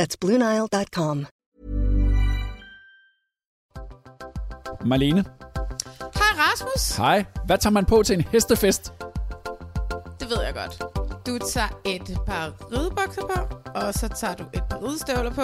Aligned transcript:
That's 0.00 0.16
BlueNile.com. 0.20 1.26
Marlene, 4.86 5.24
Hej 6.14 6.32
Rasmus. 6.38 6.96
hej. 6.96 7.24
Hvad 7.46 7.58
tager 7.58 7.72
man 7.72 7.84
på 7.84 8.02
til 8.02 8.14
en 8.14 8.20
hestefest? 8.20 8.92
Det 10.20 10.30
ved 10.30 10.42
jeg 10.44 10.54
godt. 10.54 10.82
Du 11.26 11.38
tager 11.38 11.68
et 11.84 12.18
par 12.26 12.52
ridebukser 12.72 13.22
på, 13.22 13.56
og 13.74 13.94
så 13.94 14.08
tager 14.08 14.34
du 14.34 14.44
et 14.54 14.62
par 14.70 14.82
ridestøvler 14.82 15.30
på, 15.34 15.42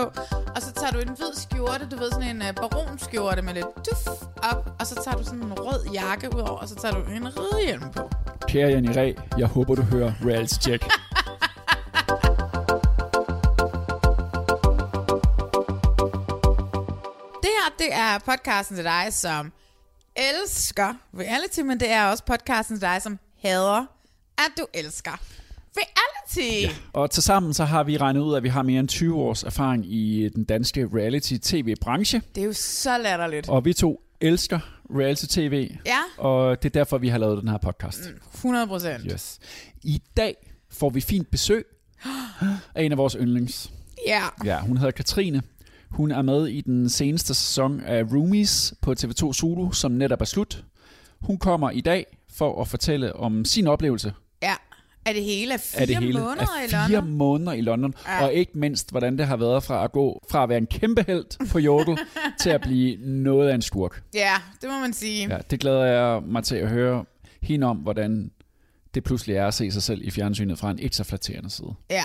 og 0.56 0.62
så 0.62 0.72
tager 0.72 0.90
du 0.92 0.98
en 0.98 1.08
hvid 1.08 1.34
skjorte, 1.34 1.86
du 1.90 1.96
ved 1.96 2.10
sådan 2.12 2.36
en 2.36 2.42
uh, 2.42 2.54
baronskjorte 2.54 3.42
med 3.42 3.54
lidt 3.54 3.66
duff 3.76 4.06
op, 4.52 4.70
og 4.80 4.86
så 4.86 4.94
tager 5.04 5.16
du 5.16 5.24
sådan 5.24 5.42
en 5.42 5.52
rød 5.58 5.86
jakke 5.92 6.34
ud 6.36 6.40
over, 6.40 6.58
og 6.58 6.68
så 6.68 6.74
tager 6.74 6.94
du 6.94 7.00
en 7.10 7.28
ridehjelm 7.38 7.90
på. 7.96 8.10
Kære 8.48 8.68
Janni 8.70 8.92
Ræ, 8.96 9.12
jeg 9.38 9.46
håber, 9.46 9.74
du 9.74 9.82
hører 9.82 10.12
Reality 10.24 10.54
Check. 10.54 10.84
her, 17.64 17.74
det 17.78 17.94
er 17.94 18.18
podcasten 18.18 18.76
til 18.76 18.84
dig, 18.84 19.06
som 19.10 19.52
elsker 20.16 20.94
reality, 21.18 21.60
men 21.60 21.80
det 21.80 21.90
er 21.90 22.04
også 22.06 22.24
podcasten 22.24 22.76
til 22.76 22.80
dig, 22.80 23.02
som 23.02 23.18
hader, 23.42 23.86
at 24.38 24.50
du 24.58 24.66
elsker 24.74 25.20
reality. 25.76 26.74
Og 26.92 27.10
tilsammen 27.10 27.54
så 27.54 27.64
har 27.64 27.84
vi 27.84 27.96
regnet 27.96 28.20
ud, 28.20 28.36
at 28.36 28.42
vi 28.42 28.48
har 28.48 28.62
mere 28.62 28.80
end 28.80 28.88
20 28.88 29.14
års 29.14 29.42
erfaring 29.42 29.92
i 29.92 30.28
den 30.28 30.44
danske 30.44 30.88
reality-tv-branche. 30.94 32.22
Det 32.34 32.40
er 32.40 32.44
jo 32.44 32.52
så 32.52 32.98
latterligt. 32.98 33.48
Og 33.48 33.64
vi 33.64 33.72
to 33.72 34.02
elsker 34.20 34.58
reality-tv. 34.90 35.70
Ja. 35.86 35.98
Og 36.18 36.62
det 36.62 36.68
er 36.68 36.72
derfor, 36.78 36.98
vi 36.98 37.08
har 37.08 37.18
lavet 37.18 37.40
den 37.40 37.48
her 37.48 37.58
podcast. 37.58 38.00
100 38.34 38.66
procent. 38.66 39.04
Yes. 39.12 39.38
I 39.82 40.02
dag 40.16 40.36
får 40.70 40.90
vi 40.90 41.00
fint 41.00 41.30
besøg 41.30 41.66
af 42.74 42.82
en 42.82 42.92
af 42.92 42.98
vores 42.98 43.16
yndlings. 43.20 43.70
Ja. 44.06 44.22
Ja, 44.44 44.60
hun 44.60 44.76
hedder 44.76 44.90
Katrine. 44.92 45.42
Hun 45.90 46.10
er 46.10 46.22
med 46.22 46.46
i 46.46 46.60
den 46.60 46.88
seneste 46.88 47.34
sæson 47.34 47.80
af 47.80 48.02
Roomies 48.12 48.74
på 48.82 48.94
TV2 49.00 49.32
Zulu, 49.32 49.72
som 49.72 49.92
netop 49.92 50.20
er 50.20 50.24
slut. 50.24 50.64
Hun 51.20 51.38
kommer 51.38 51.70
i 51.70 51.80
dag 51.80 52.06
for 52.32 52.60
at 52.60 52.68
fortælle 52.68 53.16
om 53.16 53.44
sin 53.44 53.66
oplevelse 53.66 54.12
Ja. 54.42 54.54
Er 55.04 55.12
det 55.12 55.24
hele 55.24 55.54
af 55.54 55.60
fire 55.60 55.80
af 55.80 55.86
det 55.86 55.96
hele. 55.96 56.12
måneder 56.18 56.46
af 56.62 56.66
i 56.66 56.68
fire 56.70 56.88
London? 57.00 57.14
måneder 57.14 57.52
i 57.52 57.60
London. 57.60 57.94
Ja. 58.06 58.24
Og 58.24 58.32
ikke 58.34 58.58
mindst, 58.58 58.90
hvordan 58.90 59.18
det 59.18 59.26
har 59.26 59.36
været 59.36 59.62
fra 59.62 59.84
at 59.84 59.92
gå 59.92 60.24
fra 60.30 60.42
at 60.42 60.48
være 60.48 60.58
en 60.58 60.66
kæmpe 60.66 61.04
held 61.06 61.48
på 61.50 61.58
jordel, 61.58 61.98
til 62.42 62.50
at 62.50 62.60
blive 62.60 62.96
noget 63.06 63.48
af 63.50 63.54
en 63.54 63.62
skurk. 63.62 64.02
Ja, 64.14 64.32
det 64.62 64.68
må 64.70 64.80
man 64.80 64.92
sige. 64.92 65.28
Ja, 65.28 65.38
det 65.50 65.60
glæder 65.60 65.84
jeg 65.84 66.22
mig 66.22 66.44
til 66.44 66.56
at 66.56 66.68
høre 66.68 67.04
hende 67.42 67.66
om, 67.66 67.76
hvordan 67.76 68.30
det 68.94 69.04
pludselig 69.04 69.36
er 69.36 69.46
at 69.46 69.54
se 69.54 69.70
sig 69.70 69.82
selv 69.82 70.00
i 70.04 70.10
fjernsynet 70.10 70.58
fra 70.58 70.70
en 70.70 70.78
ikke 70.78 70.96
så 70.96 71.04
flatterende 71.04 71.50
side. 71.50 71.74
ja. 71.90 72.04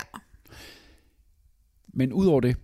Men 1.94 2.14
udover 2.14 2.40
det, 2.42 2.56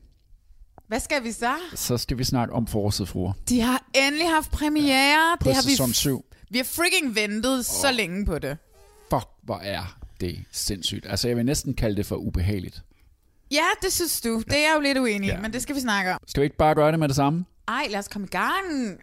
Hvad 0.91 0.99
skal 0.99 1.23
vi 1.23 1.31
så? 1.31 1.53
så 1.75 1.97
skal 1.97 2.17
vi 2.17 2.23
snakke 2.23 2.53
om 2.53 2.67
Forårsidfruer 2.67 3.33
De 3.49 3.61
har 3.61 3.83
endelig 3.93 4.29
haft 4.29 4.51
premiere. 4.51 5.37
på 5.39 5.47
det 5.49 5.55
har 5.55 5.61
vi, 5.63 5.69
sæson 5.69 5.93
7. 5.93 6.25
vi 6.49 6.57
har 6.57 6.65
freaking 6.65 7.15
ventet 7.15 7.65
så 7.65 7.91
længe 7.91 8.25
på 8.25 8.39
det. 8.39 8.57
Fuck, 9.13 9.25
hvor 9.43 9.57
er 9.63 9.95
det 10.21 10.43
sindssygt. 10.51 11.05
Altså, 11.09 11.27
jeg 11.27 11.37
vil 11.37 11.45
næsten 11.45 11.73
kalde 11.73 11.95
det 11.95 12.05
for 12.05 12.15
ubehageligt. 12.15 12.81
Ja, 13.51 13.65
det 13.81 13.93
synes 13.93 14.21
du. 14.21 14.39
Det 14.39 14.57
er 14.57 14.61
jeg 14.61 14.73
jo 14.75 14.81
lidt 14.81 14.97
uenig 14.97 15.27
i, 15.27 15.31
Ja. 15.31 15.39
men 15.39 15.53
det 15.53 15.61
skal 15.61 15.75
vi 15.75 15.79
snakke 15.81 16.11
om. 16.13 16.17
Skal 16.27 16.41
vi 16.41 16.45
ikke 16.45 16.57
bare 16.57 16.75
gøre 16.75 16.91
det 16.91 16.99
med 16.99 17.07
det 17.07 17.15
samme? 17.15 17.45
Ej, 17.67 17.87
lad 17.89 17.99
os 17.99 18.07
komme 18.07 18.27
i 18.27 18.29
gang. 18.29 18.97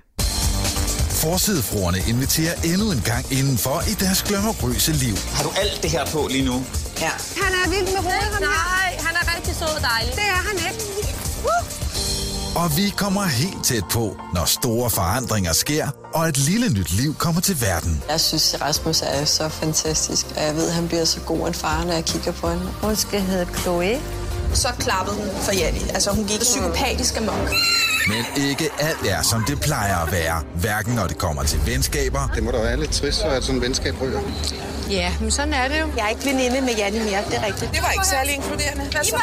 Forsidefruerne 1.24 1.98
inviterer 2.12 2.54
endnu 2.70 2.86
en 2.96 3.02
gang 3.12 3.24
indenfor 3.38 3.76
i 3.92 3.94
deres 4.04 4.20
glamorøse 4.28 4.92
liv. 5.04 5.16
Har 5.36 5.42
du 5.46 5.50
alt 5.62 5.78
det 5.82 5.90
her 5.90 6.04
på 6.14 6.20
lige 6.34 6.44
nu? 6.50 6.56
Ja. 7.04 7.12
Han 7.42 7.50
er 7.60 7.64
vild 7.74 7.88
med 7.96 8.02
hovedet, 8.08 8.40
Nej, 8.40 8.88
han 9.06 9.14
er 9.20 9.24
rigtig 9.36 9.52
sød 9.60 9.72
og 9.78 9.82
dejlig. 9.92 10.12
Det 10.20 10.26
er 10.36 10.42
han 10.48 10.56
ikke. 10.68 10.80
Og 12.56 12.76
vi 12.76 12.94
kommer 12.96 13.22
helt 13.24 13.64
tæt 13.64 13.84
på, 13.90 14.16
når 14.34 14.44
store 14.44 14.90
forandringer 14.90 15.52
sker, 15.52 15.88
og 16.14 16.28
et 16.28 16.36
lille 16.38 16.68
nyt 16.68 16.92
liv 16.92 17.14
kommer 17.14 17.40
til 17.40 17.60
verden. 17.60 18.02
Jeg 18.10 18.20
synes, 18.20 18.56
Rasmus 18.60 19.02
er 19.02 19.24
så 19.24 19.48
fantastisk, 19.48 20.26
og 20.36 20.42
jeg 20.42 20.54
ved, 20.54 20.68
at 20.68 20.74
han 20.74 20.88
bliver 20.88 21.04
så 21.04 21.20
god 21.20 21.48
en 21.48 21.54
far, 21.54 21.84
når 21.84 21.92
jeg 21.92 22.04
kigger 22.04 22.32
på 22.32 22.48
hende. 22.48 22.64
Hun 22.82 22.96
skal 22.96 23.20
hedde 23.20 23.46
Chloe. 23.60 24.00
så 24.54 24.68
klappede 24.78 25.16
hun 25.16 25.28
for 25.42 25.52
Janni. 25.52 25.80
Altså, 25.94 26.10
hun 26.10 26.24
gik 26.24 26.40
psykopatisk 26.40 27.16
amok. 27.16 27.48
Men 28.08 28.44
ikke 28.50 28.68
alt 28.78 29.06
er, 29.08 29.22
som 29.22 29.44
det 29.48 29.60
plejer 29.60 29.96
at 29.96 30.12
være. 30.12 30.42
Hverken 30.54 30.94
når 30.94 31.06
det 31.06 31.18
kommer 31.18 31.42
til 31.42 31.60
venskaber, 31.66 32.28
Det 32.34 32.42
må 32.42 32.50
da 32.50 32.58
være 32.58 32.80
lidt 32.80 32.90
trist, 32.92 33.20
at 33.22 33.42
sådan 33.44 33.56
en 33.56 33.62
venskab 33.62 33.94
ryger. 34.02 34.20
Ja, 34.90 35.12
men 35.20 35.30
sådan 35.30 35.54
er 35.54 35.68
det 35.68 35.80
jo. 35.80 35.86
Jeg 35.96 36.04
er 36.04 36.08
ikke 36.08 36.24
veninde 36.24 36.60
med 36.60 36.74
Janni 36.74 36.98
mere, 36.98 37.22
det 37.30 37.34
er 37.40 37.46
rigtigt. 37.46 37.70
Det 37.74 37.82
var 37.82 37.90
ikke 37.90 38.06
særlig 38.06 38.34
inkluderende. 38.34 38.84
Hvad 38.92 39.04
så? 39.04 39.16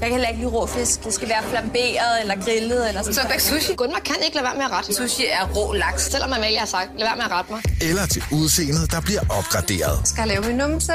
Jeg 0.00 0.08
kan 0.08 0.10
heller 0.10 0.28
ikke 0.28 0.40
lide 0.40 0.50
rå 0.50 0.66
fisk. 0.66 1.04
Det 1.04 1.14
skal 1.14 1.28
være 1.28 1.42
flamberet 1.50 2.20
eller 2.22 2.34
grillet 2.44 2.88
eller 2.88 3.02
sådan 3.02 3.14
Så 3.14 3.20
bag 3.28 3.40
sushi. 3.40 3.74
Gunvar 3.74 4.00
kan 4.04 4.14
ikke 4.24 4.36
lade 4.36 4.44
være 4.44 4.56
med 4.56 4.64
at 4.64 4.70
rette. 4.70 4.94
Sushi 4.94 5.24
er 5.26 5.44
rå 5.56 5.72
laks. 5.72 6.02
Selvom 6.02 6.32
Amalie 6.32 6.58
har 6.58 6.66
sagt, 6.66 6.88
lad 6.98 7.06
være 7.06 7.16
med 7.16 7.24
at 7.24 7.30
rette 7.30 7.52
mig. 7.52 7.62
eller 7.88 8.06
til 8.06 8.22
udseendet, 8.32 8.92
der 8.92 9.00
bliver 9.00 9.20
opgraderet. 9.38 10.08
skal 10.08 10.28
lave 10.28 10.42
min 10.42 10.56
numse. 10.56 10.92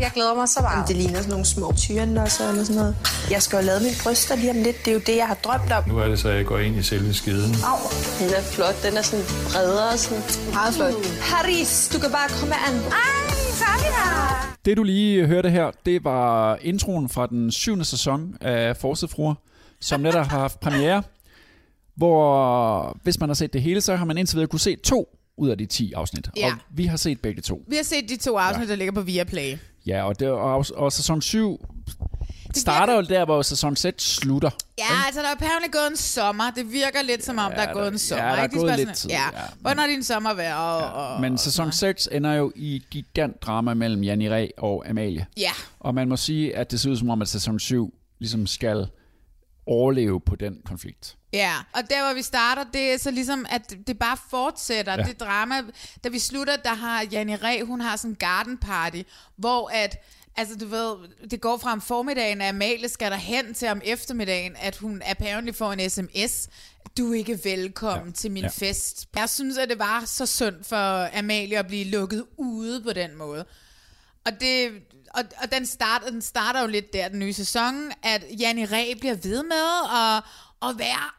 Jeg 0.00 0.10
glæder 0.14 0.34
mig 0.34 0.48
så 0.48 0.60
meget. 0.60 0.88
Det 0.88 0.96
ligner 0.96 1.16
sådan 1.18 1.30
nogle 1.30 1.44
små 1.46 1.72
tyrenlosser 1.78 2.48
eller 2.48 2.64
sådan 2.64 2.76
noget. 2.76 2.96
Jeg 3.30 3.42
skal 3.42 3.56
jo 3.56 3.62
lave 3.64 3.80
mine 3.80 3.96
bryster 4.02 4.36
lige 4.36 4.50
om 4.50 4.62
lidt. 4.62 4.84
Det 4.84 4.90
er 4.90 4.94
jo 4.94 5.00
det, 5.06 5.16
jeg 5.16 5.26
har 5.26 5.34
drømt 5.34 5.72
om. 5.72 5.82
Nu 5.88 5.98
er 5.98 6.08
det 6.08 6.18
så, 6.20 6.28
jeg 6.28 6.44
går 6.46 6.58
ind 6.58 6.76
i 6.76 6.82
selve 6.82 7.14
skeden. 7.14 7.52
Den 8.20 8.30
er 8.34 8.42
flot, 8.52 8.82
den 8.82 8.96
er 8.96 9.02
sådan 9.02 9.24
bredere. 9.52 9.98
Sådan. 9.98 10.22
Meget 10.52 10.74
flot. 10.74 10.92
Paris, 11.30 11.90
du 11.92 11.98
kan 11.98 12.10
bare 12.10 12.28
komme 12.40 12.54
an. 12.68 12.75
Ej, 12.76 13.34
så 13.52 13.64
er 13.64 13.78
vi. 13.78 13.86
Det 14.64 14.76
du 14.76 14.82
lige 14.82 15.26
hørte 15.26 15.50
her, 15.50 15.70
det 15.86 16.04
var 16.04 16.56
introen 16.62 17.08
fra 17.08 17.26
den 17.26 17.50
syvende 17.50 17.84
sæson 17.84 18.36
af 18.40 18.76
Forsidfruer, 18.76 19.34
som 19.80 20.00
netop 20.00 20.26
har 20.26 20.38
haft 20.38 20.60
premiere, 20.60 21.02
hvor 21.96 22.96
hvis 23.02 23.20
man 23.20 23.28
har 23.28 23.34
set 23.34 23.52
det 23.52 23.62
hele, 23.62 23.80
så 23.80 23.96
har 23.96 24.04
man 24.04 24.18
indtil 24.18 24.36
videre 24.36 24.48
kunne 24.48 24.60
se 24.60 24.76
to 24.76 25.18
ud 25.36 25.48
af 25.48 25.58
de 25.58 25.66
10 25.66 25.92
afsnit. 25.92 26.30
Ja. 26.36 26.46
Og 26.46 26.52
vi 26.70 26.84
har 26.86 26.96
set 26.96 27.20
begge 27.20 27.42
to. 27.42 27.64
Vi 27.68 27.76
har 27.76 27.84
set 27.84 28.08
de 28.08 28.16
to 28.16 28.36
afsnit, 28.36 28.68
der 28.68 28.76
ligger 28.76 28.92
på 28.92 29.00
Viaplay. 29.00 29.56
Ja, 29.86 30.02
og, 30.02 30.20
det, 30.20 30.28
og, 30.28 30.64
og 30.74 30.92
sæson 30.92 31.22
7 31.22 31.66
starter 32.60 32.94
jo 32.94 33.00
der, 33.02 33.24
hvor 33.24 33.42
sæson 33.42 33.76
6 33.76 34.04
slutter. 34.04 34.50
Ja, 34.78 34.84
altså 35.06 35.20
der 35.20 35.26
er 35.28 35.32
apparently 35.32 35.70
gået 35.72 35.86
en 35.90 35.96
sommer. 35.96 36.50
Det 36.50 36.72
virker 36.72 37.02
lidt 37.02 37.24
som 37.24 37.38
om, 37.38 37.50
Ja, 37.52 37.56
der 37.56 37.62
er 37.62 37.72
gået 37.72 37.88
en 37.92 37.98
sommer. 37.98 38.24
ja, 38.24 38.30
der 38.32 38.36
er 38.38 38.42
ikke? 38.42 38.58
Gået 38.58 38.76
lidt 38.78 38.94
tid, 38.94 39.10
Ja. 39.10 39.22
ja. 39.34 39.40
Hvordan 39.60 39.78
har 39.78 39.86
din 39.86 40.04
sommer 40.04 40.34
været? 40.34 40.54
Og, 40.92 40.92
og, 41.14 41.20
Men 41.20 41.38
sæson 41.38 41.52
sådan 41.72 41.72
6 41.72 42.08
ender 42.12 42.32
jo 42.32 42.52
i 42.56 42.82
gigant 42.90 43.42
drama 43.42 43.74
mellem 43.74 44.02
Janni 44.02 44.30
Ræ 44.30 44.48
og 44.58 44.88
Amalie. 44.88 45.26
Ja, 45.36 45.52
Og 45.80 45.94
man 45.94 46.08
må 46.08 46.16
sige, 46.16 46.56
at 46.56 46.70
det 46.70 46.80
ser 46.80 46.90
ud 46.90 46.96
som 46.96 47.10
om, 47.10 47.22
at 47.22 47.28
sæson 47.28 47.58
7 47.60 47.94
ligesom 48.18 48.46
skal 48.46 48.86
overleve 49.66 50.20
på 50.20 50.36
den 50.36 50.56
konflikt. 50.64 51.16
ja. 51.32 51.52
Og 51.72 51.80
der, 51.90 52.04
hvor 52.04 52.14
vi 52.14 52.22
starter, 52.22 52.64
det 52.72 52.92
er 52.94 52.98
så 52.98 53.10
ligesom, 53.10 53.46
at 53.50 53.74
det 53.86 53.98
bare 53.98 54.16
fortsætter. 54.30 54.92
Ja. 54.92 54.98
Ja. 54.98 55.04
Det 55.06 55.20
drama, 55.20 55.54
da 56.04 56.08
vi 56.08 56.18
slutter, 56.18 56.56
der 56.56 56.74
har 56.74 57.04
Janne 57.12 57.36
Ræ, 57.36 57.60
hun 57.62 57.80
har 57.80 57.96
sådan 57.96 58.10
en 58.10 58.16
garden 58.16 58.58
party, 58.58 59.02
hvor 59.36 59.70
at 59.74 59.96
Altså, 60.38 60.56
du 60.56 60.66
ved, 60.66 60.96
det 61.30 61.40
går 61.40 61.56
fra 61.58 61.72
om 61.72 61.80
formiddagen, 61.80 62.40
at 62.40 62.48
Amalie 62.48 62.88
skal 62.88 63.10
der 63.10 63.16
hen 63.16 63.54
til 63.54 63.68
om 63.68 63.80
eftermiddagen, 63.84 64.56
at 64.56 64.76
hun 64.76 65.02
apparently 65.06 65.52
får 65.52 65.72
en 65.72 65.90
sms. 65.90 66.48
Du 66.98 67.12
er 67.12 67.16
ikke 67.18 67.40
velkommen 67.44 68.06
ja. 68.08 68.12
til 68.14 68.30
min 68.30 68.42
ja. 68.42 68.48
Fest. 68.48 69.06
Jeg 69.16 69.30
synes, 69.30 69.58
at 69.58 69.68
det 69.68 69.78
var 69.78 70.02
så 70.06 70.26
synd 70.26 70.64
for 70.64 71.18
Amalie 71.18 71.58
at 71.58 71.66
blive 71.66 71.84
lukket 71.84 72.24
ude 72.36 72.82
på 72.82 72.92
den 72.92 73.14
måde. 73.16 73.44
Og 74.26 74.32
det, 74.40 74.70
og, 75.14 75.22
og 75.42 75.52
den, 75.52 75.66
starter, 75.66 76.10
den 76.10 76.22
starter 76.22 76.60
jo 76.60 76.66
lidt 76.66 76.92
der, 76.92 77.08
den 77.08 77.18
nye 77.18 77.32
sæson, 77.32 77.92
at 78.02 78.24
Janni 78.40 78.64
Ræ 78.64 78.94
bliver 79.00 79.14
ved 79.14 79.42
med 79.42 79.66
at, 79.98 80.22
at 80.70 80.78
være 80.78 81.10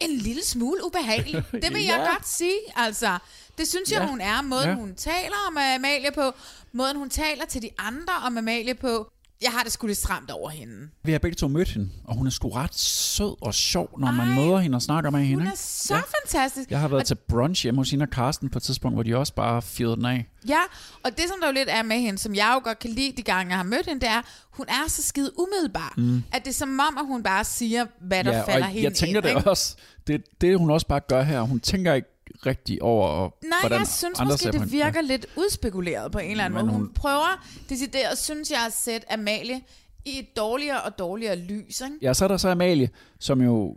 en 0.00 0.10
lille 0.10 0.44
smule 0.44 0.84
ubehagelig. 0.86 1.44
Det 1.62 1.74
vil 1.74 1.84
jeg 1.84 1.98
Ja. 2.06 2.10
godt 2.12 2.28
sige, 2.28 2.58
altså. 2.76 3.18
Det 3.58 3.68
synes 3.68 3.90
jeg, 3.92 4.00
Ja. 4.00 4.06
hun 4.06 4.20
er. 4.20 4.42
Måden, 4.42 4.68
Ja. 4.68 4.74
hun 4.74 4.94
taler 4.94 5.36
om 5.48 5.56
Amalie 5.56 6.10
på, 6.14 6.32
måden, 6.74 6.96
hun 6.96 7.10
taler 7.10 7.44
til 7.48 7.62
de 7.62 7.70
andre 7.78 8.12
om 8.26 8.38
Amalie 8.38 8.74
på. 8.74 9.10
Jeg 9.42 9.50
har 9.52 9.62
det 9.62 9.72
sgu 9.72 9.86
lidt 9.86 9.98
stramt 9.98 10.30
over 10.30 10.50
hende. 10.50 10.88
Vi 11.02 11.12
har 11.12 11.18
begge 11.18 11.34
to 11.34 11.48
mødt 11.48 11.68
hende, 11.68 11.88
og 12.04 12.14
hun 12.16 12.26
er 12.26 12.30
sgu 12.30 12.48
ret 12.48 12.74
sød 12.78 13.36
og 13.42 13.54
sjov, 13.54 13.98
når 14.00 14.12
man 14.12 14.34
møder 14.34 14.58
hende 14.58 14.76
og 14.76 14.82
snakker 14.82 15.10
med 15.10 15.20
hende. 15.24 15.42
Hun 15.44 15.52
er 15.52 15.56
så 15.56 16.02
fantastisk. 16.22 16.70
Jeg 16.70 16.80
har 16.80 16.88
været 16.88 17.00
Og- 17.00 17.06
til 17.06 17.14
brunch 17.14 17.62
hjemme 17.62 17.80
hos 17.80 17.90
hende 17.90 18.02
og 18.02 18.10
Karsten 18.10 18.48
på 18.50 18.58
et 18.58 18.62
tidspunkt, 18.62 18.96
hvor 18.96 19.02
de 19.02 19.16
også 19.16 19.34
bare 19.34 19.62
fyrede 19.62 19.96
den 19.96 20.04
af. 20.04 20.26
Ja, 20.48 20.60
og 21.04 21.10
det 21.10 21.24
som 21.28 21.36
der 21.40 21.46
jo 21.46 21.52
lidt 21.52 21.68
er 21.68 21.82
med 21.82 21.96
hende, 22.00 22.18
som 22.18 22.34
jeg 22.34 22.52
jo 22.54 22.64
godt 22.64 22.78
kan 22.78 22.90
lide 22.90 23.12
de 23.16 23.22
gange, 23.22 23.50
jeg 23.50 23.58
har 23.58 23.64
mødt 23.64 23.86
hende, 23.86 24.00
det 24.00 24.08
er, 24.08 24.22
hun 24.50 24.66
er 24.68 24.88
så 24.88 25.02
skide 25.02 25.30
umiddelbar. 25.38 25.94
Mm. 25.96 26.22
At 26.32 26.44
det 26.44 26.50
er 26.50 26.54
som 26.54 26.80
om, 26.88 26.98
at 26.98 27.06
hun 27.06 27.22
bare 27.22 27.44
siger, 27.44 27.86
hvad 28.00 28.24
der 28.24 28.36
ja, 28.36 28.42
falder 28.42 28.66
og 28.66 28.72
hende 28.72 28.84
jeg 28.84 28.94
tænker 28.94 29.16
ind, 29.16 29.24
det 29.24 29.36
ikke? 29.36 29.50
også. 29.50 29.76
Det, 30.06 30.22
det 30.40 30.58
hun 30.58 30.70
også 30.70 30.86
bare 30.86 31.00
gør 31.08 31.22
her, 31.22 31.40
hun 31.40 31.60
tænker 31.60 31.94
ikke 31.94 32.08
rigtig 32.46 32.82
over, 32.82 33.30
Nej, 33.42 33.58
hvordan 33.60 33.78
jeg 33.78 33.86
synes 33.88 34.20
andre 34.20 34.32
måske, 34.32 34.52
det 34.52 34.72
virker 34.72 35.00
lidt 35.00 35.26
udspekuleret 35.36 36.12
på 36.12 36.18
en 36.18 36.30
eller 36.30 36.44
anden 36.44 36.56
Men 36.56 36.66
måde. 36.66 36.76
Hun, 36.76 36.86
hun- 36.86 36.94
prøver 36.94 37.44
decideret, 37.68 38.18
synes 38.18 38.50
jeg, 38.50 38.58
at 38.66 38.72
sætte 38.72 39.12
Amalie 39.12 39.60
i 40.04 40.18
et 40.18 40.36
dårligere 40.36 40.80
og 40.80 40.98
dårligere 40.98 41.36
lys. 41.36 41.80
Ikke? 41.80 41.96
Ja, 42.02 42.14
så 42.14 42.24
er 42.24 42.28
der 42.28 42.36
så 42.36 42.48
Amalie, 42.48 42.88
som 43.20 43.40
jo... 43.42 43.76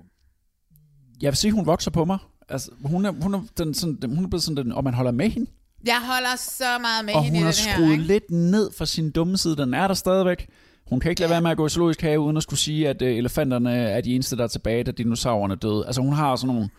Jeg 1.22 1.32
vil 1.32 1.38
sige, 1.38 1.52
hun 1.52 1.66
vokser 1.66 1.92
på 1.92 2.06
mig. 2.06 2.18
Altså, 2.50 2.72
hun 2.86 3.06
er, 3.06 3.12
hun 3.12 3.34
er, 3.34 3.42
den, 3.58 3.74
sådan, 3.74 3.98
hun 4.16 4.24
er 4.24 4.30
blevet 4.30 4.44
sådan 4.44 4.58
den, 4.66 4.72
og 4.72 4.84
man 4.84 4.94
holder 4.94 5.12
med 5.12 5.30
hende. 5.30 5.52
Jeg 5.86 6.02
holder 6.06 6.36
så 6.38 6.64
meget 6.82 7.06
med 7.06 7.14
og 7.14 7.24
hende 7.24 7.40
hun 7.40 7.44
i 7.44 7.46
har 7.46 7.52
den 7.52 7.66
her. 7.70 7.74
skruet 7.76 7.92
Ikke? 7.92 8.04
lidt 8.04 8.32
ned 8.32 8.72
fra 8.78 8.86
sin 8.86 9.12
dumme 9.12 9.38
side. 9.38 9.56
Den 9.58 9.74
er 9.74 9.88
der 9.88 9.96
stadigvæk. 9.96 10.48
Hun 10.90 11.00
kan 11.00 11.10
ikke 11.10 11.22
lade 11.22 11.30
være 11.32 11.42
med 11.42 11.52
at 11.52 11.58
gå 11.58 11.66
i 11.66 11.70
zoologisk 11.70 12.02
have, 12.02 12.20
uden 12.20 12.38
at 12.38 12.44
skulle 12.44 12.60
sige, 12.60 12.90
at 12.90 13.02
øh, 13.02 13.16
elefanterne 13.18 13.76
er 13.78 14.02
de 14.02 14.16
eneste, 14.16 14.38
der 14.38 14.44
er 14.44 14.48
tilbage, 14.48 14.84
da 14.84 14.92
dinosaurerne 14.92 15.56
døde. 15.56 15.84
Altså, 15.86 16.02
hun 16.02 16.14
har 16.14 16.36
sådan 16.36 16.56
nogle... 16.56 16.70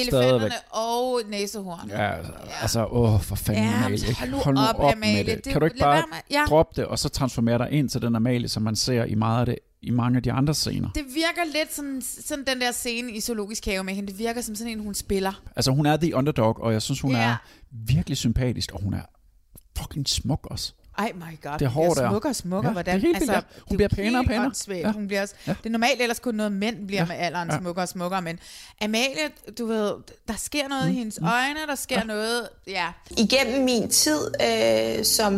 Elefanterne 0.00 0.28
stadigvæk. 0.38 0.52
og 0.70 1.20
næsehorn. 1.30 1.88
Ja, 1.90 2.12
altså, 2.62 2.86
åh, 2.86 3.20
for 3.20 3.36
fanden, 3.36 3.64
Ja, 3.64 3.84
Amalie. 3.86 4.06
men 4.06 4.14
hold 4.14 4.30
nu 4.30 4.36
Hold 4.36 4.54
nu 4.54 4.60
op, 4.60 4.74
op, 4.78 4.92
Amalie. 4.92 5.24
med 5.24 5.24
det. 5.36 5.44
Det- 5.44 5.52
Kan 5.52 5.60
du 5.60 5.64
ikke 5.66 5.78
bare 5.78 6.04
med- 6.10 6.18
ja. 6.30 6.44
droppe 6.48 6.80
det, 6.80 6.88
og 6.88 6.98
så 6.98 7.08
transformere 7.08 7.58
dig 7.58 7.70
ind 7.72 7.88
til 7.88 8.02
den 8.02 8.16
Amalie, 8.16 8.48
som 8.48 8.62
man 8.62 8.76
ser 8.76 9.04
i 9.04 9.14
meget 9.14 9.40
af 9.40 9.46
det, 9.46 9.56
i 9.82 9.90
mange 9.90 10.16
af 10.16 10.22
de 10.22 10.32
andre 10.32 10.54
scener. 10.54 10.88
Det 10.94 11.04
virker 11.14 11.52
lidt 11.58 11.74
sådan, 11.74 12.02
sådan 12.02 12.44
den 12.46 12.60
der 12.60 12.72
scene 12.72 13.12
i 13.12 13.20
Zoologisk 13.20 13.64
Have 13.64 13.84
med 13.84 13.94
hende. 13.94 14.08
Det 14.12 14.18
virker 14.18 14.40
som 14.40 14.54
sådan 14.54 14.72
en, 14.72 14.80
hun 14.80 14.94
spiller. 14.94 15.42
Altså, 15.56 15.70
hun 15.70 15.86
er 15.86 15.96
the 15.96 16.14
underdog, 16.14 16.60
og 16.60 16.72
jeg 16.72 16.82
synes, 16.82 17.00
hun 17.00 17.10
Ja. 17.12 17.18
er 17.18 17.36
virkelig 17.70 18.16
sympatisk, 18.16 18.72
og 18.72 18.82
hun 18.82 18.94
er 18.94 19.02
fucking 19.78 20.08
smuk 20.08 20.46
også. 20.50 20.72
Ej 20.98 21.12
my 21.14 21.40
god, 21.42 21.52
Det 21.58 21.62
er 21.64 21.68
hårdt 21.68 21.98
bliver 21.98 22.20
og 22.24 22.36
smukkere. 22.36 22.68
Ja, 22.70 22.72
hvordan, 22.72 22.94
det 22.94 23.04
er 23.04 23.06
helt 23.06 23.20
vildt, 23.20 23.32
ja. 23.32 23.40
Hun 23.68 23.78
det 23.78 23.84
er 23.84 23.88
bliver 23.88 23.88
pænere 23.88 24.20
og 24.22 24.26
pænere. 24.26 24.52
Ja. 24.68 24.92
Hun 24.92 25.06
bliver 25.06 25.22
også, 25.22 25.34
Ja. 25.46 25.54
Det 25.62 25.66
er 25.66 25.70
normalt 25.70 26.02
ellers 26.02 26.18
kun 26.18 26.34
noget, 26.34 26.52
mænd 26.52 26.86
bliver 26.86 27.02
Ja. 27.02 27.06
med 27.06 27.16
alderen 27.18 27.50
Ja. 27.50 27.58
smukkere 27.58 27.84
og 27.84 27.88
smukkere, 27.88 28.22
men 28.22 28.38
Amalie, 28.82 29.28
du 29.58 29.66
ved, 29.66 29.92
der 30.28 30.34
sker 30.36 30.68
noget 30.68 30.84
Mm. 30.84 30.90
i 30.90 30.94
hendes 30.98 31.18
øjne, 31.22 31.58
der 31.68 31.74
sker 31.74 32.04
noget, 32.04 32.48
ja. 32.66 32.86
Igennem 33.18 33.64
min 33.64 33.88
tid 33.90 34.18
øh, 34.42 35.04
som, 35.04 35.34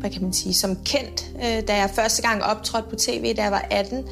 hvad 0.00 0.10
kan 0.10 0.22
man 0.22 0.32
sige, 0.32 0.54
som 0.54 0.76
kendt, 0.84 1.24
øh, 1.36 1.68
da 1.68 1.76
jeg 1.76 1.90
første 1.94 2.22
gang 2.22 2.42
optrådte 2.44 2.88
på 2.90 2.96
tv, 2.96 3.34
da 3.36 3.42
jeg 3.42 3.52
var 3.52 3.64
18, 3.70 4.04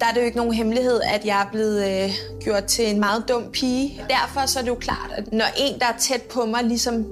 der 0.00 0.06
er 0.06 0.12
det 0.12 0.20
jo 0.20 0.24
ikke 0.26 0.36
nogen 0.36 0.54
hemmelighed, 0.54 1.00
at 1.00 1.24
jeg 1.24 1.42
er 1.42 1.46
blevet 1.52 2.04
øh, 2.04 2.10
gjort 2.44 2.64
til 2.64 2.90
en 2.90 3.00
meget 3.00 3.24
dum 3.28 3.42
pige. 3.52 4.02
Derfor 4.10 4.46
så 4.46 4.58
er 4.58 4.62
det 4.62 4.68
jo 4.70 4.74
klart, 4.74 5.10
at 5.16 5.32
når 5.32 5.46
en, 5.58 5.78
der 5.80 5.86
er 5.86 5.96
tæt 5.98 6.22
på 6.22 6.46
mig, 6.46 6.64
ligesom 6.64 7.06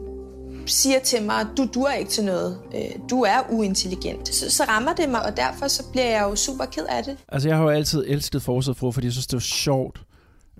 siger 0.67 0.99
til 1.01 1.23
mig, 1.23 1.47
du 1.57 1.69
duer 1.75 1.93
ikke 1.93 2.11
til 2.11 2.25
noget, 2.25 2.59
øh, 2.75 2.81
du 3.11 3.23
er 3.23 3.39
uintelligent, 3.51 4.35
så, 4.35 4.51
så 4.51 4.65
rammer 4.65 4.93
det 4.95 5.09
mig, 5.09 5.25
og 5.27 5.37
derfor 5.37 5.69
så 5.69 5.83
bliver 5.93 6.07
jeg 6.07 6.23
jo 6.23 6.37
super 6.37 6.65
ked 6.65 6.85
af 6.89 7.05
det. 7.05 7.17
Altså, 7.29 7.49
jeg 7.49 7.57
har 7.57 7.65
jo 7.65 7.71
altid 7.71 8.05
elsket 8.09 8.43
Forsædet 8.43 8.77
Fru, 8.79 8.91
fordi 8.93 9.07
jeg 9.07 9.13
synes, 9.13 9.27
det 9.27 9.37
var 9.37 9.41
sjovt. 9.41 10.01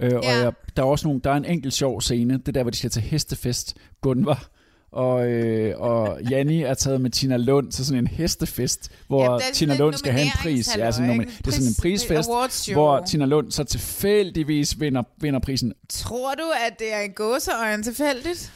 Øh, 0.03 0.13
og 0.17 0.23
Ja. 0.25 0.37
jeg, 0.45 0.53
der 0.77 0.83
er 0.83 0.87
også 0.87 1.07
nogle, 1.09 1.21
der 1.25 1.31
er 1.31 1.37
en 1.37 1.45
enkelt 1.45 1.75
sjov 1.75 2.01
scene, 2.01 2.35
det 2.35 2.49
er 2.49 2.53
der, 2.53 2.63
hvor 2.63 2.71
de 2.71 2.77
skal 2.77 2.91
til 2.91 3.03
hestefest, 3.03 3.75
Gunvar. 4.01 4.49
Og, 4.93 5.27
øh, 5.27 5.81
og 5.81 6.19
Janni 6.31 6.63
er 6.63 6.75
taget 6.75 7.01
med 7.01 7.11
Tina 7.11 7.37
Lund 7.37 7.73
til 7.73 7.87
sådan 7.87 7.99
en 7.99 8.07
hestefest, 8.07 8.91
hvor 9.09 9.33
Ja, 9.33 9.39
Tina 9.53 9.77
Lund 9.77 9.95
skal 9.95 10.13
have 10.13 10.25
en 10.25 10.31
pris. 10.43 10.77
Ja, 10.77 10.93
sådan, 10.93 11.11
nomin- 11.21 11.31
det 11.39 11.47
er 11.47 11.51
sådan 11.51 11.67
en 11.67 11.75
Pris- 11.75 12.09
prisfest, 12.09 12.73
hvor 12.73 13.01
Tina 13.07 13.25
Lund 13.25 13.51
så 13.53 13.65
tilfældigvis 13.65 14.81
vinder, 14.81 15.03
vinder 15.21 15.41
prisen. 15.41 15.73
Tror 15.89 16.35
du, 16.35 16.43
at 16.69 16.79
det 16.79 16.95
er 16.95 17.01
en 17.01 17.11
gåseøjne 17.13 17.83
tilfældigt? 17.83 18.53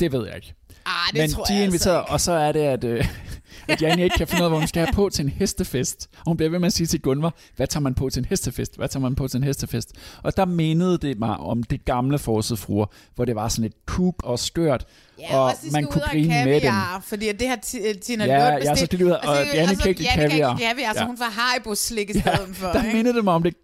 Det 0.00 0.12
ved 0.12 0.26
jeg 0.26 0.36
ikke. 0.36 0.54
Ah, 0.86 0.92
det 1.12 1.20
Men 1.20 1.30
tror 1.30 1.44
de 1.44 1.52
er 1.52 1.56
altså 1.56 1.64
inviteret, 1.64 2.02
ikke. 2.02 2.10
og 2.12 2.20
så 2.20 2.32
er 2.32 2.52
det, 2.52 2.60
at, 2.60 2.84
øh, 2.84 3.06
at 3.68 3.82
Janni 3.82 4.02
ikke 4.04 4.16
kan 4.18 4.26
finde 4.26 4.42
ud 4.42 4.44
af, 4.44 4.50
hvad 4.50 4.58
hun 4.58 4.68
skal 4.68 4.84
have 4.86 4.92
på 4.94 5.08
til 5.12 5.22
en 5.24 5.28
hestefest. 5.28 6.08
Og 6.16 6.22
hun 6.26 6.36
bliver 6.36 6.50
ved 6.50 6.58
med 6.58 6.66
at 6.66 6.72
sige 6.72 6.86
til 6.86 7.00
Gunvar, 7.00 7.34
hvad 7.56 7.66
tager 7.66 7.80
man 7.82 7.94
på 7.94 8.10
til 8.10 8.20
en 8.20 8.24
hestefest? 8.24 8.76
Hvad 8.76 8.88
tager 8.88 9.00
man 9.02 9.14
på 9.14 9.28
til 9.28 9.36
en 9.38 9.44
hestefest? 9.44 9.92
Og 10.22 10.36
der 10.36 10.44
mindede 10.44 10.98
det 10.98 11.18
mig 11.18 11.36
om 11.36 11.62
det 11.62 11.84
gamle 11.84 12.18
forsøget 12.18 12.58
fruer, 12.58 12.86
hvor 13.14 13.24
det 13.24 13.34
var 13.34 13.48
sådan 13.48 13.62
lidt 13.62 13.86
kuk 13.86 14.22
og 14.24 14.38
skørt, 14.38 14.84
Ja, 15.18 15.36
og 15.38 15.52
man 15.72 15.84
kunne 15.86 16.00
grine 16.10 16.28
med 16.28 16.38
dem. 16.54 16.60
kaviar, 16.60 17.02
fordi 17.06 17.32
det 17.32 17.48
har 17.48 17.56
Ti- 17.56 17.78
øh, 17.88 17.94
Tina 17.94 18.24
Ja, 18.24 18.50
Lund 18.50 18.62
ja, 18.64 18.74
så 18.76 18.86
skal 18.86 18.98
de 18.98 19.06
ud 19.06 19.10
og- 19.10 19.18
og 19.28 19.36
Janne 19.54 19.76
kan 19.76 19.88
ikke 19.88 20.00
lide 20.00 20.10
Janne 20.16 20.30
kaviar. 20.30 20.56
kaviar, 20.56 20.92
så 20.92 21.00
Ja. 21.00 21.06
hun 21.06 21.16
får 21.18 21.24
Haribo-slik 21.40 22.10
i 22.10 22.12
Ja, 22.12 22.20
stedet 22.20 22.56
for. 22.56 22.66
der 22.68 22.82
ikke? 22.84 22.96
mindede 22.96 23.14
det 23.16 23.24
mig 23.24 23.34
om 23.34 23.42
det, 23.42 23.54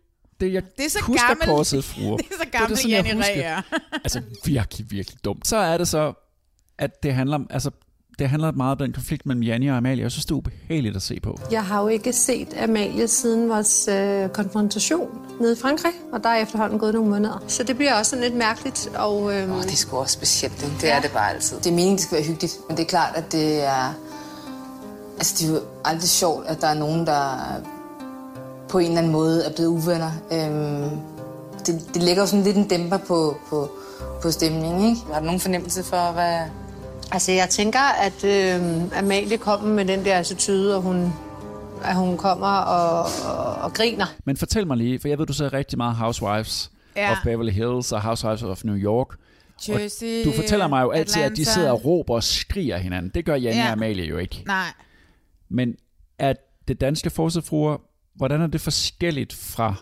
det 0.41 0.53
jeg 0.53 0.63
Det 0.79 0.85
er 0.85 0.91
så 0.91 0.99
husker 1.03 1.27
gammel- 1.29 1.47
forsøget 1.47 1.85
fruer. 1.85 2.17
det 2.17 2.27
er 2.31 2.35
så 2.45 2.49
gammel 2.53 2.77
sådan, 2.77 2.91
jeg 2.91 3.05
Janni 3.07 3.23
Ræ 3.23 3.29
husker. 3.35 3.43
er. 3.49 3.63
altså 4.05 4.21
virkelig, 4.45 4.87
virkelig 4.91 5.25
dumt. 5.25 5.49
Så 5.49 5.57
er 5.57 5.79
det 5.79 5.89
så, 5.89 6.13
at 6.79 7.03
det 7.03 7.15
handler 7.15 7.35
om, 7.37 7.47
altså, 7.51 7.71
det 8.19 8.29
handler 8.29 8.53
meget 8.53 8.73
om 8.73 8.79
den 8.79 8.93
konflikt 8.93 9.27
mellem 9.27 9.43
Janni 9.43 9.67
og 9.69 9.77
Amalie. 9.77 10.03
Jeg 10.03 10.11
synes, 10.11 10.25
det 10.25 10.31
er 10.33 10.37
ubehageligt 10.37 10.97
at 10.97 11.03
se 11.03 11.21
på. 11.21 11.39
Jeg 11.51 11.65
har 11.65 11.81
jo 11.83 11.89
ikke 11.89 12.13
set 12.13 12.49
Amalie 12.63 13.09
siden 13.09 13.49
vores 13.49 13.89
øh, 13.89 14.29
konfrontation 14.29 15.09
nede 15.41 15.53
i 15.53 15.57
Frankrig, 15.57 15.93
og 16.13 16.23
der 16.25 16.29
er 16.31 16.43
efterhånden 16.43 16.79
gået 16.79 16.95
nogle 16.95 17.11
måneder. 17.11 17.45
Så 17.49 17.63
det 17.63 17.77
bliver 17.77 17.95
også 17.99 18.11
sådan 18.11 18.23
lidt 18.25 18.35
mærkeligt. 18.35 18.89
Og, 18.95 19.35
øh, 19.35 19.51
Oh, 19.57 19.63
det 19.63 19.73
er 19.73 19.77
sgu 19.77 19.97
også 19.97 20.13
specielt, 20.13 20.63
ikke? 20.63 20.75
Det 20.81 20.93
er 20.93 21.01
det 21.01 21.11
bare 21.11 21.31
altid. 21.35 21.57
Det 21.57 21.67
er 21.67 21.71
meningen, 21.71 21.97
det 21.97 22.03
skal 22.05 22.17
være 22.19 22.27
hyggeligt, 22.27 22.57
men 22.69 22.77
det 22.77 22.83
er 22.83 22.89
klart, 22.89 23.17
at 23.17 23.33
det 23.33 23.65
er... 23.65 23.95
Altså, 25.17 25.35
det 25.39 25.49
er 25.49 25.53
jo 25.55 25.61
aldrig 25.85 26.09
sjovt, 26.09 26.47
at 26.47 26.61
der 26.61 26.67
er 26.67 26.75
nogen, 26.75 27.07
der 27.07 27.37
på 28.71 28.79
en 28.79 28.87
eller 28.87 28.99
anden 28.99 29.13
måde 29.13 29.45
er 29.45 29.51
blevet 29.55 29.69
uvenner. 29.69 30.11
Øhm, 30.33 31.01
det, 31.67 31.95
det 31.95 32.03
lægger 32.03 32.23
jo 32.23 32.27
sådan 32.27 32.45
lidt 32.45 32.57
en 32.57 32.69
dæmper 32.69 32.97
på, 32.99 33.37
på, 33.49 33.71
på 34.23 34.31
stemningen, 34.31 34.91
ikke? 34.91 35.01
Har 35.13 35.21
du 35.21 35.25
nogen 35.25 35.41
fornemmelse 35.41 35.83
for, 35.85 36.13
hvad... 36.13 36.39
Altså, 37.13 37.33
jeg 37.33 37.49
tænker, 37.49 37.81
at 37.81 38.25
øh, 38.25 38.83
Amalie 38.99 39.39
kommer 39.39 39.69
med 39.75 39.85
den 39.85 40.05
der 40.05 40.19
attitude, 40.19 40.77
og 40.77 40.83
hun, 40.83 41.13
at 41.85 41.97
hun 41.97 42.17
kommer 42.17 42.47
og, 42.59 43.09
og, 43.37 43.55
og 43.55 43.73
griner. 43.73 44.07
Men 44.25 44.37
fortæl 44.37 44.67
mig 44.67 44.77
lige, 44.77 45.01
for 45.01 45.09
jeg 45.09 45.19
ved, 45.19 45.27
du 45.27 45.33
ser 45.33 45.53
rigtig 45.53 45.79
meget 45.79 45.97
Housewives 45.97 46.71
Ja. 46.97 47.13
of 47.13 47.17
Beverly 47.25 47.51
Hills 47.53 47.93
og 47.93 48.03
Housewives 48.03 48.43
of 48.43 48.65
New 48.65 48.77
York. 48.77 49.09
Jersey, 49.69 50.21
og 50.21 50.25
du 50.25 50.33
fortæller 50.43 50.69
mig 50.69 50.83
jo 50.83 50.91
altid, 50.91 51.23
at 51.23 51.29
de 51.29 51.33
Atlanta. 51.33 51.51
sidder 51.53 51.71
og 51.73 51.85
råber 51.85 52.15
og 52.15 52.23
skriger 52.23 52.77
hinanden. 52.79 53.11
Det 53.15 53.25
gør 53.25 53.35
Janne 53.35 53.61
Ja. 53.61 53.67
og 53.67 53.73
Amalie 53.73 54.05
jo 54.05 54.19
ikke. 54.19 54.43
Nej. 54.47 54.65
Men 55.49 55.75
er 56.19 56.33
det 56.69 56.81
danske 56.81 57.11
forsætfruer, 57.11 57.77
hvordan 58.15 58.41
er 58.41 58.47
det 58.47 58.61
forskelligt 58.61 59.33
fra, 59.33 59.75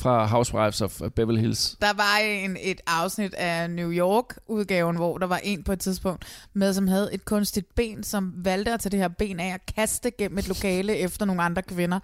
fra 0.00 0.26
Housewives 0.26 0.80
of 0.80 1.00
Beverly 1.16 1.40
Hills? 1.40 1.76
Der 1.80 1.92
var 1.92 2.16
en, 2.18 2.56
et 2.60 2.80
afsnit 2.86 3.34
af 3.34 3.70
New 3.70 3.92
York-udgaven, 3.92 4.96
hvor 4.96 5.18
der 5.18 5.26
var 5.26 5.38
en 5.38 5.62
på 5.64 5.72
et 5.72 5.80
tidspunkt 5.80 6.24
med, 6.54 6.74
som 6.74 6.88
havde 6.88 7.10
et 7.14 7.24
kunstigt 7.24 7.74
ben, 7.74 8.02
som 8.04 8.32
valgte 8.36 8.72
at 8.72 8.80
tage 8.80 8.90
det 8.90 8.98
her 8.98 9.08
ben 9.08 9.40
af 9.40 9.54
og 9.54 9.74
kaste 9.74 10.10
gennem 10.10 10.38
et 10.38 10.48
lokale 10.48 10.96
efter 10.96 11.24
nogle 11.26 11.42
andre 11.42 11.62
kvinder. 11.62 11.98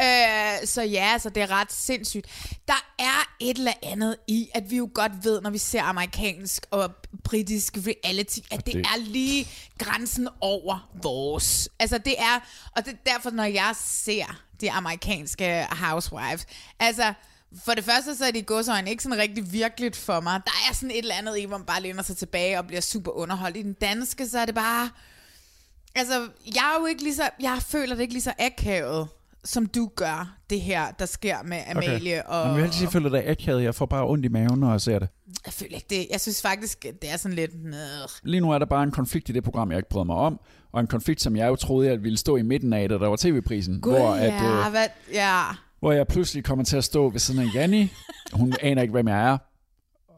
Øh, 0.00 0.66
så 0.66 0.82
ja, 0.82 1.18
så 1.18 1.28
det 1.30 1.42
er 1.42 1.50
ret 1.50 1.72
sindssygt. 1.72 2.26
Der 2.68 2.86
er 2.98 3.28
et 3.40 3.58
eller 3.58 3.72
andet 3.82 4.16
i, 4.28 4.48
at 4.54 4.70
vi 4.70 4.76
jo 4.76 4.90
godt 4.94 5.12
ved, 5.24 5.40
når 5.40 5.50
vi 5.50 5.58
ser 5.58 5.82
amerikansk 5.82 6.66
og 6.70 6.90
britisk 7.24 7.78
reality, 7.86 8.38
at 8.50 8.66
det 8.66 8.74
det- 8.74 8.80
er 8.86 8.98
lige 8.98 9.48
grænsen 9.78 10.28
over 10.40 10.90
vores. 11.02 11.68
Altså 11.78 11.98
det 11.98 12.14
er, 12.18 12.40
og 12.76 12.84
det 12.84 12.92
er 12.92 13.12
derfor, 13.12 13.30
når 13.30 13.44
jeg 13.44 13.72
ser 13.80 14.40
de 14.64 14.70
amerikanske 14.70 15.66
housewives, 15.70 16.46
altså 16.80 17.12
for 17.64 17.74
det 17.74 17.84
første, 17.84 18.16
så 18.16 18.24
er 18.24 18.30
de 18.30 18.42
godsøjne 18.42 18.90
ikke 18.90 19.02
sådan 19.02 19.18
rigtig 19.18 19.52
virkeligt 19.52 19.96
for 19.96 20.20
mig. 20.20 20.40
Der 20.44 20.52
er 20.70 20.74
sådan 20.74 20.90
et 20.90 20.98
eller 20.98 21.14
andet 21.14 21.38
i, 21.38 21.44
hvor 21.44 21.58
man 21.58 21.66
bare 21.66 21.80
læner 21.82 22.02
sig 22.02 22.16
tilbage 22.16 22.58
og 22.58 22.66
bliver 22.66 22.80
super 22.80 23.10
underholdt. 23.10 23.56
I 23.56 23.62
den 23.62 23.72
danske, 23.72 24.28
så 24.28 24.38
er 24.38 24.46
det 24.46 24.54
bare... 24.54 24.90
Altså, 25.94 26.28
jeg 26.46 26.72
er 26.74 26.80
jo 26.80 26.86
ikke 26.86 27.02
lige 27.02 27.14
så... 27.14 27.30
Jeg 27.40 27.62
føler 27.62 27.94
det 27.94 28.02
ikke 28.02 28.14
lige 28.14 28.22
så 28.22 28.32
akavet, 28.38 29.08
som 29.44 29.66
du 29.66 29.90
gør, 29.96 30.36
det 30.50 30.60
her, 30.60 30.90
der 30.98 31.06
sker 31.06 31.36
med 31.44 31.58
Amalie 31.70 32.26
og... 32.26 32.40
Jamen, 32.40 32.56
jeg 32.56 32.56
vil 32.56 32.62
altid 32.62 32.86
føle 32.86 33.10
dig 33.10 33.28
akavet. 33.28 33.62
Jeg 33.62 33.74
får 33.74 33.86
bare 33.86 34.08
ondt 34.08 34.24
i 34.24 34.28
maven, 34.28 34.60
når 34.60 34.70
jeg 34.70 34.80
ser 34.80 34.98
det. 34.98 35.08
Jeg 35.46 35.52
føler 35.52 35.74
ikke 35.74 35.86
det. 35.90 36.06
Jeg 36.12 36.20
synes 36.20 36.42
faktisk, 36.42 36.82
det 36.82 37.12
er 37.12 37.16
sådan 37.16 37.36
lidt... 37.36 37.50
Lige 38.22 38.40
nu 38.40 38.50
er 38.50 38.58
der 38.58 38.66
bare 38.66 38.82
en 38.82 38.90
konflikt 38.90 39.28
i 39.28 39.32
det 39.32 39.44
program, 39.44 39.70
jeg 39.70 39.78
ikke 39.78 39.88
bryder 39.88 40.04
mig 40.04 40.16
om. 40.16 40.40
Og 40.72 40.80
en 40.80 40.86
konflikt, 40.86 41.22
som 41.22 41.36
jeg 41.36 41.48
jo 41.48 41.56
troede, 41.56 41.88
jeg 41.88 42.02
ville 42.02 42.18
stå 42.18 42.36
i 42.36 42.42
midten 42.42 42.72
af, 42.72 42.88
da 42.88 42.94
der 42.94 43.08
var 43.08 43.16
tv-prisen. 43.16 43.80
Gud, 43.80 43.92
hvor, 43.92 44.10
at, 44.10 44.32
ja, 44.32 44.64
øh, 44.64 44.70
hvad, 44.70 44.86
ja. 45.12 45.42
hvor 45.80 45.92
jeg 45.92 46.06
pludselig 46.06 46.44
kommer 46.44 46.64
til 46.64 46.76
at 46.76 46.84
stå 46.84 47.10
ved 47.10 47.20
siden 47.20 47.40
af 47.40 47.54
Janni. 47.54 47.88
Hun 48.32 48.54
aner 48.62 48.82
ikke, 48.82 48.92
hvem 48.92 49.08
jeg 49.08 49.30
er. 49.30 49.38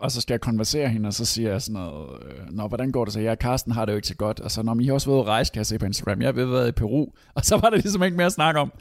Og 0.01 0.11
så 0.11 0.21
skal 0.21 0.35
jeg 0.35 0.41
konversere 0.41 0.89
hende, 0.89 1.07
og 1.07 1.15
så 1.15 1.25
siger 1.25 1.51
jeg 1.51 1.63
sådan 1.63 1.81
noget, 1.81 2.09
øh, 2.23 2.57
Nå, 2.57 2.69
hvordan 2.69 2.93
går 2.93 3.05
det 3.05 3.15
så? 3.15 3.21
Ja, 3.21 3.35
Karsten 3.35 3.73
har 3.73 3.85
det 3.85 3.93
jo 3.93 3.97
ikke 3.97 4.09
så 4.09 4.15
godt. 4.15 4.41
Og 4.41 4.51
så, 4.51 4.63
Nå, 4.63 4.75
men 4.75 4.85
I 4.85 4.87
har 4.87 4.95
også 4.95 5.11
været 5.11 5.21
at 5.21 5.27
rejse, 5.27 5.53
kan 5.53 5.59
jeg 5.59 5.67
se 5.67 5.79
på 5.79 5.87
Instagram. 5.87 6.21
Jeg 6.21 6.27
har 6.27 6.33
været 6.33 6.69
i 6.69 6.73
Peru. 6.73 7.07
Og 7.35 7.45
så 7.45 7.57
var 7.57 7.71
der 7.71 7.77
ligesom 7.77 8.03
ikke 8.03 8.17
mere 8.17 8.27
at 8.27 8.33
snakke 8.33 8.61
om. 8.61 8.73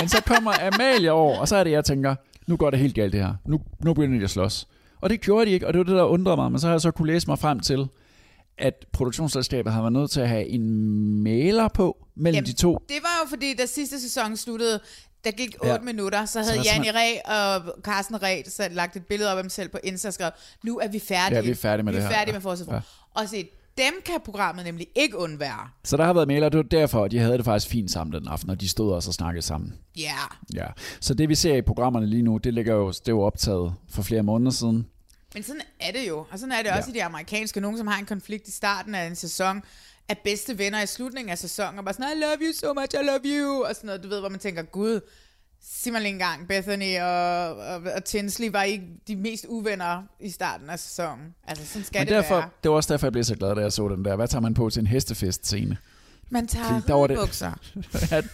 Men 0.00 0.08
så 0.08 0.22
kommer 0.26 0.52
Amalie 0.72 1.12
over, 1.12 1.38
og 1.38 1.48
så 1.48 1.56
er 1.56 1.64
det, 1.64 1.70
jeg 1.70 1.84
tænker, 1.84 2.14
nu 2.46 2.56
går 2.56 2.70
det 2.70 2.78
helt 2.78 2.94
galt 2.94 3.12
det 3.12 3.20
her. 3.20 3.34
Nu, 3.46 3.60
nu 3.84 3.94
begynder 3.94 4.18
de 4.18 4.24
at 4.24 4.30
slås. 4.30 4.68
Og 5.00 5.10
det 5.10 5.20
gjorde 5.20 5.46
de 5.46 5.50
ikke, 5.50 5.66
og 5.66 5.72
det 5.72 5.78
var 5.78 5.84
det, 5.84 5.94
der 5.94 6.04
undrede 6.04 6.36
mig. 6.36 6.50
Men 6.50 6.60
så 6.60 6.66
har 6.66 6.74
jeg 6.74 6.80
så 6.80 6.90
kunne 6.90 7.12
læse 7.12 7.26
mig 7.26 7.38
frem 7.38 7.60
til, 7.60 7.88
at 8.58 8.86
produktionsselskabet 8.92 9.72
har 9.72 9.80
været 9.80 9.92
nødt 9.92 10.10
til 10.10 10.20
at 10.20 10.28
have 10.28 10.46
en 10.46 11.22
maler 11.22 11.68
på 11.68 11.96
mellem 12.16 12.34
Jamen, 12.34 12.46
de 12.46 12.52
to. 12.52 12.78
Det 12.88 12.96
var 13.02 13.24
jo 13.24 13.28
fordi, 13.28 13.54
da 13.54 13.66
sidste 13.66 14.00
sæson 14.00 14.36
sluttede, 14.36 14.80
der 15.30 15.36
gik 15.36 15.54
8 15.60 15.72
Ja. 15.72 15.78
minutter, 15.80 16.24
så 16.24 16.38
havde 16.42 16.54
Janni 16.54 16.68
simpelthen- 16.86 16.94
Ræ 17.26 17.56
og 17.56 17.74
Carsten 17.84 18.22
Ræ 18.22 18.42
så 18.48 18.68
lagt 18.70 18.96
et 18.96 19.06
billede 19.06 19.32
op 19.32 19.36
af 19.38 19.42
dem 19.44 19.50
selv 19.50 19.68
på 19.68 19.78
Insta 19.84 20.08
og 20.08 20.14
skrev, 20.14 20.30
nu 20.64 20.78
er 20.78 20.88
vi 20.88 20.98
færdige. 20.98 21.36
Ja, 21.38 21.44
vi 21.44 21.50
er 21.50 21.54
færdige 21.54 21.84
med 21.84 21.92
vi 21.92 21.98
det 21.98 22.04
er 22.04 22.08
her. 22.08 22.16
færdige 22.16 22.32
Ja. 22.32 22.36
med 22.36 22.40
forsøg. 22.42 22.66
Ja. 22.70 22.80
Og 23.14 23.28
se, 23.28 23.48
dem 23.78 23.92
kan 24.04 24.14
programmet 24.24 24.64
nemlig 24.64 24.86
ikke 24.96 25.18
undvære. 25.18 25.68
Så 25.84 25.96
der 25.96 26.04
har 26.04 26.12
været 26.12 26.28
maler, 26.28 26.48
det 26.48 26.56
var 26.56 26.62
derfor, 26.62 27.04
at 27.04 27.10
de 27.10 27.18
havde 27.18 27.36
det 27.36 27.44
faktisk 27.44 27.70
fint 27.72 27.90
sammen 27.90 28.20
den 28.20 28.28
aften, 28.28 28.50
og 28.50 28.60
de 28.60 28.68
stod 28.68 28.92
også 28.92 29.10
og 29.10 29.14
snakkede 29.14 29.42
sammen. 29.42 29.74
Ja. 29.98 30.14
Ja. 30.54 30.66
Så 31.00 31.14
det 31.14 31.28
vi 31.28 31.34
ser 31.34 31.54
i 31.54 31.62
programmerne 31.62 32.06
lige 32.06 32.22
nu, 32.22 32.36
det 32.36 32.54
ligger 32.54 32.74
jo, 32.74 32.88
det 32.88 32.98
er 33.08 33.12
jo 33.12 33.20
optaget 33.20 33.74
for 33.90 34.02
flere 34.02 34.22
måneder 34.22 34.50
siden. 34.50 34.86
Men 35.34 35.42
sådan 35.42 35.62
er 35.80 35.92
det 35.92 36.08
jo. 36.08 36.18
Og 36.30 36.38
sådan 36.38 36.52
er 36.52 36.62
det 36.62 36.70
også 36.72 36.90
Ja. 36.90 36.94
i 36.94 36.98
de 36.98 37.04
amerikanske. 37.04 37.60
Nogen, 37.60 37.78
som 37.78 37.86
har 37.86 37.98
en 37.98 38.06
konflikt 38.06 38.48
i 38.48 38.52
starten 38.52 38.94
af 38.94 39.06
en 39.06 39.16
sæson, 39.16 39.62
er 40.08 40.14
bedste 40.24 40.58
venner 40.58 40.82
i 40.82 40.86
slutningen 40.86 41.30
af 41.30 41.38
sæsonen, 41.38 41.78
og 41.78 41.84
bare 41.84 41.94
sådan, 41.94 42.16
I 42.16 42.20
love 42.20 42.36
you 42.40 42.52
so 42.54 42.72
much, 42.74 42.94
I 43.02 43.06
love 43.06 43.20
you, 43.24 43.64
og 43.64 43.74
sådan 43.74 43.86
noget, 43.86 44.02
du 44.02 44.08
ved, 44.08 44.20
hvor 44.20 44.28
man 44.28 44.40
tænker, 44.40 44.62
gud, 44.62 45.00
sig 45.62 45.92
mig 45.92 46.02
lige 46.02 46.12
engang, 46.12 46.48
Bethany 46.48 46.98
og, 47.00 47.56
og, 47.56 47.82
og 47.96 48.04
Tinsley 48.04 48.50
var 48.50 48.62
ikke 48.62 48.84
de 49.08 49.16
mest 49.16 49.46
uvenner 49.48 50.02
i 50.20 50.30
starten 50.30 50.70
af 50.70 50.78
sæsonen. 50.78 51.34
Altså, 51.46 51.66
sådan 51.66 51.84
skal 51.84 51.98
Men 52.00 52.06
det 52.06 52.14
derfor, 52.14 52.34
være. 52.34 52.48
det 52.62 52.70
var 52.70 52.76
også 52.76 52.92
derfor, 52.92 53.06
jeg 53.06 53.12
blev 53.12 53.24
så 53.24 53.34
glad, 53.36 53.54
da 53.54 53.60
jeg 53.60 53.72
så 53.72 53.88
den 53.88 54.04
der. 54.04 54.16
Hvad 54.16 54.28
tager 54.28 54.42
man 54.42 54.54
på 54.54 54.70
til 54.70 54.80
en 54.80 54.86
hestefest-scene? 54.86 55.76
Man 56.30 56.46
tager 56.46 56.80
der 56.86 56.94
var 56.94 57.06
det- 57.06 57.16
ridebukser. 57.18 57.52
At 58.16 58.24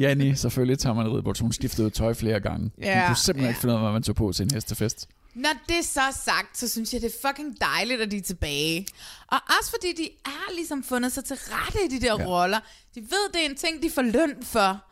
Janni, 0.00 0.34
selvfølgelig 0.34 0.78
tager 0.78 0.94
man 0.94 1.12
ridebukser. 1.12 1.44
Hun 1.44 1.52
skiftede 1.52 1.90
tøj 1.90 2.14
flere 2.14 2.40
gange. 2.40 2.60
Hun 2.74 2.84
Ja, 2.84 3.06
kunne 3.06 3.16
simpelthen 3.16 3.44
ja. 3.44 3.48
ikke 3.50 3.60
finde 3.60 3.72
ud 3.74 3.76
af, 3.78 3.82
hvad 3.84 3.92
man 3.92 4.02
tog 4.02 4.14
på 4.16 4.32
til 4.32 4.42
en 4.42 4.50
hestefest. 4.54 5.08
Når 5.36 5.50
det 5.68 5.78
er 5.78 5.82
så 5.82 6.18
sagt, 6.24 6.58
så 6.58 6.68
synes 6.68 6.92
jeg, 6.92 7.00
det 7.00 7.14
er 7.14 7.28
fucking 7.28 7.60
dejligt, 7.60 8.00
at 8.00 8.10
de 8.10 8.16
er 8.16 8.22
tilbage. 8.22 8.86
Og 9.26 9.38
også 9.58 9.70
fordi 9.70 9.92
de 9.92 10.08
er 10.24 10.54
ligesom 10.54 10.82
fundet 10.84 11.12
sig 11.12 11.24
til 11.24 11.36
rette 11.50 11.84
i 11.84 11.88
de 11.88 12.00
der 12.06 12.20
Ja. 12.20 12.26
roller. 12.26 12.60
De 12.94 13.00
ved, 13.00 13.32
det 13.32 13.40
er 13.42 13.46
en 13.50 13.56
ting, 13.56 13.82
de 13.82 13.90
får 13.90 14.02
løn 14.02 14.42
for. 14.44 14.82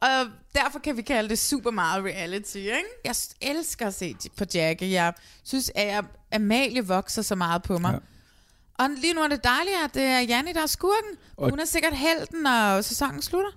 Og 0.00 0.26
derfor 0.54 0.78
kan 0.78 0.96
vi 0.96 1.02
kalde 1.02 1.28
det 1.28 1.38
super 1.38 1.70
meget 1.70 2.04
reality, 2.04 2.56
ikke? 2.56 2.84
Jeg 3.04 3.14
elsker 3.40 3.86
at 3.86 3.94
se 3.94 4.16
på 4.36 4.44
Jackie. 4.54 4.90
Jeg 4.92 5.12
synes, 5.44 5.70
at 5.74 5.86
jeg, 5.86 6.04
Amalie 6.32 6.86
vokser 6.86 7.22
så 7.22 7.34
meget 7.34 7.62
på 7.62 7.78
mig. 7.78 7.92
Ja. 7.92 7.98
Og 8.84 8.90
lige 8.90 9.14
nu 9.14 9.20
er 9.20 9.28
det 9.28 9.44
dejligt, 9.44 9.76
at 9.84 9.94
det 9.94 10.02
er 10.02 10.20
Janni, 10.20 10.52
der 10.52 10.62
er 10.62 10.66
skurken. 10.66 11.10
Og- 11.36 11.50
Hun 11.50 11.60
er 11.60 11.64
sikkert 11.64 11.96
helten, 11.96 12.42
når 12.42 12.80
sæsonen 12.80 13.22
slutter. 13.22 13.50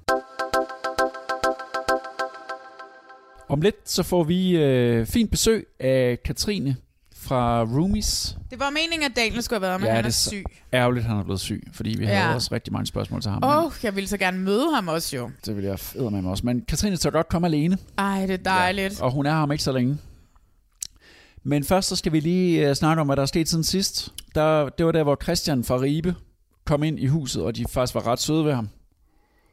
Om 3.50 3.62
lidt 3.62 3.90
så 3.90 4.04
får 4.04 4.24
vi 4.24 4.58
øh, 4.58 5.06
fint 5.06 5.32
besøg 5.32 5.68
af 5.80 6.24
Katrine 6.26 6.76
fra 7.16 7.64
Roomies. 7.64 8.38
Det 8.52 8.60
var 8.60 8.70
meningen, 8.70 9.04
at 9.04 9.16
Daniel 9.16 9.44
skulle 9.44 9.60
have 9.60 9.68
været, 9.70 9.82
men 9.82 9.90
han 9.90 10.04
det 10.04 10.10
er 10.10 10.14
så 10.14 10.30
syg. 10.30 10.44
ærgerligt, 10.74 11.06
han 11.06 11.18
er 11.18 11.24
blevet 11.24 11.40
syg, 11.40 11.68
fordi 11.74 11.90
vi 11.98 12.06
ja. 12.06 12.12
Ja. 12.12 12.22
havde 12.22 12.36
også 12.36 12.50
rigtig 12.52 12.74
mange 12.74 12.86
spørgsmål 12.86 13.22
til 13.22 13.32
ham. 13.32 13.44
Åh, 13.44 13.66
oh, 13.66 13.72
jeg 13.84 13.96
ville 13.96 14.08
så 14.08 14.18
gerne 14.18 14.40
møde 14.40 14.76
ham 14.76 14.88
også 14.88 15.16
jo. 15.16 15.32
Det 15.46 15.56
vil 15.56 15.66
jeg 15.66 15.80
fede 15.80 16.12
med 16.12 16.22
mig 16.22 16.32
også. 16.32 16.46
Men 16.46 16.62
Katrine 16.62 16.98
tør 16.98 17.10
godt 17.10 17.30
komme 17.30 17.48
alene. 17.48 17.78
Ej, 17.98 18.26
det 18.26 18.34
er 18.34 18.38
dejligt. 18.38 19.02
Og 19.02 19.12
hun 19.12 19.26
er 19.26 19.32
her 19.32 19.38
om 19.40 19.52
ikke 19.52 19.64
så 19.64 19.72
længe. 19.72 19.98
Men 21.44 21.64
først 21.64 21.88
så 21.88 21.96
skal 21.96 22.12
vi 22.12 22.20
lige 22.20 22.70
uh, 22.70 22.76
snakke 22.76 23.02
om, 23.02 23.08
hvad 23.08 23.16
der 23.16 23.22
er 23.22 23.26
sket 23.26 23.50
siden 23.50 23.64
sidst. 23.64 24.10
Der, 24.36 24.70
det 24.70 24.86
var 24.86 24.92
der, 24.92 25.04
hvor 25.04 25.18
Christian 25.24 25.64
fra 25.64 25.82
Ribe 25.82 26.16
kom 26.66 26.84
ind 26.84 27.00
i 27.00 27.08
huset, 27.08 27.44
og 27.44 27.56
de 27.56 27.66
faktisk 27.70 27.96
var 27.96 28.08
ret 28.08 28.20
søde 28.20 28.46
ved 28.46 28.54
ham. 28.54 28.70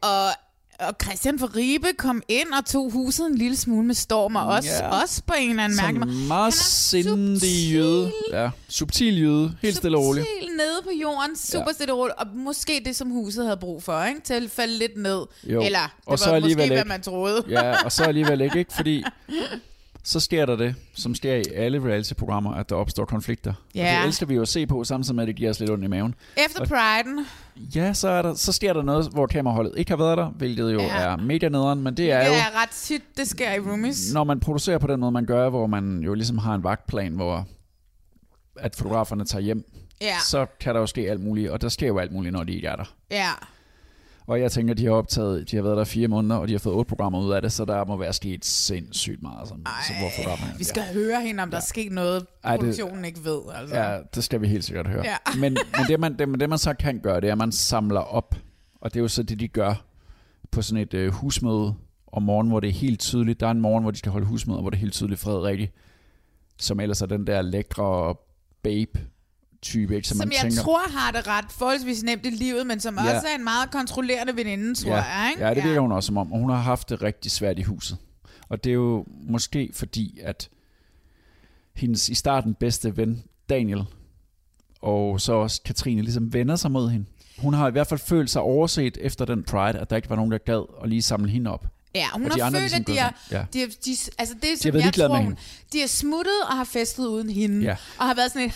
Og, 0.01 0.27
og 0.79 0.95
Christian 1.03 1.39
for 1.39 1.55
Ribe 1.55 1.87
kom 1.97 2.21
ind 2.27 2.47
og 2.59 2.65
tog 2.65 2.91
huset 2.91 3.25
en 3.27 3.35
lille 3.35 3.57
smule 3.57 3.87
med 3.87 3.95
storm, 3.95 4.35
og 4.35 4.45
også, 4.45 4.69
Ja. 4.69 5.01
også 5.01 5.21
på 5.27 5.33
en 5.39 5.49
eller 5.49 5.63
anden 5.63 5.77
mærke. 5.81 5.99
Sådan 5.99 6.27
meget 6.27 6.53
sindig 6.53 7.71
jøde. 7.73 8.11
Ja, 8.31 8.49
subtil 8.69 9.21
jøde. 9.21 9.55
Helt 9.61 9.77
stille 9.77 9.97
og 9.97 10.03
roligt. 10.03 10.27
Helt 10.39 10.51
nede 10.57 10.81
på 10.83 10.89
jorden, 11.01 11.35
super 11.37 11.65
Ja. 11.67 11.73
stille 11.73 11.93
og 11.93 11.99
roligt, 11.99 12.17
og 12.17 12.27
måske 12.35 12.81
det, 12.85 12.95
som 12.95 13.09
huset 13.09 13.43
havde 13.45 13.57
brug 13.57 13.83
for, 13.83 14.03
ikke? 14.03 14.21
til 14.21 14.33
at 14.33 14.51
falde 14.51 14.77
lidt 14.77 14.97
ned. 14.97 15.21
Jo. 15.43 15.61
Eller 15.63 15.79
det 15.79 15.89
Og 16.05 16.11
var 16.11 16.15
så 16.15 16.23
måske, 16.25 16.35
alligevel 16.35 16.67
hvad 16.67 16.77
ikke. 16.77 16.87
man 16.89 17.01
troede. 17.01 17.43
Ja, 17.49 17.83
og 17.83 17.91
så 17.91 18.03
alligevel 18.03 18.41
ikke, 18.41 18.59
ikke? 18.59 18.73
Fordi 18.73 19.03
så 20.05 20.19
sker 20.19 20.45
der 20.45 20.55
det, 20.55 20.75
som 20.93 21.15
sker 21.15 21.35
i 21.35 21.43
alle 21.55 21.79
reality-programmer, 21.83 22.53
at 22.53 22.69
der 22.69 22.75
opstår 22.75 23.05
konflikter. 23.05 23.49
Og 23.53 23.55
Ja. 23.75 23.97
det 23.99 24.05
elsker 24.07 24.25
vi 24.25 24.35
jo 24.35 24.41
at 24.41 24.47
se 24.47 24.67
på, 24.67 24.83
samtidig 24.83 25.15
med, 25.15 25.23
at 25.23 25.27
det 25.27 25.35
giver 25.35 25.49
os 25.49 25.59
lidt 25.59 25.69
ondt 25.71 25.83
i 25.83 25.87
maven. 25.87 26.15
Efter 26.45 26.61
Og- 26.61 26.67
priden, 26.67 27.25
Ja, 27.75 27.93
så, 27.93 28.07
er 28.07 28.21
der, 28.21 28.33
så 28.33 28.51
sker 28.51 28.73
der 28.73 28.81
noget, 28.81 29.07
hvor 29.11 29.27
kameraholdet 29.27 29.73
ikke 29.77 29.91
har 29.91 29.97
været 29.97 30.17
der, 30.17 30.25
hvilket 30.29 30.73
jo 30.73 30.79
ja. 30.79 30.85
Ja. 31.01 31.11
er 31.11 31.17
mega 31.17 31.49
nederen, 31.49 31.81
men 31.83 31.97
det 31.97 32.11
er 32.11 32.25
jo, 32.27 32.33
er 32.33 32.61
ret 32.61 32.69
tit, 32.69 33.01
det 33.17 33.27
sker 33.27 33.53
i 33.53 33.59
roomies. 33.59 34.13
når 34.13 34.23
man 34.23 34.39
producerer 34.39 34.77
på 34.77 34.87
den 34.87 34.99
måde, 34.99 35.11
man 35.11 35.25
gør, 35.25 35.49
hvor 35.49 35.67
man 35.67 35.99
jo 35.99 36.13
ligesom 36.13 36.37
har 36.37 36.55
en 36.55 36.63
vagtplan, 36.63 37.13
hvor 37.13 37.47
at 38.59 38.75
fotograferne 38.75 39.25
tager 39.25 39.41
hjem, 39.41 39.65
Ja, 40.01 40.15
så 40.29 40.45
kan 40.59 40.73
der 40.75 40.79
jo 40.81 40.87
ske 40.87 41.09
alt 41.11 41.21
muligt, 41.21 41.49
og 41.49 41.61
der 41.61 41.69
sker 41.69 41.87
jo 41.87 41.97
alt 41.99 42.11
muligt, 42.11 42.33
når 42.33 42.43
de 42.43 42.53
ikke 42.53 42.67
er 42.67 42.75
der. 42.75 42.93
ja. 43.11 43.29
Og 44.27 44.39
jeg 44.39 44.51
tænker, 44.51 44.73
de 44.73 44.85
har 44.85 44.91
optaget, 44.91 45.51
de 45.51 45.55
har 45.55 45.63
været 45.63 45.77
der 45.77 45.83
fire 45.83 46.07
måneder, 46.07 46.35
og 46.35 46.47
de 46.47 46.53
har 46.53 46.59
fået 46.59 46.75
otte 46.75 46.89
programmer 46.89 47.19
ud 47.21 47.31
af 47.31 47.41
det, 47.41 47.51
så 47.51 47.65
der 47.65 47.85
må 47.85 47.97
være 47.97 48.13
sket 48.13 48.45
sindssygt 48.45 49.21
meget. 49.21 49.47
Som, 49.47 49.65
så 49.87 49.93
hvor 49.99 50.09
fotograferne, 50.17 50.57
Vi 50.57 50.63
skal 50.63 50.83
høre 50.93 51.21
hende, 51.21 51.43
om 51.43 51.49
der 51.49 51.57
er 51.57 51.61
sket 51.61 51.91
noget, 51.91 52.25
Ej, 52.43 52.51
det- 52.51 52.59
produktionen 52.59 53.05
ikke 53.05 53.19
ved. 53.25 53.39
Altså. 53.55 53.75
Ja, 53.75 53.97
det 54.15 54.23
skal 54.23 54.41
vi 54.41 54.47
helt 54.47 54.63
sikkert 54.63 54.87
høre. 54.87 55.03
Ja. 55.05 55.15
Men, 55.39 55.41
men 55.77 55.85
det, 55.87 55.99
man, 55.99 56.17
det, 56.19 56.39
det, 56.39 56.49
man 56.49 56.57
så 56.57 56.73
kan 56.73 56.99
gøre, 56.99 57.21
det 57.21 57.27
er, 57.27 57.31
at 57.31 57.37
man 57.37 57.51
samler 57.51 57.99
op. 58.01 58.35
Og 58.81 58.93
det 58.93 58.99
er 58.99 59.01
jo 59.01 59.07
så 59.07 59.23
det, 59.23 59.39
de 59.39 59.47
gør 59.47 59.85
på 60.51 60.61
sådan 60.61 60.81
et 60.83 60.93
øh, 60.93 61.13
husmøde 61.13 61.75
om 62.07 62.23
morgenen, 62.23 62.51
hvor 62.51 62.59
det 62.59 62.67
er 62.67 62.73
helt 62.73 62.99
tydeligt. 62.99 63.39
Der 63.39 63.47
er 63.47 63.51
en 63.51 63.61
morgen, 63.61 63.83
hvor 63.83 63.91
de 63.91 63.97
skal 63.97 64.11
holde 64.11 64.25
husmøde, 64.27 64.61
hvor 64.61 64.69
det 64.69 64.77
er 64.77 64.81
helt 64.81 64.93
tydeligt 64.93 65.19
Frederik, 65.21 65.71
som 66.59 66.79
ellers 66.79 67.01
er 67.01 67.05
den 67.05 67.27
der 67.27 67.41
lækre 67.41 68.15
babe 68.63 68.99
type, 69.63 69.95
ikke? 69.95 70.07
Så 70.07 70.17
Som 70.17 70.17
man 70.27 70.31
jeg 70.31 70.41
tænker, 70.41 70.61
tror 70.63 70.79
har 70.97 71.11
det 71.11 71.27
ret 71.27 71.45
forholdsvis 71.49 72.03
nemt 72.03 72.25
i 72.25 72.29
livet, 72.29 72.67
men 72.67 72.79
som 72.79 72.95
Ja. 72.95 73.15
også 73.15 73.27
er 73.27 73.35
en 73.37 73.43
meget 73.43 73.71
kontrollerende 73.71 74.35
veninde, 74.35 74.75
tror 74.75 74.91
ja, 74.91 75.01
jeg. 75.03 75.29
Ikke? 75.31 75.47
Ja, 75.47 75.53
det 75.53 75.63
virker 75.63 75.79
hun 75.81 75.91
også 75.91 76.07
som 76.07 76.17
om. 76.17 76.33
Og 76.33 76.39
hun 76.39 76.49
har 76.49 76.57
haft 76.57 76.89
det 76.89 77.01
rigtig 77.01 77.31
svært 77.31 77.59
i 77.59 77.61
huset. 77.61 77.97
Og 78.49 78.63
det 78.63 78.69
er 78.69 78.73
jo 78.73 79.05
måske 79.29 79.69
fordi, 79.73 80.19
at 80.23 80.49
hendes 81.75 82.09
i 82.09 82.13
starten 82.15 82.53
bedste 82.53 82.97
ven, 82.97 83.23
Daniel, 83.49 83.83
og 84.81 85.21
så 85.21 85.33
også 85.33 85.61
Katrine, 85.65 86.01
ligesom 86.01 86.33
vender 86.33 86.55
sig 86.55 86.71
mod 86.71 86.89
hende. 86.89 87.05
Hun 87.37 87.53
har 87.53 87.67
i 87.67 87.71
hvert 87.71 87.87
fald 87.87 87.99
følt 87.99 88.29
sig 88.29 88.41
overset 88.41 88.97
efter 89.01 89.25
den 89.25 89.43
Pride, 89.43 89.79
at 89.79 89.89
der 89.89 89.95
ikke 89.95 90.09
var 90.09 90.15
nogen, 90.15 90.31
der 90.31 90.37
gad 90.37 90.65
at 90.83 90.89
lige 90.89 91.01
samle 91.01 91.29
hende 91.29 91.51
op. 91.51 91.65
Ja, 91.95 92.05
hun 92.13 92.23
har 92.23 92.29
de 92.29 92.41
følt, 92.41 92.61
ligesom 92.61 92.81
at 92.81 92.87
de 92.87 92.97
er, 92.97 93.09
ja. 93.31 93.45
de 93.53 93.61
er, 93.63 93.67
de, 93.85 93.91
altså 94.17 94.35
det, 94.41 94.51
er, 94.53 94.57
som 94.57 94.73
været 94.73 94.85
jeg 94.85 94.93
tror, 94.93 95.17
hun, 95.17 95.37
de 95.73 95.81
er 95.83 95.87
smuttet 95.87 96.33
og 96.49 96.57
har 96.57 96.63
festet 96.63 97.05
uden 97.05 97.29
hende, 97.29 97.65
Ja. 97.65 97.75
og 97.97 98.05
har 98.05 98.15
været 98.15 98.31
sådan 98.31 98.47
et, 98.47 98.53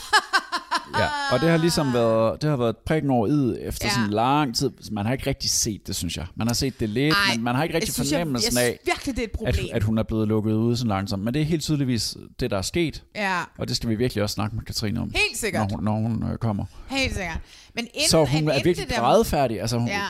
Ja, 0.97 1.07
og 1.31 1.39
det 1.39 1.49
har 1.49 1.57
ligesom 1.57 1.93
været, 1.93 2.41
det 2.41 2.49
har 2.49 2.57
været 2.57 2.77
prikken 2.77 3.11
over 3.11 3.27
id 3.27 3.55
efter 3.61 3.87
Ja. 3.87 3.93
sådan 3.93 4.09
lang 4.09 4.55
tid. 4.55 4.71
Man 4.91 5.05
har 5.05 5.13
ikke 5.13 5.27
rigtig 5.29 5.49
set 5.49 5.87
det, 5.87 5.95
synes 5.95 6.17
jeg. 6.17 6.25
Man 6.35 6.47
har 6.47 6.53
set 6.53 6.79
det 6.79 6.89
lidt, 6.89 7.13
Ej, 7.29 7.35
men 7.35 7.43
man 7.43 7.55
har 7.55 7.63
ikke 7.63 7.75
rigtig 7.75 7.87
jeg 7.87 7.93
synes, 7.93 8.11
jeg- 8.11 8.17
fornemmelsen 8.19 8.53
jeg 8.57 8.63
af, 8.63 8.67
synes 8.83 8.95
virkelig, 8.95 9.15
det 9.15 9.21
er 9.21 9.25
et 9.25 9.29
at, 9.31 9.37
problem. 9.55 9.75
at 9.75 9.83
hun 9.83 9.97
er 9.97 10.03
blevet 10.03 10.27
lukket 10.27 10.53
ude 10.53 10.77
så 10.77 10.85
langsomt. 10.85 11.23
Men 11.23 11.33
det 11.33 11.41
er 11.41 11.45
helt 11.45 11.63
tydeligvis 11.63 12.17
det, 12.39 12.51
der 12.51 12.57
er 12.57 12.61
sket. 12.61 13.03
ja, 13.15 13.41
Og 13.57 13.67
det 13.67 13.75
skal 13.75 13.89
vi 13.89 13.95
virkelig 13.95 14.23
også 14.23 14.33
snakke 14.33 14.55
med 14.55 14.63
Katrine 14.65 15.01
om. 15.01 15.11
Helt 15.15 15.37
sikkert. 15.37 15.71
Når 15.71 15.75
hun, 15.77 15.83
når 15.83 15.93
hun 15.93 16.31
øh, 16.31 16.37
kommer. 16.37 16.65
helt 16.89 17.13
sikkert. 17.15 17.37
Men 17.75 17.87
inden, 17.93 18.09
så 18.09 18.25
hun 18.25 18.49
er 18.49 18.63
virkelig 18.63 18.89
grædefærdig. 18.95 19.61
Altså, 19.61 19.77
hun, 19.77 19.87
Ja. 19.87 20.01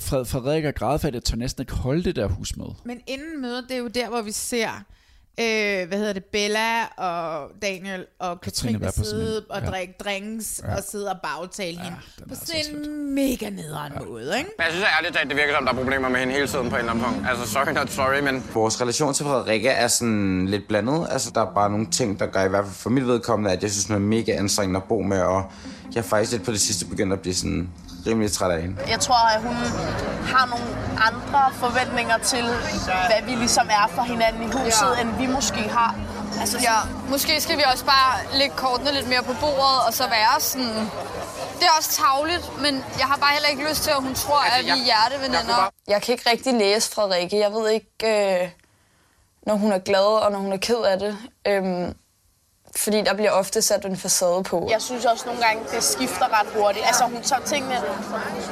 Fred, 0.00 0.24
Frederik 0.24 0.64
er 0.64 0.72
og 1.16 1.24
tør 1.24 1.36
næsten 1.36 1.62
ikke 1.62 1.72
holde 1.72 2.04
det 2.04 2.16
der 2.16 2.26
husmøde. 2.28 2.74
Men 2.84 3.00
inden 3.06 3.42
mødet, 3.42 3.64
det 3.68 3.74
er 3.74 3.78
jo 3.78 3.88
der, 3.88 4.08
hvor 4.08 4.22
vi 4.22 4.32
ser, 4.32 4.68
øh, 5.40 5.88
hvad 5.88 5.98
hedder 5.98 6.12
det, 6.12 6.24
Bella 6.24 6.84
og 6.84 7.50
Daniel 7.62 8.06
og 8.18 8.40
Katrine 8.40 8.78
en- 8.86 8.92
sidde 9.04 9.44
og 9.50 9.60
ja. 9.62 9.66
drikke 9.70 9.94
drinks 10.04 10.60
Ja. 10.64 10.76
og 10.76 10.82
sidde 10.90 11.10
og 11.10 11.16
bagtale 11.22 11.76
hende 11.82 11.96
den 12.18 12.28
på 12.28 12.34
er 12.34 12.38
så 12.38 12.46
sådan 12.64 12.90
en 12.90 13.14
mega 13.14 13.50
nederen 13.50 13.92
måde, 14.08 14.38
ikke? 14.38 14.50
Men 14.58 14.64
jeg 14.64 14.72
synes 14.72 14.86
ærligt 14.98 15.14
talt, 15.16 15.28
det 15.28 15.36
virker 15.36 15.54
som, 15.54 15.64
der 15.64 15.72
er 15.72 15.76
problemer 15.76 16.08
med 16.08 16.20
hende 16.20 16.34
hele 16.34 16.46
tiden 16.46 16.68
på 16.70 16.74
en 16.76 16.80
eller 16.80 16.92
anden 16.92 17.04
punkt. 17.04 17.28
Altså, 17.28 17.46
sorry 17.52 17.72
not 17.72 17.90
sorry, 17.90 18.20
men... 18.32 18.44
Vores 18.54 18.80
relation 18.80 19.14
til 19.14 19.24
Frederikke 19.24 19.68
er 19.68 19.88
sådan 19.88 20.46
lidt 20.48 20.68
blandet. 20.68 21.06
Altså, 21.10 21.30
der 21.34 21.40
er 21.40 21.54
bare 21.54 21.70
nogle 21.70 21.86
ting, 21.90 22.18
der 22.20 22.26
gør 22.26 22.44
i 22.44 22.48
hvert 22.48 22.64
fald 22.64 22.74
for 22.74 22.90
mit 22.90 23.06
vedkommende, 23.06 23.50
at 23.52 23.62
jeg 23.62 23.70
synes, 23.70 23.86
hun 23.86 23.96
er 23.96 24.00
mega 24.00 24.32
anstrengende 24.32 24.76
at 24.78 24.84
bo 24.84 25.00
med, 25.02 25.20
og 25.20 25.52
jeg 25.94 26.00
er 26.00 26.04
faktisk 26.04 26.32
lidt 26.32 26.42
på 26.44 26.52
det 26.52 26.60
sidste 26.60 26.86
begyndt 26.86 27.12
at 27.12 27.20
blive 27.20 27.34
sådan 27.34 27.68
rimelig 28.06 28.32
træt 28.32 28.50
af 28.50 28.62
hende. 28.62 28.76
Jeg 28.88 29.00
tror, 29.00 29.22
at 29.36 29.40
hun 29.42 29.56
har 30.34 30.46
nogle 30.46 30.70
andre 31.08 31.42
forventninger 31.54 32.18
til, 32.18 32.44
hvad 33.08 33.22
vi 33.28 33.34
ligesom 33.44 33.66
er 33.70 33.86
for 33.94 34.02
hinanden 34.02 34.42
i 34.42 34.46
huset, 34.46 34.90
ja. 34.96 35.00
end 35.00 35.10
vi 35.18 35.26
måske 35.26 35.60
har. 35.78 35.94
Altså, 36.40 36.58
ja, 36.58 36.78
måske 37.10 37.40
skal 37.40 37.56
vi 37.58 37.62
også 37.72 37.84
bare 37.84 38.38
lægge 38.38 38.54
kortene 38.56 38.92
lidt 38.92 39.08
mere 39.08 39.22
på 39.22 39.34
bordet, 39.40 39.78
og 39.86 39.92
så 39.92 40.04
være 40.08 40.40
sådan... 40.40 40.90
Det 41.58 41.64
er 41.70 41.74
også 41.78 41.90
tavligt, 41.90 42.60
men 42.60 42.74
jeg 42.98 43.06
har 43.06 43.16
bare 43.16 43.32
heller 43.32 43.48
ikke 43.48 43.68
lyst 43.68 43.82
til, 43.82 43.90
at 43.90 44.02
hun 44.02 44.14
tror, 44.14 44.38
altså, 44.38 44.58
at 44.58 44.64
vi 44.64 44.70
er 44.70 44.84
hjerteveninder. 44.84 45.70
Jeg 45.88 46.02
kan 46.02 46.12
ikke 46.12 46.30
rigtig 46.30 46.54
læse 46.54 46.90
Frederikke. 46.90 47.38
Jeg 47.38 47.52
ved 47.52 47.70
ikke, 47.70 47.88
øh, 48.04 48.50
når 49.46 49.54
hun 49.54 49.72
er 49.72 49.78
glad 49.78 50.22
og 50.24 50.32
når 50.32 50.38
hun 50.38 50.52
er 50.52 50.56
ked 50.56 50.76
af 50.76 50.98
det. 50.98 51.18
Øhm, 51.46 51.94
fordi 52.76 53.02
der 53.02 53.14
bliver 53.14 53.30
ofte 53.30 53.62
sat 53.62 53.84
en 53.84 53.96
facade 53.96 54.42
på. 54.42 54.68
Jeg 54.70 54.82
synes 54.82 55.04
også 55.04 55.26
nogle 55.26 55.42
gange, 55.42 55.62
det 55.74 55.82
skifter 55.82 56.40
ret 56.40 56.48
hurtigt. 56.56 56.86
Altså, 56.86 57.04
hun 57.04 57.22
tager 57.22 57.42
tingene 57.42 57.82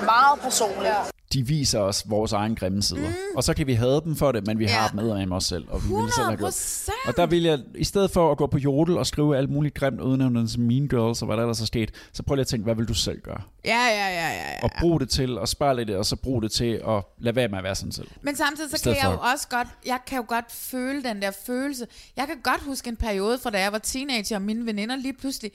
meget 0.05 0.41
personligt. 0.41 0.95
De 1.33 1.47
viser 1.47 1.79
os 1.79 2.05
vores 2.07 2.33
egen 2.33 2.55
grimme 2.55 2.83
sider. 2.83 3.09
Mm. 3.09 3.37
Og 3.37 3.45
så 3.45 3.55
kan 3.55 3.67
vi 3.67 3.75
have 3.75 4.01
dem 4.01 4.17
for 4.17 4.33
det, 4.33 4.47
men 4.47 4.59
vi 4.59 4.65
har 4.65 4.89
dem 4.89 4.97
med 4.97 5.27
med 5.27 5.37
os 5.37 5.45
selv. 5.45 5.65
Og 5.69 5.83
vi 5.83 5.89
vil 5.89 6.13
selv 6.15 6.27
have 6.27 6.37
gjort. 6.37 6.89
Og 7.07 7.17
der 7.17 7.27
vil 7.27 7.43
jeg, 7.43 7.59
i 7.75 7.85
stedet 7.85 8.11
for 8.11 8.31
at 8.31 8.39
gå 8.39 8.47
på 8.47 8.59
jodel 8.59 8.99
og 8.99 9.07
skrive 9.07 9.37
alt 9.37 9.51
muligt 9.51 9.75
grimt, 9.75 10.01
udnævne 10.01 10.49
som 10.49 10.63
Mean 10.63 10.89
Girls 10.89 11.23
og 11.23 11.27
hvad 11.27 11.37
der 11.37 11.43
ellers 11.43 11.61
er 11.61 11.67
sket, 11.67 11.91
så 12.13 12.23
prøv 12.23 12.35
lige 12.35 12.41
at 12.41 12.47
tænke, 12.47 12.65
hvad 12.65 12.75
vil 12.75 12.89
du 12.89 12.95
selv 12.95 13.21
gøre? 13.21 13.43
Ja, 13.65 13.87
ja, 13.87 14.09
ja, 14.09 14.29
ja. 14.29 14.51
ja. 14.53 14.63
Og 14.63 14.71
brug 14.81 15.01
det 15.01 15.09
til 15.11 15.39
at 15.43 15.49
spare 15.49 15.77
lidt, 15.77 15.91
og 15.91 16.07
så 16.07 16.17
brug 16.17 16.43
det 16.43 16.53
til 16.53 16.83
at 16.89 17.05
lade 17.19 17.37
være 17.37 17.49
med 17.49 17.59
at 17.59 17.65
være 17.65 17.75
sådan 17.75 17.93
selv. 17.93 18.09
Men 18.23 18.37
samtidig 18.37 18.71
så 18.71 18.83
kan 18.83 18.97
jeg 18.97 19.13
jo 19.13 19.31
også 19.33 19.49
godt, 19.49 19.69
jeg 19.87 19.99
kan 20.07 20.17
jo 20.17 20.25
godt 20.29 20.53
føle 20.53 21.03
den 21.03 21.23
der 21.23 21.31
følelse. 21.47 21.87
Jeg 22.17 22.27
kan 22.27 22.37
godt 22.43 22.61
huske 22.63 22.89
en 22.89 22.97
periode 22.97 23.39
fra 23.39 23.51
da 23.51 23.61
jeg 23.61 23.73
var 23.73 23.79
teenager, 23.79 24.37
og 24.37 24.43
mine 24.43 24.67
veninder 24.67 24.97
lige 24.97 25.15
pludselig, 25.15 25.53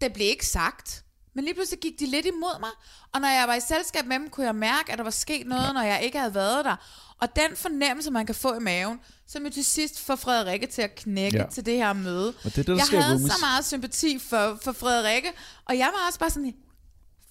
det 0.00 0.12
blev 0.12 0.26
ikke 0.26 0.46
sagt. 0.46 1.04
Men 1.34 1.44
lige 1.44 1.54
pludselig 1.54 1.80
gik 1.80 2.00
de 2.00 2.06
lidt 2.06 2.26
imod 2.26 2.60
mig, 2.60 2.70
og 3.14 3.20
når 3.20 3.28
jeg 3.28 3.48
var 3.48 3.54
i 3.54 3.60
selskab 3.60 4.06
med 4.06 4.18
dem, 4.18 4.28
kunne 4.30 4.46
jeg 4.46 4.54
mærke, 4.54 4.92
at 4.92 4.98
der 4.98 5.04
var 5.04 5.10
sket 5.10 5.46
noget, 5.46 5.66
ja. 5.66 5.72
når 5.72 5.82
jeg 5.82 6.02
ikke 6.02 6.18
havde 6.18 6.34
været 6.34 6.64
der. 6.64 6.76
Og 7.20 7.28
den 7.36 7.56
fornemmelse, 7.56 8.10
man 8.10 8.26
kan 8.26 8.34
få 8.34 8.54
i 8.54 8.58
maven, 8.58 9.00
som 9.26 9.44
jo 9.44 9.50
til 9.50 9.64
sidst 9.64 10.00
får 10.00 10.16
Frederikke 10.16 10.66
til 10.66 10.82
at 10.82 10.94
knække 10.94 11.38
ja. 11.38 11.44
til 11.50 11.66
det 11.66 11.76
her 11.76 11.92
møde. 11.92 12.28
Og 12.28 12.34
det 12.44 12.46
er 12.46 12.56
det, 12.56 12.66
der 12.66 12.74
jeg 12.74 12.86
sker, 12.86 13.00
havde 13.00 13.16
Rumis. 13.16 13.32
så 13.32 13.38
meget 13.40 13.64
sympati 13.64 14.18
for, 14.18 14.58
for 14.62 14.72
Frederikke, 14.72 15.28
og 15.64 15.78
jeg 15.78 15.90
var 15.94 16.06
også 16.06 16.18
bare 16.18 16.30
sådan, 16.30 16.54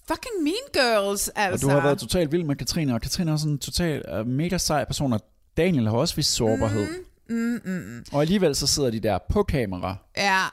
fucking 0.08 0.42
mean 0.42 0.66
girls, 0.72 1.28
altså. 1.28 1.66
Og 1.66 1.72
du 1.72 1.76
har 1.76 1.86
været 1.86 1.98
totalt 1.98 2.32
vild 2.32 2.44
med 2.44 2.56
Katrine, 2.56 2.94
og 2.94 3.00
Katrine 3.00 3.30
er 3.30 3.32
også 3.32 3.48
en 3.48 3.58
total 3.58 4.20
uh, 4.20 4.26
mega 4.26 4.58
sej 4.58 4.84
person, 4.84 5.12
og 5.12 5.20
Daniel 5.56 5.88
har 5.88 5.96
også 5.96 6.16
vist 6.16 6.32
sårbarhed. 6.34 6.86
Mm, 7.28 7.60
mm, 7.64 7.72
mm. 7.72 8.04
Og 8.12 8.20
alligevel 8.20 8.54
så 8.54 8.66
sidder 8.66 8.90
de 8.90 9.00
der 9.00 9.18
på 9.30 9.42
kamera. 9.42 9.96
Ja, 10.16 10.44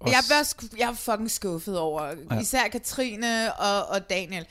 Og 0.00 0.08
jeg, 0.10 0.18
var, 0.28 0.54
jeg 0.78 0.88
var 0.88 0.94
fucking 0.94 1.30
skuffet 1.30 1.78
over 1.78 2.02
Ja. 2.30 2.40
især 2.40 2.68
Katrine 2.72 3.52
og, 3.52 3.88
og 3.88 4.10
Daniel. 4.10 4.44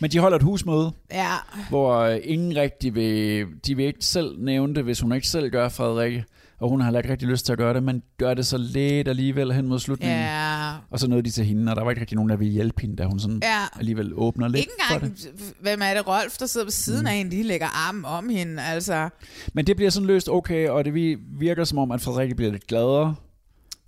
Men 0.00 0.10
de 0.10 0.18
holder 0.18 0.36
et 0.36 0.42
husmøde, 0.42 0.92
Ja, 1.12 1.34
hvor 1.68 1.96
øh, 1.98 2.18
ingen 2.24 2.56
rigtig 2.56 2.94
vil, 2.94 3.46
de 3.66 3.76
vil 3.76 3.84
ikke 3.86 4.04
selv 4.04 4.38
nævne 4.38 4.74
det, 4.74 4.84
hvis 4.84 5.00
hun 5.00 5.12
ikke 5.12 5.28
selv 5.28 5.50
gør 5.50 5.68
Frederikke. 5.68 6.24
Og 6.60 6.68
hun 6.68 6.80
har 6.80 6.86
heller 6.86 7.00
ikke 7.00 7.10
rigtig 7.12 7.28
lyst 7.28 7.44
til 7.46 7.52
at 7.52 7.58
gøre 7.58 7.74
det, 7.74 7.82
men 7.82 8.02
gør 8.18 8.34
det 8.34 8.46
så 8.46 8.58
lidt 8.58 9.08
alligevel 9.08 9.52
hen 9.52 9.68
mod 9.68 9.78
slutningen. 9.78 10.18
Ja. 10.18 10.72
Og 10.90 10.98
så 10.98 11.08
nåede 11.08 11.22
de 11.22 11.30
til 11.30 11.44
hende, 11.44 11.72
og 11.72 11.76
der 11.76 11.82
var 11.82 11.90
ikke 11.90 12.00
rigtig 12.00 12.14
nogen, 12.16 12.30
der 12.30 12.36
ville 12.36 12.52
hjælpe 12.52 12.80
hende, 12.80 12.96
da 12.96 13.04
hun 13.04 13.20
sådan 13.20 13.40
Ja. 13.42 13.60
alligevel 13.78 14.12
åbner 14.14 14.48
lidt 14.48 14.56
ikke 14.60 14.72
for 14.88 14.94
engang, 14.94 15.16
det. 15.16 15.54
hvem 15.60 15.82
er 15.82 15.94
det, 15.94 16.06
Rolf, 16.06 16.36
der 16.38 16.46
sidder 16.46 16.64
ved 16.66 16.72
siden 16.72 17.00
Mm. 17.00 17.06
af 17.06 17.12
hende, 17.12 17.30
lige 17.30 17.42
lægger 17.44 17.66
armen 17.88 18.04
om 18.04 18.28
hende, 18.28 18.62
altså. 18.62 19.08
Men 19.54 19.66
det 19.66 19.76
bliver 19.76 19.90
sådan 19.90 20.06
løst 20.06 20.28
okay, 20.28 20.68
og 20.68 20.84
det 20.84 20.94
vi- 20.94 21.16
virker 21.38 21.64
som 21.64 21.78
om, 21.78 21.90
at 21.90 22.00
Frederikke 22.00 22.34
bliver 22.34 22.52
lidt 22.52 22.66
gladere. 22.66 23.14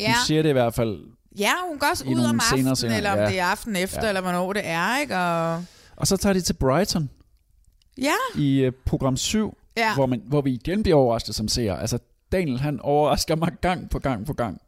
Ja. 0.00 0.06
Hun 0.06 0.14
siger 0.26 0.42
det 0.42 0.48
i 0.48 0.52
hvert 0.52 0.74
fald. 0.74 0.98
Ja, 1.38 1.52
hun 1.68 1.78
går 1.78 1.86
også 1.86 2.04
ud 2.04 2.24
om 2.24 2.40
aftenen, 2.52 2.76
senere 2.76 2.96
eller 2.96 3.12
om 3.12 3.18
ja. 3.18 3.26
det 3.26 3.38
er 3.38 3.46
aften 3.46 3.76
efter, 3.76 4.02
Ja. 4.02 4.08
eller 4.08 4.20
hvornår 4.20 4.52
det 4.52 4.62
er, 4.64 4.98
ikke? 4.98 5.16
Og... 5.16 5.64
Og 5.96 6.06
så 6.06 6.16
tager 6.16 6.32
de 6.32 6.40
til 6.40 6.52
Brighton 6.54 7.10
Ja, 7.98 8.14
i 8.36 8.66
uh, 8.66 8.72
program 8.86 9.16
7, 9.16 9.58
Ja. 9.76 9.94
hvor, 9.94 10.06
man, 10.06 10.22
hvor 10.26 10.40
vi 10.40 10.52
igen 10.52 10.82
bliver 10.82 10.96
overrasket 10.96 11.34
som 11.34 11.48
seer. 11.48 11.76
Altså, 11.76 11.98
Daniel 12.32 12.60
han 12.60 12.80
overrasker 12.80 13.36
mig 13.36 13.52
gang 13.60 13.90
på 13.90 13.98
gang 13.98 14.26
på 14.26 14.32
gang. 14.32 14.60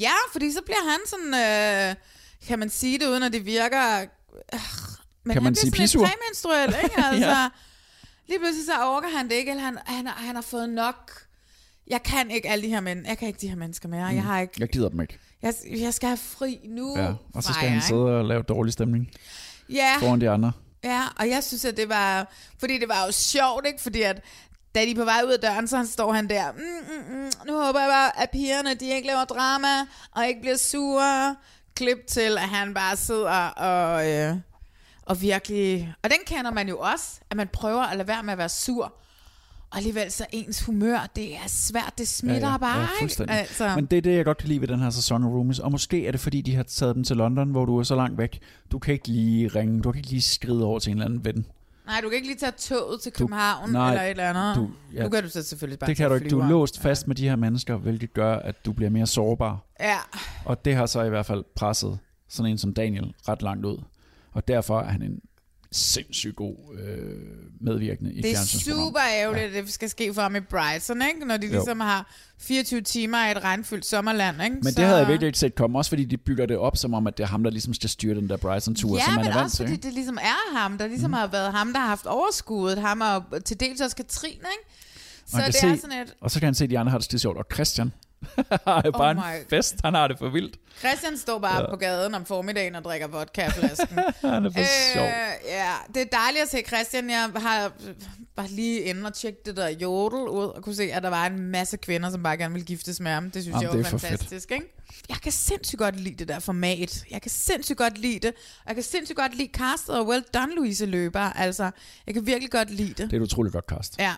ja, 0.00 0.12
fordi 0.32 0.52
så 0.52 0.60
bliver 0.64 0.90
han 0.90 0.98
sådan, 1.06 1.34
øh, 1.90 1.94
kan 2.48 2.58
man 2.58 2.70
sige 2.70 2.98
det, 2.98 3.06
uden 3.06 3.22
at 3.22 3.32
det 3.32 3.46
virker... 3.46 4.00
Øh, 4.00 4.60
men 5.24 5.32
Kan 5.34 5.42
man 5.42 5.44
han 5.44 5.54
sige 5.54 5.78
lidt 5.78 5.92
præmenstruel, 5.96 6.74
ikke? 6.84 6.96
Altså, 7.10 7.28
Ja. 7.28 7.48
Lige 8.28 8.38
pludselig 8.38 8.66
så 8.66 8.84
overgår 8.84 9.08
han 9.16 9.28
det 9.28 9.34
ikke, 9.34 9.50
eller 9.50 9.64
han, 9.64 9.78
han, 9.86 10.06
han 10.06 10.34
har 10.34 10.42
fået 10.42 10.68
nok... 10.68 11.12
Jeg 11.90 12.02
kan 12.02 12.30
ikke 12.30 12.48
alle 12.48 12.64
de 12.64 12.68
her 12.68 12.80
men, 12.80 13.06
jeg 13.06 13.18
kan 13.18 13.28
ikke 13.28 13.40
de 13.40 13.48
her 13.48 13.56
mennesker 13.56 13.88
mere. 13.88 14.06
Jeg 14.06 14.22
har 14.22 14.40
ikke... 14.40 14.54
Jeg 14.58 14.68
gider 14.68 14.88
dem 14.88 15.00
ikke. 15.00 15.18
Jeg, 15.42 15.54
jeg 15.70 15.94
skal 15.94 16.06
have 16.06 16.16
fri 16.16 16.60
nu. 16.64 16.98
Ja. 16.98 17.12
Og 17.34 17.42
så 17.42 17.52
skal 17.52 17.64
jer, 17.64 17.68
han 17.68 17.76
ikke? 17.76 17.86
sidde 17.86 18.18
og 18.18 18.24
lave 18.24 18.42
dårlig 18.42 18.72
stemning 18.72 19.10
Ja. 19.68 19.96
foran 20.00 20.20
de 20.20 20.30
andre. 20.30 20.52
Ja, 20.84 21.02
og 21.16 21.28
jeg 21.28 21.44
synes, 21.44 21.64
at 21.64 21.76
det 21.76 21.88
var... 21.88 22.32
Fordi 22.58 22.78
det 22.78 22.88
var 22.88 23.04
jo 23.06 23.12
sjovt, 23.12 23.66
ikke? 23.66 23.82
Fordi 23.82 24.02
at 24.02 24.20
da 24.74 24.84
de 24.84 24.90
er 24.90 24.94
på 24.94 25.04
vej 25.04 25.20
ud 25.26 25.32
af 25.32 25.38
døren, 25.40 25.68
så 25.68 25.86
står 25.92 26.12
han 26.12 26.28
der. 26.28 26.52
Mm, 26.52 26.58
mm, 26.58 27.16
mm, 27.16 27.30
nu 27.46 27.52
håber 27.52 27.80
jeg 27.80 27.88
bare, 27.88 28.22
at 28.22 28.30
pigerne 28.30 28.74
de 28.74 28.88
ikke 28.88 29.06
laver 29.06 29.24
drama, 29.24 29.86
og 30.12 30.28
ikke 30.28 30.40
bliver 30.40 30.56
sure. 30.56 31.36
Klip 31.76 31.98
til, 32.08 32.38
at 32.38 32.48
han 32.48 32.74
bare 32.74 32.96
sidder 32.96 33.30
og, 33.48 34.10
øh, 34.10 34.36
og 35.02 35.20
virkelig... 35.22 35.94
Og 36.02 36.10
den 36.10 36.18
kender 36.26 36.50
man 36.50 36.68
jo 36.68 36.78
også, 36.78 37.20
at 37.30 37.36
man 37.36 37.48
prøver 37.48 37.82
at 37.82 37.96
lade 37.96 38.08
være 38.08 38.22
med 38.22 38.32
at 38.32 38.38
være 38.38 38.48
sur. 38.48 38.94
Og 39.70 39.76
alligevel 39.76 40.10
så 40.12 40.26
ens 40.32 40.64
humør, 40.64 41.10
det 41.16 41.34
er 41.34 41.46
svært, 41.46 41.92
det 41.98 42.08
smitter 42.08 42.46
ja, 42.46 42.52
ja. 42.52 42.56
bare, 42.58 42.88
ja. 43.28 43.34
Altså, 43.34 43.72
Men 43.76 43.86
det 43.86 43.96
er 43.96 44.02
det, 44.02 44.16
jeg 44.16 44.24
godt 44.24 44.38
kan 44.38 44.48
lide 44.48 44.60
ved 44.60 44.68
den 44.68 44.80
her 44.80 44.90
sæson 44.90 45.24
af 45.24 45.28
Roomies. 45.28 45.58
Og 45.58 45.72
måske 45.72 46.06
er 46.06 46.10
det, 46.10 46.20
fordi 46.20 46.40
de 46.40 46.54
har 46.54 46.62
taget 46.62 46.94
dem 46.94 47.04
til 47.04 47.16
London, 47.16 47.50
hvor 47.50 47.64
du 47.64 47.78
er 47.78 47.82
så 47.82 47.96
langt 47.96 48.18
væk. 48.18 48.38
Du 48.72 48.78
kan 48.78 48.92
ikke 48.94 49.08
lige 49.08 49.48
ringe, 49.48 49.82
du 49.82 49.92
kan 49.92 49.98
ikke 49.98 50.10
lige 50.10 50.22
skride 50.22 50.64
over 50.64 50.78
til 50.78 50.90
en 50.90 50.96
eller 50.96 51.04
anden 51.06 51.24
ven. 51.24 51.46
nej, 51.86 52.00
du 52.02 52.08
kan 52.08 52.16
ikke 52.16 52.28
lige 52.28 52.38
tage 52.38 52.52
toget 52.58 53.00
til 53.00 53.12
København 53.12 53.70
nej, 53.70 53.88
eller 53.90 54.02
et 54.02 54.10
eller 54.10 54.28
andet. 54.30 54.56
du- 54.56 54.60
Du, 54.62 54.70
ja. 54.94 55.02
nu 55.02 55.08
kan 55.08 55.22
du 55.22 55.28
så 55.28 55.42
selvfølgelig 55.42 55.78
bare 55.78 55.88
Det 55.88 55.96
kan 55.96 56.08
du 56.08 56.14
ikke. 56.14 56.28
Du 56.28 56.40
er 56.40 56.48
låst 56.48 56.80
fast 56.80 57.08
med 57.08 57.16
de 57.16 57.28
her 57.28 57.36
mennesker, 57.36 57.76
hvilket 57.76 58.14
gør, 58.14 58.36
at 58.36 58.64
du 58.64 58.72
bliver 58.72 58.90
mere 58.90 59.06
sårbar. 59.06 59.58
Ja, 59.80 59.96
Og 60.44 60.64
det 60.64 60.74
har 60.76 60.86
så 60.86 61.02
i 61.02 61.08
hvert 61.08 61.26
fald 61.26 61.44
presset 61.56 61.98
sådan 62.28 62.50
en 62.52 62.58
som 62.58 62.74
Daniel 62.74 63.14
ret 63.28 63.42
langt 63.42 63.66
ud. 63.66 63.78
Og 64.32 64.48
derfor 64.48 64.80
er 64.80 64.88
han 64.88 65.02
en 65.02 65.20
sindssygt 65.72 66.36
god 66.36 66.56
øh, 66.82 67.16
medvirkende 67.60 68.12
i 68.12 68.18
et 68.18 68.24
Det 68.24 68.32
er 68.32 68.44
super 68.64 69.00
ærgerligt, 69.12 69.44
at 69.44 69.64
det 69.64 69.72
skal 69.72 69.88
ske 69.90 70.14
for 70.14 70.22
ham 70.22 70.36
i 70.36 70.40
Brighton, 70.40 71.02
ikke? 71.02 71.26
Når 71.26 71.36
de 71.36 71.46
Jo. 71.46 71.52
ligesom 71.52 71.80
har 71.80 72.10
24 72.38 72.80
timer 72.80 73.28
i 73.28 73.30
et 73.30 73.44
regnfyldt 73.44 73.86
sommerland, 73.86 74.42
ikke? 74.42 74.56
Men 74.62 74.72
det 74.74 74.84
havde 74.84 74.98
jeg 74.98 75.08
virkelig 75.08 75.26
ikke 75.26 75.38
set 75.38 75.54
komme, 75.54 75.78
også 75.78 75.88
fordi 75.88 76.04
de 76.04 76.16
bygger 76.16 76.46
det 76.46 76.56
op 76.56 76.76
som 76.76 76.94
om, 76.94 77.06
at 77.06 77.16
det 77.18 77.24
er 77.24 77.28
ham, 77.28 77.42
der 77.42 77.50
ligesom 77.50 77.74
skal 77.74 77.90
styre 77.90 78.14
den 78.14 78.28
der 78.28 78.36
Brighton-tur, 78.36 78.96
Ja, 78.96 79.04
som 79.04 79.14
man 79.14 79.24
men 79.24 79.30
er 79.32 79.34
vant 79.36 79.44
også 79.44 79.56
til. 79.56 79.64
fordi 79.64 79.72
ikke? 79.72 79.82
det 79.86 79.92
ligesom 79.94 80.18
er 80.22 80.58
ham, 80.58 80.78
der 80.78 80.86
ligesom 80.86 81.10
mm. 81.10 81.14
har 81.14 81.26
været 81.26 81.52
ham, 81.52 81.72
der 81.72 81.80
har 81.80 81.88
haft 81.88 82.06
overskuddet. 82.06 82.78
Ham 82.78 83.00
og 83.00 83.44
til 83.44 83.60
dels 83.60 83.80
også 83.80 83.96
Katrine, 83.96 84.34
ikke? 84.34 84.44
Og 85.24 85.30
Så 85.30 85.36
han 85.36 85.52
det 85.52 85.60
kan 85.60 85.70
er 85.70 85.74
se, 85.74 85.80
sådan 85.80 85.98
et... 86.02 86.14
Og 86.20 86.30
så 86.30 86.38
kan 86.40 86.46
han 86.46 86.54
se, 86.54 86.64
at 86.64 86.70
de 86.70 86.78
andre 86.78 86.90
har 86.90 86.98
det 86.98 87.04
skide 87.04 87.18
sjovt. 87.20 87.38
Og 87.38 87.44
Christian 87.54 87.92
Oh 88.66 88.82
bare 88.92 89.14
my- 89.14 89.40
en 89.40 89.46
fest. 89.50 89.74
Han 89.84 89.94
har 89.94 90.08
det 90.08 90.18
for 90.18 90.28
vildt. 90.28 90.56
Christian 90.78 91.16
står 91.18 91.38
bare 91.38 91.60
Ja. 91.62 91.70
på 91.70 91.76
gaden 91.76 92.14
om 92.14 92.24
formiddagen 92.26 92.74
og 92.74 92.84
drikker 92.84 93.06
vodkaflasken. 93.06 93.98
Han 94.32 94.46
er 94.46 94.50
for 94.50 94.92
sjov. 94.94 95.04
Ja, 95.44 95.72
det 95.94 96.02
er 96.02 96.06
dejligt 96.16 96.42
at 96.42 96.48
se 96.48 96.62
Christian. 96.66 97.10
Jeg 97.10 97.30
har 97.36 97.72
bare 98.36 98.48
lige 98.48 98.80
inde 98.80 99.06
og 99.06 99.14
tjekket 99.14 99.46
det 99.46 99.56
der 99.56 99.68
jodel 99.68 100.28
ud, 100.28 100.44
og 100.44 100.62
kunne 100.62 100.74
se, 100.74 100.82
at 100.92 101.02
der 101.02 101.08
var 101.08 101.26
en 101.26 101.38
masse 101.38 101.76
kvinder, 101.76 102.10
som 102.10 102.22
bare 102.22 102.36
gerne 102.36 102.54
ville 102.54 102.66
giftes 102.66 103.00
med 103.00 103.10
ham. 103.10 103.30
Det 103.30 103.42
synes 103.42 103.46
Jamen, 103.46 103.62
jeg 103.62 103.72
det 103.72 103.78
var 103.92 103.98
er 103.98 103.98
fantastisk, 103.98 104.50
ikke? 104.52 104.74
Jeg 105.08 105.16
kan 105.16 105.32
sindssygt 105.32 105.78
godt 105.78 106.00
lide 106.00 106.14
det 106.16 106.28
der 106.28 106.38
format. 106.38 107.04
Jeg 107.10 107.22
kan 107.22 107.30
sindssygt 107.30 107.78
godt 107.78 107.98
lide 107.98 108.18
det. 108.26 108.34
Jeg 108.66 108.74
kan 108.74 108.84
sindssygt 108.84 109.16
godt 109.16 109.34
lide 109.34 109.50
castet, 109.52 109.98
og 109.98 110.06
well 110.08 110.24
done, 110.34 110.54
Louise 110.54 110.86
Løber. 110.86 111.20
Altså, 111.20 111.70
jeg 112.06 112.14
kan 112.14 112.26
virkelig 112.26 112.50
godt 112.50 112.70
lide 112.70 112.88
det. 112.88 112.98
Det 112.98 113.12
er 113.12 113.16
et 113.16 113.20
utroligt 113.22 113.52
godt 113.52 113.64
cast. 113.68 113.98
Ja. 113.98 114.14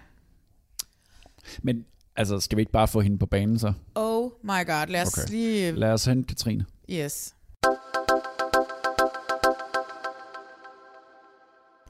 Men 1.62 1.84
altså, 2.16 2.40
skal 2.40 2.56
vi 2.56 2.62
ikke 2.62 2.72
bare 2.72 2.88
få 2.88 3.00
hende 3.00 3.18
på 3.18 3.26
banen 3.26 3.58
så? 3.58 3.72
Oh 3.94 4.30
my 4.42 4.66
god, 4.66 4.86
lad 4.86 5.02
os 5.02 5.18
Okay. 5.18 5.30
lige... 5.32 5.72
Lad 5.72 5.92
os 5.92 6.04
hente 6.04 6.26
Katrine. 6.28 6.64
Yes. 6.90 7.34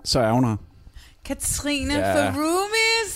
Så 0.04 0.20
er 0.20 0.33
hun 0.33 0.44
her. 0.44 0.56
Katrine 1.24 1.94
Ja. 1.94 2.30
for 2.30 2.33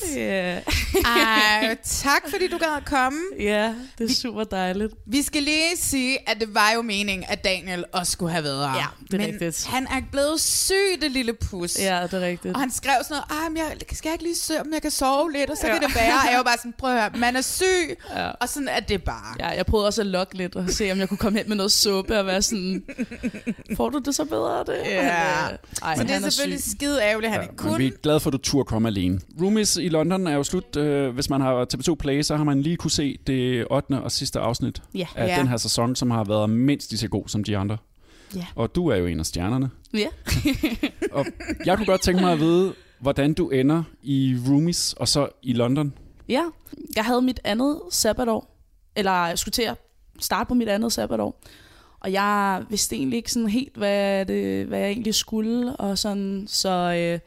Roomies. 0.02 0.16
Ja. 0.16 0.60
Ej, 1.04 1.76
tak 1.84 2.22
fordi 2.30 2.48
du 2.48 2.58
gad 2.58 2.68
at 2.76 2.84
komme. 2.84 3.18
Ja, 3.38 3.74
det 3.98 4.10
er 4.10 4.14
super 4.14 4.44
dejligt. 4.44 4.92
Vi 5.06 5.22
skal 5.22 5.42
lige 5.42 5.76
sige, 5.76 6.28
at 6.30 6.40
det 6.40 6.54
var 6.54 6.70
jo 6.74 6.82
meningen, 6.82 7.24
at 7.28 7.44
Daniel 7.44 7.84
også 7.92 8.12
skulle 8.12 8.32
have 8.32 8.44
været 8.44 8.70
her. 8.70 8.76
Ja, 8.76 8.84
det 9.10 9.14
er 9.14 9.18
Men 9.18 9.26
rigtigt. 9.42 9.66
han 9.66 9.86
er 9.86 10.00
blevet 10.12 10.40
syg, 10.40 10.74
det 11.02 11.10
lille 11.10 11.32
pus. 11.32 11.78
Ja, 11.78 12.02
det 12.02 12.12
er 12.14 12.20
rigtigt. 12.20 12.54
Og 12.54 12.60
han 12.60 12.70
skrev 12.70 12.94
sådan 13.02 13.14
noget, 13.30 13.42
Ej, 13.42 13.48
men 13.48 13.56
jeg 13.58 13.76
skal 13.92 14.08
jeg 14.08 14.14
ikke 14.14 14.24
lige 14.24 14.36
se, 14.36 14.60
om 14.60 14.66
jeg 14.72 14.82
kan 14.82 14.90
sove 14.90 15.32
lidt, 15.32 15.50
og 15.50 15.56
så 15.56 15.66
Ja. 15.66 15.72
kan 15.78 15.82
det 15.88 15.94
være. 15.94 16.12
Og 16.12 16.28
jeg 16.30 16.36
var 16.36 16.42
bare 16.42 16.56
sådan, 16.58 16.74
prøv 16.78 16.94
at 16.94 17.00
høre, 17.00 17.10
man 17.20 17.36
er 17.36 17.40
syg, 17.40 17.96
Ja. 18.16 18.28
og 18.30 18.48
sådan 18.48 18.68
er 18.68 18.80
det 18.80 19.02
bare. 19.04 19.34
Ja, 19.40 19.48
jeg 19.48 19.66
prøvede 19.66 19.86
også 19.86 20.00
at 20.00 20.06
lokke 20.06 20.34
lidt 20.36 20.56
og 20.56 20.70
se, 20.70 20.92
om 20.92 20.98
jeg 20.98 21.08
kunne 21.08 21.18
komme 21.18 21.38
hen 21.38 21.48
med 21.48 21.56
noget 21.56 21.72
suppe 21.72 22.18
og 22.18 22.26
være 22.26 22.42
sådan, 22.42 22.82
får 23.76 23.88
du 23.90 23.98
det 23.98 24.14
så 24.14 24.24
bedre 24.24 24.58
af 24.58 24.64
det? 24.66 24.74
Ja. 24.86 25.02
Men, 25.48 25.58
ej, 25.82 25.96
så 25.96 26.02
det 26.02 26.10
han 26.10 26.24
er 26.24 26.30
selvfølgelig 26.30 26.62
syg. 26.62 26.70
skide 26.70 27.02
ærgerligt, 27.02 27.32
han 27.32 27.40
Ja, 27.40 27.42
ikke 27.42 27.56
kunne. 27.56 27.78
vi 27.78 27.86
er 27.86 27.90
glade 28.02 28.20
for, 28.20 28.30
at 28.30 28.32
du 28.32 28.38
turde 28.38 28.64
komme 28.66 28.88
alene. 28.88 29.20
Roomies 29.40 29.76
i 29.84 29.88
London 29.88 30.26
er 30.26 30.34
jo 30.34 30.42
slut. 30.42 30.76
Øh, 30.76 31.14
hvis 31.14 31.30
man 31.30 31.40
har 31.40 31.66
TV2 31.74 31.94
Play, 31.94 32.22
så 32.22 32.36
har 32.36 32.44
man 32.44 32.62
lige 32.62 32.76
kunne 32.76 32.90
se 32.90 33.18
det 33.26 33.66
8. 33.70 34.02
og 34.02 34.12
sidste 34.12 34.40
afsnit 34.40 34.82
Ja. 34.94 35.06
af 35.14 35.28
Ja. 35.28 35.38
den 35.38 35.48
her 35.48 35.56
sæson, 35.56 35.96
som 35.96 36.10
har 36.10 36.24
været 36.24 36.50
mindst 36.50 36.90
lige 36.90 36.98
så 36.98 37.08
god 37.08 37.28
som 37.28 37.44
de 37.44 37.56
andre. 37.56 37.76
Ja. 38.36 38.46
Og 38.54 38.74
du 38.74 38.88
er 38.88 38.96
jo 38.96 39.06
en 39.06 39.20
af 39.20 39.26
stjernerne. 39.26 39.70
Ja. 39.94 40.06
Og 41.12 41.26
jeg 41.66 41.76
kunne 41.76 41.86
godt 41.86 42.00
tænke 42.02 42.20
mig 42.22 42.32
at 42.32 42.40
vide, 42.40 42.74
hvordan 43.00 43.34
du 43.34 43.48
ender 43.50 43.82
i 44.02 44.36
Roomies 44.48 44.92
og 44.92 45.08
så 45.08 45.28
i 45.42 45.52
London. 45.52 45.92
Ja, 46.28 46.42
jeg 46.96 47.04
havde 47.04 47.22
mit 47.22 47.40
andet 47.44 47.80
sabbatår, 47.90 48.56
eller 48.96 49.26
jeg 49.26 49.38
skulle 49.38 49.52
til 49.52 49.62
at 49.62 49.76
starte 50.20 50.48
på 50.48 50.54
mit 50.54 50.68
andet 50.68 50.92
sabbatår. 50.92 51.40
Og 52.00 52.12
jeg 52.12 52.62
vidste 52.70 52.96
egentlig 52.96 53.16
ikke 53.16 53.32
sådan 53.32 53.48
helt, 53.48 53.76
hvad, 53.76 54.26
det, 54.26 54.66
hvad 54.66 54.78
jeg 54.78 54.88
egentlig 54.90 55.14
skulle. 55.14 55.76
Og 55.76 55.98
sådan, 55.98 56.44
så 56.48 56.70
øh, 56.70 57.18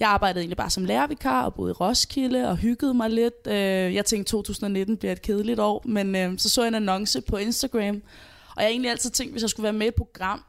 jeg 0.00 0.08
arbejdede 0.08 0.40
egentlig 0.40 0.56
bare 0.56 0.70
som 0.70 0.84
lærervikar 0.84 1.42
og 1.42 1.54
boede 1.54 1.70
i 1.70 1.72
Roskilde 1.72 2.48
og 2.48 2.56
hyggede 2.56 2.94
mig 2.94 3.10
lidt. 3.10 3.46
Øh, 3.46 3.94
jeg 3.94 4.04
tænkte, 4.04 4.30
2019 4.30 4.96
bliver 4.96 5.12
et 5.12 5.22
kedeligt 5.22 5.60
år, 5.60 5.82
men 5.84 6.16
øh, 6.16 6.38
så 6.38 6.48
så 6.48 6.62
jeg 6.62 6.68
en 6.68 6.74
annonce 6.74 7.20
på 7.20 7.36
Instagram 7.36 8.02
Og 8.56 8.56
jeg 8.56 8.64
har 8.64 8.68
egentlig 8.68 8.90
altid 8.90 9.10
tænkt, 9.10 9.32
hvis 9.32 9.42
jeg 9.42 9.50
skulle 9.50 9.64
være 9.64 9.72
med 9.72 9.86
i 9.86 9.88
et 9.88 9.94
program, 9.94 10.44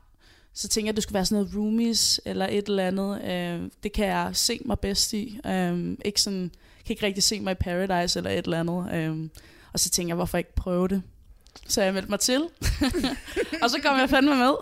så 0.54 0.68
tænker 0.68 0.88
jeg, 0.88 0.92
at 0.92 0.96
det 0.96 1.04
skulle 1.04 1.14
være 1.14 1.26
sådan 1.26 1.44
noget 1.44 1.58
roomies 1.58 2.22
eller 2.26 2.48
et 2.48 2.68
eller 2.68 2.88
andet. 2.88 3.22
Øh, 3.24 3.70
det 3.84 3.92
kan 3.94 4.06
jeg 4.06 4.30
se 4.34 4.62
mig 4.66 4.80
bedst 4.80 5.14
i. 5.14 5.40
Øh, 5.46 5.98
ikke 6.06 6.22
sådan, 6.22 6.52
kan 6.86 6.94
ikke 6.94 7.06
rigtig 7.06 7.24
se 7.24 7.40
mig 7.40 7.52
i 7.52 7.56
Paradise 7.56 8.20
eller 8.20 8.32
et 8.32 8.46
eller 8.46 8.60
andet. 8.60 8.94
Øh, 8.94 9.30
og 9.74 9.80
så 9.80 9.90
tænker 9.90 10.10
jeg, 10.10 10.16
hvorfor 10.16 10.38
ikke 10.38 10.56
prøve 10.56 10.88
det? 10.88 11.02
Så 11.68 11.82
jeg 11.82 11.94
meldte 11.94 12.10
mig 12.10 12.20
til. 12.20 12.42
og 13.62 13.70
så 13.70 13.80
kom 13.86 13.98
jeg 14.00 14.10
fandme 14.10 14.36
med. 14.36 14.54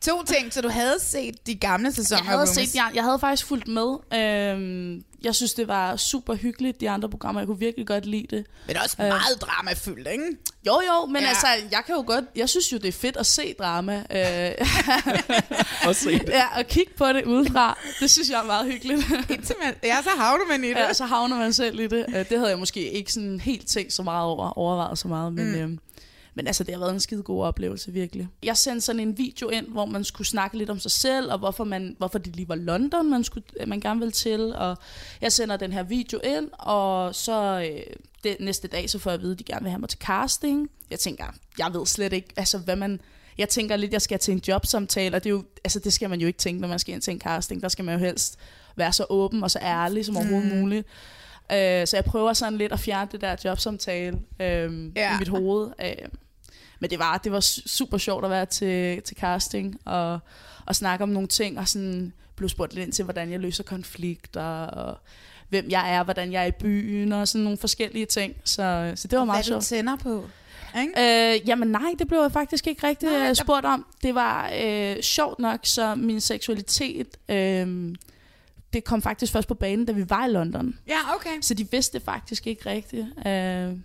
To 0.00 0.22
ting, 0.22 0.52
så 0.52 0.60
du 0.60 0.68
havde 0.68 0.96
set 1.00 1.46
de 1.46 1.54
gamle 1.54 1.92
sæsoner 1.92 2.22
Jeg 2.22 2.30
havde, 2.32 2.46
set, 2.46 2.74
jeg, 2.74 2.90
jeg 2.94 3.02
havde 3.04 3.18
faktisk 3.18 3.46
fulgt 3.48 3.68
med. 3.68 3.96
Øhm, 4.20 5.04
jeg 5.24 5.34
synes, 5.34 5.54
det 5.54 5.68
var 5.68 5.96
super 5.96 6.34
hyggeligt, 6.34 6.80
de 6.80 6.90
andre 6.90 7.10
programmer. 7.10 7.40
Jeg 7.40 7.46
kunne 7.46 7.58
virkelig 7.58 7.86
godt 7.86 8.06
lide 8.06 8.26
det. 8.36 8.46
Men 8.66 8.76
også 8.76 8.96
Øh, 9.00 9.06
meget 9.08 9.40
dramafyldt, 9.40 10.08
ikke? 10.12 10.24
Jo, 10.66 10.80
jo, 10.88 11.06
men 11.06 11.22
Ja. 11.22 11.28
altså, 11.28 11.46
jeg 11.70 11.82
kan 11.86 11.94
jo 11.94 12.04
godt... 12.06 12.24
Jeg 12.36 12.48
synes 12.48 12.72
jo, 12.72 12.76
det 12.78 12.88
er 12.88 12.92
fedt 12.92 13.16
at 13.16 13.26
se 13.26 13.54
drama. 13.58 14.04
Øh, 14.10 14.66
Og 15.88 15.96
se 15.96 16.18
det. 16.18 16.28
ja, 16.28 16.58
og 16.58 16.66
kigge 16.66 16.92
på 16.96 17.06
det 17.12 17.24
udefra. 17.24 17.78
Det 18.00 18.10
synes 18.10 18.30
jeg 18.30 18.40
er 18.40 18.44
meget 18.46 18.72
hyggeligt. 18.72 19.02
Ja, 19.84 20.02
så 20.02 20.10
havner 20.18 20.44
man 20.48 20.64
i 20.64 20.68
det. 20.68 20.74
Ja, 20.76 20.92
så 20.92 21.04
havner 21.04 21.36
man 21.38 21.52
selv 21.52 21.80
i 21.80 21.86
det. 21.86 22.06
Øh, 22.08 22.28
Det 22.28 22.38
havde 22.38 22.48
jeg 22.50 22.58
måske 22.58 22.90
ikke 22.92 23.12
sådan 23.12 23.40
helt 23.40 23.68
tænkt 23.68 23.92
så 23.92 24.02
meget 24.02 24.24
over, 24.24 24.58
overvejet 24.58 24.98
så 24.98 25.08
meget, 25.08 25.32
men... 25.32 25.52
Mm. 25.62 25.68
Mm. 25.68 25.78
Men 26.34 26.46
altså, 26.46 26.64
det 26.64 26.74
har 26.74 26.80
været 26.80 26.92
en 26.92 27.00
skide 27.00 27.22
god 27.22 27.44
oplevelse, 27.44 27.92
virkelig. 27.92 28.28
Jeg 28.42 28.56
sendte 28.56 28.80
sådan 28.80 29.00
en 29.00 29.18
video 29.18 29.48
ind, 29.48 29.66
hvor 29.68 29.84
man 29.84 30.04
skulle 30.04 30.26
snakke 30.26 30.58
lidt 30.58 30.70
om 30.70 30.78
sig 30.78 30.90
selv, 30.90 31.32
og 31.32 31.38
hvorfor, 31.38 31.64
man, 31.64 31.94
hvorfor 31.98 32.18
det 32.18 32.36
lige 32.36 32.48
var 32.48 32.54
London, 32.54 33.10
man, 33.10 33.24
skulle, 33.24 33.44
man 33.66 33.80
gerne 33.80 34.00
ville 34.00 34.12
til. 34.12 34.54
Og 34.56 34.76
jeg 35.20 35.32
sender 35.32 35.56
den 35.56 35.72
her 35.72 35.82
video 35.82 36.20
ind, 36.24 36.48
og 36.52 37.14
så 37.14 37.68
øh, 37.70 37.80
det, 38.24 38.36
næste 38.40 38.68
dag, 38.68 38.90
så 38.90 38.98
får 38.98 39.10
jeg 39.10 39.14
at 39.14 39.22
vide, 39.22 39.32
at 39.32 39.38
de 39.38 39.44
gerne 39.44 39.62
vil 39.62 39.70
have 39.70 39.80
mig 39.80 39.88
til 39.88 39.98
casting. 39.98 40.70
Jeg 40.90 40.98
tænker, 40.98 41.24
jeg 41.58 41.74
ved 41.74 41.86
slet 41.86 42.12
ikke, 42.12 42.28
altså 42.36 42.58
hvad 42.58 42.76
man... 42.76 43.00
Jeg 43.38 43.48
tænker 43.48 43.76
lidt, 43.76 43.92
jeg 43.92 44.02
skal 44.02 44.18
til 44.18 44.32
en 44.32 44.42
jobsamtale, 44.48 45.16
og 45.16 45.24
det, 45.24 45.30
er 45.30 45.34
jo, 45.34 45.44
altså, 45.64 45.78
det 45.78 45.92
skal 45.92 46.10
man 46.10 46.20
jo 46.20 46.26
ikke 46.26 46.38
tænke, 46.38 46.60
når 46.60 46.68
man 46.68 46.78
skal 46.78 46.94
ind 46.94 47.02
til 47.02 47.10
en 47.12 47.20
casting. 47.20 47.62
Der 47.62 47.68
skal 47.68 47.84
man 47.84 47.94
jo 47.94 47.98
helst 48.06 48.38
være 48.76 48.92
så 48.92 49.06
åben 49.10 49.42
og 49.42 49.50
så 49.50 49.58
ærlig 49.62 50.04
som 50.06 50.16
overhovedet 50.16 50.52
Mm. 50.52 50.58
muligt. 50.60 50.86
Øh, 51.52 51.86
så 51.86 51.90
jeg 51.96 52.04
prøver 52.04 52.32
sådan 52.32 52.58
lidt 52.58 52.72
at 52.72 52.80
fjerne 52.80 53.08
det 53.12 53.20
der 53.20 53.36
jobsamtale 53.44 54.18
øh, 54.40 54.90
Ja. 54.96 55.14
i 55.16 55.18
mit 55.18 55.28
hoved. 55.28 55.68
Øh, 55.84 56.08
men 56.84 56.90
det 56.90 56.98
var, 56.98 57.18
det 57.18 57.32
var 57.32 57.40
su- 57.40 57.68
super 57.68 57.98
sjovt 57.98 58.24
at 58.24 58.30
være 58.30 58.46
til, 58.46 59.02
til 59.02 59.16
casting 59.16 59.80
og, 59.84 60.18
og 60.66 60.76
snakke 60.76 61.02
om 61.02 61.08
nogle 61.08 61.28
ting, 61.28 61.58
og 61.58 61.68
sådan 61.68 62.12
blev 62.36 62.48
spurgt 62.48 62.74
lidt 62.74 62.84
ind 62.86 62.92
til, 62.92 63.04
hvordan 63.04 63.30
jeg 63.30 63.40
løser 63.40 63.62
konflikter, 63.64 64.42
og 64.64 64.98
hvem 65.48 65.70
jeg 65.70 65.94
er, 65.94 66.02
hvordan 66.04 66.32
jeg 66.32 66.42
er 66.42 66.46
i 66.46 66.50
byen, 66.52 67.12
og 67.12 67.28
sådan 67.28 67.42
nogle 67.44 67.58
forskellige 67.58 68.06
ting. 68.06 68.34
Så, 68.44 68.92
så 68.94 69.08
det 69.08 69.18
var 69.18 69.24
meget 69.24 69.36
Hvad 69.36 69.42
du 69.44 69.48
sjovt. 69.48 69.64
tænder 69.64 69.96
på? 69.96 70.24
Ikke? 70.80 71.34
Øh, 71.34 71.48
jamen 71.48 71.68
nej, 71.68 71.94
det 71.98 72.08
blev 72.08 72.20
jeg 72.20 72.32
faktisk 72.32 72.66
ikke 72.66 72.86
rigtig 72.86 73.08
Nej, 73.08 73.18
nej, 73.18 73.26
der- 73.26 73.34
spurgt 73.34 73.66
om. 73.66 73.86
Det 74.02 74.14
var 74.14 74.50
øh, 74.62 75.02
sjovt 75.02 75.38
nok, 75.38 75.60
så 75.62 75.94
min 75.94 76.20
seksualitet, 76.20 77.06
øh, 77.28 77.94
det 78.72 78.84
kom 78.84 79.02
faktisk 79.02 79.32
først 79.32 79.48
på 79.48 79.54
banen, 79.54 79.86
da 79.86 79.92
vi 79.92 80.10
var 80.10 80.26
i 80.26 80.30
London. 80.30 80.78
Ja, 80.86 81.14
okay. 81.14 81.40
Så 81.40 81.54
de 81.54 81.70
vidste 81.70 82.00
faktisk 82.00 82.46
ikke 82.46 82.70
rigtigt, 82.70 83.06
øh, 83.26 83.78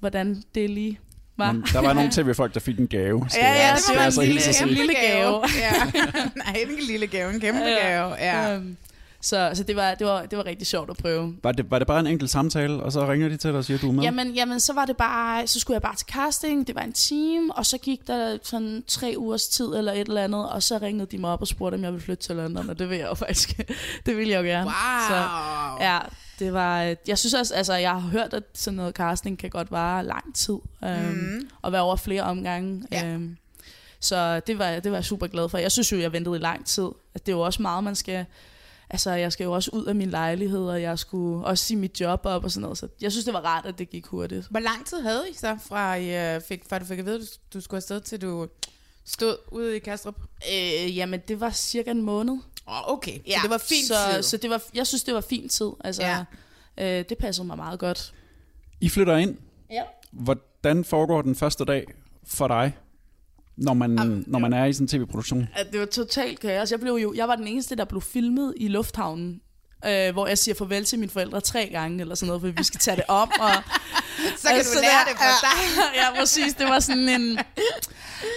hvordan 0.00 0.42
det 0.54 0.70
lige 0.70 0.98
var. 1.36 1.52
Men 1.52 1.64
der 1.72 1.80
var 1.80 1.92
nogle 1.92 2.10
tv-folk, 2.10 2.54
der 2.54 2.60
fik 2.60 2.78
en 2.78 2.86
gave. 2.86 3.26
Ja, 3.36 3.52
ja, 3.52 3.74
det 3.74 3.96
var 3.96 4.04
en 4.04 4.12
så 4.12 4.20
lille, 4.66 4.82
en 4.82 4.96
gave. 5.12 5.42
Ja. 5.58 5.72
Nej, 6.44 6.56
ikke 6.60 6.72
en 6.72 6.86
lille 6.86 7.06
gave, 7.06 7.34
en 7.34 7.40
kæmpe 7.40 7.60
gave. 7.60 8.14
Ja. 8.14 8.54
Øhm, 8.54 8.76
så 9.26 9.50
så 9.54 9.62
det, 9.62 9.76
var, 9.76 9.94
det, 9.94 10.06
var, 10.06 10.26
det 10.26 10.38
var 10.38 10.46
rigtig 10.46 10.66
sjovt 10.66 10.90
at 10.90 10.96
prøve. 10.96 11.36
Var 11.42 11.52
det, 11.52 11.70
var 11.70 11.78
det 11.78 11.86
bare 11.86 12.00
en 12.00 12.06
enkelt 12.06 12.30
samtale, 12.30 12.82
og 12.82 12.92
så 12.92 13.06
ringer 13.12 13.28
de 13.28 13.36
til 13.36 13.50
dig 13.50 13.58
og 13.58 13.64
siger, 13.64 13.78
du 13.78 13.88
er 13.88 13.92
med? 13.92 14.02
Jamen, 14.04 14.34
jamen, 14.34 14.60
så 14.60 14.72
var 14.72 14.84
det 14.84 14.96
bare, 14.96 15.46
så 15.46 15.60
skulle 15.60 15.74
jeg 15.74 15.82
bare 15.82 15.94
til 15.96 16.06
casting, 16.06 16.66
det 16.66 16.74
var 16.74 16.80
en 16.80 16.92
team, 16.92 17.50
og 17.50 17.66
så 17.66 17.78
gik 17.78 18.06
der 18.06 18.38
sådan 18.42 18.84
tre 18.86 19.14
ugers 19.16 19.48
tid 19.48 19.66
eller 19.66 19.92
et 19.92 20.00
eller 20.08 20.24
andet, 20.24 20.48
og 20.50 20.62
så 20.62 20.78
ringede 20.82 21.06
de 21.10 21.18
mig 21.18 21.30
op 21.30 21.40
og 21.40 21.46
spurgte, 21.48 21.74
om 21.76 21.82
jeg 21.82 21.92
ville 21.92 22.04
flytte 22.04 22.22
til 22.22 22.36
London, 22.36 22.70
og 22.70 22.78
det 22.78 22.90
vil 22.90 22.98
jeg 22.98 23.06
jo 23.08 23.14
faktisk, 23.24 23.60
det 24.06 24.16
vil 24.16 24.28
jeg 24.28 24.38
jo 24.38 24.44
gerne. 24.44 24.64
Wow. 24.66 25.08
Så, 25.08 25.14
ja, 25.84 25.98
det 26.38 26.52
var, 26.52 26.94
jeg 27.08 27.18
synes 27.18 27.34
også, 27.34 27.54
altså 27.54 27.74
jeg 27.74 27.90
har 27.90 27.98
hørt, 28.08 28.34
at 28.34 28.42
sådan 28.54 28.76
noget 28.76 28.94
casting 28.94 29.38
kan 29.38 29.50
godt 29.50 29.70
vare 29.72 30.04
lang 30.04 30.34
tid, 30.34 30.56
øhm, 30.84 30.92
Mhm. 31.04 31.48
og 31.62 31.72
være 31.72 31.82
over 31.82 31.96
flere 31.96 32.22
omgange. 32.22 32.82
Ja. 32.92 33.06
Øhm, 33.06 33.36
så 34.00 34.40
det 34.40 34.58
var, 34.58 34.70
det 34.80 34.90
var 34.92 34.96
jeg 34.96 35.04
super 35.04 35.26
glad 35.26 35.48
for. 35.48 35.58
Jeg 35.58 35.72
synes 35.72 35.92
jo, 35.92 35.98
jeg 35.98 36.12
ventede 36.12 36.36
i 36.36 36.38
lang 36.38 36.66
tid. 36.66 36.88
At 37.14 37.26
det 37.26 37.32
er 37.32 37.36
jo 37.36 37.40
også 37.42 37.62
meget, 37.62 37.84
man 37.84 37.94
skal... 37.94 38.24
Altså, 38.90 39.10
jeg 39.10 39.32
skal 39.32 39.44
jo 39.44 39.52
også 39.52 39.70
ud 39.72 39.84
af 39.84 39.94
min 39.94 40.10
lejlighed, 40.10 40.64
og 40.64 40.82
jeg 40.82 40.98
skulle 40.98 41.46
også 41.46 41.64
sige 41.64 41.76
mit 41.76 42.00
job 42.00 42.20
op 42.24 42.44
og 42.44 42.50
sådan 42.50 42.62
noget. 42.62 42.78
Så 42.78 42.88
jeg 43.00 43.12
synes, 43.12 43.24
det 43.24 43.34
var 43.34 43.40
rart, 43.40 43.66
at 43.66 43.78
det 43.78 43.90
gik 43.90 44.06
hurtigt. 44.06 44.46
Hvor 44.50 44.60
lang 44.60 44.86
tid 44.86 45.00
havde 45.00 45.24
I 45.30 45.34
så, 45.34 45.58
fra, 45.68 45.94
I, 45.94 46.34
øh, 46.34 46.40
fik, 46.40 46.62
fra 46.68 46.78
du 46.78 46.84
fik 46.84 46.98
at 46.98 47.06
vide, 47.06 47.14
at 47.16 47.20
du, 47.20 47.26
du 47.58 47.60
skulle 47.60 47.78
afsted, 47.78 48.00
til 48.00 48.20
du 48.22 48.48
stod 49.04 49.36
ude 49.52 49.76
i 49.76 49.78
Kastrup? 49.78 50.14
Øh, 50.52 50.96
jamen, 50.96 51.20
det 51.28 51.40
var 51.40 51.50
cirka 51.50 51.90
en 51.90 52.02
måned. 52.02 52.38
Oh, 52.66 52.92
okay, 52.92 53.18
så 53.18 53.38
det 53.42 53.50
var 53.50 53.58
fint 53.58 53.86
så, 53.86 53.94
tid. 54.12 54.22
Så 54.22 54.36
det 54.36 54.50
var, 54.50 54.62
jeg 54.74 54.86
synes, 54.86 55.04
det 55.04 55.14
var 55.14 55.20
fint 55.20 55.50
tid. 55.52 55.70
Altså, 55.84 56.02
Ja. 56.02 56.24
øh, 56.78 57.04
det 57.08 57.18
passede 57.18 57.46
mig 57.46 57.56
meget 57.56 57.78
godt. 57.78 58.14
I 58.80 58.88
flytter 58.88 59.16
ind. 59.16 59.36
Ja. 59.70 59.82
Hvordan 60.12 60.84
foregår 60.84 61.22
den 61.22 61.34
første 61.34 61.64
dag 61.64 61.86
for 62.26 62.48
dig, 62.48 62.76
når 63.56 63.74
man, 63.74 64.24
når 64.26 64.38
man 64.38 64.52
er 64.52 64.64
i 64.64 64.72
sådan 64.72 64.84
en 64.84 64.88
tv-produktion? 64.88 65.48
At 65.54 65.66
det 65.72 65.80
var 65.80 65.86
totalt 65.86 66.40
kaos. 66.40 66.70
Jeg, 66.70 66.80
blev 66.80 66.92
jo, 66.92 67.14
jeg 67.14 67.28
var 67.28 67.36
den 67.36 67.46
eneste, 67.46 67.76
der 67.76 67.84
blev 67.84 68.00
filmet 68.00 68.54
i 68.56 68.68
lufthavnen. 68.68 69.40
Øh, 69.86 70.12
hvor 70.12 70.26
jeg 70.26 70.38
siger 70.38 70.54
farvel 70.54 70.84
til 70.84 70.98
mine 70.98 71.10
forældre 71.10 71.40
tre 71.40 71.68
gange, 71.72 72.00
eller 72.00 72.14
sådan 72.14 72.26
noget, 72.26 72.42
for 72.42 72.48
vi 72.48 72.64
skal 72.64 72.80
tage 72.80 72.96
det 72.96 73.04
om. 73.08 73.30
Og, 73.40 73.50
Så 74.38 74.48
kan 74.48 74.64
du 74.64 74.80
lære 74.80 75.04
det 75.08 75.16
fra 75.16 75.24
ja, 75.24 76.00
ja, 76.02 76.20
præcis. 76.20 76.54
Det 76.54 76.66
var 76.66 76.80
sådan 76.80 77.08
en... 77.08 77.38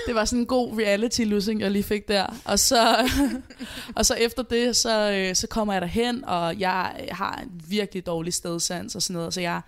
Det 0.07 0.15
var 0.15 0.25
sådan 0.25 0.39
en 0.39 0.45
god 0.45 0.81
reality-losing, 0.81 1.61
jeg 1.61 1.71
lige 1.71 1.83
fik 1.83 2.07
der. 2.07 2.25
Og 2.45 2.59
så, 2.59 3.09
og 3.95 4.05
så 4.05 4.13
efter 4.13 4.43
det, 4.43 4.75
så, 4.75 5.11
øh, 5.11 5.35
så 5.35 5.47
kommer 5.47 5.73
jeg 5.73 5.81
derhen, 5.81 6.25
og 6.25 6.59
jeg 6.59 7.07
har 7.11 7.35
en 7.43 7.61
virkelig 7.67 8.05
dårlig 8.05 8.33
stedsans 8.33 8.95
og 8.95 9.01
sådan 9.01 9.13
noget, 9.13 9.33
så 9.33 9.41
jeg 9.41 9.61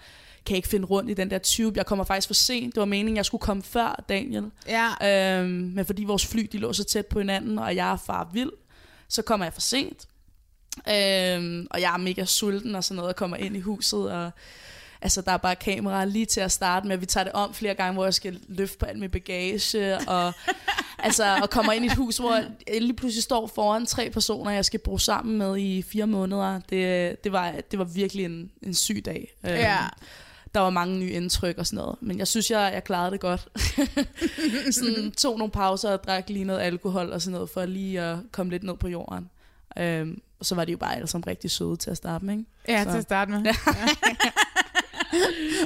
kan 0.46 0.56
ikke 0.56 0.68
finde 0.68 0.86
rundt 0.86 1.10
i 1.10 1.14
den 1.14 1.30
der 1.30 1.38
tube. 1.38 1.78
Jeg 1.78 1.86
kommer 1.86 2.06
faktisk 2.06 2.28
for 2.28 2.34
sent. 2.34 2.76
Det 2.76 2.80
var 2.80 2.86
meningen, 2.86 3.18
jeg 3.18 3.26
skulle 3.26 3.42
komme 3.42 3.64
før 3.64 4.04
Daniel. 4.10 4.46
Ja. 4.68 5.40
Øhm, 5.40 5.50
men 5.50 5.86
fordi 5.86 6.04
vores 6.04 6.26
fly, 6.26 6.48
de 6.52 6.58
lå 6.58 6.74
så 6.74 6.84
tæt 6.84 7.06
på 7.06 7.20
hinanden, 7.20 7.60
og 7.60 7.76
jeg 7.76 7.92
er 7.92 7.98
far 7.98 8.30
vild, 8.34 8.52
så 9.08 9.22
kommer 9.22 9.46
jeg 9.46 9.54
for 9.54 9.62
sent. 9.62 10.08
Øhm, 10.90 11.68
og 11.72 11.82
jeg 11.82 11.94
er 11.94 11.98
mega 11.98 12.26
sulten 12.26 12.76
og 12.76 12.84
sådan 12.84 12.96
noget, 12.96 13.10
og 13.10 13.16
kommer 13.16 13.38
ind 13.38 13.56
i 13.56 13.60
huset, 13.60 14.12
og 14.12 14.32
altså, 15.02 15.22
der 15.22 15.32
er 15.32 15.38
bare 15.38 15.56
kameraer 15.56 16.06
lige 16.06 16.26
til 16.26 16.42
at 16.42 16.52
starte 16.52 16.88
med. 16.88 16.98
Vi 16.98 17.06
tager 17.06 17.24
det 17.24 17.34
om 17.34 17.54
flere 17.54 17.74
gange, 17.74 17.94
hvor 17.94 18.04
jeg 18.04 18.14
skal 18.14 18.40
løfte 18.48 18.78
på 18.78 18.86
alt 18.86 19.00
min 19.00 19.10
bagage, 19.10 19.98
og, 20.08 20.34
altså, 21.00 21.38
og 21.42 21.50
kommer 21.50 21.72
ind 21.72 21.86
i 21.86 21.88
et 21.88 21.96
hus, 21.96 22.18
hvor 22.18 22.34
jeg 22.68 22.82
lige 22.82 22.94
pludselig 22.94 23.24
står 23.24 23.48
foran 23.48 23.86
tre 23.86 24.10
personer, 24.10 24.52
jeg 24.52 24.66
skal 24.66 24.80
bruge 24.80 25.00
sammen 25.00 25.38
med 25.38 25.58
i 25.58 25.82
fire 25.82 26.08
måneder. 26.08 26.60
Det, 26.70 27.24
det, 27.24 27.32
var, 27.32 27.54
det 27.72 27.80
var 27.80 27.86
virkelig 27.86 28.26
en, 28.26 28.52
en 28.62 28.74
syg 28.74 29.02
dag. 29.06 29.34
Øhm, 29.44 29.54
Ja. 29.56 29.78
Der 30.54 30.60
var 30.60 30.70
mange 30.70 31.00
nye 31.00 31.10
indtryk 31.10 31.58
og 31.58 31.66
sådan 31.68 31.78
noget, 31.78 31.96
men 32.02 32.18
jeg 32.20 32.28
synes, 32.28 32.52
jeg, 32.52 32.72
jeg 32.74 32.84
klarede 32.84 33.12
det 33.12 33.20
godt. 33.20 33.48
sådan, 34.76 35.12
tog 35.12 35.38
nogle 35.38 35.52
pauser 35.52 35.92
og 35.92 36.04
drak 36.04 36.30
lige 36.30 36.46
noget 36.46 36.60
alkohol 36.60 37.12
og 37.12 37.22
sådan 37.22 37.34
noget, 37.34 37.50
for 37.50 37.66
lige 37.66 38.02
at 38.02 38.18
komme 38.32 38.52
lidt 38.52 38.64
ned 38.64 38.78
på 38.78 38.88
jorden. 38.88 39.30
Øhm, 39.78 40.22
og 40.40 40.46
så 40.46 40.56
var 40.56 40.66
de 40.66 40.72
jo 40.72 40.78
bare 40.78 40.96
alle 40.96 41.08
sammen 41.08 41.28
rigtig 41.28 41.52
søde 41.52 41.78
til 41.78 41.92
at 41.92 41.98
starte 41.98 42.26
med, 42.26 42.34
ikke? 42.34 42.46
Ja, 42.68 42.84
så. 42.84 42.90
til 42.90 42.98
at 42.98 43.04
starte 43.04 43.32
med. 43.32 43.40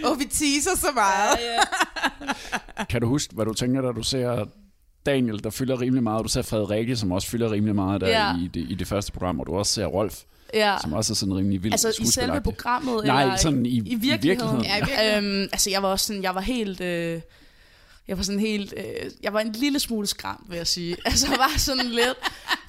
Åh, 0.03 0.11
oh, 0.11 0.19
vi 0.19 0.25
teaser 0.25 0.75
så 0.77 0.87
meget. 0.95 1.39
Kan 2.89 3.01
du 3.01 3.07
huske, 3.07 3.35
hvad 3.35 3.45
du 3.45 3.53
tænker, 3.53 3.81
da 3.81 3.91
du 3.91 4.03
ser 4.03 4.45
Daniel, 5.05 5.43
der 5.43 5.49
fylder 5.49 5.81
rimelig 5.81 6.03
meget, 6.03 6.17
og 6.17 6.23
du 6.23 6.29
ser 6.29 6.41
Frederikke, 6.41 6.95
som 6.95 7.11
også 7.11 7.27
fylder 7.27 7.51
rimelig 7.51 7.75
meget 7.75 8.01
der 8.01 8.07
Ja. 8.07 8.37
i, 8.37 8.47
det, 8.47 8.65
i 8.69 8.75
det 8.75 8.87
første 8.87 9.11
program, 9.11 9.39
og 9.39 9.45
du 9.47 9.55
også 9.55 9.73
ser 9.73 9.85
Rolf, 9.85 10.21
Ja. 10.53 10.77
som 10.81 10.93
også 10.93 11.13
er 11.13 11.15
sådan 11.15 11.35
rimelig 11.35 11.63
vild 11.63 11.73
Altså 11.73 11.93
i 11.99 12.05
selve 12.05 12.41
programmet? 12.41 13.05
Nej, 13.05 13.21
eller 13.21 13.35
sådan 13.35 13.65
i, 13.65 13.77
i 13.77 13.95
virkeligheden. 13.95 14.63
Ja, 14.63 14.77
i 14.77 14.79
virkeligheden. 14.79 15.25
Øhm, 15.25 15.49
altså 15.51 15.69
jeg 15.69 15.83
var 15.83 15.89
også 15.89 16.05
sådan, 16.05 16.23
jeg 16.23 16.35
var 16.35 16.41
helt... 16.41 16.81
Øh, 16.81 17.21
jeg 18.07 18.17
var 18.17 18.23
sådan 18.23 18.39
helt... 18.39 18.73
Øh, 18.77 19.11
jeg 19.23 19.33
var 19.33 19.39
en 19.39 19.51
lille 19.51 19.79
smule 19.79 20.07
skræmt, 20.07 20.49
vil 20.49 20.57
jeg 20.57 20.67
sige. 20.67 20.97
Altså 21.05 21.27
jeg 21.29 21.37
var 21.37 21.57
sådan 21.57 21.85
lidt... 21.85 22.17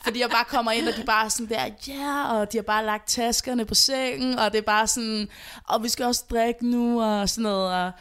Fordi 0.05 0.21
jeg 0.21 0.31
bare 0.31 0.45
kommer 0.45 0.73
ind, 0.73 0.89
og 0.89 0.97
de 0.97 1.03
bare 1.07 1.31
sådan 1.31 1.49
der, 1.49 1.65
ja, 1.89 1.93
yeah, 1.93 2.31
og 2.31 2.53
de 2.53 2.59
har 2.59 2.63
bare 2.63 2.85
lagt 2.85 3.09
taskerne 3.09 3.65
på 3.65 3.75
sengen, 3.75 4.39
og 4.39 4.53
det 4.53 4.59
er 4.59 4.63
bare 4.63 4.87
sådan, 4.87 5.29
og 5.65 5.83
vi 5.83 5.89
skal 5.89 6.07
også 6.07 6.25
drikke 6.31 6.71
nu, 6.71 7.03
og 7.03 7.29
sådan 7.29 7.43
noget, 7.43 7.75
og 7.75 7.93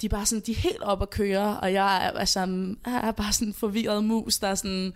de 0.00 0.06
er 0.06 0.10
bare 0.10 0.26
sådan, 0.26 0.42
de 0.46 0.52
er 0.52 0.56
helt 0.56 0.82
op 0.82 1.02
at 1.02 1.10
køre, 1.10 1.60
og 1.60 1.72
jeg 1.72 2.06
er, 2.06 2.10
altså, 2.10 2.40
jeg 2.86 3.00
er 3.02 3.10
bare 3.10 3.32
sådan 3.32 3.48
en 3.48 3.54
forvirret 3.54 4.04
mus, 4.04 4.38
der 4.38 4.48
er 4.48 4.54
sådan, 4.54 4.92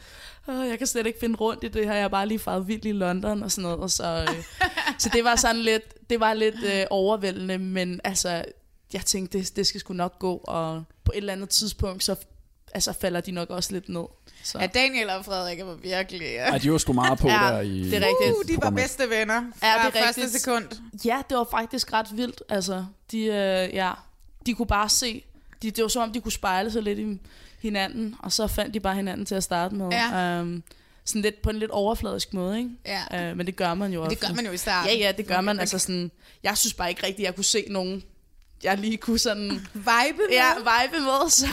Åh, 0.49 0.69
jeg 0.69 0.79
kan 0.79 0.87
slet 0.87 1.07
ikke 1.07 1.19
finde 1.21 1.37
rundt 1.37 1.65
i 1.65 1.69
det 1.69 1.85
her, 1.87 1.95
jeg 1.95 2.05
er 2.05 2.09
bare 2.09 2.29
lige 2.29 2.39
faret 2.39 2.69
vildt 2.69 2.85
i 2.85 2.93
London 2.93 3.43
og 3.43 3.51
sådan 3.51 3.63
noget, 3.63 3.79
og 3.79 3.91
så, 3.91 4.27
øh, 4.29 4.45
så 5.03 5.11
det 5.13 5.25
var 5.25 5.37
sådan 5.37 5.57
lidt, 5.57 6.11
det 6.11 6.21
var 6.21 6.35
lidt 6.35 6.65
øh, 6.65 6.85
overvældende, 6.91 7.59
men 7.59 8.01
altså, 8.05 8.45
jeg 8.93 9.05
tænkte, 9.05 9.39
det, 9.39 9.57
det 9.57 9.67
skal 9.67 9.81
sgu 9.81 9.95
nok 9.95 10.19
gå, 10.19 10.37
og 10.45 10.85
på 11.05 11.13
et 11.13 11.17
eller 11.17 11.33
andet 11.33 11.49
tidspunkt, 11.49 12.05
så 12.05 12.17
altså, 12.75 12.93
falder 12.93 13.21
de 13.21 13.31
nok 13.31 13.51
også 13.51 13.73
lidt 13.73 13.89
ned. 13.89 14.05
Så. 14.43 14.59
Ja, 14.59 14.67
Daniel 14.67 15.11
og 15.11 15.25
Frederik 15.25 15.59
var 15.65 15.75
virkelig... 15.75 16.21
Ja. 16.21 16.53
Ja, 16.53 16.59
de 16.59 16.73
var 16.73 16.79
sgu 16.79 16.93
meget 16.93 17.19
på 17.19 17.29
Ja, 17.29 17.35
der 17.35 17.61
i 17.61 17.91
det 17.91 17.95
er 17.95 18.07
rigtigt. 18.07 18.37
Uh, 18.37 18.49
de 18.49 18.63
var 18.63 18.71
bedste 18.71 19.11
venner 19.11 19.43
fra 19.57 19.67
Ja, 19.67 19.73
det 19.87 20.01
er 20.01 20.05
første 20.05 20.21
rigtigt. 20.21 20.43
sekund. 20.43 20.65
Ja, 21.05 21.23
det 21.29 21.37
var 21.37 21.47
faktisk 21.51 21.93
ret 21.93 22.07
vildt. 22.13 22.43
Altså, 22.49 22.87
de, 23.11 23.19
øh, 23.19 23.75
ja, 23.75 23.93
de 24.47 24.55
kunne 24.55 24.67
bare 24.67 24.89
se, 24.89 25.25
de, 25.63 25.71
det 25.71 25.83
var 25.83 25.89
som 25.89 26.03
om, 26.03 26.13
de 26.13 26.21
kunne 26.21 26.33
spejle 26.33 26.73
sig 26.73 26.83
lidt 26.83 26.99
i 26.99 27.19
hinanden, 27.59 28.17
og 28.19 28.33
så 28.33 28.47
fandt 28.47 28.75
de 28.75 28.81
bare 28.81 28.95
hinanden 28.95 29.27
til 29.27 29.35
at 29.35 29.43
starte 29.43 29.75
med. 29.75 29.89
Ja. 29.91 30.41
Um, 30.41 30.63
sådan 31.05 31.23
lidt 31.23 31.43
på 31.43 31.51
en 31.51 31.57
lidt 31.57 31.71
overfladisk 31.71 32.35
måde, 32.35 32.59
ikke? 32.59 32.71
Ja. 32.87 33.31
Uh, 33.31 33.37
men 33.37 33.47
det 33.47 33.57
gør 33.57 33.75
man 33.75 33.93
jo 33.93 34.01
Men 34.01 34.11
det 34.11 34.21
gør 34.21 34.35
man 34.35 34.47
jo 34.47 34.53
i 34.53 34.57
starten. 34.57 34.91
Ja, 34.91 34.97
ja, 34.97 35.13
det 35.13 35.27
gør 35.27 35.41
man. 35.41 35.61
Altså 35.61 35.79
sådan, 35.79 36.11
jeg 36.43 36.59
synes 36.59 36.75
bare 36.75 36.89
ikke 36.89 37.03
rigtigt, 37.03 37.21
at 37.21 37.25
jeg 37.27 37.35
kunne 37.35 37.45
se 37.45 37.65
nogen, 37.71 38.03
jeg 38.63 38.79
lige 38.79 38.97
kunne 38.97 39.19
sådan... 39.19 39.51
Vibe 39.75 40.19
med? 40.19 40.27
Ja, 40.31 40.55
vibe 40.55 41.01
med. 41.01 41.31
Så, 41.31 41.47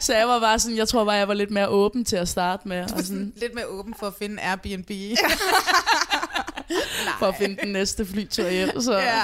så 0.00 0.14
jeg 0.14 0.28
var 0.28 0.40
bare 0.40 0.58
sådan, 0.58 0.76
jeg 0.76 0.88
tror 0.88 1.04
bare, 1.04 1.14
jeg 1.14 1.28
var 1.28 1.34
lidt 1.34 1.50
mere 1.50 1.68
åben 1.68 2.04
til 2.04 2.16
at 2.16 2.28
starte 2.28 2.68
med. 2.68 2.82
Og 2.82 3.02
sådan 3.02 3.32
lidt 3.36 3.54
mere 3.54 3.66
åben 3.66 3.94
for 3.98 4.06
at 4.06 4.14
finde 4.18 4.42
Airbnb. 4.42 4.90
for 7.18 7.26
at 7.26 7.34
finde 7.38 7.56
den 7.62 7.72
næste 7.72 8.06
flytur 8.06 8.48
hjem. 8.48 8.80
Så. 8.80 8.98
ja. 8.98 9.22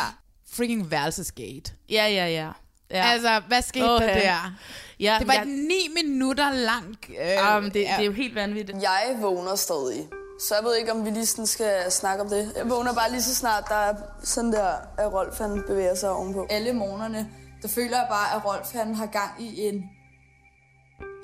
Freaking 0.60 0.90
værelsesgate. 0.90 1.72
Ja, 1.90 2.06
ja, 2.06 2.26
ja. 2.26 2.50
ja. 2.90 3.04
Altså, 3.12 3.42
hvad 3.48 3.62
skete 3.62 3.84
Åh, 3.90 4.00
der 4.00 4.06
ja. 4.08 4.14
der? 4.20 4.52
Ja, 5.00 5.16
det 5.18 5.26
var 5.28 5.34
jeg- 5.34 5.42
et 5.42 5.48
ni 5.48 5.88
minutter 6.02 6.52
langt... 6.52 7.06
Øh, 7.20 7.56
Um, 7.56 7.62
det, 7.64 7.72
det 7.74 7.88
er 7.90 8.02
jo 8.02 8.12
helt 8.12 8.34
vanvittigt. 8.34 8.82
Jeg 8.82 9.16
vågner 9.20 9.54
stadig. 9.56 10.08
Så 10.48 10.54
jeg 10.54 10.64
ved 10.64 10.76
ikke, 10.76 10.92
om 10.92 11.04
vi 11.04 11.10
lige 11.10 11.26
sådan 11.26 11.46
skal 11.46 11.92
snakke 11.92 12.22
om 12.24 12.28
det. 12.30 12.52
Jeg 12.56 12.70
vågner 12.70 12.94
bare 12.94 13.10
lige 13.10 13.22
så 13.22 13.34
snart, 13.34 13.64
der 13.68 13.74
er 13.74 13.94
sådan 14.22 14.52
der, 14.52 14.72
at 14.98 15.12
Rolf 15.12 15.38
han 15.38 15.62
bevæger 15.66 15.94
sig 15.94 16.10
ovenpå. 16.10 16.46
Alle 16.50 16.72
morgenerne, 16.72 17.28
der 17.62 17.68
føler 17.68 17.96
jeg 17.96 18.06
bare, 18.10 18.36
at 18.36 18.44
Rolf 18.44 18.72
han 18.72 18.94
har 18.94 19.06
gang 19.06 19.42
i 19.42 19.60
en 19.68 19.82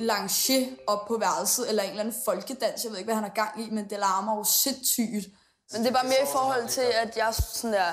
lanché 0.00 0.84
op 0.86 1.08
på 1.08 1.16
værelset, 1.20 1.68
eller 1.68 1.82
en 1.82 1.88
eller 1.90 2.00
anden 2.00 2.14
folkedans. 2.24 2.84
Jeg 2.84 2.90
ved 2.90 2.98
ikke, 2.98 3.06
hvad 3.06 3.14
han 3.14 3.24
har 3.24 3.30
gang 3.34 3.66
i, 3.66 3.70
men 3.70 3.84
det 3.90 3.98
larmer 3.98 4.36
jo 4.36 4.44
sindssygt. 4.44 5.26
Men 5.72 5.80
det 5.82 5.88
er 5.88 5.92
bare 5.94 6.04
mere 6.04 6.22
i 6.22 6.32
forhold 6.32 6.68
til, 6.68 6.84
at 7.02 7.16
jeg 7.16 7.34
sådan 7.34 7.72
der 7.72 7.92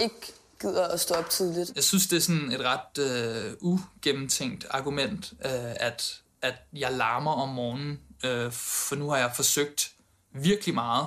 ikke 0.00 0.32
gider 0.60 0.88
at 0.88 1.00
stå 1.00 1.14
op 1.14 1.30
tidligt. 1.30 1.72
Jeg 1.74 1.84
synes, 1.84 2.06
det 2.06 2.16
er 2.16 2.20
sådan 2.20 2.52
et 2.52 2.60
ret 2.60 2.98
øh, 2.98 3.52
ugennemtænkt 3.60 4.66
argument, 4.70 5.32
øh, 5.44 5.50
at, 5.76 6.20
at 6.42 6.54
jeg 6.72 6.92
larmer 6.92 7.32
om 7.32 7.48
morgenen, 7.48 8.00
øh, 8.24 8.52
for 8.52 8.96
nu 8.96 9.10
har 9.10 9.16
jeg 9.16 9.32
forsøgt 9.36 9.90
virkelig 10.32 10.74
meget 10.74 11.06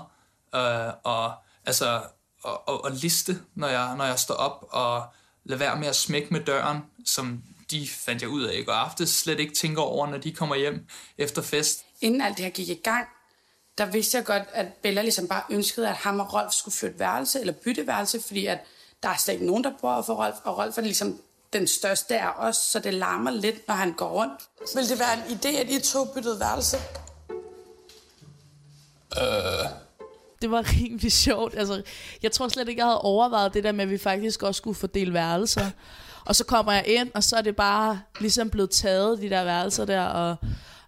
øh, 0.55 0.93
og, 1.03 1.33
altså, 1.65 2.01
og, 2.43 2.67
og, 2.67 2.83
og 2.83 2.91
liste, 2.91 3.39
når 3.55 3.67
jeg, 3.67 3.95
når 3.97 4.05
jeg 4.05 4.19
står 4.19 4.35
op, 4.35 4.67
og 4.69 5.05
lade 5.43 5.59
være 5.59 5.79
med 5.79 5.87
at 5.87 5.95
smække 5.95 6.27
med 6.31 6.39
døren, 6.39 6.77
som 7.05 7.43
de 7.71 7.87
fandt 7.87 8.21
jeg 8.21 8.29
ud 8.29 8.43
af 8.43 8.55
i 8.55 8.63
går 8.63 8.73
aftes, 8.73 9.09
slet 9.09 9.39
ikke 9.39 9.55
tænker 9.55 9.81
over, 9.81 10.07
når 10.07 10.17
de 10.17 10.31
kommer 10.31 10.55
hjem 10.55 10.85
efter 11.17 11.41
fest. 11.41 11.85
Inden 12.01 12.21
alt 12.21 12.37
det 12.37 12.45
her 12.45 12.51
gik 12.51 12.69
i 12.69 12.81
gang, 12.83 13.07
der 13.77 13.85
vidste 13.85 14.17
jeg 14.17 14.25
godt, 14.25 14.43
at 14.53 14.67
Bella 14.73 15.01
ligesom 15.01 15.27
bare 15.27 15.43
ønskede, 15.49 15.89
at 15.89 15.95
ham 15.95 16.19
og 16.19 16.33
Rolf 16.33 16.53
skulle 16.53 16.75
flytte 16.75 16.99
værelse 16.99 17.39
eller 17.39 17.53
bytte 17.53 17.87
værelse, 17.87 18.21
fordi 18.21 18.45
at 18.45 18.59
der 19.03 19.09
er 19.09 19.17
slet 19.17 19.33
ikke 19.33 19.45
nogen, 19.45 19.63
der 19.63 19.71
bor 19.81 20.01
for 20.01 20.25
Rolf, 20.25 20.35
og 20.43 20.57
Rolf 20.57 20.77
er 20.77 20.81
ligesom 20.81 21.19
den 21.53 21.67
største 21.67 22.19
af 22.19 22.47
os, 22.47 22.55
så 22.57 22.79
det 22.79 22.93
larmer 22.93 23.31
lidt, 23.31 23.67
når 23.67 23.75
han 23.75 23.93
går 23.93 24.09
rundt. 24.09 24.49
Vil 24.75 24.89
det 24.89 24.99
være 24.99 25.13
en 25.13 25.37
idé, 25.37 25.47
at 25.47 25.69
I 25.69 25.79
to 25.81 26.05
byttede 26.05 26.39
værelse? 26.39 26.77
Øh, 29.17 29.69
Det 30.41 30.51
var 30.51 30.65
rimelig 30.81 31.11
sjovt. 31.11 31.57
Altså, 31.57 31.83
jeg 32.23 32.31
tror 32.31 32.47
slet 32.47 32.69
ikke, 32.69 32.79
jeg 32.79 32.85
havde 32.85 33.01
overvejet 33.01 33.53
det 33.53 33.63
der 33.63 33.71
med, 33.71 33.83
at 33.83 33.89
vi 33.89 33.97
faktisk 33.97 34.43
også 34.43 34.57
skulle 34.57 34.75
fordele 34.75 35.13
værelser. 35.13 35.69
Og 36.25 36.35
så 36.35 36.43
kommer 36.45 36.71
jeg 36.71 36.87
ind, 36.87 37.11
og 37.15 37.23
så 37.23 37.35
er 37.35 37.41
det 37.41 37.55
bare 37.55 38.01
ligesom 38.19 38.49
blevet 38.49 38.69
taget, 38.71 39.21
de 39.21 39.29
der 39.29 39.43
værelser 39.43 39.85
der, 39.85 40.01
og 40.05 40.35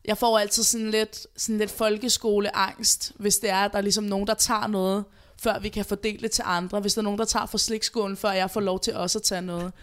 jeg 0.05 0.17
får 0.17 0.39
altid 0.39 0.63
sådan 0.63 0.91
lidt, 0.91 1.27
sådan 1.37 1.57
lidt 1.57 1.71
folkeskoleangst, 1.71 3.11
hvis 3.15 3.37
det 3.37 3.49
er, 3.49 3.65
at 3.65 3.71
der 3.71 3.77
er 3.77 3.81
ligesom 3.81 4.03
nogen, 4.03 4.27
der 4.27 4.33
tager 4.33 4.67
noget, 4.67 5.05
før 5.41 5.59
vi 5.59 5.69
kan 5.69 5.85
fordele 5.85 6.19
det 6.21 6.31
til 6.31 6.43
andre. 6.47 6.79
Hvis 6.79 6.93
der 6.93 7.01
er 7.01 7.03
nogen, 7.03 7.19
der 7.19 7.25
tager 7.25 7.45
fra 7.45 7.57
slikskålen, 7.57 8.17
før 8.17 8.31
jeg 8.31 8.51
får 8.51 8.61
lov 8.61 8.79
til 8.79 8.95
også 8.95 9.17
at 9.19 9.23
tage 9.23 9.41
noget. 9.41 9.73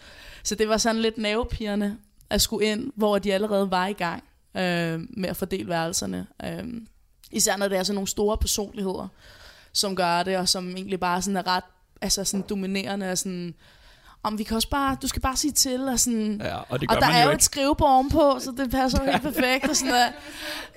Så 0.43 0.55
det 0.55 0.69
var 0.69 0.77
sådan 0.77 1.03
lidt 1.03 1.19
nervepirrende 1.19 1.97
at 2.31 2.43
skulle 2.43 2.67
ind, 2.67 2.93
hvor 2.97 3.19
de 3.19 3.35
allerede 3.35 3.71
var 3.71 3.87
i 3.87 3.93
gang 3.93 4.25
øh, 4.57 5.01
med 5.17 5.29
at 5.29 5.37
fordele 5.37 5.69
værelserne. 5.69 6.27
Øh, 6.45 6.65
især 7.33 7.57
når 7.57 7.69
det 7.69 7.79
er 7.79 7.83
sådan 7.83 7.95
nogle 7.95 8.09
store 8.09 8.39
personligheder, 8.39 9.09
som 9.73 9.97
gør 9.97 10.23
det, 10.23 10.37
og 10.37 10.49
som 10.49 10.69
egentlig 10.77 11.01
bare 11.01 11.23
sådan 11.23 11.37
er 11.37 11.47
ret 11.47 11.65
altså 12.03 12.25
sådan 12.25 12.45
dominerende, 12.49 13.11
og 13.11 13.19
sådan, 13.19 13.55
om 14.23 14.39
vi 14.39 14.43
kan 14.43 14.57
også 14.57 14.69
bare, 14.71 14.97
du 15.03 15.09
skal 15.09 15.23
bare 15.23 15.37
sige 15.37 15.53
til, 15.53 15.89
og 15.89 16.01
sådan, 16.01 16.41
Ja, 16.45 16.57
og 16.57 16.81
det 16.81 16.89
gør 16.89 16.97
og 16.97 17.01
der 17.03 17.09
man 17.09 17.17
er 17.17 17.23
jo 17.25 17.31
ikke. 17.31 17.37
et 17.37 17.43
skrivebord 17.43 17.91
ovenpå, 17.91 18.39
så 18.41 18.55
det 18.57 18.71
passer 18.71 19.05
jo 19.05 19.11
helt 19.11 19.23
perfekt, 19.23 19.69
og 19.69 19.77
sådan 19.77 19.93
der. 19.95 20.09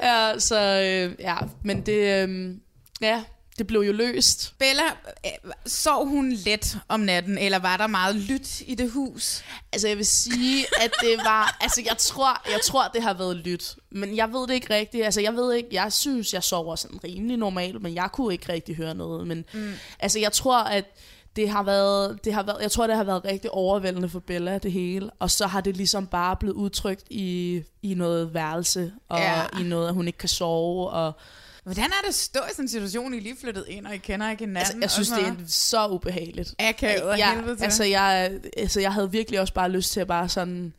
Ja, 0.04 0.40
så 0.40 0.60
øh, 0.60 1.16
ja, 1.20 1.38
men 1.64 1.82
det, 1.82 2.28
øh, 2.30 2.56
ja, 3.02 3.24
det 3.60 3.68
blev 3.68 3.82
jo 3.82 3.92
løst. 3.92 4.54
Bella, 4.60 4.84
øh, 5.26 5.52
sov 5.66 6.08
hun 6.08 6.32
let 6.32 6.78
om 6.88 7.00
natten, 7.00 7.38
eller 7.38 7.60
var 7.60 7.78
der 7.78 7.88
meget 7.88 8.16
lyt 8.16 8.62
i 8.62 8.76
det 8.76 8.92
hus? 8.92 9.44
Altså, 9.74 9.88
jeg 9.88 9.98
vil 9.98 10.06
sige, 10.06 10.66
at 10.82 10.92
det 11.02 11.18
var... 11.18 11.58
Altså, 11.62 11.82
jeg 11.86 11.98
tror, 11.98 12.42
jeg 12.52 12.60
tror, 12.64 12.88
det 12.94 13.02
har 13.04 13.14
været 13.14 13.36
lyt. 13.36 13.76
Men 13.92 14.16
jeg 14.16 14.34
ved 14.34 14.48
det 14.48 14.54
ikke 14.54 14.74
rigtigt. 14.74 15.06
Altså, 15.06 15.22
jeg 15.22 15.34
ved 15.34 15.54
ikke... 15.54 15.70
Jeg 15.72 15.94
synes, 15.94 16.34
jeg 16.34 16.44
sover 16.44 16.76
sådan 16.76 17.04
rimelig 17.04 17.38
normalt, 17.38 17.82
men 17.82 17.96
jeg 17.96 18.10
kunne 18.14 18.34
ikke 18.34 18.54
rigtig 18.54 18.76
høre 18.76 18.96
noget. 18.96 19.28
Men 19.28 19.46
mm. 19.54 19.74
altså, 20.00 20.20
jeg 20.20 20.32
tror, 20.32 20.58
at 20.64 20.86
det 21.36 21.50
har 21.50 21.64
været, 21.64 22.26
det 22.26 22.34
har 22.34 22.44
været, 22.44 22.62
jeg 22.62 22.72
tror, 22.72 22.88
det 22.88 22.96
har 22.96 23.04
været 23.04 23.26
rigtig 23.26 23.52
overvældende 23.52 24.10
for 24.10 24.20
Bella, 24.20 24.58
det 24.58 24.72
hele. 24.72 25.10
Og 25.20 25.32
så 25.32 25.48
har 25.48 25.62
det 25.62 25.78
ligesom 25.78 26.08
bare 26.08 26.36
blevet 26.36 26.56
udtrykt 26.56 27.04
i, 27.10 27.62
i 27.82 27.94
noget 27.94 28.34
værelse, 28.34 28.92
og 29.10 29.20
Ja. 29.20 29.40
ja. 29.40 29.60
i 29.60 29.64
noget, 29.64 29.88
at 29.88 29.94
hun 29.94 30.08
ikke 30.08 30.20
kan 30.20 30.30
sove, 30.30 30.90
og 30.90 31.14
Hvordan 31.64 31.84
er 31.84 32.02
det 32.02 32.10
at 32.10 32.16
stå 32.16 32.40
i 32.40 32.52
sådan 32.52 32.66
en 32.66 32.70
situation, 32.70 33.14
I 33.14 33.20
lige 33.20 33.36
flyttet 33.42 33.66
ind, 33.68 33.88
og 33.88 33.96
I 33.96 33.98
kender 33.98 34.30
ikke 34.32 34.46
hinanden? 34.46 34.58
Altså, 34.58 34.78
jeg 34.82 35.06
synes, 35.06 35.12
og 35.12 35.18
det 35.20 35.28
er 35.28 35.48
så 35.48 35.88
ubehageligt. 35.88 36.56
Akavet 36.60 37.18
ja, 37.18 37.36
helvede 37.36 37.56
til. 37.56 37.64
altså 37.64 37.84
jeg, 37.84 38.32
altså, 38.58 38.80
jeg 38.82 38.94
havde 38.94 39.12
virkelig 39.12 39.40
også 39.40 39.54
bare 39.54 39.70
lyst 39.70 39.92
til 39.92 40.00
at 40.00 40.08
bare 40.08 40.30
sådan 40.30 40.74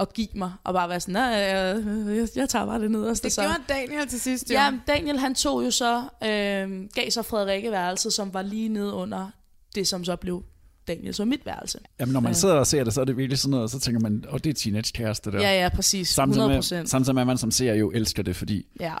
at 0.00 0.12
give 0.12 0.28
mig, 0.34 0.52
og 0.64 0.74
bare 0.74 0.88
være 0.88 1.00
sådan, 1.00 1.12
nej, 1.12 1.22
jeg, 1.22 1.84
jeg, 2.16 2.28
jeg 2.36 2.48
tager 2.48 2.66
bare 2.66 2.80
det 2.80 2.90
nederste. 2.90 3.24
Det 3.24 3.32
så. 3.32 3.40
gjorde 3.42 3.58
Daniel 3.68 4.08
til 4.08 4.20
sidst, 4.20 4.50
jo. 4.50 4.54
Ja, 4.54 4.72
Daniel 4.86 5.18
han 5.18 5.34
tog 5.34 5.64
jo 5.64 5.70
så, 5.70 6.02
øh, 6.24 6.88
gav 6.94 7.10
så 7.10 7.22
Frederikke 7.22 7.70
værelset, 7.70 8.12
som 8.12 8.34
var 8.34 8.42
lige 8.42 8.68
nede 8.68 8.92
under 8.92 9.30
det, 9.74 9.88
som 9.88 10.04
så 10.04 10.16
blev 10.16 10.42
Daniel 10.88 11.14
så 11.14 11.24
mit 11.24 11.46
værelse. 11.46 11.78
Jamen, 12.00 12.12
når 12.12 12.20
man 12.20 12.30
Øh, 12.30 12.36
sidder 12.36 12.54
og 12.54 12.66
ser 12.66 12.84
det, 12.84 12.94
så 12.94 13.00
er 13.00 13.04
det 13.04 13.16
virkelig 13.16 13.38
sådan 13.38 13.50
noget, 13.50 13.62
og 13.62 13.70
så 13.70 13.80
tænker 13.80 14.00
man, 14.00 14.24
åh, 14.32 14.38
det 14.44 14.50
er 14.50 14.54
teenage-kæreste 14.54 15.32
der. 15.32 15.40
Ja, 15.40 15.62
ja, 15.62 15.68
præcis. 15.68 16.08
Samtidig 16.08 16.46
100%. 16.46 16.74
med, 16.74 16.86
samtidig 16.86 17.14
med, 17.14 17.22
at 17.22 17.26
man 17.26 17.38
som 17.38 17.50
ser 17.50 17.74
jo 17.74 17.90
elsker 17.90 18.22
det, 18.22 18.36
fordi 18.36 18.66
Ja. 18.80 18.94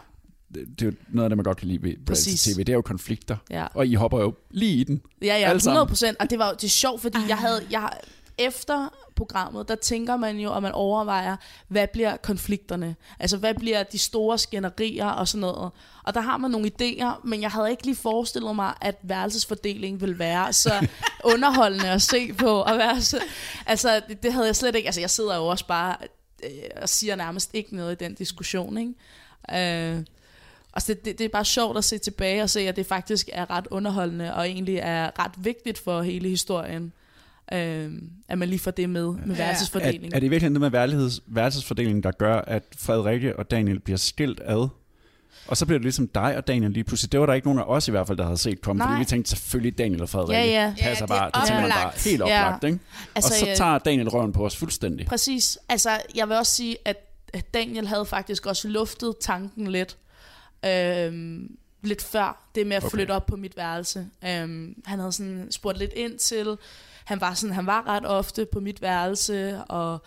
Det, 0.54 0.82
er 0.82 0.86
jo 0.86 0.92
noget 1.08 1.24
af 1.24 1.30
det, 1.30 1.36
man 1.36 1.44
godt 1.44 1.58
kan 1.58 1.68
lide 1.68 1.82
ved 1.82 1.94
Præcis. 2.06 2.26
reality-tv. 2.46 2.58
Det 2.64 2.68
er 2.68 2.74
jo 2.76 2.82
konflikter, 2.82 3.36
Ja. 3.50 3.66
og 3.74 3.86
I 3.86 3.94
hopper 3.94 4.20
jo 4.20 4.34
lige 4.50 4.74
i 4.74 4.84
den. 4.84 5.02
Ja, 5.22 5.26
ja, 5.26 5.32
Alle 5.34 5.44
100 5.44 5.60
sammen. 5.60 5.88
procent. 5.88 6.16
Og 6.20 6.30
det 6.30 6.38
var 6.38 6.48
jo 6.48 6.54
det 6.54 6.64
er 6.64 6.68
sjovt, 6.68 7.00
fordi 7.02 7.18
jeg 7.28 7.36
havde, 7.38 7.66
jeg, 7.70 7.90
efter 8.38 8.88
programmet, 9.16 9.68
der 9.68 9.74
tænker 9.74 10.16
man 10.16 10.36
jo, 10.38 10.52
og 10.52 10.62
man 10.62 10.72
overvejer, 10.72 11.36
hvad 11.68 11.86
bliver 11.92 12.16
konflikterne? 12.16 12.96
Altså, 13.20 13.36
hvad 13.36 13.54
bliver 13.54 13.82
de 13.82 13.98
store 13.98 14.38
skænderier 14.38 15.06
og 15.06 15.28
sådan 15.28 15.40
noget? 15.40 15.70
Og 16.04 16.14
der 16.14 16.20
har 16.20 16.36
man 16.36 16.50
nogle 16.50 16.70
idéer, 16.82 17.20
men 17.28 17.42
jeg 17.42 17.50
havde 17.50 17.70
ikke 17.70 17.84
lige 17.84 17.96
forestillet 17.96 18.56
mig, 18.56 18.74
at 18.80 18.98
værelsesfordelingen 19.02 20.00
ville 20.00 20.18
være 20.18 20.52
så 20.52 20.86
underholdende 21.34 21.88
at 21.90 22.02
se 22.02 22.32
på. 22.32 22.46
Og 22.60 22.78
være 22.78 23.00
så, 23.00 23.20
altså, 23.66 24.00
det, 24.08 24.22
det 24.22 24.32
havde 24.32 24.46
jeg 24.46 24.56
slet 24.56 24.74
ikke. 24.74 24.86
Altså, 24.86 25.00
jeg 25.00 25.10
sidder 25.10 25.36
jo 25.36 25.46
også 25.46 25.66
bare 25.66 25.96
øh, 26.44 26.50
og 26.82 26.88
siger 26.88 27.16
nærmest 27.16 27.50
ikke 27.52 27.76
noget 27.76 27.92
i 28.00 28.04
den 28.04 28.14
diskussion, 28.14 28.78
ikke? 28.78 29.90
Øh, 29.94 30.04
Altså 30.76 30.94
det, 30.94 31.04
det, 31.04 31.18
det 31.18 31.24
er 31.24 31.28
bare 31.28 31.44
sjovt 31.44 31.78
at 31.78 31.84
se 31.84 31.98
tilbage 31.98 32.42
og 32.42 32.50
se, 32.50 32.60
at 32.60 32.76
det 32.76 32.86
faktisk 32.86 33.28
er 33.32 33.50
ret 33.50 33.66
underholdende, 33.70 34.34
og 34.34 34.46
egentlig 34.48 34.76
er 34.82 35.10
ret 35.18 35.32
vigtigt 35.36 35.78
for 35.78 36.02
hele 36.02 36.28
historien, 36.28 36.92
øh, 37.52 37.92
at 38.28 38.38
man 38.38 38.48
lige 38.48 38.58
får 38.58 38.70
det 38.70 38.90
med, 38.90 39.06
med 39.26 39.36
værelsesfordeling. 39.36 40.12
Er, 40.12 40.16
er 40.16 40.20
det 40.20 40.30
virkelig 40.30 40.50
noget 40.50 40.60
med 40.60 40.70
værligheds, 40.70 41.20
værelsesfordelingen, 41.26 42.02
der 42.02 42.10
gør, 42.10 42.36
at 42.36 42.62
Frederikke 42.78 43.36
og 43.38 43.50
Daniel 43.50 43.80
bliver 43.80 43.96
skilt 43.96 44.40
ad? 44.44 44.68
Og 45.48 45.56
så 45.56 45.66
bliver 45.66 45.78
det 45.78 45.84
ligesom 45.84 46.08
dig 46.08 46.36
og 46.36 46.46
Daniel 46.46 46.70
lige 46.72 46.84
pludselig. 46.84 47.12
Det 47.12 47.20
var 47.20 47.26
der 47.26 47.32
ikke 47.32 47.46
nogen 47.46 47.58
af 47.60 47.64
os 47.66 47.88
i 47.88 47.90
hvert 47.90 48.06
fald, 48.06 48.18
der 48.18 48.24
havde 48.24 48.38
set 48.38 48.60
komme, 48.60 48.78
Nej. 48.78 48.88
fordi 48.88 48.98
vi 48.98 49.04
tænkte 49.04 49.30
selvfølgelig 49.30 49.78
Daniel 49.78 50.02
og 50.02 50.08
Frederikke 50.08 50.52
Ja, 50.52 50.64
ja. 50.64 50.74
passer 50.80 50.88
Ja, 50.88 50.94
det 50.94 51.02
er 51.02 51.06
bare. 51.06 51.30
Det 51.40 51.48
tænker 51.48 51.60
man 51.62 51.70
bare 51.70 51.80
oplagt. 51.86 52.04
helt 52.04 52.20
Ja. 52.26 52.44
oplagt, 52.44 52.64
ikke? 52.64 52.78
Altså, 53.14 53.32
og 53.34 53.38
så 53.38 53.50
øh, 53.50 53.56
tager 53.56 53.78
Daniel 53.78 54.08
røven 54.08 54.32
på 54.32 54.46
os 54.46 54.56
fuldstændig. 54.56 55.06
Præcis. 55.06 55.58
Altså, 55.68 55.90
jeg 56.14 56.28
vil 56.28 56.36
også 56.36 56.52
sige, 56.54 56.76
at 56.84 56.96
at 57.32 57.54
Daniel 57.54 57.86
havde 57.86 58.06
faktisk 58.06 58.46
også 58.46 58.68
luftet 58.68 59.14
tanken 59.20 59.66
lidt, 59.66 59.96
øhm, 60.66 61.56
lidt 61.82 62.02
før 62.02 62.44
det 62.54 62.66
med 62.66 62.76
at 62.76 62.84
Okay. 62.84 62.90
flytte 62.96 63.12
op 63.12 63.26
på 63.26 63.36
mit 63.36 63.56
værelse. 63.56 64.06
Øhm, 64.26 64.82
han 64.86 64.98
havde 64.98 65.12
sådan 65.12 65.46
spurgt 65.50 65.78
lidt 65.78 65.92
ind 65.92 66.18
til, 66.18 66.58
han 67.04 67.20
var, 67.20 67.34
sådan, 67.34 67.54
han 67.54 67.66
var 67.66 67.86
ret 67.88 68.06
ofte 68.06 68.46
på 68.52 68.60
mit 68.60 68.82
værelse, 68.82 69.58
og 69.68 69.98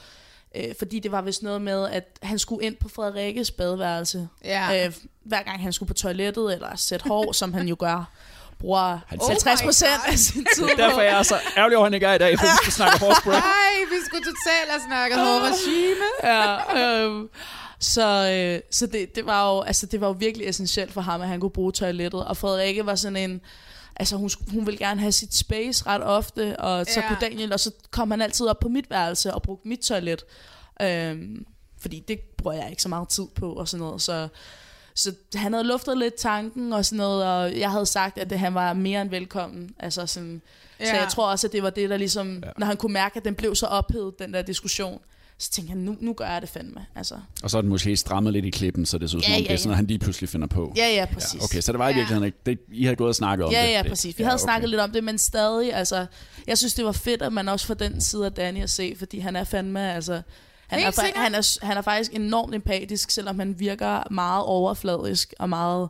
øh, 0.56 0.76
fordi 0.80 1.00
det 1.00 1.12
var 1.12 1.22
vist 1.22 1.44
noget 1.44 1.62
med, 1.62 1.88
at 1.90 2.20
han 2.24 2.40
skulle 2.40 2.66
ind 2.66 2.76
på 2.76 2.90
Frederikkes 2.90 3.52
badeværelse, 3.52 4.28
Ja. 4.44 4.86
øh, 4.86 4.94
hver 5.24 5.44
gang 5.44 5.62
han 5.62 5.74
skulle 5.74 5.88
på 5.88 5.94
toilettet, 5.94 6.54
eller 6.54 6.76
sætte 6.76 7.08
hår, 7.08 7.32
som 7.42 7.54
han 7.54 7.68
jo 7.68 7.76
gør, 7.80 8.12
bruger 8.60 9.00
Han- 9.08 9.20
50 9.28 9.62
procent 9.62 10.02
af 10.08 10.18
sin 10.20 10.46
tid 10.56 10.64
er 10.64 10.76
derfor, 10.76 11.02
jeg 11.02 11.20
er 11.20 11.24
så 11.24 11.36
ærgerlig 11.58 11.78
over, 11.78 11.86
at 11.86 11.90
han 11.90 11.94
ikke 11.94 12.06
er 12.06 12.14
i 12.14 12.18
dag, 12.18 12.40
for 12.40 12.46
vi 12.46 12.52
skal 12.62 12.74
snakke 12.74 13.00
hårspray. 13.00 13.32
Ej, 13.34 13.42
vi 13.90 13.96
skulle 14.06 14.24
totalt 14.24 14.70
have 14.70 14.82
snakket 14.88 15.18
hårregime. 15.20 16.06
ja, 16.24 17.04
øhm, 17.04 17.30
så 17.80 18.30
øh, 18.32 18.62
så 18.72 18.86
det, 18.88 19.16
det, 19.16 19.26
var 19.26 19.50
jo, 19.56 19.62
altså, 19.62 19.86
det 19.86 20.02
var 20.02 20.08
jo 20.08 20.14
virkelig 20.20 20.48
essentielt 20.50 20.92
for 20.92 21.02
ham, 21.02 21.22
at 21.22 21.28
han 21.28 21.40
kunne 21.40 21.52
bruge 21.52 21.72
toilettet. 21.72 22.26
Og 22.26 22.38
Frederikke 22.38 22.86
var 22.86 22.96
sådan 22.96 23.32
en... 23.32 23.42
Altså, 23.96 24.16
hun, 24.16 24.30
hun 24.52 24.66
ville 24.66 24.78
gerne 24.78 25.00
have 25.02 25.12
sit 25.12 25.36
space 25.36 25.86
ret 25.88 26.04
ofte, 26.04 26.60
og 26.60 26.86
så 26.86 27.00
Ja. 27.00 27.08
kunne 27.08 27.18
Daniel, 27.22 27.54
og 27.54 27.60
så 27.60 27.72
kom 27.92 28.12
han 28.12 28.22
altid 28.22 28.48
op 28.48 28.60
på 28.60 28.68
mit 28.68 28.90
værelse 28.90 29.34
og 29.34 29.42
brugte 29.42 29.68
mit 29.68 29.80
toilet. 29.80 30.24
Øhm, 30.82 31.46
fordi 31.80 32.04
det 32.08 32.20
bruger 32.38 32.56
jeg 32.58 32.70
ikke 32.70 32.82
så 32.82 32.90
meget 32.90 33.10
tid 33.10 33.26
på 33.36 33.54
og 33.54 33.68
sådan 33.68 33.86
noget. 33.86 34.02
Så, 34.02 34.28
så 34.96 35.14
han 35.36 35.54
havde 35.54 35.68
luftet 35.68 35.98
lidt 35.98 36.16
tanken 36.16 36.74
og 36.74 36.86
sådan 36.86 36.98
noget, 36.98 37.26
og 37.26 37.60
jeg 37.60 37.72
havde 37.72 37.86
sagt, 37.86 38.18
at 38.18 38.30
det, 38.30 38.40
han 38.40 38.54
var 38.54 38.74
mere 38.74 39.02
end 39.02 39.10
velkommen. 39.10 39.70
Altså 39.80 40.06
sådan, 40.08 40.42
ja. 40.80 40.86
Så 40.86 40.96
jeg 40.96 41.08
tror 41.12 41.32
også, 41.32 41.48
at 41.48 41.54
det 41.54 41.64
var 41.64 41.70
det, 41.70 41.90
der 41.90 41.98
ligesom, 41.98 42.44
ja. 42.46 42.50
når 42.58 42.68
han 42.68 42.78
kunne 42.78 42.94
mærke, 42.94 43.18
at 43.18 43.26
den 43.26 43.36
blev 43.36 43.56
så 43.56 43.66
ophedet, 43.66 44.20
den 44.20 44.34
der 44.34 44.42
diskussion, 44.42 45.02
så 45.40 45.50
tænkte 45.52 45.70
han, 45.72 45.78
nu, 45.78 45.96
nu 46.00 46.14
gør 46.14 46.26
jeg 46.30 46.42
det 46.42 46.50
fandme. 46.50 46.86
Altså. 46.96 47.16
Og 47.44 47.50
så 47.50 47.58
er 47.58 47.62
den 47.62 47.70
måske 47.70 47.98
strammet 47.98 48.34
lidt 48.34 48.46
i 48.46 48.50
klippen, 48.50 48.86
så 48.86 48.98
det 48.98 49.10
så 49.10 49.18
ud 49.18 49.22
som 49.22 49.32
Ja, 49.32 49.38
om, 49.38 49.42
ja, 49.42 49.48
det 49.48 49.54
er 49.54 49.58
sådan 49.58 49.70
ja. 49.72 49.76
han 49.76 49.86
lige 49.86 50.00
pludselig 50.00 50.30
finder 50.30 50.48
på. 50.48 50.74
Ja, 50.78 50.88
ja, 50.90 51.06
præcis. 51.14 51.44
okay, 51.44 51.62
så 51.62 51.72
det 51.72 51.80
var 51.80 51.88
i 51.88 51.92
Ja. 51.92 51.96
virkeligheden 51.98 52.26
ikke... 52.26 52.38
Det, 52.46 52.60
I 52.72 52.84
havde 52.84 52.96
gået 52.96 53.08
og 53.10 53.16
snakket 53.16 53.46
om 53.46 53.52
ja, 53.52 53.62
det. 53.66 53.72
Ja, 53.72 53.82
det. 53.84 53.90
præcis. 53.90 54.18
Vi 54.18 54.24
havde 54.24 54.40
snakket 54.40 54.70
lidt 54.70 54.82
om 54.82 54.92
det, 54.92 55.04
men 55.04 55.18
stadig, 55.18 55.74
altså, 55.74 56.06
jeg 56.48 56.58
synes, 56.58 56.74
det 56.74 56.86
var 56.86 56.92
fedt, 56.92 57.22
at 57.22 57.34
man 57.34 57.50
også 57.50 57.66
får 57.68 57.74
den 57.74 58.02
side 58.02 58.26
af 58.26 58.32
Danny 58.32 58.64
at 58.64 58.70
se, 58.70 58.96
fordi 58.98 59.20
han 59.20 59.36
er 59.36 59.44
fandme, 59.44 59.94
altså, 59.94 60.22
han 60.68 60.80
Helt 60.80 60.98
er, 60.98 61.02
sikkert. 61.02 61.24
han, 61.24 61.36
er, 61.36 61.66
han 61.66 61.78
er 61.78 61.82
faktisk 61.82 62.14
enormt 62.14 62.56
empatisk, 62.56 63.12
selvom 63.12 63.40
han 63.40 63.60
virker 63.60 64.12
meget 64.14 64.44
overfladisk 64.44 65.34
og 65.40 65.50
meget, 65.50 65.90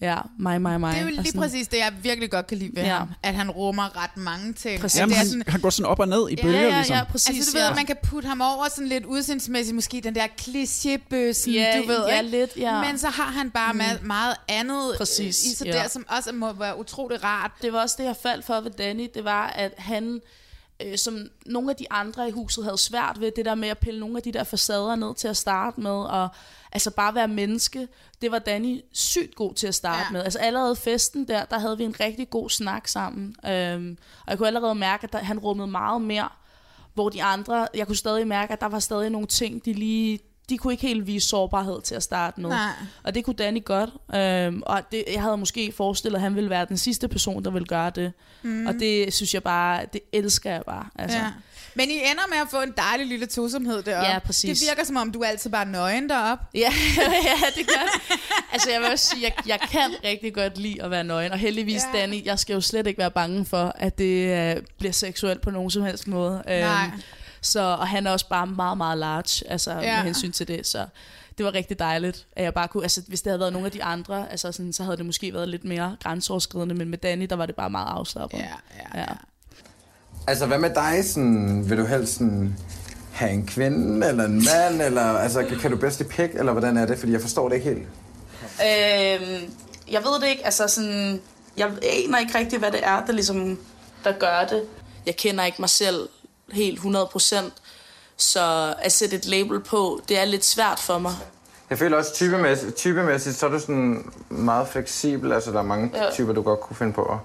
ja, 0.00 0.16
mig, 0.38 0.62
mig, 0.62 0.80
mig. 0.80 0.92
Det 0.92 0.98
er 1.00 1.04
jo 1.04 1.08
lige 1.10 1.24
sådan. 1.26 1.40
præcis 1.40 1.68
det, 1.68 1.76
jeg 1.78 1.92
virkelig 2.02 2.30
godt 2.30 2.46
kan 2.46 2.58
lide 2.58 2.70
ved 2.76 2.82
Ja. 2.82 2.88
ja. 2.88 2.96
ham. 2.98 3.08
At 3.22 3.34
han 3.34 3.50
rummer 3.50 4.02
ret 4.02 4.16
mange 4.16 4.52
ting. 4.52 4.80
Præcis. 4.80 5.00
Jamen, 5.00 5.10
det 5.10 5.14
er 5.14 5.18
han, 5.18 5.26
sådan, 5.28 5.42
han 5.48 5.60
går 5.60 5.70
sådan 5.70 5.90
op 5.90 6.00
og 6.00 6.08
ned 6.08 6.28
i 6.30 6.34
Ja, 6.34 6.42
bølger, 6.42 6.60
ja, 6.60 6.66
ja, 6.68 6.74
ligesom. 6.76 6.96
præcis, 7.10 7.36
altså, 7.36 7.50
du 7.50 7.56
ved, 7.56 7.64
ja. 7.64 7.70
at 7.70 7.76
man 7.76 7.86
kan 7.86 7.96
putte 8.02 8.28
ham 8.28 8.40
over 8.40 8.68
sådan 8.70 8.88
lidt 8.88 9.04
udsendsmæssigt, 9.04 9.74
måske 9.74 10.00
den 10.00 10.14
der 10.14 10.26
klichébøssen, 10.40 11.50
Ja, 11.50 11.78
du 11.82 11.86
ved, 11.86 12.06
ja, 12.08 12.18
ikke? 12.18 12.30
lidt, 12.30 12.50
ja. 12.56 12.80
Men 12.84 12.98
så 12.98 13.08
har 13.08 13.24
han 13.30 13.50
bare 13.50 13.72
Mm. 13.72 13.76
meget, 13.78 14.02
meget 14.02 14.36
andet 14.48 14.94
Præcis, 14.98 15.44
i 15.44 15.54
sig 15.54 15.66
ja. 15.66 15.72
der, 15.72 15.88
som 15.88 16.04
også 16.08 16.32
må 16.32 16.52
være 16.52 16.78
utroligt 16.78 17.24
rart. 17.24 17.50
Det 17.62 17.72
var 17.72 17.80
også 17.82 17.96
det, 17.98 18.04
jeg 18.04 18.16
faldt 18.22 18.44
for 18.46 18.60
ved 18.60 18.70
Danny, 18.70 19.08
det 19.14 19.24
var, 19.24 19.46
at 19.46 19.72
han, 19.78 20.20
øh, 20.82 20.98
som 20.98 21.18
nogle 21.46 21.70
af 21.70 21.76
de 21.76 21.92
andre 21.92 22.28
i 22.28 22.30
huset 22.30 22.64
havde 22.64 22.78
svært 22.78 23.20
ved, 23.20 23.32
det 23.36 23.44
der 23.44 23.54
med 23.54 23.68
at 23.68 23.78
pille 23.78 24.00
nogle 24.00 24.16
af 24.16 24.22
de 24.22 24.32
der 24.32 24.44
facader 24.44 24.94
ned 24.96 25.14
til 25.14 25.28
at 25.28 25.36
starte 25.36 25.80
med, 25.80 25.90
og 25.90 26.28
altså 26.72 26.90
bare 26.90 27.14
være 27.14 27.28
menneske, 27.28 27.88
det 28.22 28.30
var 28.32 28.38
Danny 28.38 28.80
sygt 28.92 29.34
god 29.34 29.54
til 29.54 29.66
at 29.66 29.74
starte 29.74 29.98
Ja. 29.98 30.12
med. 30.12 30.22
Altså 30.24 30.38
allerede 30.38 30.76
festen 30.76 31.28
der, 31.28 31.44
der 31.44 31.58
havde 31.58 31.78
vi 31.78 31.84
en 31.84 32.00
rigtig 32.00 32.30
god 32.30 32.50
snak 32.50 32.88
sammen, 32.88 33.34
øhm, 33.46 33.98
og 34.26 34.30
jeg 34.30 34.38
kunne 34.38 34.46
allerede 34.48 34.74
mærke, 34.74 35.04
at 35.04 35.12
der, 35.12 35.18
han 35.18 35.38
rummede 35.38 35.68
meget 35.68 36.02
mere, 36.02 36.28
hvor 36.94 37.08
de 37.08 37.22
andre, 37.22 37.68
jeg 37.74 37.86
kunne 37.86 37.96
stadig 37.96 38.26
mærke, 38.26 38.52
at 38.52 38.60
der 38.60 38.66
var 38.66 38.78
stadig 38.78 39.10
nogle 39.10 39.26
ting, 39.26 39.64
de 39.64 39.72
lige 39.72 40.18
de 40.48 40.58
kunne 40.58 40.72
ikke 40.72 40.86
helt 40.86 41.06
vise 41.06 41.28
sårbarhed 41.28 41.82
til 41.82 41.94
at 41.94 42.02
starte 42.02 42.40
med. 42.40 42.50
Nej. 42.50 42.70
Og 43.02 43.14
det 43.14 43.24
kunne 43.24 43.36
Danny 43.36 43.64
godt. 43.64 43.90
Øhm, 44.14 44.62
og 44.66 44.82
det, 44.92 45.04
jeg 45.12 45.22
havde 45.22 45.36
måske 45.36 45.72
forestillet, 45.76 46.16
at 46.16 46.22
han 46.22 46.34
ville 46.34 46.50
være 46.50 46.64
den 46.68 46.78
sidste 46.78 47.08
person, 47.08 47.44
der 47.44 47.50
ville 47.50 47.66
gøre 47.66 47.90
det. 47.90 48.12
Mm. 48.42 48.66
Og 48.66 48.74
det 48.74 49.14
synes 49.14 49.34
jeg 49.34 49.42
bare, 49.42 49.84
det 49.92 50.00
elsker 50.12 50.50
jeg 50.50 50.62
bare. 50.66 50.86
Altså. 50.98 51.18
Ja. 51.18 51.26
Men 51.74 51.90
I 51.90 51.94
ender 51.94 52.28
med 52.30 52.38
at 52.38 52.46
få 52.50 52.62
en 52.62 52.72
dejlig 52.76 53.06
lille 53.06 53.26
tosomhed 53.26 53.82
deroppe. 53.82 54.10
Ja, 54.12 54.18
præcis. 54.18 54.58
Det 54.60 54.68
virker 54.70 54.84
som 54.84 54.96
om, 54.96 55.12
du 55.12 55.20
er 55.20 55.26
altid 55.26 55.50
bare 55.50 55.66
nøgen 55.66 56.08
deroppe. 56.08 56.44
Ja, 56.54 56.72
ja, 57.24 57.46
det 57.56 57.66
gør. 57.68 58.00
Altså 58.52 58.70
jeg 58.70 58.80
vil 58.80 58.88
også 58.90 59.06
sige, 59.06 59.22
jeg, 59.22 59.32
jeg 59.46 59.60
kan 59.70 59.90
rigtig 60.04 60.34
godt 60.34 60.58
lide 60.58 60.82
at 60.82 60.90
være 60.90 61.04
nøgen. 61.04 61.32
Og 61.32 61.38
heldigvis, 61.38 61.82
Ja. 61.82 61.96
ja. 61.98 62.00
Danny, 62.00 62.24
jeg 62.24 62.38
skal 62.38 62.54
jo 62.54 62.60
slet 62.60 62.86
ikke 62.86 62.98
være 62.98 63.10
bange 63.10 63.44
for, 63.46 63.72
at 63.78 63.98
det 63.98 64.38
øh, 64.56 64.62
bliver 64.78 64.92
seksuelt 64.92 65.40
på 65.40 65.50
nogen 65.50 65.70
som 65.70 65.82
helst 65.82 66.08
måde. 66.08 66.42
Nej. 66.46 66.84
Øhm, 66.84 67.02
så, 67.40 67.60
og 67.60 67.88
han 67.88 68.06
er 68.06 68.10
også 68.10 68.28
bare 68.28 68.46
meget, 68.46 68.78
meget 68.78 68.98
large, 68.98 69.50
altså 69.50 69.70
ja. 69.70 69.80
Ja. 69.80 69.96
med 69.96 70.04
hensyn 70.04 70.32
til 70.32 70.48
det. 70.48 70.66
Så 70.66 70.86
det 71.38 71.46
var 71.46 71.54
rigtig 71.54 71.78
dejligt, 71.78 72.26
at 72.36 72.44
jeg 72.44 72.54
bare 72.54 72.68
kunne, 72.68 72.82
altså 72.82 73.02
hvis 73.08 73.22
det 73.22 73.30
havde 73.30 73.40
været 73.40 73.52
nogle 73.52 73.66
af 73.66 73.72
de 73.72 73.84
andre, 73.84 74.30
altså 74.30 74.52
sådan, 74.52 74.72
så 74.72 74.84
havde 74.84 74.96
det 74.96 75.06
måske 75.06 75.34
været 75.34 75.48
lidt 75.48 75.64
mere 75.64 75.96
grænseoverskridende, 76.02 76.74
men 76.74 76.88
med 76.88 76.98
Danny, 76.98 77.26
der 77.30 77.36
var 77.36 77.46
det 77.46 77.54
bare 77.54 77.70
meget 77.70 77.88
afslappet. 77.88 78.38
Ja, 78.38 78.44
ja, 78.94 79.00
ja. 79.00 79.06
Altså, 80.26 80.46
hvad 80.46 80.58
med 80.58 80.74
dig? 80.74 81.04
Sådan, 81.04 81.70
vil 81.70 81.78
du 81.78 81.84
helst 81.84 82.12
sådan, 82.12 82.56
have 83.12 83.30
en 83.30 83.46
kvinde 83.46 84.06
eller 84.06 84.24
en 84.24 84.44
mand? 84.54 84.82
Eller, 84.82 85.02
altså, 85.02 85.44
kan, 85.60 85.70
du 85.70 85.76
bedst 85.76 85.98
lide 85.98 86.08
pik, 86.08 86.30
eller 86.34 86.52
hvordan 86.52 86.76
er 86.76 86.86
det? 86.86 86.98
Fordi 86.98 87.12
jeg 87.12 87.20
forstår 87.20 87.48
det 87.48 87.56
ikke 87.56 87.68
helt. 87.68 87.86
Øhm, 88.60 89.52
jeg 89.90 90.02
ved 90.04 90.20
det 90.20 90.28
ikke, 90.28 90.44
altså 90.44 90.68
sådan, 90.68 91.20
jeg 91.56 91.66
aner 91.66 92.18
ikke 92.18 92.38
rigtig, 92.38 92.58
hvad 92.58 92.72
det 92.72 92.80
er, 92.82 93.04
der 93.04 93.12
ligesom, 93.12 93.58
der 94.04 94.12
gør 94.12 94.46
det. 94.50 94.62
Jeg 95.06 95.16
kender 95.16 95.44
ikke 95.44 95.62
mig 95.62 95.70
selv 95.70 96.08
helt 96.52 96.80
100%, 96.80 97.36
så 98.16 98.74
at 98.78 98.92
sætte 98.92 99.16
et 99.16 99.26
label 99.26 99.60
på, 99.60 100.00
det 100.08 100.18
er 100.18 100.24
lidt 100.24 100.44
svært 100.44 100.78
for 100.78 100.98
mig. 100.98 101.14
Jeg 101.70 101.78
føler 101.78 101.96
også 101.96 102.14
typemæssigt, 102.14 102.74
typemæssigt 102.74 103.36
så 103.36 103.46
er 103.46 103.50
du 103.50 103.58
sådan 103.60 104.12
meget 104.28 104.68
fleksibel. 104.68 105.32
Altså, 105.32 105.50
der 105.52 105.58
er 105.58 105.62
mange 105.62 105.90
Ja. 105.94 106.10
typer, 106.12 106.32
du 106.32 106.42
godt 106.42 106.60
kunne 106.60 106.76
finde 106.76 106.92
på. 106.92 107.18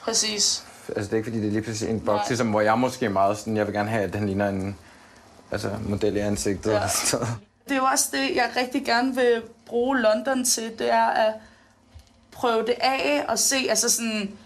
Præcis. 0.00 0.64
Altså, 0.88 1.04
det 1.04 1.12
er 1.12 1.16
ikke 1.16 1.26
fordi, 1.30 1.40
det 1.40 1.46
er 1.46 1.52
lige 1.52 1.62
præcis 1.62 1.82
en 1.82 2.00
boks, 2.00 2.28
ligesom, 2.28 2.50
hvor 2.50 2.60
jeg 2.60 2.78
måske 2.78 3.06
er 3.06 3.10
meget 3.10 3.38
sådan, 3.38 3.56
jeg 3.56 3.66
vil 3.66 3.74
gerne 3.74 3.90
have, 3.90 4.02
at 4.04 4.14
han 4.14 4.26
ligner 4.26 4.48
en 4.48 4.78
altså, 5.50 5.70
model 5.88 6.16
i 6.16 6.18
ansigtet. 6.18 6.70
Ja. 6.72 6.82
Og 6.84 6.90
sådan. 6.90 7.26
Det 7.64 7.72
er 7.72 7.76
jo 7.76 7.84
også 7.84 8.04
det, 8.12 8.36
jeg 8.36 8.50
rigtig 8.56 8.84
gerne 8.84 9.14
vil 9.14 9.42
bruge 9.66 9.98
London 9.98 10.44
til, 10.44 10.78
det 10.78 10.92
er 10.92 11.06
at 11.06 11.34
prøve 12.32 12.62
det 12.66 12.74
af 12.80 13.24
og 13.28 13.38
se, 13.38 13.56
altså 13.68 13.88
sådan, 13.88 14.38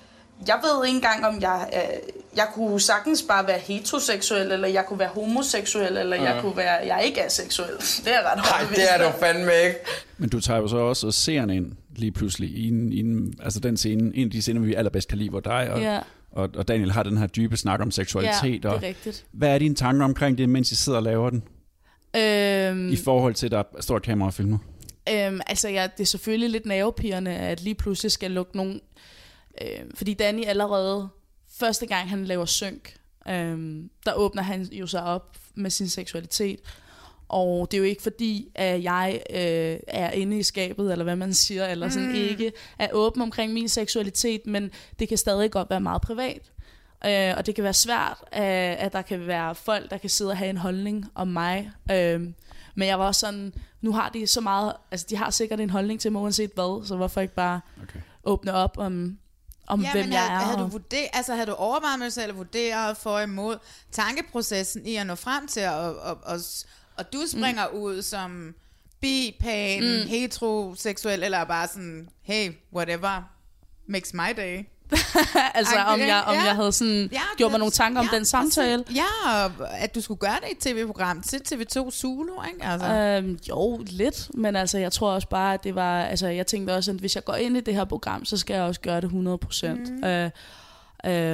jeg 0.49 0.59
ved 0.63 0.87
ikke 0.87 0.97
engang, 0.97 1.27
om 1.27 1.41
jeg, 1.41 1.71
øh, 1.75 2.13
jeg 2.37 2.47
kunne 2.55 2.81
sagtens 2.81 3.23
bare 3.29 3.47
være 3.47 3.59
heteroseksuel, 3.59 4.53
eller 4.53 4.69
jeg 4.69 4.85
kunne 4.87 4.99
være 4.99 5.09
homoseksuel, 5.09 5.97
eller 5.97 6.17
mm. 6.19 6.25
jeg 6.25 6.35
Mhm. 6.35 6.43
kunne 6.43 6.57
være, 6.57 6.73
jeg 6.87 7.03
ikke 7.05 7.21
er 7.21 7.29
seksuel. 7.29 7.71
Det 8.05 8.15
er 8.15 8.31
ret 8.33 8.37
Nej, 8.37 8.69
det 8.75 8.85
er 8.95 9.11
du 9.13 9.19
fandme 9.19 9.51
ikke. 9.67 9.79
Men 10.19 10.29
du 10.29 10.41
tager 10.41 10.61
jo 10.61 10.69
så 10.69 10.77
også 10.77 11.11
seeren 11.11 11.51
ind 11.51 11.73
lige 11.97 12.13
pludselig. 12.13 12.49
I 12.51 12.69
en, 12.69 12.93
i 12.93 13.01
en, 13.01 13.35
altså 13.43 13.61
den 13.61 13.77
scene, 13.77 14.17
en 14.17 14.25
af 14.25 14.31
de 14.31 14.43
scener, 14.43 14.61
vi 14.61 14.75
allerbedst 14.75 15.09
kan 15.09 15.19
lide, 15.19 15.31
hvor 15.31 15.41
dig 15.41 15.71
og, 15.73 15.81
Ja. 15.81 15.99
og, 16.33 16.49
og 16.57 16.69
Daniel 16.69 16.91
har 16.93 17.03
den 17.03 17.19
her 17.19 17.27
dybe 17.27 17.57
snak 17.57 17.81
om 17.81 17.91
seksualitet. 17.91 18.45
Ja, 18.45 18.57
det 18.57 18.65
er 18.65 18.69
og 18.69 18.83
rigtigt. 18.83 19.25
Hvad 19.33 19.49
er 19.55 19.59
dine 19.59 19.75
tanker 19.75 20.05
omkring 20.05 20.39
det, 20.39 20.49
mens 20.49 20.73
I 20.73 20.77
sidder 20.77 20.99
og 20.99 21.03
laver 21.05 21.31
den? 21.31 21.43
Øhm, 22.17 22.93
I 22.93 22.97
forhold 22.97 23.35
til, 23.35 23.47
at 23.47 23.53
der 23.53 23.63
står 23.81 23.97
et 23.97 24.03
kamera 24.03 24.29
og 24.29 24.35
filmer? 24.35 24.59
Øhm, 25.13 25.41
altså, 25.47 25.69
ja, 25.69 25.89
det 25.97 26.03
er 26.03 26.07
selvfølgelig 26.07 26.51
lidt 26.51 26.67
nervepirrende, 26.67 27.31
at 27.31 27.61
lige 27.63 27.75
pludselig 27.75 28.13
skal 28.13 28.31
lukke 28.31 28.57
nogen... 28.57 28.81
Øhm, 29.63 29.97
fordi 29.97 30.15
Danny 30.15 30.47
allerede, 30.47 31.09
første 31.59 31.87
gang 31.87 32.11
han 32.11 32.25
laver 32.25 32.45
synk, 32.45 32.97
øhm, 33.29 33.91
der 34.07 34.13
åbner 34.15 34.43
han 34.43 34.63
jo 34.65 34.87
sig 34.87 35.03
op 35.03 35.37
med 35.55 35.71
sin 35.71 35.89
seksualitet. 35.89 36.61
Og 37.29 37.71
det 37.71 37.77
er 37.77 37.79
jo 37.79 37.85
ikke 37.85 38.03
fordi, 38.03 38.49
at 38.55 38.83
jeg 38.83 39.21
øh, 39.31 39.79
er 39.89 40.11
inde 40.11 40.39
i 40.39 40.43
skabet, 40.43 40.93
eller 40.93 41.05
hvad 41.05 41.17
man 41.17 41.35
siger, 41.35 41.67
eller 41.67 41.89
sådan 41.89 42.09
Mm. 42.09 42.15
ikke 42.15 42.53
er 42.79 42.89
åben 42.93 43.23
omkring 43.23 43.53
min 43.53 43.69
seksualitet, 43.69 44.47
men 44.47 44.71
det 44.99 45.09
kan 45.09 45.19
stadig 45.19 45.51
godt 45.51 45.71
være 45.71 45.81
meget 45.81 46.03
privat. 46.03 46.53
Øh, 47.07 47.35
og 47.37 47.47
det 47.47 47.55
kan 47.55 47.65
være 47.65 47.75
svært, 47.75 48.17
øh, 48.35 48.85
at 48.85 48.93
der 48.93 49.03
kan 49.03 49.27
være 49.27 49.55
folk, 49.55 49.91
der 49.91 49.99
kan 49.99 50.11
sidde 50.11 50.31
og 50.31 50.37
have 50.37 50.51
en 50.51 50.57
holdning 50.57 51.07
om 51.15 51.29
mig. 51.29 51.71
Øh, 51.91 52.21
men 52.75 52.89
jeg 52.89 52.99
var 52.99 53.07
også 53.07 53.21
sådan, 53.21 53.55
nu 53.81 53.93
har 53.93 54.09
de 54.09 54.27
så 54.27 54.41
meget, 54.41 54.73
altså 54.91 55.07
de 55.11 55.17
har 55.17 55.31
sikkert 55.31 55.61
en 55.61 55.71
holdning 55.71 56.01
til 56.01 56.13
mig 56.13 56.23
uanset 56.23 56.51
hvad, 56.55 56.87
så 56.87 56.97
hvorfor 56.97 57.21
ikke 57.21 57.35
bare 57.35 57.61
okay. 57.83 58.01
åbne 58.25 58.53
op 58.53 58.79
om, 58.79 59.19
om 59.71 59.81
ja, 59.83 59.93
hvem 59.93 60.05
men 60.05 60.13
jeg 60.13 60.21
havde, 60.23 60.41
er. 60.41 60.45
havde, 60.45 60.59
du 60.59 60.67
vurder, 60.67 61.07
altså, 61.13 61.35
havde 61.35 61.47
du 61.47 61.55
overvejet 61.55 62.01
dig 62.01 62.13
selv, 62.13 62.37
vurderet 62.37 62.97
for 62.97 63.19
imod 63.19 63.59
tankeprocessen 63.93 64.87
i 64.87 64.97
at 64.97 65.07
nå 65.07 65.15
frem 65.15 65.47
til, 65.47 65.67
og, 65.69 65.97
og, 65.99 66.19
og, 66.23 66.39
og 66.97 67.13
du 67.13 67.23
springer 67.27 67.69
mm. 67.69 67.75
ud 67.77 68.03
som 68.03 68.55
bi, 69.01 69.37
pan, 69.41 69.83
Mm. 69.83 69.89
mm. 70.03 70.09
heteroseksuel, 70.09 71.23
eller 71.23 71.45
bare 71.45 71.69
sådan, 71.69 72.09
hey, 72.23 72.53
whatever, 72.73 73.23
makes 73.87 74.15
my 74.15 74.33
day. 74.37 74.65
altså 75.55 75.75
om 75.87 76.01
jeg, 76.01 76.23
om 76.27 76.35
Ja. 76.35 76.41
jeg 76.43 76.55
havde 76.55 76.73
sådan 76.73 77.09
Ja, 77.13 77.21
gjort 77.37 77.51
mig 77.51 77.59
nogle 77.59 77.73
tanker 77.73 78.01
om 78.01 78.09
den 78.13 78.25
samtale. 78.25 78.85
Ja, 78.95 79.31
og 79.45 79.53
at 79.79 79.95
du 79.95 80.01
skulle 80.01 80.19
gøre 80.19 80.37
det 80.43 80.49
i 80.49 80.53
et 80.53 80.59
tv-program 80.77 81.23
til 81.23 81.37
TV2 81.49 81.91
Zulu, 81.91 82.33
ikke? 82.53 82.65
Altså. 82.65 82.89
Øhm, 82.95 83.39
jo, 83.49 83.81
lidt, 83.87 84.31
men 84.35 84.57
altså, 84.57 84.79
jeg 84.79 84.93
tror 84.93 85.11
også 85.11 85.29
bare, 85.29 85.55
at 85.55 85.65
det 85.65 85.75
var, 85.75 86.03
altså, 86.03 86.27
jeg 86.29 86.47
tænkte 86.47 86.75
også, 86.75 86.91
at 86.91 86.97
hvis 86.97 87.15
jeg 87.15 87.25
går 87.25 87.35
ind 87.35 87.57
i 87.57 87.61
det 87.61 87.75
her 87.75 87.85
program, 87.85 88.25
så 88.25 88.37
skal 88.37 88.55
jeg 88.55 88.63
også 88.63 88.81
gøre 88.81 88.97
det 88.97 89.05
100 89.05 89.39
procent. 89.39 89.81
Mhm. 89.91 89.99
Mm. 89.99 90.05
Øh, 90.05 90.31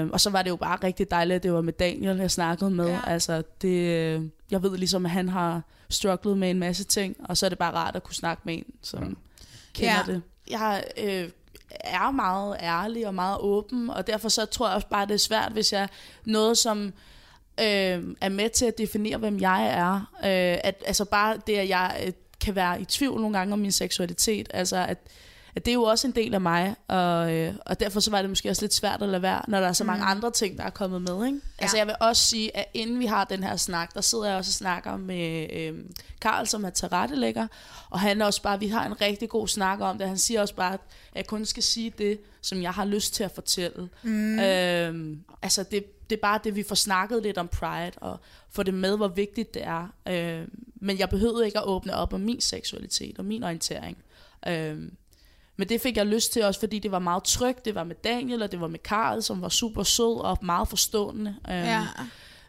øh, 0.03 0.07
og 0.13 0.21
så 0.21 0.31
var 0.31 0.43
det 0.43 0.51
jo 0.51 0.57
bare 0.57 0.79
rigtig 0.85 1.11
dejligt, 1.11 1.37
at 1.37 1.43
det 1.43 1.53
var 1.53 1.61
med 1.61 1.73
Daniel, 1.73 2.17
jeg 2.17 2.31
snakkede 2.31 2.71
med. 2.71 2.89
Ja. 2.89 2.99
Altså, 3.07 3.43
det, 3.63 3.69
øh, 3.69 4.23
jeg 4.51 4.63
ved 4.63 4.77
ligesom, 4.79 5.05
at 5.07 5.11
han 5.13 5.29
har 5.29 5.63
strugglet 5.91 6.39
med 6.39 6.51
en 6.51 6.59
masse 6.59 6.85
ting, 6.85 7.17
og 7.25 7.37
så 7.37 7.47
er 7.47 7.49
det 7.51 7.59
bare 7.59 7.75
rart 7.75 7.97
at 7.97 8.03
kunne 8.03 8.15
snakke 8.15 8.43
med 8.45 8.55
en, 8.55 8.65
som 8.83 9.03
ja. 9.03 9.09
kender 9.75 9.93
Ja. 9.93 10.03
ja. 10.07 10.13
det. 10.13 10.23
Jeg 10.51 10.85
øh, 11.05 11.29
er 11.71 12.11
meget 12.11 12.57
ærlig 12.61 13.07
og 13.07 13.15
meget 13.15 13.39
åben, 13.41 13.91
og 13.91 14.07
derfor 14.07 14.29
så 14.29 14.47
tror 14.47 14.67
jeg 14.67 14.75
også 14.75 14.89
bare, 14.89 15.07
det 15.07 15.15
er 15.15 15.19
svært, 15.19 15.53
hvis 15.53 15.73
jeg 15.73 15.89
noget, 16.25 16.59
som 16.59 16.93
øh, 17.61 18.15
er 18.21 18.29
med 18.29 18.51
til 18.51 18.67
at 18.67 18.79
definere, 18.79 19.19
hvem 19.19 19.41
jeg 19.41 19.67
er. 19.67 19.95
Øh, 20.25 20.59
at, 20.65 20.83
altså 20.87 21.05
bare 21.05 21.37
det, 21.47 21.57
at 21.57 21.69
jeg 21.69 22.03
øh, 22.07 22.13
kan 22.41 22.55
være 22.55 22.81
i 22.81 22.85
tvivl 22.85 23.21
nogle 23.21 23.39
gange 23.39 23.53
om 23.53 23.59
min 23.59 23.73
seksualitet. 23.73 24.49
Altså 24.55 24.77
at, 24.77 24.99
at 25.57 25.65
det 25.65 25.71
er 25.71 25.75
jo 25.75 25.83
også 25.83 26.07
en 26.07 26.13
del 26.15 26.35
af 26.35 26.41
mig, 26.41 26.77
og, 26.89 27.35
øh, 27.35 27.55
og 27.67 27.81
derfor 27.81 28.01
så 28.01 28.11
var 28.11 28.21
det 28.23 28.31
måske 28.31 28.51
også 28.51 28.63
lidt 28.63 28.75
svært 28.75 29.03
at 29.03 29.09
lade 29.09 29.23
være, 29.23 29.43
når 29.49 29.61
der 29.61 29.69
er 29.69 29.73
så 29.73 29.85
mange 29.85 30.05
Mm. 30.05 30.11
andre 30.11 30.31
ting, 30.31 30.59
der 30.59 30.65
er 30.65 30.71
kommet 30.71 31.03
med. 31.03 31.27
Ikke? 31.27 31.41
Ja. 31.59 31.63
Altså 31.63 31.77
jeg 31.77 31.87
vil 31.87 31.95
også 32.01 32.23
sige, 32.23 32.57
at 32.57 32.65
inden 32.75 32.99
vi 33.01 33.07
har 33.07 33.25
den 33.25 33.43
her 33.43 33.57
snak, 33.57 33.95
der 33.95 34.01
sidder 34.01 34.25
jeg 34.27 34.37
også 34.37 34.49
og 34.49 34.53
snakker 34.53 34.97
med 34.97 35.47
øh, 35.53 35.75
Karl, 36.21 36.47
som 36.47 36.65
er 36.65 36.71
tilrettelægger, 36.71 37.47
og 37.91 38.01
han 38.01 38.23
er 38.23 38.27
også 38.27 38.43
bare, 38.43 38.61
vi 38.61 38.69
har 38.69 38.87
en 38.87 39.01
rigtig 39.01 39.29
god 39.29 39.49
snak 39.49 39.81
om 39.81 39.99
det. 39.99 40.09
Han 40.09 40.19
siger 40.19 40.41
også 40.41 40.55
bare, 40.55 40.73
at 40.75 40.81
jeg 41.15 41.27
kun 41.27 41.45
skal 41.45 41.63
sige 41.63 41.93
det, 41.99 42.21
som 42.41 42.63
jeg 42.63 42.71
har 42.73 42.85
lyst 42.85 43.15
til 43.15 43.25
at 43.25 43.31
fortælle. 43.35 43.89
Mm. 44.03 44.39
Øhm, 44.41 45.21
altså 45.43 45.63
det, 45.63 45.85
det 46.11 46.17
er 46.17 46.21
bare 46.23 46.41
det, 46.45 46.57
vi 46.57 46.63
får 46.63 46.75
snakket 46.75 47.23
lidt 47.23 47.39
om 47.39 47.49
Pride, 47.49 47.93
og 47.97 48.21
få 48.51 48.63
det 48.63 48.75
med, 48.75 48.97
hvor 48.97 49.09
vigtigt 49.09 49.55
det 49.55 49.63
er. 49.65 49.93
Øhm, 50.09 50.51
men 50.81 50.99
jeg 50.99 51.09
behøvede 51.11 51.47
ikke 51.47 51.59
at 51.59 51.65
åbne 51.67 51.95
op 51.97 52.13
om 52.13 52.21
min 52.21 52.41
seksualitet 52.41 53.19
og 53.19 53.25
min 53.25 53.43
orientering. 53.43 53.99
Øhm, 54.49 54.93
men 55.57 55.69
det 55.69 55.81
fik 55.81 55.97
jeg 55.97 56.07
lyst 56.07 56.33
til 56.33 56.45
også, 56.45 56.61
fordi 56.61 56.79
det 56.79 56.91
var 56.91 56.99
meget 56.99 57.25
trygt. 57.25 57.65
Det 57.65 57.75
var 57.75 57.85
med 57.85 57.97
Daniel, 58.05 58.43
og 58.43 58.53
det 58.53 58.61
var 58.61 58.69
med 58.69 58.79
Karl, 58.79 59.23
som 59.23 59.43
var 59.43 59.49
super 59.49 59.83
sød 59.83 60.21
og 60.21 60.39
meget 60.43 60.69
forstående. 60.69 61.31
Øhm, 61.49 61.57
Ja. 61.57 61.87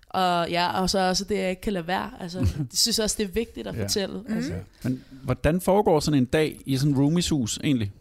Og 0.09 0.49
ja, 0.49 0.81
og 0.81 0.89
så 0.89 0.99
også 0.99 1.23
det, 1.23 1.37
jeg 1.37 1.49
ikke 1.49 1.61
kan 1.61 1.73
lade 1.73 1.87
være. 1.87 2.11
Altså, 2.19 2.39
jeg 2.57 2.65
synes 2.73 2.99
også, 2.99 3.15
det 3.19 3.23
er 3.23 3.27
vigtigt 3.27 3.67
at 3.67 3.75
Ja. 3.75 3.83
fortælle. 3.83 4.21
Mm. 4.27 4.35
Altså. 4.37 4.53
Men 4.83 5.03
hvordan 5.23 5.61
foregår 5.61 5.99
sådan 5.99 6.17
en 6.17 6.25
dag 6.25 6.59
i 6.65 6.77
sådan 6.77 6.91
en 6.93 6.99
roomies 6.99 7.29
hus 7.29 7.59
egentlig? 7.63 7.91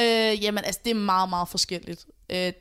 Øh, 0.00 0.42
jamen, 0.44 0.64
altså, 0.64 0.80
det 0.84 0.90
er 0.90 0.94
meget, 0.94 1.28
meget 1.28 1.48
forskelligt. 1.48 2.06
Øh, 2.30 2.52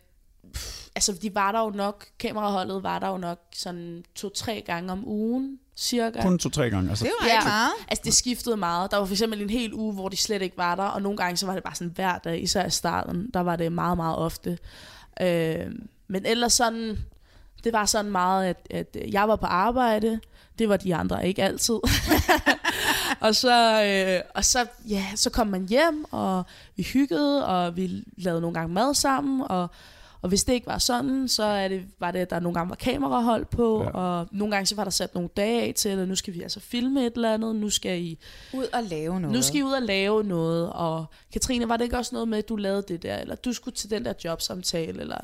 pff, 0.54 0.80
altså, 0.96 1.14
de 1.22 1.36
var 1.36 1.52
der 1.52 1.60
jo 1.60 1.70
nok, 1.70 2.06
kameraholdet 2.20 2.84
var 2.84 3.00
der 3.00 3.08
jo 3.08 3.18
nok 3.18 3.39
sådan 3.54 4.04
to-tre 4.16 4.64
gange 4.66 4.92
om 4.92 5.08
ugen, 5.08 5.60
cirka. 5.76 6.22
Kun 6.22 6.39
to-tre 6.39 6.70
gange. 6.70 6.89
Altså. 6.89 7.06
Det 7.06 7.14
var 7.22 7.28
ikke 7.28 7.44
meget. 7.46 7.72
Altså, 7.88 8.02
det 8.06 8.14
skiftede 8.14 8.58
meget. 8.58 8.92
Der 8.92 8.98
var 8.98 9.06
for 9.06 9.14
eksempel 9.14 9.42
en 9.42 9.50
hel 9.50 9.74
uge, 9.74 9.94
hvor 9.94 10.10
de 10.10 10.18
slet 10.18 10.42
ikke 10.42 10.58
var 10.58 10.76
der, 10.76 10.84
og 10.84 11.02
nogle 11.02 11.18
gange 11.18 11.38
så 11.38 11.46
var 11.46 11.54
det 11.54 11.64
bare 11.64 11.76
sådan 11.76 11.92
hver 11.96 12.18
dag, 12.18 12.44
især 12.44 12.66
i 12.66 12.70
starten, 12.70 13.30
der 13.34 13.39
var 13.39 13.56
det 13.56 13.72
meget, 13.72 13.98
meget 13.98 14.18
ofte. 14.18 14.58
Øh, 15.22 15.72
men 16.08 16.26
ellers 16.26 16.54
sådan, 16.54 16.98
det 17.64 17.74
var 17.74 17.86
sådan 17.86 18.12
meget, 18.12 18.46
at, 18.46 18.68
at 18.70 18.98
jeg 19.12 19.28
var 19.28 19.36
på 19.36 19.46
arbejde, 19.46 20.20
det 20.60 20.70
var 20.70 20.78
de 20.78 20.96
andre 20.96 21.28
ikke 21.28 21.44
altid. 21.44 21.80
og 23.26 23.36
så, 23.36 23.84
øh, 23.84 24.22
og 24.36 24.46
så, 24.46 24.66
ja, 24.89 25.06
så 25.16 25.30
kom 25.30 25.48
man 25.48 25.68
hjem, 25.68 26.06
og 26.12 26.44
vi 26.76 26.84
hyggede, 26.84 27.46
og 27.46 27.76
vi 27.76 28.04
lavede 28.18 28.42
nogle 28.42 28.54
gange 28.54 28.74
mad 28.74 28.94
sammen, 28.94 29.42
og, 29.50 29.70
og 30.22 30.30
hvis 30.30 30.43
det 30.43 30.53
ikke 30.53 30.67
var 30.67 30.78
sådan, 30.78 31.28
så 31.28 31.43
er 31.43 31.67
det, 31.67 31.84
var 31.99 32.11
det, 32.11 32.19
at 32.19 32.30
der 32.30 32.39
nogle 32.39 32.53
gange 32.53 32.69
var 32.69 32.76
kamerahold 32.76 33.45
på, 33.45 33.84
ja. 33.84 33.89
og 33.89 34.28
nogle 34.32 34.55
gange 34.55 34.65
så 34.65 34.76
var 34.76 34.84
der 34.84 34.91
sat 34.91 35.15
nogle 35.15 35.30
dage 35.38 35.61
af 35.61 35.74
til, 35.76 35.89
at 35.89 36.07
nu 36.07 36.15
skal 36.15 36.34
vi 36.34 36.41
altså 36.41 36.59
filme 36.59 37.05
et 37.05 37.13
eller 37.13 37.34
andet, 37.34 37.55
nu 37.55 37.69
skal 37.69 38.01
I 38.01 38.19
Ud 38.53 38.65
og 38.74 38.84
lave 38.84 39.19
noget. 39.19 39.36
nu 39.36 39.41
skal 39.41 39.59
I 39.59 39.63
ud 39.63 39.72
og 39.72 39.82
lave 39.82 40.24
noget, 40.24 40.69
og 40.74 41.05
Katrine, 41.34 41.69
var 41.69 41.78
det 41.78 41.84
ikke 41.84 41.97
også 41.97 42.15
noget 42.15 42.28
med, 42.28 42.38
at 42.38 42.49
du 42.49 42.55
lavede 42.55 42.84
det 42.88 43.03
der, 43.03 43.17
eller 43.17 43.36
du 43.36 43.53
skulle 43.53 43.76
til 43.76 43.89
den 43.89 44.05
der 44.05 44.13
jobsamtale, 44.26 45.01
eller 45.01 45.17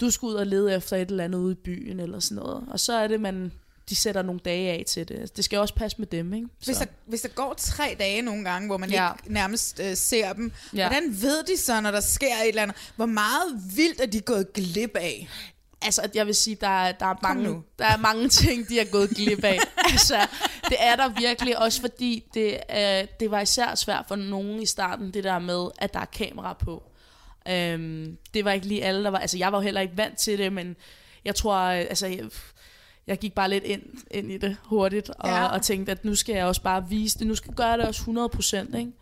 du 0.00 0.10
skulle 0.10 0.34
ud 0.34 0.38
og 0.38 0.46
lede 0.46 0.74
efter 0.74 0.96
et 0.96 1.10
eller 1.10 1.24
andet 1.24 1.38
ude 1.38 1.52
i 1.52 1.54
byen, 1.64 2.00
eller 2.00 2.18
sådan 2.20 2.42
noget. 2.42 2.64
Og 2.70 2.80
så 2.80 2.92
er 2.92 3.08
det, 3.08 3.20
man, 3.20 3.52
de 3.90 3.96
sætter 3.96 4.22
nogle 4.22 4.40
dage 4.44 4.70
af 4.70 4.84
til 4.86 5.08
det. 5.08 5.36
Det 5.36 5.44
skal 5.44 5.58
også 5.58 5.74
passe 5.74 5.98
med 5.98 6.06
dem, 6.06 6.34
ikke? 6.34 6.46
Hvis 6.64 6.76
Så. 6.76 6.84
der, 6.84 6.90
hvis 7.06 7.20
der 7.20 7.28
går 7.28 7.54
tre 7.58 7.96
dage 7.98 8.22
nogle 8.22 8.44
gange, 8.44 8.66
hvor 8.68 8.76
man 8.76 8.90
Ja. 8.90 9.10
ikke 9.12 9.32
nærmest 9.32 9.80
øh, 9.84 9.96
ser 9.96 10.32
dem, 10.32 10.52
Ja. 10.74 10.88
hvordan 10.88 11.04
ved 11.22 11.44
de 11.44 11.56
så, 11.56 11.80
når 11.80 11.90
der 11.90 12.00
sker 12.00 12.26
et 12.42 12.48
eller 12.48 12.62
andet? 12.62 12.76
Hvor 12.96 13.06
meget 13.06 13.62
vildt 13.76 14.00
er 14.00 14.06
de 14.06 14.20
gået 14.20 14.52
glip 14.52 14.96
af? 14.96 15.28
Altså, 15.82 16.02
at 16.02 16.16
jeg 16.16 16.26
vil 16.26 16.34
sige, 16.34 16.56
der 16.60 16.68
er, 16.84 16.92
der 16.92 17.06
er, 17.06 17.14
mange, 17.22 17.42
nu. 17.42 17.62
der 17.78 17.84
er 17.86 17.96
mange 17.96 18.28
ting, 18.42 18.68
de 18.68 18.78
har 18.78 18.84
gået 18.84 19.10
glip 19.10 19.44
af. 19.44 19.58
altså, 19.92 20.26
det 20.68 20.76
er 20.80 20.96
der 20.96 21.08
virkelig, 21.20 21.58
også 21.58 21.80
fordi 21.80 22.24
det, 22.34 22.58
er, 22.68 23.06
det 23.20 23.30
var 23.30 23.40
især 23.40 23.74
svært 23.74 24.04
for 24.08 24.16
nogen 24.16 24.62
i 24.62 24.66
starten, 24.66 25.14
det 25.14 25.24
der 25.24 25.38
med, 25.38 25.68
at 25.78 25.94
der 25.94 26.00
er 26.00 26.04
kamera 26.04 26.52
på. 26.52 26.82
Øhm, 27.48 28.16
det 28.34 28.44
var 28.44 28.52
ikke 28.52 28.66
lige 28.66 28.84
alle, 28.84 29.04
der 29.04 29.10
var... 29.10 29.18
Altså, 29.18 29.38
jeg 29.38 29.52
var 29.52 29.58
jo 29.58 29.62
heller 29.62 29.80
ikke 29.80 29.96
vant 29.96 30.18
til 30.18 30.38
det, 30.38 30.52
men 30.52 30.76
jeg 31.24 31.34
tror, 31.34 31.56
øh, 31.58 31.78
altså... 31.78 32.28
Jeg, 33.08 33.18
gik 33.18 33.34
bare 33.34 33.50
lidt 33.50 33.64
ind, 33.64 33.82
ind 34.10 34.32
i 34.32 34.38
det 34.38 34.56
hurtigt, 34.64 35.10
og. 35.10 35.28
Ja. 35.28 35.46
og 35.46 35.62
tænkte, 35.62 35.92
at 35.92 36.04
nu 36.04 36.14
skal 36.14 36.34
jeg 36.34 36.46
også 36.46 36.62
bare 36.62 36.88
vise 36.88 37.18
det. 37.18 37.26
Nu 37.26 37.34
skal 37.34 37.48
jeg 37.50 37.56
gøre 37.56 37.76
det 37.76 37.86
også 37.86 38.30
100%, 38.72 38.78
ikke? 38.78 38.92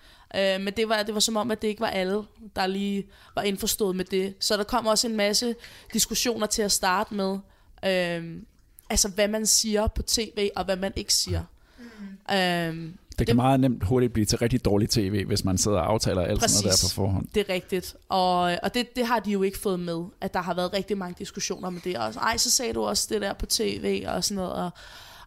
Øh, 0.55 0.61
men 0.61 0.75
det 0.77 0.89
var, 0.89 1.03
det 1.03 1.15
var 1.15 1.21
som 1.21 1.37
om, 1.37 1.51
at 1.51 1.63
det 1.63 1.69
ikke 1.69 1.81
var 1.81 1.87
alle, 1.87 2.23
der 2.57 2.67
lige 2.67 3.07
var 3.35 3.43
indforstået 3.43 3.97
med 3.97 4.05
det. 4.05 4.35
Så 4.41 4.57
der 4.57 4.65
kom 4.65 4.87
også 4.87 5.07
en 5.09 5.17
masse 5.17 5.55
diskussioner 5.93 6.47
til 6.47 6.63
at 6.63 6.73
starte 6.73 7.15
med. 7.15 7.39
Øh, 7.85 8.41
altså, 8.91 9.09
hvad 9.09 9.29
man 9.29 9.47
siger 9.47 9.87
på 9.87 10.03
tv, 10.03 10.51
og 10.57 10.65
hvad 10.65 10.77
man 10.77 10.93
ikke 10.97 11.15
siger. 11.15 11.45
Mm. 11.79 12.35
Øh, 12.35 12.93
Det 13.19 13.27
kan 13.27 13.37
meget 13.37 13.61
nemt 13.61 13.85
hurtigt 13.85 14.13
blive 14.13 14.25
til 14.27 14.39
rigtig 14.39 14.65
dårligt 14.65 14.93
tv, 14.93 15.25
hvis 15.27 15.45
man 15.45 15.59
sidder 15.59 15.79
og 15.79 15.91
aftaler 15.93 16.23
alt 16.23 16.51
sådan 16.51 16.65
noget 16.65 16.83
der 16.83 16.89
på 16.89 16.95
forhånd. 16.95 17.27
Det 17.35 17.47
er 17.49 17.55
rigtigt. 17.55 17.97
Og, 18.09 18.41
og 18.41 18.75
det, 18.75 18.97
det 18.97 19.07
har 19.07 19.19
de 19.19 19.31
jo 19.31 19.43
ikke 19.43 19.59
fået 19.59 19.81
med, 19.81 20.05
at 20.21 20.35
der 20.35 20.41
har 20.41 20.55
været 20.55 20.73
rigtig 20.73 20.99
mange 20.99 21.15
diskussioner 21.19 21.71
med 21.71 21.81
det. 21.85 21.97
Og 21.97 22.15
ej, 22.15 22.37
så 22.37 22.51
sagde 22.51 22.73
du 22.73 22.83
også 22.85 23.07
det 23.11 23.23
der 23.23 23.33
på 23.33 23.47
tv 23.47 24.05
og 24.09 24.25
sådan 24.25 24.37
noget. 24.37 24.53
Og, 24.53 24.71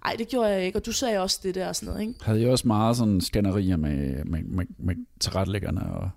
ej, 0.06 0.16
det 0.18 0.28
gjorde 0.28 0.50
jeg 0.50 0.66
ikke, 0.66 0.80
og 0.80 0.86
du 0.86 0.92
sagde 0.92 1.20
også 1.20 1.40
det 1.44 1.56
der 1.56 1.68
og 1.68 1.76
sådan 1.76 1.94
noget, 1.94 2.02
ikke? 2.02 2.14
Havde 2.22 2.42
I 2.42 2.46
også 2.46 2.68
meget 2.68 2.98
sådan 2.98 3.22
skænderier 3.22 3.78
med, 3.78 4.26
med, 4.26 4.44
med, 4.44 4.66
med 4.78 4.96
tilrettelæggerne 5.20 5.94
og, 5.94 6.10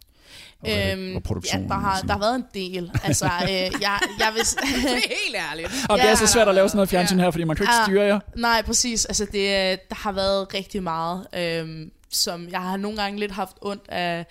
og, 0.61 0.71
øhm, 0.71 1.17
og 1.17 1.23
ja, 1.53 1.59
der 1.69 1.75
har, 1.75 2.01
der 2.01 2.13
har 2.13 2.19
været 2.19 2.35
en 2.35 2.45
del. 2.55 2.91
Altså, 3.05 3.25
øh, 3.43 3.51
jeg, 3.51 3.99
jeg 4.19 4.33
vil... 4.35 4.43
det 4.85 4.91
er 4.91 5.09
helt 5.25 5.37
ærligt. 5.51 5.69
Og 5.91 5.99
det 5.99 6.09
er 6.11 6.15
så 6.15 6.27
svært 6.27 6.49
at 6.49 6.55
lave 6.55 6.69
sådan 6.69 6.77
noget 6.77 6.89
fjernsyn 6.89 7.19
her, 7.19 7.31
fordi 7.31 7.45
man 7.45 7.57
kan 7.57 7.65
ikke 7.65 7.75
Ja, 7.75 7.85
styre 7.85 8.03
jer. 8.05 8.21
Nej, 8.37 8.63
præcis. 8.63 9.05
Altså, 9.05 9.25
det, 9.25 9.39
øh, 9.39 9.79
der 9.89 9.95
har 9.95 10.13
været 10.13 10.55
rigtig 10.55 10.83
meget, 10.83 11.27
øhm, 11.35 11.91
som 12.11 12.49
jeg 12.49 12.61
har 12.61 12.77
nogle 12.77 13.03
gange 13.03 13.21
lidt 13.21 13.33
haft 13.33 13.57
ondt 13.61 13.89
af, 13.89 14.27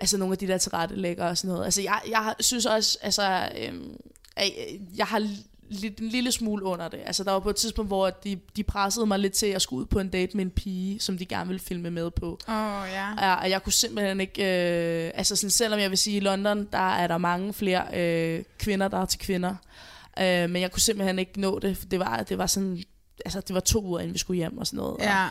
altså 0.00 0.18
nogle 0.18 0.32
af 0.32 0.38
de 0.38 0.46
der 0.46 0.58
tilrettelæggere 0.58 1.28
og 1.28 1.38
sådan 1.38 1.48
noget. 1.48 1.64
Altså, 1.64 1.82
jeg, 1.82 2.00
jeg 2.10 2.34
synes 2.40 2.66
også, 2.66 2.98
altså, 3.02 3.48
øhm, 3.58 3.96
jeg 4.96 5.06
har 5.06 5.28
lidt, 5.70 6.00
en 6.00 6.08
lille 6.08 6.32
smule 6.32 6.64
under 6.64 6.88
det. 6.88 7.00
Altså, 7.06 7.24
der 7.24 7.32
var 7.32 7.38
på 7.38 7.50
et 7.50 7.56
tidspunkt, 7.56 7.88
hvor 7.88 8.10
de, 8.10 8.38
de 8.56 8.62
pressede 8.62 9.06
mig 9.06 9.18
lidt 9.18 9.32
til 9.32 9.46
at 9.46 9.62
skulle 9.62 9.80
ud 9.80 9.86
på 9.86 9.98
en 9.98 10.08
date 10.08 10.36
med 10.36 10.44
en 10.44 10.50
pige, 10.50 11.00
som 11.00 11.18
de 11.18 11.26
gerne 11.26 11.48
ville 11.48 11.60
filme 11.60 11.90
med 11.90 12.10
på. 12.10 12.38
Åh, 12.48 12.54
oh, 12.54 12.88
ja. 12.92 13.26
Ja, 13.26 13.34
og 13.34 13.50
jeg 13.50 13.62
kunne 13.62 13.72
simpelthen 13.72 14.20
ikke... 14.20 14.42
Øh, 14.42 15.10
altså 15.14 15.36
sådan, 15.36 15.50
selvom 15.50 15.80
jeg 15.80 15.90
vil 15.90 15.98
sige, 15.98 16.16
at 16.16 16.22
i 16.22 16.24
London, 16.24 16.68
der 16.72 16.94
er 16.94 17.06
der 17.06 17.18
mange 17.18 17.52
flere 17.52 17.84
øh, 17.94 18.44
kvinder, 18.58 18.88
der 18.88 18.98
er 18.98 19.04
til 19.04 19.20
kvinder. 19.20 19.54
Øh, 20.18 20.50
men 20.50 20.62
jeg 20.62 20.72
kunne 20.72 20.82
simpelthen 20.82 21.18
ikke 21.18 21.40
nå 21.40 21.58
det. 21.58 21.76
For 21.76 21.86
det 21.86 22.00
var, 22.00 22.22
det 22.22 22.38
var 22.38 22.46
sådan... 22.46 22.82
Altså, 23.24 23.40
det 23.40 23.54
var 23.54 23.60
to 23.60 23.84
uger, 23.84 24.00
inden 24.00 24.14
vi 24.14 24.18
skulle 24.18 24.38
hjem 24.38 24.58
og 24.58 24.66
sådan 24.66 24.76
noget. 24.76 24.96
Ja. 25.00 25.28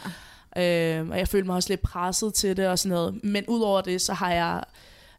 Og, 0.52 0.64
øh, 0.64 1.10
og 1.10 1.18
jeg 1.18 1.28
følte 1.28 1.48
mig 1.48 1.56
også 1.56 1.70
lidt 1.70 1.82
presset 1.82 2.34
til 2.34 2.58
det 2.58 2.68
og 2.68 2.80
sådan 2.80 2.96
noget. 2.96 3.24
Men 3.24 3.46
udover 3.48 3.82
det, 3.82 4.02
så 4.02 4.14
har 4.14 4.34
jeg... 4.34 4.64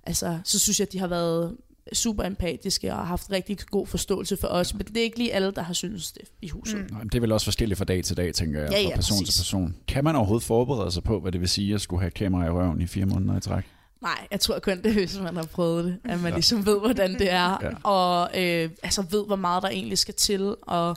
Altså, 0.06 0.38
så 0.44 0.58
synes 0.58 0.80
jeg, 0.80 0.86
at 0.86 0.92
de 0.92 0.98
har 0.98 1.06
været 1.06 1.56
super 1.92 2.24
empatiske 2.24 2.90
og 2.92 2.96
har 2.98 3.04
haft 3.04 3.30
rigtig 3.30 3.58
god 3.70 3.86
forståelse 3.86 4.36
for 4.36 4.48
os. 4.48 4.74
Men 4.74 4.86
det 4.86 4.96
er 4.96 5.02
ikke 5.02 5.18
lige 5.18 5.32
alle, 5.34 5.50
der 5.50 5.62
har 5.62 5.72
syntes 5.74 6.12
det 6.12 6.22
i 6.42 6.48
huset. 6.48 6.78
Mm. 6.78 6.86
Nej, 6.90 6.98
men 6.98 7.08
det 7.08 7.14
er 7.14 7.20
vel 7.20 7.32
også 7.32 7.44
forskelligt 7.46 7.78
fra 7.78 7.84
dag 7.84 8.04
til 8.04 8.16
dag, 8.16 8.34
tænker 8.34 8.60
jeg, 8.60 8.70
Ja, 8.70 8.76
fra 8.76 8.82
ja, 8.88 8.94
person 8.96 9.18
præcis. 9.18 9.34
til 9.34 9.40
person. 9.40 9.76
Kan 9.88 10.04
man 10.04 10.16
overhovedet 10.16 10.46
forberede 10.46 10.90
sig 10.90 11.02
på, 11.02 11.20
hvad 11.20 11.32
det 11.32 11.40
vil 11.40 11.48
sige 11.48 11.74
at 11.74 11.80
skulle 11.80 12.00
have 12.00 12.10
kamera 12.10 12.46
i 12.46 12.50
røven 12.50 12.80
i 12.80 12.86
fire 12.86 13.06
måneder 13.06 13.36
i 13.36 13.40
træk? 13.40 13.64
Nej, 14.02 14.26
jeg 14.30 14.40
tror 14.40 14.58
kun 14.58 14.82
det, 14.82 14.92
hvis 14.94 15.18
man 15.20 15.36
har 15.36 15.44
prøvet 15.44 15.84
det. 15.84 15.98
At 16.04 16.20
man 16.20 16.30
Ja. 16.30 16.34
ligesom 16.36 16.66
ved, 16.66 16.78
hvordan 16.80 17.12
det 17.18 17.30
er. 17.32 17.58
Ja. 17.62 17.70
Og 17.82 18.40
øh, 18.42 18.70
altså 18.82 19.02
ved, 19.10 19.26
hvor 19.26 19.36
meget 19.36 19.62
der 19.62 19.68
egentlig 19.68 19.98
skal 19.98 20.14
til. 20.14 20.54
Og 20.62 20.96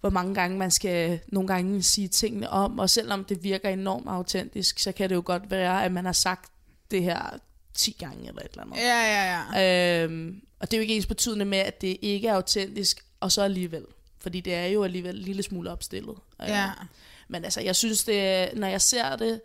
hvor 0.00 0.10
mange 0.10 0.34
gange 0.34 0.58
man 0.58 0.70
skal 0.70 1.18
nogle 1.28 1.46
gange 1.48 1.82
sige 1.82 2.08
tingene 2.08 2.50
om. 2.50 2.78
Og 2.78 2.90
selvom 2.90 3.24
det 3.24 3.42
virker 3.44 3.68
enormt 3.68 4.08
autentisk, 4.08 4.78
så 4.78 4.92
kan 4.92 5.08
det 5.10 5.14
jo 5.14 5.22
godt 5.24 5.50
være, 5.50 5.84
at 5.84 5.92
man 5.92 6.04
har 6.04 6.12
sagt 6.12 6.50
det 6.90 7.02
her 7.02 7.38
10 7.76 7.96
gange 7.98 8.28
eller 8.28 8.40
et 8.42 8.48
eller 8.50 8.62
andet. 8.62 8.76
Ja, 8.76 9.00
ja, 9.02 9.42
ja. 9.54 10.02
Øhm, 10.04 10.40
og 10.60 10.70
det 10.70 10.76
er 10.76 10.78
jo 10.78 10.82
ikke 10.82 10.96
ens 10.96 11.06
betydende 11.06 11.44
med, 11.44 11.58
at 11.58 11.80
det 11.80 11.96
ikke 12.02 12.28
er 12.28 12.34
autentisk, 12.34 13.04
og 13.20 13.32
så 13.32 13.42
alligevel. 13.42 13.84
Fordi 14.20 14.40
det 14.40 14.54
er 14.54 14.66
jo 14.66 14.84
alligevel 14.84 15.16
en 15.16 15.22
lille 15.22 15.42
smule 15.42 15.70
opstillet. 15.70 16.16
Ja. 16.40 16.64
Øh, 16.64 16.70
Men 17.28 17.44
altså, 17.44 17.60
jeg 17.60 17.76
synes, 17.76 18.04
det, 18.04 18.48
når 18.54 18.68
jeg 18.68 18.80
ser 18.80 19.16
det, 19.16 19.40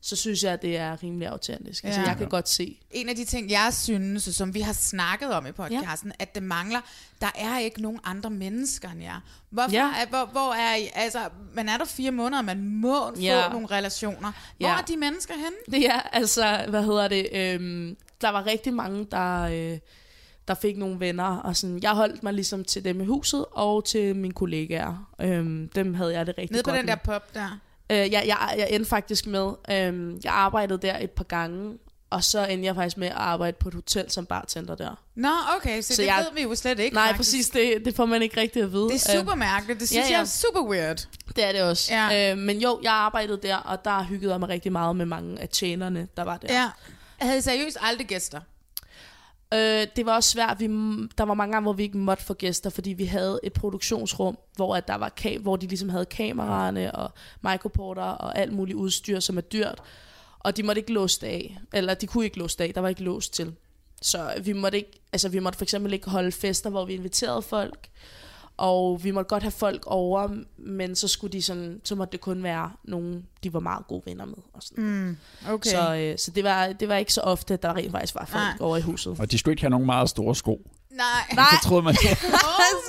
så 0.00 0.16
synes 0.16 0.42
jeg, 0.42 0.52
at 0.52 0.62
det 0.62 0.76
er 0.76 1.02
rimelig 1.02 1.28
autentisk. 1.28 1.84
Altså, 1.84 2.00
Ja. 2.00 2.06
jeg 2.08 2.16
kan 2.16 2.28
godt 2.28 2.48
se. 2.48 2.78
En 2.90 3.08
af 3.08 3.16
de 3.16 3.24
ting, 3.24 3.50
jeg 3.50 3.68
synes, 3.74 4.28
og 4.28 4.34
som 4.34 4.54
vi 4.54 4.60
har 4.60 4.72
snakket 4.72 5.32
om 5.32 5.46
i 5.46 5.52
podcasten, 5.52 6.08
ja. 6.18 6.22
at 6.22 6.34
det 6.34 6.42
mangler, 6.42 6.80
der 7.20 7.26
er 7.34 7.58
ikke 7.58 7.82
nogen 7.82 8.00
andre 8.04 8.30
mennesker 8.30 8.90
end 8.90 9.02
jer. 9.02 9.20
Hvorfor 9.50 9.70
Ja. 9.72 9.84
er, 10.02 10.06
hvor, 10.08 10.28
hvor 10.32 10.54
er 10.54 10.76
I, 10.76 10.90
altså, 10.94 11.18
man 11.54 11.68
er 11.68 11.76
der 11.76 11.84
fire 11.84 12.10
måneder, 12.10 12.42
man 12.42 12.64
må 12.64 13.14
få 13.14 13.20
Ja. 13.20 13.48
nogle 13.48 13.66
relationer. 13.66 14.32
Hvor 14.58 14.68
Ja. 14.68 14.78
er 14.78 14.82
de 14.82 14.96
mennesker 14.96 15.34
henne? 15.34 15.56
Det 15.80 15.86
er 15.90 16.00
altså, 16.00 16.64
hvad 16.68 16.82
hedder 16.84 17.08
det, 17.08 17.28
øhm, 17.32 17.96
der 18.20 18.28
var 18.28 18.46
rigtig 18.46 18.74
mange, 18.74 19.06
der, 19.10 19.42
øh, 19.42 19.78
der 20.48 20.54
fik 20.54 20.76
nogle 20.76 21.00
venner, 21.00 21.36
og 21.36 21.56
sådan, 21.56 21.78
jeg 21.82 21.90
holdt 21.90 22.22
mig 22.22 22.34
ligesom 22.34 22.64
til 22.64 22.84
dem 22.84 23.00
i 23.00 23.04
huset, 23.04 23.44
og 23.52 23.84
til 23.84 24.16
mine 24.16 24.34
kollegaer. 24.34 25.10
Øhm, 25.20 25.68
dem 25.74 25.94
havde 25.94 26.12
jeg 26.12 26.26
det 26.26 26.38
rigtig 26.38 26.52
Nede 26.54 26.62
på 26.62 26.70
godt 26.70 26.78
den 26.80 26.88
der 26.88 26.94
med. 26.94 27.04
pop 27.04 27.34
der. 27.34 27.58
Øh, 27.90 27.98
jeg, 27.98 28.10
jeg, 28.12 28.54
jeg 28.58 28.68
endte 28.70 28.88
faktisk 28.88 29.26
med, 29.26 29.50
øhm, 29.70 30.20
jeg 30.24 30.32
arbejdede 30.32 30.86
der 30.86 30.98
et 30.98 31.10
par 31.10 31.24
gange, 31.24 31.78
og 32.10 32.24
så 32.24 32.46
endte 32.46 32.66
jeg 32.66 32.74
faktisk 32.74 32.96
med 32.96 33.08
at 33.08 33.14
arbejde 33.16 33.56
på 33.60 33.68
et 33.68 33.74
hotel 33.74 34.10
som 34.10 34.26
bartender 34.26 34.74
der. 34.74 34.94
Nå, 35.14 35.28
okay, 35.56 35.82
så, 35.82 35.94
så 35.94 36.02
det 36.02 36.06
jeg- 36.08 36.24
ved 36.28 36.34
vi 36.34 36.42
jo 36.42 36.54
slet 36.54 36.78
ikke. 36.78 36.94
Nej, 36.94 37.06
faktisk. 37.06 37.18
præcis, 37.18 37.50
det, 37.50 37.84
det 37.84 37.96
får 37.96 38.06
man 38.06 38.22
ikke 38.22 38.40
rigtig 38.40 38.62
at 38.62 38.72
vide. 38.72 38.88
Det 38.88 39.06
er 39.08 39.18
super 39.18 39.32
Øhm, 39.32 39.38
mærkeligt. 39.38 39.80
Det 39.80 39.88
synes 39.88 40.10
jeg 40.10 40.20
er 40.20 40.24
super 40.24 40.60
weird. 40.70 41.06
Det 41.36 41.44
er 41.44 41.52
det 41.52 41.62
også. 41.62 41.94
Ja. 41.94 42.30
Øh, 42.32 42.38
men 42.38 42.58
jo, 42.58 42.80
jeg 42.82 42.92
arbejdede 42.92 43.40
der, 43.42 43.56
og 43.56 43.84
der 43.84 44.02
hyggede 44.04 44.32
jeg 44.32 44.40
mig 44.40 44.48
rigtig 44.48 44.72
meget 44.72 44.96
med 44.96 45.06
mange 45.06 45.40
af 45.40 45.48
tjenerne, 45.48 46.08
der 46.16 46.22
var 46.24 46.36
der. 46.36 46.54
Ja. 46.54 46.70
Jeg 47.20 47.28
havde 47.28 47.42
seriøst 47.42 47.76
aldrig 47.80 48.06
gæster. 48.06 48.40
Øh, 49.54 49.86
det 49.96 50.06
var 50.06 50.14
også 50.14 50.30
svært. 50.30 50.60
Vi, 50.60 50.66
der 51.18 51.22
var 51.24 51.34
mange 51.34 51.52
gange, 51.52 51.64
hvor 51.64 51.72
vi 51.72 51.82
ikke 51.82 51.98
måtte 51.98 52.24
få 52.24 52.34
gæster, 52.34 52.70
fordi 52.70 52.92
vi 52.92 53.04
havde 53.04 53.40
et 53.42 53.52
produktionsrum, 53.52 54.38
hvor, 54.56 54.76
at 54.76 54.88
der 54.88 54.94
var 54.94 55.08
kam- 55.20 55.42
hvor 55.42 55.56
de 55.56 55.66
ligesom 55.66 55.88
havde 55.88 56.04
kameraerne 56.06 56.94
og 56.94 57.10
microporter 57.42 58.02
og 58.02 58.38
alt 58.38 58.52
muligt 58.52 58.76
udstyr, 58.76 59.20
som 59.20 59.36
er 59.36 59.40
dyrt. 59.40 59.82
Og 60.38 60.56
de 60.56 60.62
måtte 60.62 60.80
ikke 60.80 60.92
låse 60.92 61.20
det 61.20 61.26
af. 61.26 61.58
Eller 61.72 61.94
de 61.94 62.06
kunne 62.06 62.24
ikke 62.24 62.38
låse 62.38 62.58
det 62.58 62.64
af. 62.64 62.74
Der 62.74 62.80
var 62.80 62.88
ikke 62.88 63.02
låst 63.02 63.34
til. 63.34 63.54
Så 64.02 64.32
vi 64.44 64.52
måtte 64.52 64.78
ikke, 64.78 65.00
altså 65.12 65.28
vi 65.28 65.38
måtte 65.38 65.56
for 65.56 65.64
eksempel 65.64 65.92
ikke 65.92 66.10
holde 66.10 66.32
fester, 66.32 66.70
hvor 66.70 66.84
vi 66.84 66.94
inviterede 66.94 67.42
folk 67.42 67.88
og 68.58 69.04
vi 69.04 69.10
måtte 69.10 69.28
godt 69.28 69.42
have 69.42 69.50
folk 69.50 69.82
over, 69.86 70.28
men 70.58 70.96
så 70.96 71.08
skulle 71.08 71.32
de 71.32 71.42
sådan, 71.42 71.80
så 71.84 71.94
måtte 71.94 72.12
det 72.12 72.20
kun 72.20 72.42
være 72.42 72.70
nogen, 72.84 73.26
de 73.44 73.52
var 73.52 73.60
meget 73.60 73.86
gode 73.86 74.02
venner 74.06 74.24
med. 74.24 74.34
Og 74.54 74.62
sådan. 74.62 74.84
Mm, 74.84 75.16
okay. 75.48 75.70
Så, 75.70 75.94
øh, 75.94 76.18
så 76.18 76.30
det, 76.30 76.44
var, 76.44 76.66
det 76.66 76.88
var 76.88 76.96
ikke 76.96 77.12
så 77.12 77.20
ofte, 77.20 77.54
at 77.54 77.62
der 77.62 77.76
rent 77.76 77.92
faktisk 77.92 78.14
var 78.14 78.24
folk 78.24 78.42
Nej. 78.42 78.54
over 78.60 78.76
i 78.76 78.80
huset. 78.80 79.16
Og 79.20 79.30
de 79.30 79.38
skulle 79.38 79.52
ikke 79.52 79.62
have 79.62 79.70
nogen 79.70 79.86
meget 79.86 80.08
store 80.08 80.34
sko. 80.34 80.60
Nej. 80.90 81.04
Nej. 81.34 81.44
Så 81.62 81.68
troede 81.68 81.82
man, 81.82 81.96
Oh 82.04 82.08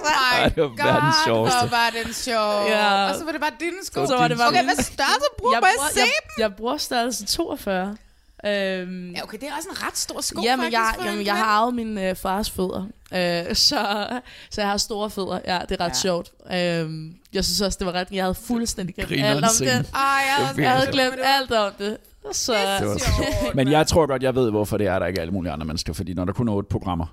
my 0.03 0.13
Ej, 0.33 0.49
det 0.49 0.63
var 0.63 0.69
verdens 0.69 1.15
god, 1.15 1.25
sjoveste. 1.25 1.57
hvor 1.59 1.69
var 1.69 1.89
den 2.03 2.13
sjov. 2.13 2.65
Ja. 2.67 3.09
Og 3.09 3.15
så 3.15 3.23
var 3.25 3.31
det 3.31 3.41
bare 3.41 3.51
dine 3.59 3.77
sko. 3.83 4.05
Så 4.07 4.17
var 4.17 4.27
det 4.27 4.37
bare 4.37 4.47
okay, 4.47 4.63
hvad 4.63 4.83
størrelse 4.83 5.29
bruger 5.37 5.55
jeg 5.55 5.61
du? 5.61 5.65
Må 5.65 5.67
jeg 5.67 5.75
bruger, 5.77 5.89
se 5.93 5.99
jeg, 5.99 6.11
dem? 6.37 6.41
jeg 6.43 6.55
bruger 6.55 6.77
størrelse 6.77 7.25
42. 7.25 7.97
Øhm, 8.45 9.11
Ja, 9.11 9.23
okay, 9.23 9.37
det 9.41 9.47
er 9.47 9.55
også 9.57 9.69
en 9.71 9.83
ret 9.87 9.97
stor 9.97 10.21
sko, 10.21 10.41
jamen, 10.43 10.63
faktisk. 10.63 10.77
jeg, 10.79 10.93
for 10.97 11.05
jamen, 11.05 11.19
en 11.19 11.25
jeg 11.25 11.35
har 11.37 11.45
arvet 11.45 11.73
min 11.75 11.97
øh, 11.97 12.15
fars 12.15 12.49
fødder, 12.51 12.85
øh, 13.13 13.55
så, 13.69 14.07
så 14.49 14.61
jeg 14.61 14.69
har 14.69 14.77
store 14.77 15.09
fødder. 15.09 15.39
Ja, 15.47 15.59
det 15.69 15.81
er 15.81 15.85
ret 15.85 15.89
Ja. 15.89 15.93
sjovt. 15.93 16.31
Øhm, 16.53 17.13
jeg 17.33 17.45
synes 17.45 17.61
også, 17.61 17.77
det 17.79 17.87
var 17.87 17.93
ret... 17.93 18.07
Jeg 18.11 18.23
havde 18.23 18.35
fuldstændig 18.35 18.95
glemt 18.95 19.11
alt 19.25 19.43
om 19.43 19.49
det. 19.59 19.69
Ej, 19.69 19.81
jeg 19.93 20.53
Jeg 20.57 20.71
havde 20.71 20.91
glemt 20.91 21.15
alt 21.23 21.51
om 21.51 21.71
det. 21.79 21.97
Så, 22.31 22.53
Det 22.79 22.87
var 22.87 22.97
sjovt, 22.97 23.55
Men 23.55 23.71
jeg 23.71 23.87
tror 23.87 24.05
godt, 24.05 24.23
jeg 24.23 24.35
ved, 24.35 24.49
hvorfor 24.51 24.77
det 24.77 24.87
er, 24.87 24.95
at 24.95 25.01
der 25.01 25.07
ikke 25.07 25.17
er 25.17 25.21
alle 25.21 25.33
mulige 25.33 25.51
andre 25.51 25.65
mennesker. 25.65 25.93
Fordi 25.93 26.13
når 26.13 26.25
der 26.25 26.33
kun 26.33 26.47
er 26.47 26.53
otte 26.53 26.67
programmer, 26.69 27.05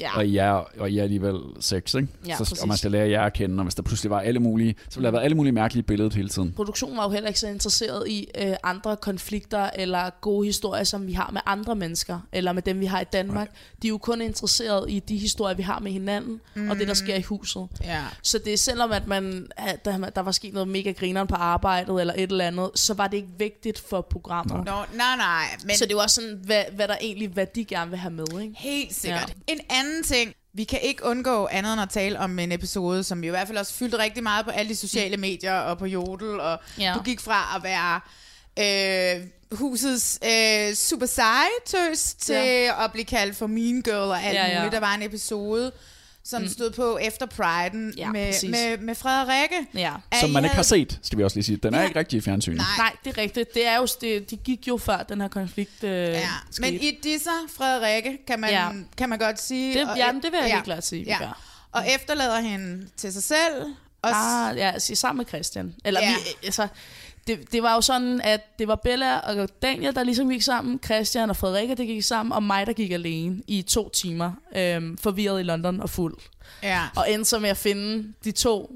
ja. 0.00 0.16
og 0.16 0.26
I 0.26 0.36
er, 0.36 0.50
og 0.78 0.90
I 0.90 0.98
er 0.98 1.02
alligevel 1.02 1.38
seks, 1.60 1.94
ikke? 1.94 2.08
Ja, 2.26 2.32
så, 2.32 2.38
præcis. 2.38 2.58
og 2.58 2.68
man 2.68 2.76
skal 2.76 2.90
lære 2.90 3.10
jer 3.10 3.22
at 3.22 3.32
kende, 3.32 3.60
og 3.60 3.64
hvis 3.64 3.74
der 3.74 3.82
pludselig 3.82 4.10
var 4.10 4.20
alle 4.20 4.40
mulige, 4.40 4.74
så 4.88 4.96
ville 4.96 5.04
der 5.04 5.10
have 5.10 5.12
været 5.12 5.24
alle 5.24 5.36
mulige 5.36 5.52
mærkelige 5.52 5.82
billeder 5.82 6.16
hele 6.16 6.28
tiden. 6.28 6.52
Produktionen 6.52 6.96
var 6.96 7.04
jo 7.04 7.10
heller 7.10 7.28
ikke 7.28 7.40
så 7.40 7.48
interesseret 7.48 8.08
i 8.08 8.28
øh, 8.38 8.54
andre 8.62 8.96
konflikter 8.96 9.70
eller 9.74 10.10
gode 10.20 10.46
historier, 10.46 10.84
som 10.84 11.06
vi 11.06 11.12
har 11.12 11.30
med 11.32 11.40
andre 11.46 11.74
mennesker, 11.74 12.20
eller 12.32 12.52
med 12.52 12.62
dem, 12.62 12.80
vi 12.80 12.86
har 12.86 13.00
i 13.00 13.04
Danmark. 13.12 13.50
De 13.82 13.86
er 13.86 13.88
jo 13.88 13.98
kun 13.98 14.20
interesseret 14.20 14.90
i 14.90 14.98
de 14.98 15.16
historier, 15.16 15.56
vi 15.56 15.62
har 15.62 15.78
med 15.78 15.92
hinanden, 15.92 16.40
mm. 16.54 16.70
og 16.70 16.76
det, 16.76 16.88
der 16.88 16.94
sker 16.94 17.14
i 17.14 17.22
huset. 17.22 17.66
Ja. 17.84 18.04
Så 18.22 18.38
det 18.38 18.52
er 18.52 18.56
selvom, 18.56 18.92
at 18.92 19.06
man, 19.06 19.46
at 19.56 19.84
der, 19.84 20.10
der 20.10 20.20
var 20.20 20.32
sket 20.32 20.54
noget 20.54 20.68
mega 20.68 20.92
grineren 20.92 21.26
på 21.26 21.34
arbejdet, 21.34 22.00
eller 22.00 22.14
et 22.14 22.30
eller 22.30 22.46
andet, 22.46 22.70
så 22.74 22.94
var 22.94 23.06
det 23.06 23.16
ikke 23.16 23.28
vigtigt 23.38 23.78
for 23.88 24.00
programmet. 24.00 24.56
Nå, 24.56 24.72
nej, 24.94 25.16
nej. 25.16 25.44
Men 25.64 25.76
Så 25.76 25.86
det 25.86 25.96
var 25.96 26.02
også 26.02 26.14
sådan, 26.14 26.38
hvad, 26.44 26.62
hvad 26.74 26.88
der 26.88 26.96
egentlig, 27.00 27.28
hvad 27.28 27.46
de 27.54 27.64
gerne 27.64 27.90
vil 27.90 27.98
have 27.98 28.12
med, 28.14 28.40
ikke? 28.42 28.54
Helt 28.56 28.94
sikkert. 28.94 29.34
Ja. 29.48 29.52
En 29.52 29.60
anden 29.70 29.89
ting, 30.04 30.34
vi 30.54 30.64
kan 30.64 30.80
ikke 30.82 31.04
undgå 31.04 31.48
andet 31.50 31.72
end 31.72 31.82
at 31.82 31.90
tale 31.90 32.18
om 32.18 32.38
en 32.38 32.52
episode, 32.52 33.04
som 33.04 33.24
i 33.24 33.28
hvert 33.28 33.46
fald 33.46 33.58
også 33.58 33.72
fyldte 33.74 33.98
rigtig 33.98 34.22
meget 34.22 34.44
på 34.44 34.50
alle 34.50 34.68
de 34.68 34.76
sociale 34.76 35.16
medier 35.16 35.54
og 35.58 35.78
på 35.78 35.86
Jodel, 35.86 36.40
og 36.40 36.58
Ja. 36.78 36.92
du 36.96 37.02
gik 37.02 37.20
fra 37.20 37.56
at 37.56 37.62
være 37.62 38.00
øh, 38.58 39.26
husets 39.52 40.18
øh, 40.24 40.74
super 40.74 41.06
seje 41.06 41.48
tøs 41.66 42.14
til 42.18 42.34
Ja. 42.34 42.84
at 42.84 42.92
blive 42.92 43.04
kaldt 43.04 43.36
for 43.36 43.46
mean 43.46 43.82
girl 43.82 43.94
og 44.10 44.22
alt 44.22 44.34
Ja, 44.34 44.46
ja. 44.48 44.58
muligt. 44.58 44.72
Der 44.72 44.80
var 44.80 44.94
en 44.94 45.02
episode, 45.02 45.72
som 46.30 46.42
Mm. 46.42 46.48
stod 46.48 46.70
på 46.70 46.98
efter 46.98 47.26
Pride'en 47.26 47.94
Ja, 47.96 48.10
med, 48.12 48.26
præcis. 48.32 48.50
med, 48.50 48.78
med 48.78 48.94
Frederikke. 48.94 49.54
Ja. 49.74 49.92
Som 50.20 50.30
man 50.30 50.44
ikke 50.44 50.48
har 50.48 50.54
havde- 50.56 50.68
set, 50.68 50.98
skal 51.02 51.18
vi 51.18 51.24
også 51.24 51.36
lige 51.36 51.44
sige. 51.44 51.56
Den 51.56 51.74
er 51.74 51.80
Ja. 51.80 51.86
ikke 51.86 51.98
rigtig 51.98 52.16
i 52.16 52.20
fjernsynet. 52.20 52.56
Nej. 52.58 52.66
Nej, 52.78 52.92
det 53.04 53.16
er 53.16 53.22
rigtigt. 53.22 53.54
Det 53.54 53.66
er 53.66 53.76
jo, 53.76 53.86
det, 54.00 54.30
de 54.30 54.36
gik 54.36 54.68
jo 54.68 54.76
før 54.76 55.02
den 55.02 55.20
her 55.20 55.28
konflikt 55.28 55.84
øh, 55.84 55.90
Ja, 55.90 56.20
skete. 56.50 56.60
men 56.72 56.80
i 56.80 56.98
disser 57.02 57.30
Frederikke, 57.56 58.18
kan 58.26 58.40
man, 58.40 58.50
Ja. 58.50 58.68
kan 58.96 59.08
man 59.08 59.18
godt 59.18 59.40
sige. 59.42 59.74
Det- 59.80 59.88
jamen, 59.96 60.22
det 60.22 60.32
vil 60.32 60.38
jeg 60.42 60.52
helt 60.52 60.64
klart 60.64 60.86
sige, 60.86 61.04
Ja. 61.04 61.18
gør. 61.18 61.40
Og 61.72 61.84
efterlader 61.94 62.40
hende 62.40 62.86
til 62.96 63.12
sig 63.12 63.22
selv. 63.22 63.62
Og 64.02 64.10
Ah, 64.14 64.56
ja, 64.56 64.78
sammen 64.78 65.18
med 65.18 65.26
Christian. 65.26 65.74
Eller 65.84 66.00
Ja. 66.00 66.06
ja. 66.08 66.14
vi, 66.40 66.46
altså, 66.46 66.68
det, 67.26 67.52
det 67.52 67.62
var 67.62 67.74
jo 67.74 67.80
sådan, 67.80 68.20
at 68.20 68.58
det 68.58 68.68
var 68.68 68.74
Bella 68.74 69.18
og 69.18 69.48
Daniel, 69.62 69.94
der 69.94 70.02
ligesom 70.02 70.30
gik 70.30 70.42
sammen, 70.42 70.80
Christian 70.84 71.30
og 71.30 71.36
Frederikke, 71.36 71.74
der 71.74 71.84
gik 71.84 72.04
sammen, 72.04 72.32
og 72.32 72.42
mig, 72.42 72.66
der 72.66 72.72
gik 72.72 72.90
alene 72.90 73.42
i 73.46 73.62
to 73.62 73.88
timer, 73.88 74.32
øhm, 74.56 74.98
forvirret 74.98 75.40
i 75.40 75.42
London 75.42 75.80
og 75.80 75.90
fuld. 75.90 76.16
Ja. 76.62 76.80
Og 76.96 77.10
endte 77.12 77.30
så 77.30 77.38
med 77.38 77.50
at 77.50 77.56
finde 77.56 78.12
de 78.24 78.32
to, 78.32 78.72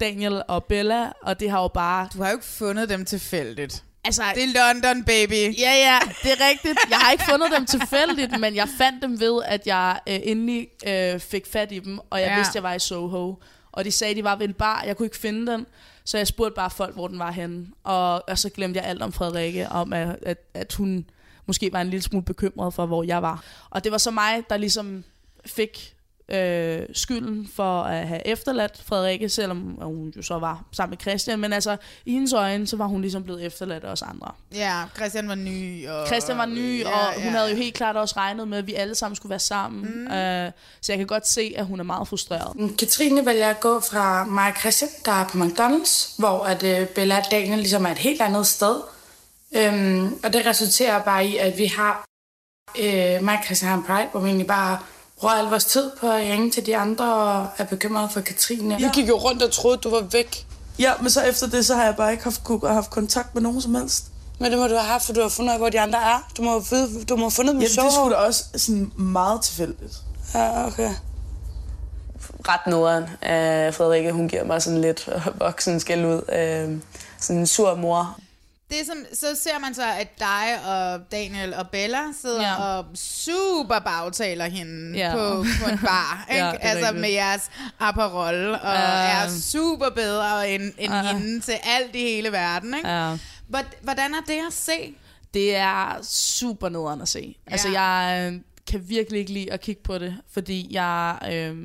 Daniel 0.00 0.42
og 0.48 0.64
Bella, 0.64 1.06
og 1.22 1.40
det 1.40 1.50
har 1.50 1.62
jo 1.62 1.68
bare... 1.68 2.08
Du 2.14 2.22
har 2.22 2.30
jo 2.30 2.36
ikke 2.36 2.46
fundet 2.46 2.88
dem 2.88 3.04
tilfældigt. 3.04 3.84
Altså, 4.04 4.22
Det 4.34 4.42
er 4.44 4.72
London, 4.74 5.04
baby. 5.04 5.58
Ja, 5.58 5.72
ja, 5.72 5.98
det 6.22 6.32
er 6.32 6.48
rigtigt. 6.50 6.78
Jeg 6.90 6.98
har 6.98 7.12
ikke 7.12 7.24
fundet 7.30 7.48
dem 7.56 7.66
tilfældigt, 7.66 8.40
men 8.40 8.54
jeg 8.54 8.68
fandt 8.78 9.02
dem 9.02 9.20
ved, 9.20 9.42
at 9.46 9.66
jeg 9.66 9.98
øh, 10.08 10.18
endelig 10.22 10.68
øh, 10.86 11.20
fik 11.20 11.46
fat 11.46 11.72
i 11.72 11.78
dem, 11.78 11.98
og 12.10 12.20
jeg 12.20 12.28
Ja. 12.28 12.36
vidste, 12.36 12.50
at 12.50 12.54
jeg 12.54 12.62
var 12.62 12.74
i 12.74 12.78
Soho. 12.78 13.34
Og 13.72 13.84
de 13.84 13.92
sagde, 13.92 14.10
at 14.10 14.16
de 14.16 14.24
var 14.24 14.36
ved 14.36 14.48
en 14.48 14.54
bar. 14.54 14.82
Jeg 14.86 14.96
kunne 14.96 15.06
ikke 15.06 15.18
finde 15.18 15.52
den, 15.52 15.66
så 16.06 16.18
jeg 16.18 16.26
spurgte 16.26 16.54
bare 16.54 16.70
folk, 16.70 16.94
hvor 16.94 17.08
den 17.08 17.18
var 17.18 17.30
henne. 17.30 17.66
Og, 17.84 18.28
og 18.28 18.38
så 18.38 18.50
glemte 18.50 18.80
jeg 18.80 18.88
alt 18.88 19.02
om 19.02 19.12
Frederikke, 19.12 19.68
om 19.68 19.92
at, 19.92 20.18
at, 20.22 20.38
at 20.54 20.74
hun 20.74 21.10
måske 21.46 21.72
var 21.72 21.80
en 21.80 21.90
lille 21.90 22.02
smule 22.02 22.24
bekymret 22.24 22.74
for, 22.74 22.86
hvor 22.86 23.02
jeg 23.02 23.22
var. 23.22 23.44
Og 23.70 23.84
det 23.84 23.92
var 23.92 23.98
så 23.98 24.10
mig, 24.10 24.42
der 24.50 24.56
ligesom 24.56 25.04
fik 25.46 25.95
øh, 26.28 26.82
skylden 26.92 27.48
for 27.54 27.82
at 27.82 28.08
have 28.08 28.26
efterladt 28.26 28.82
Frederikke, 28.84 29.28
selvom 29.28 29.78
hun 29.82 30.12
jo 30.16 30.22
så 30.22 30.38
var 30.38 30.64
sammen 30.72 30.90
med 30.90 30.98
Christian. 30.98 31.38
Men 31.38 31.52
altså, 31.52 31.76
i 32.04 32.12
hendes 32.12 32.32
øjne, 32.32 32.66
så 32.66 32.76
var 32.76 32.86
hun 32.86 33.00
ligesom 33.00 33.22
blevet 33.22 33.44
efterladt 33.44 33.84
af 33.84 33.92
os 33.92 34.02
andre. 34.02 34.32
Ja, 34.54 34.82
Christian 34.96 35.28
var 35.28 35.34
ny. 35.34 35.88
Og, 35.88 36.06
Christian 36.06 36.38
var 36.38 36.46
ny, 36.46 36.80
ja, 36.80 36.88
og 36.88 37.14
hun 37.14 37.24
ja. 37.24 37.30
havde 37.30 37.50
jo 37.50 37.56
helt 37.56 37.74
klart 37.74 37.96
også 37.96 38.14
regnet 38.16 38.48
med, 38.48 38.58
at 38.58 38.66
vi 38.66 38.74
alle 38.74 38.94
sammen 38.94 39.16
skulle 39.16 39.30
være 39.30 39.38
sammen. 39.38 39.80
Mm. 39.80 40.06
Uh, 40.06 40.52
så 40.80 40.92
jeg 40.92 40.98
kan 40.98 41.06
godt 41.06 41.28
se, 41.28 41.54
at 41.56 41.66
hun 41.66 41.80
er 41.80 41.84
meget 41.84 42.08
frustreret. 42.08 42.76
Katrine 42.78 43.26
vælger 43.26 43.50
at 43.50 43.60
gå 43.60 43.80
fra 43.80 44.24
mig 44.24 44.52
og 44.52 44.60
Christian, 44.60 44.90
der 45.04 45.12
er 45.12 45.28
på 45.28 45.38
McDonald's, 45.38 46.14
hvor 46.18 46.44
at, 46.44 46.62
øh, 46.62 46.88
Bella 46.88 47.18
og 47.18 47.24
Daniel 47.30 47.58
ligesom 47.58 47.86
er 47.86 47.90
et 47.90 47.98
helt 47.98 48.20
andet 48.20 48.46
sted. 48.46 48.80
Øhm, 49.56 50.14
og 50.24 50.32
det 50.32 50.46
resulterer 50.46 51.02
bare 51.02 51.26
i, 51.26 51.36
at 51.36 51.58
vi 51.58 51.66
har 51.66 52.04
øh, 52.78 53.24
mig 53.24 53.38
og 53.38 53.44
Christian 53.44 53.70
har 53.70 53.76
en 53.78 53.84
Pride, 53.84 54.08
hvor 54.10 54.20
vi 54.20 54.26
egentlig 54.26 54.46
bare 54.46 54.78
bruger 55.20 55.34
al 55.34 55.44
vores 55.44 55.64
tid 55.64 55.90
på 56.00 56.10
at 56.10 56.20
ringe 56.22 56.50
til 56.50 56.66
de 56.66 56.76
andre 56.76 57.14
og 57.14 57.46
er 57.58 57.64
bekymret 57.64 58.12
for 58.12 58.20
Katrine. 58.20 58.76
Jeg 58.80 58.90
gik 58.94 59.08
jo 59.08 59.14
rundt 59.14 59.42
og 59.42 59.52
troede, 59.52 59.76
du 59.76 59.90
var 59.90 60.00
væk. 60.00 60.46
Ja, 60.78 60.92
men 61.00 61.10
så 61.10 61.22
efter 61.22 61.46
det, 61.46 61.66
så 61.66 61.74
har 61.74 61.84
jeg 61.84 61.96
bare 61.96 62.12
ikke 62.12 62.24
haft, 62.24 62.44
kunne, 62.44 62.68
haft 62.68 62.90
kontakt 62.90 63.34
med 63.34 63.42
nogen 63.42 63.60
som 63.60 63.74
helst. 63.74 64.04
Men 64.38 64.50
det 64.50 64.58
må 64.58 64.66
du 64.66 64.74
have 64.74 64.88
haft, 64.88 65.04
for 65.06 65.12
du 65.12 65.20
har 65.22 65.28
fundet 65.28 65.50
ud 65.50 65.52
af, 65.52 65.58
hvor 65.60 65.68
de 65.68 65.80
andre 65.80 65.98
er. 65.98 66.28
Du 66.36 66.42
må 66.42 66.50
have, 66.70 67.04
du 67.08 67.16
må 67.16 67.22
have 67.22 67.30
fundet 67.30 67.52
dem 67.52 67.62
i 67.62 67.64
Ja, 67.64 67.82
det 67.82 67.92
skulle 67.92 68.16
da 68.16 68.20
også 68.20 68.44
sådan 68.56 68.92
meget 68.96 69.42
tilfældigt. 69.42 69.92
Ja, 70.34 70.66
okay. 70.66 70.90
ret 72.48 72.66
nederen 72.66 73.04
af 73.22 73.74
Frederikke. 73.74 74.12
Hun 74.12 74.28
giver 74.28 74.44
mig 74.44 74.62
sådan 74.62 74.80
lidt 74.80 75.08
voksen 75.38 75.80
skæld 75.80 76.04
ud. 76.06 76.22
Øh, 76.32 76.78
sådan 77.20 77.40
en 77.40 77.46
sur 77.46 77.74
mor. 77.74 78.18
Det 78.70 78.86
som, 78.86 78.96
så 79.12 79.26
ser 79.42 79.58
man 79.58 79.74
så, 79.74 79.82
at 80.00 80.18
dig 80.18 80.58
og 80.66 81.00
Daniel 81.12 81.54
og 81.54 81.68
Bella 81.70 81.98
sidder 82.20 82.42
ja. 82.42 82.54
og 82.78 82.84
super 82.94 83.78
bagtaler 83.78 84.44
hende 84.44 84.98
ja. 84.98 85.12
På, 85.14 85.44
på 85.64 85.70
en 85.70 85.78
bar. 85.78 86.24
Ikke? 86.30 86.44
Ja, 86.44 86.52
altså 86.60 86.86
rigtigt. 86.86 87.00
med 87.00 87.10
jeres 87.10 87.50
Aperol, 87.78 88.34
og 88.54 88.58
Ja. 88.74 89.24
er 89.24 89.28
super 89.40 89.88
bedre 89.94 90.50
end, 90.50 90.62
end 90.78 90.92
Ja. 90.92 91.02
hende 91.02 91.40
til 91.40 91.54
alt 91.64 91.94
i 91.94 91.98
hele 92.00 92.32
verden. 92.32 92.74
Ikke? 92.76 92.88
Hvor- 93.48 93.82
Hvordan 93.82 94.14
er 94.14 94.20
det 94.26 94.40
at 94.46 94.52
se? 94.52 94.94
Det 95.34 95.56
er 95.56 95.98
super 96.02 96.68
nederen 96.68 97.00
at 97.00 97.08
se. 97.08 97.36
Ja. 97.46 97.52
Altså, 97.52 97.68
jeg 97.68 98.26
øh, 98.32 98.40
kan 98.70 98.88
virkelig 98.88 99.20
ikke 99.20 99.32
lide 99.32 99.52
at 99.52 99.60
kigge 99.60 99.82
på 99.82 99.98
det, 99.98 100.16
fordi 100.32 100.68
jeg... 100.74 101.18
Øh, 101.32 101.56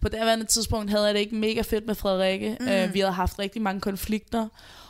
på 0.00 0.08
det 0.08 0.16
andet 0.16 0.48
tidspunkt 0.48 0.90
havde 0.90 1.04
jeg 1.04 1.14
det 1.14 1.20
ikke 1.20 1.34
mega 1.36 1.60
fedt 1.62 1.86
med 1.86 1.94
Frederikke. 1.94 2.56
Mm. 2.60 2.68
Øh, 2.68 2.94
vi 2.94 3.00
havde 3.00 3.12
haft 3.12 3.38
rigtig 3.38 3.62
mange 3.62 3.80
konflikter, 3.80 4.48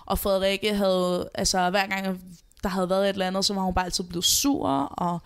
og 0.09 0.19
Frederikke 0.19 0.75
havde... 0.75 1.29
Altså, 1.35 1.71
hver 1.71 1.87
gang 1.87 2.21
der 2.63 2.69
havde 2.69 2.91
været 2.91 3.05
et 3.05 3.09
eller 3.13 3.27
andet, 3.27 3.45
så 3.45 3.55
var 3.55 3.63
hun 3.63 3.75
bare 3.75 3.85
altid 3.85 4.05
blevet 4.05 4.25
sur, 4.25 4.69
og 4.83 5.19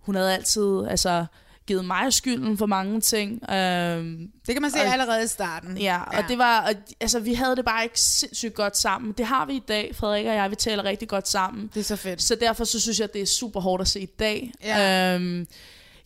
hun 0.00 0.14
havde 0.14 0.34
altid... 0.34 0.86
Altså, 0.88 1.26
givet 1.66 1.84
mig 1.84 2.12
skylden 2.12 2.58
for 2.58 2.66
mange 2.66 3.00
ting. 3.00 3.50
Øhm, 3.50 4.30
Det 4.46 4.54
kan 4.54 4.62
man 4.62 4.70
se 4.70 4.78
og- 4.80 4.92
allerede 4.92 5.24
i 5.24 5.26
starten. 5.26 5.78
Ja, 5.78 6.00
og 6.06 6.14
Ja. 6.14 6.24
det 6.28 6.38
var, 6.38 6.60
og, 6.60 6.74
altså 7.00 7.20
vi 7.20 7.34
havde 7.34 7.56
det 7.56 7.64
bare 7.64 7.82
ikke 7.82 8.00
sindssygt 8.00 8.54
godt 8.54 8.76
sammen. 8.76 9.12
Det 9.12 9.26
har 9.26 9.46
vi 9.46 9.52
i 9.54 9.62
dag, 9.68 9.96
Frederik 9.96 10.26
og 10.26 10.34
jeg, 10.34 10.50
vi 10.50 10.56
taler 10.56 10.84
rigtig 10.84 11.08
godt 11.08 11.28
sammen. 11.28 11.70
Det 11.74 11.80
er 11.80 11.84
så 11.84 11.96
fedt. 11.96 12.22
Så 12.22 12.34
derfor 12.34 12.64
så 12.64 12.80
synes 12.80 13.00
jeg, 13.00 13.12
det 13.12 13.22
er 13.22 13.26
super 13.26 13.60
hårdt 13.60 13.80
at 13.80 13.88
se 13.88 14.00
i 14.00 14.06
dag. 14.06 14.52
Ja. 14.64 15.14
Øhm, 15.14 15.46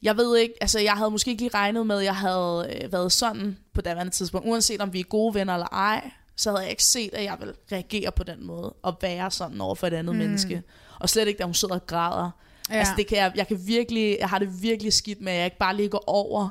jeg 0.02 0.16
ved 0.16 0.36
ikke, 0.38 0.54
altså 0.60 0.78
jeg 0.80 0.92
havde 0.92 1.10
måske 1.10 1.30
ikke 1.30 1.42
lige 1.42 1.54
regnet 1.54 1.86
med, 1.86 1.98
at 1.98 2.04
jeg 2.04 2.16
havde 2.16 2.76
øh, 2.82 2.92
været 2.92 3.12
sådan 3.12 3.56
på 3.74 3.80
daværende 3.80 4.12
tidspunkt. 4.12 4.48
Uanset 4.48 4.80
om 4.80 4.92
vi 4.92 5.00
er 5.00 5.04
gode 5.04 5.34
venner 5.34 5.54
eller 5.54 5.66
ej, 5.66 6.10
så 6.36 6.50
havde 6.50 6.62
jeg 6.62 6.70
ikke 6.70 6.84
set, 6.84 7.14
at 7.14 7.24
jeg 7.24 7.36
ville 7.38 7.54
reagere 7.72 8.12
på 8.12 8.22
den 8.24 8.46
måde. 8.46 8.74
Og 8.82 8.96
være 9.00 9.30
sådan 9.30 9.60
over 9.60 9.74
for 9.74 9.86
et 9.86 9.92
andet 9.94 10.14
Mm. 10.14 10.18
menneske. 10.18 10.62
Og 11.00 11.08
slet 11.08 11.28
ikke, 11.28 11.38
da 11.38 11.44
hun 11.44 11.54
sidder 11.54 11.74
og 11.74 11.86
græder. 11.86 12.30
Ja. 12.70 12.74
Altså 12.74 12.92
det 12.96 13.06
kan 13.06 13.18
jeg, 13.18 13.32
jeg 13.36 13.48
kan 13.48 13.66
virkelig, 13.66 14.16
jeg 14.20 14.28
har 14.28 14.38
det 14.38 14.62
virkelig 14.62 14.92
skidt 14.92 15.20
med, 15.20 15.32
at 15.32 15.38
jeg 15.38 15.44
ikke 15.44 15.58
bare 15.58 15.76
lige 15.76 15.88
går 15.88 16.04
over, 16.06 16.48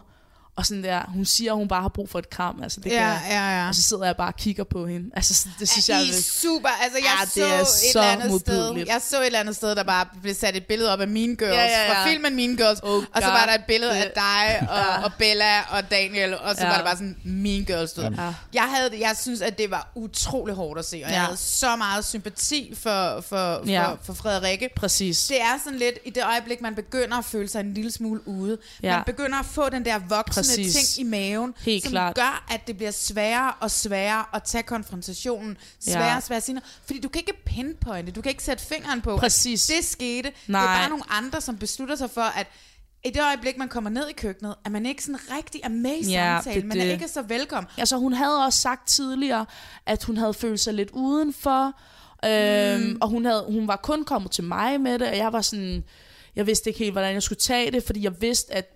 og 0.57 0.65
sådan 0.65 0.83
der, 0.83 1.01
hun 1.07 1.25
siger, 1.25 1.51
at 1.51 1.57
hun 1.57 1.67
bare 1.67 1.81
har 1.81 1.89
brug 1.89 2.09
for 2.09 2.19
et 2.19 2.29
kram. 2.29 2.59
Altså 2.63 2.79
det 2.79 2.91
Ja, 2.91 2.97
kan 2.97 3.01
jeg, 3.01 3.21
ja, 3.29 3.61
ja. 3.61 3.67
Og 3.67 3.75
så 3.75 3.81
sidder 3.81 4.05
jeg 4.05 4.15
bare 4.17 4.27
og 4.27 4.35
kigger 4.35 4.63
på 4.63 4.87
hende. 4.87 5.09
Altså 5.15 5.47
det 5.59 5.69
synes 5.69 5.89
jeg, 5.89 6.03
I 6.03 6.09
er 6.09 6.13
super. 6.13 6.69
Altså, 6.83 6.97
jeg 6.97 7.07
Ja, 7.19 7.25
så 7.25 7.31
det 7.35 7.53
er 7.53 7.59
et 7.61 7.67
så 7.67 7.99
eller 7.99 8.11
andet 8.11 8.41
sted. 8.41 8.57
modbydeligt. 8.63 8.89
Jeg 8.89 9.01
så 9.09 9.19
et 9.21 9.25
eller 9.25 9.39
andet 9.39 9.55
sted, 9.55 9.75
der 9.75 9.83
bare 9.83 10.05
blev 10.21 10.33
sat 10.35 10.55
et 10.55 10.65
billede 10.65 10.93
op 10.93 11.01
af 11.01 11.07
Mean 11.07 11.35
Girls. 11.35 11.41
Ja, 11.55 11.63
ja, 11.63 11.85
ja. 11.85 11.93
Fra 11.93 12.07
filmen 12.09 12.35
Mean 12.35 12.55
Girls. 12.55 12.79
Oh, 12.83 12.89
og 12.97 13.03
så 13.15 13.21
God. 13.21 13.31
var 13.31 13.45
der 13.45 13.53
et 13.53 13.63
billede 13.67 13.97
af 13.97 14.11
dig 14.15 14.67
og, 14.71 14.77
Ja. 14.77 15.03
og 15.03 15.11
Bella 15.19 15.61
og 15.61 15.91
Daniel. 15.91 16.37
Og 16.39 16.55
så 16.55 16.61
Ja. 16.61 16.67
var 16.67 16.75
det 16.75 16.85
bare 16.85 16.95
sådan 16.95 17.17
Mean 17.23 17.63
Girls. 17.65 17.91
Stod. 17.91 18.03
Ja. 18.03 18.33
Jeg, 18.53 18.63
havde, 18.63 18.89
det- 18.89 18.99
jeg 18.99 19.15
synes, 19.21 19.41
at 19.41 19.57
det 19.57 19.71
var 19.71 19.91
utrolig 19.95 20.55
hårdt 20.55 20.79
at 20.79 20.85
se. 20.85 20.95
Og 21.05 21.09
jeg 21.11 21.17
Ja. 21.17 21.23
havde 21.23 21.37
så 21.37 21.75
meget 21.75 22.05
sympati 22.05 22.73
for, 22.75 23.21
for, 23.21 23.21
for, 23.29 23.69
Ja. 23.69 23.93
for 24.03 24.13
Frederikke. 24.13 24.69
Præcis. 24.75 25.27
Det 25.27 25.41
er 25.41 25.59
sådan 25.63 25.79
lidt, 25.79 25.95
i 26.05 26.09
det 26.09 26.23
øjeblik, 26.25 26.61
man 26.61 26.75
begynder 26.75 27.17
at 27.17 27.25
føle 27.25 27.47
sig 27.47 27.59
en 27.59 27.73
lille 27.73 27.91
smule 27.91 28.27
ude. 28.27 28.57
Ja. 28.83 28.95
Man 28.95 29.03
begynder 29.05 29.39
at 29.39 29.45
få 29.45 29.69
den 29.69 29.85
der 29.85 29.99
voksne 30.09 30.44
Præcis. 30.47 30.95
Ting 30.95 31.07
i 31.07 31.09
maven, 31.09 31.53
Helt 31.59 31.83
som 31.83 31.91
klart. 31.91 32.15
gør, 32.15 32.45
at 32.51 32.67
det 32.67 32.77
bliver 32.77 32.91
sværere 32.91 33.53
og 33.59 33.71
sværere 33.71 34.25
at 34.33 34.43
tage 34.43 34.63
konfrontationen. 34.63 35.57
Sværere 35.79 36.05
Ja. 36.09 36.15
og 36.15 36.23
sværere 36.23 36.37
at 36.37 36.47
noget. 36.47 36.63
Fordi 36.85 36.99
du 36.99 37.09
kan 37.09 37.19
ikke 37.21 37.43
pinpointe, 37.45 38.11
du 38.11 38.21
kan 38.21 38.29
ikke 38.29 38.43
sætte 38.43 38.63
fingeren 38.65 39.01
på, 39.01 39.17
Præcis. 39.17 39.69
at 39.69 39.75
det 39.77 39.85
skete. 39.85 40.29
Det 40.29 40.35
Nej. 40.47 40.61
er 40.61 40.79
bare 40.79 40.89
nogle 40.89 41.03
andre, 41.11 41.41
som 41.41 41.57
beslutter 41.57 41.95
sig 41.95 42.09
for, 42.09 42.21
at 42.21 42.47
i 43.05 43.09
det 43.09 43.21
øjeblik, 43.23 43.57
man 43.57 43.67
kommer 43.69 43.89
ned 43.89 44.07
i 44.09 44.13
køkkenet, 44.13 44.55
er 44.65 44.69
man 44.69 44.85
ikke 44.85 45.03
sådan 45.03 45.19
rigtig 45.37 45.61
er 45.63 45.69
med 45.69 45.91
i 45.95 46.11
Ja, 46.11 46.35
samtalen. 46.43 46.61
det- 46.61 46.67
Man 46.67 46.77
er 46.79 46.85
det- 46.85 46.91
ikke 46.91 47.07
så 47.07 47.21
velkommen. 47.21 47.69
Altså 47.77 47.97
hun 47.97 48.13
havde 48.13 48.45
også 48.45 48.59
sagt 48.61 48.87
tidligere, 48.87 49.45
at 49.85 50.03
hun 50.03 50.17
havde 50.17 50.33
følt 50.33 50.59
sig 50.59 50.73
lidt 50.73 50.89
udenfor, 50.91 51.73
øhm, 52.25 52.81
Mm. 52.83 52.97
og 53.01 53.09
hun, 53.09 53.25
havde, 53.25 53.45
hun 53.49 53.67
var 53.67 53.75
kun 53.75 54.03
kommet 54.05 54.31
til 54.31 54.43
mig 54.43 54.81
med 54.81 54.99
det, 54.99 55.07
og 55.07 55.17
jeg 55.17 55.33
var 55.33 55.41
sådan, 55.41 55.83
jeg 56.35 56.47
vidste 56.47 56.69
ikke 56.69 56.79
helt, 56.79 56.91
hvordan 56.91 57.13
jeg 57.13 57.23
skulle 57.23 57.39
tage 57.39 57.71
det, 57.71 57.83
fordi 57.83 58.03
jeg 58.03 58.21
vidste, 58.21 58.53
at 58.53 58.74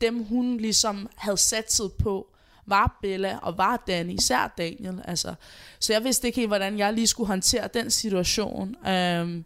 dem 0.00 0.24
hun 0.24 0.56
ligesom 0.56 1.08
havde 1.16 1.36
satset 1.36 1.92
på, 1.92 2.26
var 2.66 2.98
Bella 3.02 3.38
og 3.42 3.58
var 3.58 3.82
Danny, 3.86 4.12
især 4.18 4.54
Daniel. 4.58 5.02
Altså. 5.04 5.34
Så 5.78 5.92
jeg 5.92 6.04
vidste 6.04 6.26
ikke 6.26 6.36
helt, 6.36 6.48
hvordan 6.48 6.78
jeg 6.78 6.92
lige 6.92 7.06
skulle 7.06 7.26
håndtere 7.28 7.68
den 7.74 7.90
situation. 7.90 8.86
Øhm, 8.88 9.44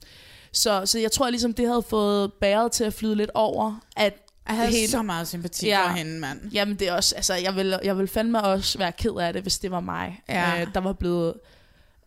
så, 0.52 0.86
så 0.86 0.98
jeg 0.98 1.12
tror 1.12 1.30
ligesom, 1.30 1.54
det 1.54 1.66
havde 1.68 1.82
fået 1.82 2.32
bæret 2.32 2.72
til 2.72 2.84
at 2.84 2.94
flyde 2.94 3.14
lidt 3.16 3.30
over, 3.34 3.80
at 3.96 4.14
Jeg 4.48 4.56
havde 4.56 4.70
hele- 4.70 4.88
så 4.88 5.02
meget 5.02 5.28
sympati 5.28 5.70
for 5.74 5.92
hende, 5.92 6.18
mand. 6.20 6.50
Jamen 6.52 6.76
det 6.76 6.88
er 6.88 6.92
også, 6.92 7.14
altså 7.16 7.34
jeg 7.34 7.56
vil, 7.56 7.78
jeg 7.84 7.98
vil 7.98 8.08
fandme 8.08 8.42
også 8.42 8.78
være 8.78 8.92
ked 8.92 9.10
af 9.20 9.32
det, 9.32 9.42
hvis 9.42 9.58
det 9.58 9.70
var 9.70 9.80
mig, 9.80 10.22
Ja. 10.28 10.60
øh, 10.60 10.74
der 10.74 10.80
var 10.80 10.92
blevet, 10.92 11.34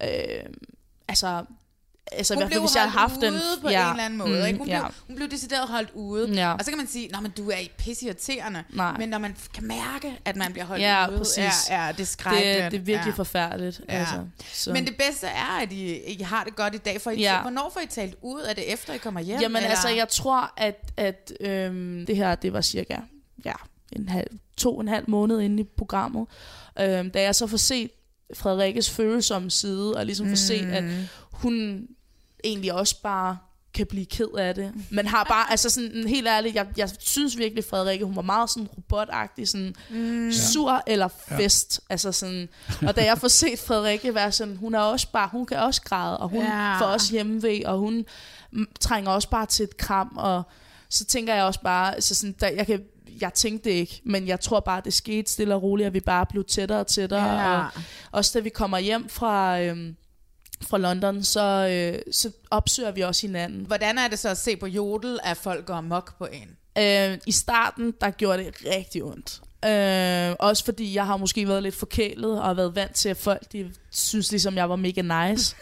øh, 0.04 0.10
altså, 1.08 1.46
altså 2.12 2.34
i 2.34 2.36
hun 2.36 2.42
hvert 2.42 2.50
blev 2.50 2.56
fald 2.62 2.68
hvis 2.70 2.76
jeg 2.76 2.82
havde 2.84 2.92
haft 3.00 3.22
den. 3.22 3.34
ude 3.34 3.62
på 3.62 3.70
ja. 3.70 3.86
en 3.86 3.92
eller 3.92 4.04
anden 4.06 4.18
måde. 4.20 4.40
Mm, 4.40 4.46
ikke? 4.48 4.60
Hun, 4.60 4.68
ja. 4.68 4.80
blev, 4.80 4.94
hun 5.08 5.16
blev 5.16 5.30
decideret 5.30 5.68
holdt 5.68 5.90
ude. 5.94 6.32
Ja. 6.34 6.54
Og 6.54 6.66
så 6.66 6.72
kan 6.72 6.78
man 6.78 6.88
sige, 6.88 7.10
at 7.26 7.38
du 7.38 7.50
er 7.50 7.56
pisseirriterende. 7.78 8.64
Nej. 8.70 8.98
Men 8.98 9.10
når 9.10 9.18
man 9.18 9.36
kan 9.54 9.68
mærke, 9.68 10.20
at 10.26 10.36
man 10.36 10.52
bliver 10.52 10.66
holdt 10.66 10.82
Ja, 10.84 11.10
ude, 11.10 11.18
præcis. 11.18 11.38
er, 11.70 11.76
er 11.76 11.92
det 11.92 12.08
skrækkeligt. 12.08 12.64
Det, 12.64 12.72
det 12.72 12.78
er 12.78 12.82
virkelig 12.84 13.12
ja. 13.12 13.18
forfærdeligt. 13.18 13.82
Ja. 13.90 13.94
Altså, 13.94 14.16
så. 14.54 14.74
Men 14.74 14.86
det 14.88 14.98
bedste 14.98 15.28
er, 15.28 15.60
at 15.62 15.72
I, 15.72 15.96
I 16.14 16.22
har 16.24 16.44
det 16.44 16.56
godt 16.56 16.76
i 16.76 16.78
dag. 16.78 17.02
For 17.02 17.12
I, 17.12 17.20
Ja. 17.20 17.42
Hvornår 17.42 17.70
får 17.74 17.80
I 17.82 17.86
talt 17.88 18.16
ud? 18.22 18.42
Er 18.50 18.54
det 18.54 18.74
efter, 18.74 18.94
I 18.94 18.98
kommer 18.98 19.20
hjem? 19.22 19.40
Jamen 19.42 19.56
eller? 19.58 19.70
altså, 19.70 19.90
jeg 19.90 20.10
tror, 20.10 20.54
at, 20.58 20.92
at 20.98 21.32
øhm, 21.40 22.06
det 22.06 22.16
her, 22.18 22.36
det 22.36 22.54
var 22.54 22.62
cirka 22.62 22.98
ja, 23.46 23.54
en 23.92 24.10
halv, 24.10 24.28
to 24.58 24.76
og 24.76 24.82
en 24.82 24.88
halv 24.88 25.06
måned 25.10 25.40
inde 25.42 25.64
i 25.64 25.66
programmet. 25.78 26.28
Øhm, 26.80 27.12
da 27.12 27.22
jeg 27.22 27.36
så 27.36 27.48
får 27.48 27.58
set 27.58 27.92
Frederikkes 28.34 28.90
følsomme 28.90 29.52
side, 29.52 29.96
og 29.98 30.06
ligesom 30.06 30.28
får 30.30 30.36
set, 30.36 30.66
at 30.66 30.84
Mm. 30.84 30.92
hun 31.32 31.88
egentlig 32.46 32.74
også 32.74 33.02
bare 33.02 33.38
kan 33.74 33.86
blive 33.88 34.06
ked 34.06 34.28
af 34.38 34.56
det. 34.56 34.74
Men 34.90 35.08
har 35.08 35.24
bare, 35.24 35.52
altså 35.52 35.70
sådan 35.70 36.08
helt 36.08 36.28
ærligt, 36.28 36.56
jeg, 36.56 36.68
jeg 36.78 36.90
synes 37.00 37.38
virkelig, 37.38 37.64
Frederikke, 37.70 38.06
hun 38.06 38.16
var 38.16 38.22
meget 38.22 38.50
sådan 38.50 38.68
robotagtig, 38.78 39.48
sådan 39.48 39.76
Mm. 39.90 40.32
sur 40.32 40.84
eller 40.88 41.08
Ja. 41.32 41.38
fest. 41.38 41.82
Altså 41.90 42.12
sådan, 42.12 42.50
og 42.88 42.96
da 42.96 43.04
jeg 43.06 43.18
får 43.18 43.28
set 43.28 43.60
Frederikke 43.60 44.16
være 44.16 44.32
sådan, 44.32 44.56
hun 44.58 44.76
er 44.76 44.80
også 44.80 45.08
bare, 45.14 45.30
hun 45.32 45.46
kan 45.46 45.58
også 45.58 45.82
græde, 45.82 46.18
og 46.18 46.30
hun 46.30 46.42
Ja. 46.44 46.80
får 46.80 46.86
også 46.86 47.12
hjemmevæg, 47.12 47.68
og 47.68 47.78
hun 47.78 48.06
trænger 48.80 49.12
også 49.12 49.30
bare 49.30 49.46
til 49.46 49.64
et 49.64 49.78
kram, 49.78 50.14
og 50.18 50.44
så 50.90 51.06
tænker 51.06 51.36
jeg 51.36 51.44
også 51.44 51.62
bare, 51.62 51.96
altså 51.96 52.16
sådan, 52.16 52.36
der, 52.40 52.48
jeg 52.48 52.68
kan 52.68 52.84
jeg 53.22 53.34
tænkte 53.34 53.70
det 53.70 53.76
ikke, 53.76 54.02
men 54.06 54.28
jeg 54.28 54.40
tror 54.40 54.60
bare, 54.60 54.82
det 54.86 54.94
skete 54.94 55.32
stille 55.32 55.56
og 55.56 55.64
roligt, 55.64 55.88
at 55.88 55.94
vi 55.94 56.00
bare 56.00 56.26
blev 56.26 56.44
tættere 56.44 56.80
og 56.80 56.88
tættere. 56.88 57.52
Ja. 57.52 57.60
Og 57.60 57.70
også 58.12 58.32
da 58.34 58.40
vi 58.44 58.50
kommer 58.50 58.78
hjem 58.80 59.10
fra, 59.10 59.62
øhm, 59.62 59.96
fra 60.62 60.78
London, 60.78 61.24
så, 61.24 61.68
øh, 61.72 62.00
så 62.12 62.32
opsøger 62.52 62.92
vi 62.92 63.02
også 63.02 63.28
hinanden. 63.28 63.66
Hvordan 63.66 63.98
er 63.98 64.08
det 64.08 64.20
så 64.20 64.30
at 64.30 64.38
se 64.38 64.56
på 64.56 64.68
Jodel, 64.68 65.20
at 65.24 65.38
folk 65.38 65.66
går 65.66 65.74
amok 65.74 66.18
på 66.18 66.26
en? 66.26 66.50
Øh, 66.78 67.18
I 67.26 67.32
starten, 67.32 67.94
der 68.02 68.10
gjorde 68.10 68.44
det 68.44 68.56
rigtig 68.76 69.04
ondt. 69.04 69.42
Øh, 69.66 70.36
også 70.40 70.66
fordi 70.66 70.96
jeg 70.96 71.06
har 71.06 71.18
måske 71.18 71.48
været 71.48 71.64
lidt 71.64 71.76
forkælet 71.76 72.42
og 72.42 72.58
været 72.58 72.76
vant 72.76 72.96
til, 72.96 73.10
at 73.10 73.18
folk 73.18 73.52
de 73.52 73.72
synes 73.92 74.32
ligesom, 74.32 74.56
jeg 74.56 74.70
var 74.70 74.76
mega 74.76 75.02
nice. 75.02 75.56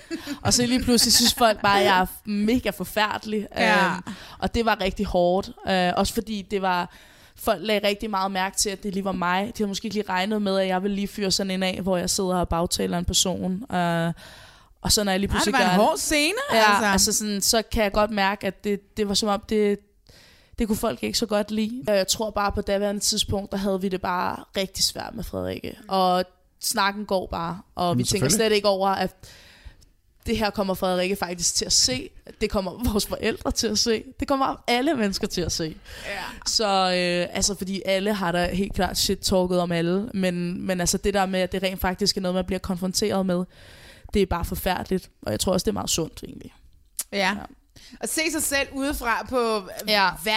og 0.43 0.53
så 0.53 0.65
lige 0.65 0.83
pludselig 0.83 1.13
synes 1.13 1.33
folk 1.33 1.61
bare, 1.61 1.79
at 1.79 1.85
jeg 1.85 2.01
er 2.01 2.29
mega 2.29 2.69
forfærdelig. 2.69 3.47
Ja. 3.57 3.85
Øh, 3.87 4.01
og 4.39 4.55
det 4.55 4.65
var 4.65 4.81
rigtig 4.81 5.05
hårdt. 5.05 5.51
Øh, 5.67 5.91
også 5.95 6.13
fordi 6.13 6.41
det 6.51 6.61
var... 6.61 6.93
Folk 7.35 7.59
lagde 7.61 7.87
rigtig 7.87 8.09
meget 8.09 8.31
mærke 8.31 8.57
til, 8.57 8.69
at 8.69 8.83
det 8.83 8.93
lige 8.93 9.05
var 9.05 9.11
mig. 9.11 9.45
De 9.45 9.53
havde 9.57 9.67
måske 9.67 9.85
ikke 9.85 9.95
lige 9.95 10.09
regnet 10.09 10.41
med, 10.41 10.59
at 10.59 10.67
jeg 10.67 10.83
ville 10.83 10.95
lige 10.95 11.07
fyre 11.07 11.31
sådan 11.31 11.51
en 11.51 11.63
af, 11.63 11.79
hvor 11.81 11.97
jeg 11.97 12.09
sidder 12.09 12.35
og 12.35 12.49
bagtaler 12.49 12.97
en 12.97 13.05
person. 13.05 13.75
Øh, 13.75 14.13
og 14.83 14.91
så 14.91 15.03
når 15.03 15.11
jeg 15.11 15.19
lige 15.19 15.29
Ej, 15.29 15.31
pludselig 15.31 15.53
det 15.53 15.65
var 15.65 15.71
en 15.71 15.79
gør 15.79 15.85
hård 15.85 15.97
scene, 15.97 16.33
ja, 16.53 16.71
altså. 16.71 16.85
altså 16.85 17.13
sådan, 17.13 17.41
så 17.41 17.61
kan 17.71 17.83
jeg 17.83 17.91
godt 17.91 18.11
mærke, 18.11 18.47
at 18.47 18.63
det, 18.63 18.97
det 18.97 19.07
var 19.07 19.13
som 19.13 19.29
om, 19.29 19.43
det, 19.49 19.79
det 20.59 20.67
kunne 20.67 20.77
folk 20.77 21.03
ikke 21.03 21.17
så 21.17 21.25
godt 21.25 21.51
lide. 21.51 21.83
Og 21.87 21.95
Jeg 21.95 22.07
tror 22.07 22.29
bare 22.29 22.51
på 22.51 22.61
daværende 22.61 23.01
tidspunkt, 23.01 23.51
der 23.51 23.57
havde 23.57 23.81
vi 23.81 23.89
det 23.89 24.01
bare 24.01 24.43
rigtig 24.57 24.83
svært 24.83 25.15
med 25.15 25.23
Frederikke. 25.23 25.77
Og 25.87 26.25
snakken 26.61 27.05
går 27.05 27.27
bare, 27.27 27.61
og 27.75 27.87
Jamen, 27.87 27.97
vi 27.97 28.03
tænker 28.03 28.29
slet 28.29 28.51
ikke 28.51 28.67
over, 28.67 28.89
at 28.89 29.15
det 30.25 30.37
her 30.37 30.49
kommer 30.49 30.73
Frederikke 30.73 31.15
faktisk 31.15 31.55
til 31.55 31.65
at 31.65 31.71
se. 31.71 32.09
Det 32.41 32.49
kommer 32.49 32.91
vores 32.91 33.05
forældre 33.05 33.51
til 33.51 33.67
at 33.67 33.77
se. 33.77 34.03
Det 34.19 34.27
kommer 34.27 34.63
alle 34.67 34.95
mennesker 34.95 35.27
til 35.27 35.41
at 35.41 35.51
se. 35.51 35.75
Ja. 36.05 36.23
Så 36.47 36.65
øh, 36.65 37.35
altså, 37.35 37.55
fordi 37.55 37.81
alle 37.85 38.13
har 38.13 38.31
da 38.31 38.53
helt 38.53 38.73
klart 38.73 38.97
shit-talket 38.97 39.59
om 39.59 39.71
alle. 39.71 40.09
Men, 40.13 40.61
men 40.67 40.79
altså 40.79 40.97
det 40.97 41.13
der 41.13 41.25
med, 41.25 41.39
at 41.39 41.51
det 41.51 41.63
rent 41.63 41.81
faktisk 41.81 42.17
er 42.17 42.21
noget, 42.21 42.35
man 42.35 42.45
bliver 42.45 42.59
konfronteret 42.59 43.25
med, 43.25 43.43
det 44.13 44.21
er 44.21 44.25
bare 44.25 44.45
forfærdeligt. 44.45 45.09
Og 45.21 45.31
jeg 45.31 45.39
tror 45.39 45.53
også, 45.53 45.63
det 45.65 45.69
er 45.69 45.73
meget 45.73 45.89
sundt 45.89 46.23
egentlig. 46.23 46.53
Ja. 47.13 47.35
Og 48.01 48.09
se 48.09 48.21
sig 48.31 48.43
selv 48.43 48.67
udefra 48.73 49.25
på, 49.29 49.69
ja. 49.87 50.09
hvad, 50.23 50.33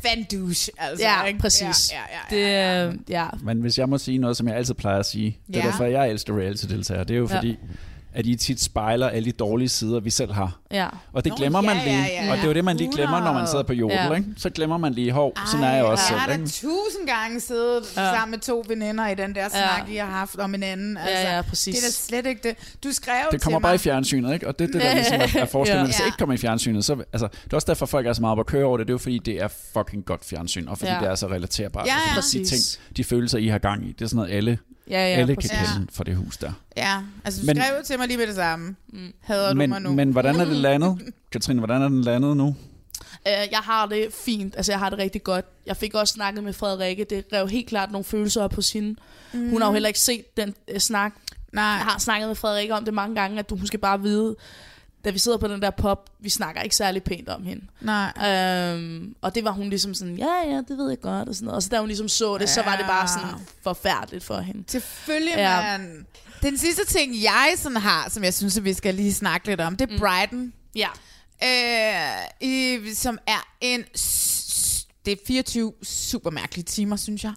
hvad 0.00 0.10
en 0.16 0.24
douche, 0.32 0.72
altså. 0.78 1.04
Ja, 1.06 1.24
ikke? 1.24 1.38
præcis. 1.40 1.92
Ja, 1.92 2.00
ja, 2.32 2.36
ja. 2.36 2.86
Det, 2.86 2.88
øh, 2.92 2.98
ja. 3.08 3.26
Men 3.42 3.60
hvis 3.60 3.78
jeg 3.78 3.88
må 3.88 3.98
sige 3.98 4.18
noget, 4.18 4.36
som 4.36 4.48
jeg 4.48 4.56
altid 4.56 4.74
plejer 4.74 4.98
at 4.98 5.06
sige, 5.06 5.38
det 5.46 5.56
er 5.56 5.60
Ja. 5.60 5.66
derfor, 5.66 5.84
jeg 5.84 6.10
elsker 6.10 6.38
reality-deltagere, 6.38 7.04
det 7.04 7.14
er 7.14 7.18
jo 7.18 7.28
Ja. 7.30 7.54
At 8.16 8.26
I 8.26 8.34
tit 8.36 8.60
spejler 8.62 9.08
alle 9.08 9.24
de 9.26 9.32
dårlige 9.32 9.68
sider, 9.68 10.00
vi 10.00 10.10
selv 10.10 10.32
har. 10.32 10.58
Ja. 10.70 10.86
Og 11.12 11.24
det 11.24 11.30
Nå, 11.30 11.36
glemmer 11.36 11.60
man 11.60 11.76
ja, 11.76 11.84
lige. 11.84 11.96
ja, 11.96 12.24
ja, 12.24 12.30
Og 12.30 12.36
det 12.36 12.42
er 12.42 12.48
jo 12.48 12.54
det, 12.54 12.64
man 12.64 12.76
lige 12.76 12.92
glemmer, 12.92 13.20
når 13.20 13.32
man 13.32 13.46
sidder 13.46 13.62
på 13.64 13.72
jodel, 13.72 13.94
Ja. 13.96 14.12
ikke? 14.14 14.28
Så 14.36 14.50
glemmer 14.50 14.76
man 14.76 14.92
lige, 14.92 15.12
hov, 15.12 15.32
sådan 15.46 15.64
er 15.66 15.72
jeg 15.72 15.84
også 15.84 16.04
jeg 16.10 16.20
har 16.20 16.26
selv, 16.28 16.36
da 16.38 16.42
ikke? 16.42 16.50
tusind 16.52 17.06
gange 17.06 17.40
siddet 17.40 17.82
ja. 17.96 18.14
sammen 18.14 18.30
med 18.30 18.38
to 18.38 18.64
veninder 18.68 19.08
i 19.08 19.14
den 19.14 19.34
der 19.34 19.48
snak, 19.48 19.88
I 19.90 19.96
har 19.96 20.06
haft 20.06 20.36
om 20.36 20.52
hinanden. 20.52 20.96
Altså, 20.96 21.28
ja, 21.34 21.42
præcis. 21.42 21.74
Det 21.76 21.82
er 21.84 21.86
da 21.88 21.92
slet 21.92 22.26
ikke 22.26 22.48
det. 22.48 22.74
Du 22.84 22.92
skrev 22.92 23.14
Det 23.32 23.42
kommer 23.42 23.58
til 23.58 23.62
bare 23.62 23.70
mig. 23.72 23.74
i 23.74 23.78
fjernsynet, 23.78 24.34
ikke? 24.34 24.48
Og 24.48 24.58
det 24.58 24.68
er 24.68 24.72
det, 24.72 24.82
der 24.82 24.94
ligesom 25.00 25.20
er, 25.20 25.40
er 25.42 25.46
forskellen. 25.46 25.84
Hvis 25.86 25.94
det 25.96 26.00
Ja. 26.02 26.06
ikke 26.06 26.18
kommer 26.18 26.34
i 26.34 26.38
fjernsynet, 26.38 26.84
så... 26.84 26.92
Altså, 27.12 27.28
det 27.44 27.52
er 27.52 27.56
også 27.56 27.66
derfor, 27.66 27.86
folk 27.86 28.06
er 28.06 28.12
så 28.12 28.20
meget 28.20 28.32
op 28.32 28.40
at 28.40 28.46
køre 28.46 28.64
over 28.64 28.76
det. 28.78 28.86
Det 28.86 28.90
er 28.92 28.94
jo 28.94 28.98
fordi, 28.98 29.18
det 29.18 29.42
er 29.42 29.48
fucking 29.72 30.04
godt 30.04 30.24
fjernsyn, 30.24 30.68
og 30.68 30.78
fordi 30.78 30.90
Ja. 30.92 30.98
det 31.00 31.08
er 31.08 31.14
så 31.14 31.26
relaterbart. 31.26 31.86
Ja, 31.86 31.92
Altså, 32.16 32.38
ja. 32.38 32.44
De, 32.44 32.48
ting, 32.48 32.62
de 32.96 33.04
følelser, 33.04 33.38
I 33.38 33.46
har 33.46 33.58
gang 33.58 33.84
i, 33.88 33.92
det 33.92 34.02
er 34.04 34.06
sådan 34.08 34.16
noget, 34.16 34.30
alle, 34.36 34.58
Ja, 34.90 34.98
ja, 35.08 35.16
alle 35.16 35.34
præcis. 35.34 35.50
kan 35.50 35.60
kende 35.74 35.86
for 35.92 36.04
det 36.04 36.16
hus 36.16 36.36
der. 36.36 36.52
Ja, 36.76 37.02
altså 37.24 37.40
du 37.40 37.46
Men- 37.46 37.56
skrev 37.56 37.82
til 37.84 37.98
mig 37.98 38.06
lige 38.08 38.16
med 38.18 38.26
det 38.26 38.34
samme. 38.34 38.76
Mm. 38.88 39.12
Hader 39.20 39.48
du 39.48 39.56
Men, 39.56 39.70
mig 39.70 39.80
nu? 39.80 39.92
men 39.92 40.10
hvordan 40.10 40.36
er 40.40 40.44
det 40.44 40.56
landet? 40.56 40.98
Katrine, 41.32 41.60
hvordan 41.60 41.82
er 41.82 41.88
den 41.88 42.02
landet 42.02 42.36
nu? 42.36 42.56
Øh, 43.26 43.32
jeg 43.50 43.58
har 43.58 43.86
det 43.86 44.08
fint, 44.24 44.54
altså 44.56 44.72
jeg 44.72 44.78
har 44.78 44.90
det 44.90 44.98
rigtig 44.98 45.22
godt. 45.22 45.44
Jeg 45.66 45.76
fik 45.76 45.94
også 45.94 46.12
snakket 46.14 46.44
med 46.44 46.52
Frederikke, 46.52 47.04
det 47.10 47.24
rev 47.32 47.48
helt 47.48 47.68
klart 47.68 47.90
nogle 47.92 48.04
følelser 48.04 48.42
op 48.42 48.54
hos 48.54 48.72
hende. 48.72 48.96
Mm. 49.32 49.50
Hun 49.50 49.60
har 49.60 49.68
jo 49.68 49.72
heller 49.72 49.86
ikke 49.88 50.00
set 50.00 50.36
den 50.36 50.54
øh, 50.68 50.80
snak. 50.80 51.12
Nej. 51.52 51.64
Jeg 51.64 51.72
har 51.84 51.98
snakket 51.98 52.28
med 52.28 52.36
Frederikke 52.36 52.74
om 52.74 52.84
det 52.84 52.94
mange 52.94 53.14
gange, 53.14 53.38
at 53.38 53.50
du 53.50 53.56
hun 53.56 53.66
skal 53.66 53.78
bare 53.80 54.00
vide, 54.02 54.36
da 55.06 55.10
vi 55.10 55.18
sidder 55.18 55.38
på 55.38 55.48
den 55.48 55.62
der 55.62 55.70
pop, 55.70 56.10
vi 56.20 56.28
snakker 56.28 56.62
ikke 56.62 56.76
særlig 56.76 57.02
pænt 57.02 57.28
om 57.28 57.44
hende. 57.44 57.66
Nej. 57.80 58.12
Øhm, 58.30 59.14
og 59.22 59.34
det 59.34 59.44
var 59.44 59.50
hun 59.50 59.68
ligesom 59.70 59.94
sådan, 59.94 60.16
ja, 60.18 60.34
ja, 60.46 60.56
det 60.68 60.78
ved 60.78 60.88
jeg 60.88 61.00
godt, 61.00 61.28
og 61.28 61.34
sådan 61.34 61.44
noget. 61.46 61.56
Og 61.56 61.62
så 61.62 61.68
da 61.68 61.78
hun 61.78 61.86
ligesom 61.88 62.08
så 62.08 62.38
det, 62.38 62.48
så 62.48 62.62
var 62.62 62.76
det 62.76 62.86
bare 62.86 63.08
sådan 63.08 63.46
forfærdeligt 63.62 64.24
for 64.24 64.40
hende. 64.40 64.64
Selvfølgelig, 64.68 65.34
Ja. 65.36 65.70
ja. 65.72 65.78
man. 65.78 66.06
Den 66.42 66.58
sidste 66.58 66.86
ting, 66.86 67.22
jeg 67.22 67.52
sådan 67.56 67.76
har, 67.76 68.10
som 68.10 68.24
jeg 68.24 68.34
synes, 68.34 68.56
at 68.56 68.64
vi 68.64 68.74
skal 68.74 68.94
lige 68.94 69.14
snakke 69.14 69.46
lidt 69.46 69.60
om, 69.60 69.76
det 69.76 69.90
er 69.90 69.92
mm. 69.92 69.98
Brighton. 70.00 70.52
Ja. 70.76 70.88
Øh, 71.44 72.48
i, 72.48 72.78
som 72.94 73.18
er 73.26 73.46
en... 73.60 73.84
Det 75.04 75.12
er 75.12 75.16
24 75.26 75.72
super 75.82 76.30
mærkelige 76.30 76.64
timer, 76.64 76.96
synes 76.96 77.24
jeg. 77.24 77.32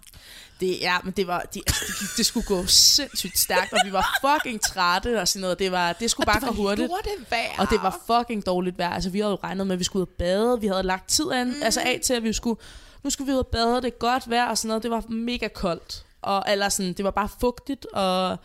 Det, 0.60 0.78
ja, 0.82 0.98
men 1.04 1.14
det 1.18 1.28
var, 1.28 1.40
det, 1.40 1.54
det, 1.54 1.76
gik- 2.00 2.18
det 2.18 2.26
skulle 2.26 2.46
gå 2.46 2.66
sindssygt 2.66 3.40
stærkt, 3.40 3.74
og 3.74 3.80
vi 3.86 3.94
var 3.94 4.20
fucking 4.22 4.62
trætte 4.62 5.22
og 5.22 5.28
sådan 5.28 5.42
noget. 5.42 5.60
Det, 5.60 5.72
var, 5.72 5.94
det 5.94 6.12
skulle 6.12 6.26
bare 6.26 6.40
det 6.40 6.48
gå 6.48 6.54
hurtigt. 6.54 6.90
lortevejr. 6.90 7.56
Og 7.60 7.70
det 7.70 7.82
var 7.84 8.00
fucking 8.08 8.46
dårligt 8.46 8.78
vejr. 8.78 8.90
Altså, 8.94 9.10
vi 9.10 9.20
havde 9.20 9.32
jo 9.32 9.38
regnet 9.44 9.68
med, 9.68 9.74
at 9.76 9.80
vi 9.80 9.84
skulle 9.84 10.02
ud 10.02 10.08
og 10.08 10.14
bade. 10.18 10.62
Vi 10.62 10.68
havde 10.68 10.84
lagt 10.84 11.10
tid 11.10 11.32
an, 11.32 11.48
mm. 11.48 11.54
altså 11.64 11.80
af 11.82 12.00
til, 12.04 12.14
at 12.14 12.24
vi 12.24 12.34
skulle, 12.34 12.60
nu 13.04 13.10
skulle 13.10 13.28
vi 13.28 13.34
ud 13.34 13.40
og 13.40 13.48
bade. 13.48 13.76
Det 13.76 13.86
er 13.86 13.90
godt 14.00 14.30
vejr 14.30 14.50
og 14.50 14.58
sådan 14.58 14.68
noget. 14.68 14.84
Det 14.84 14.92
var 14.92 15.04
mega 15.10 15.48
koldt. 15.48 16.06
Og, 16.22 16.44
eller 16.48 16.70
sådan, 16.70 16.94
det 16.94 17.06
var 17.06 17.12
bare 17.12 17.30
fugtigt 17.40 17.86
og, 17.86 18.38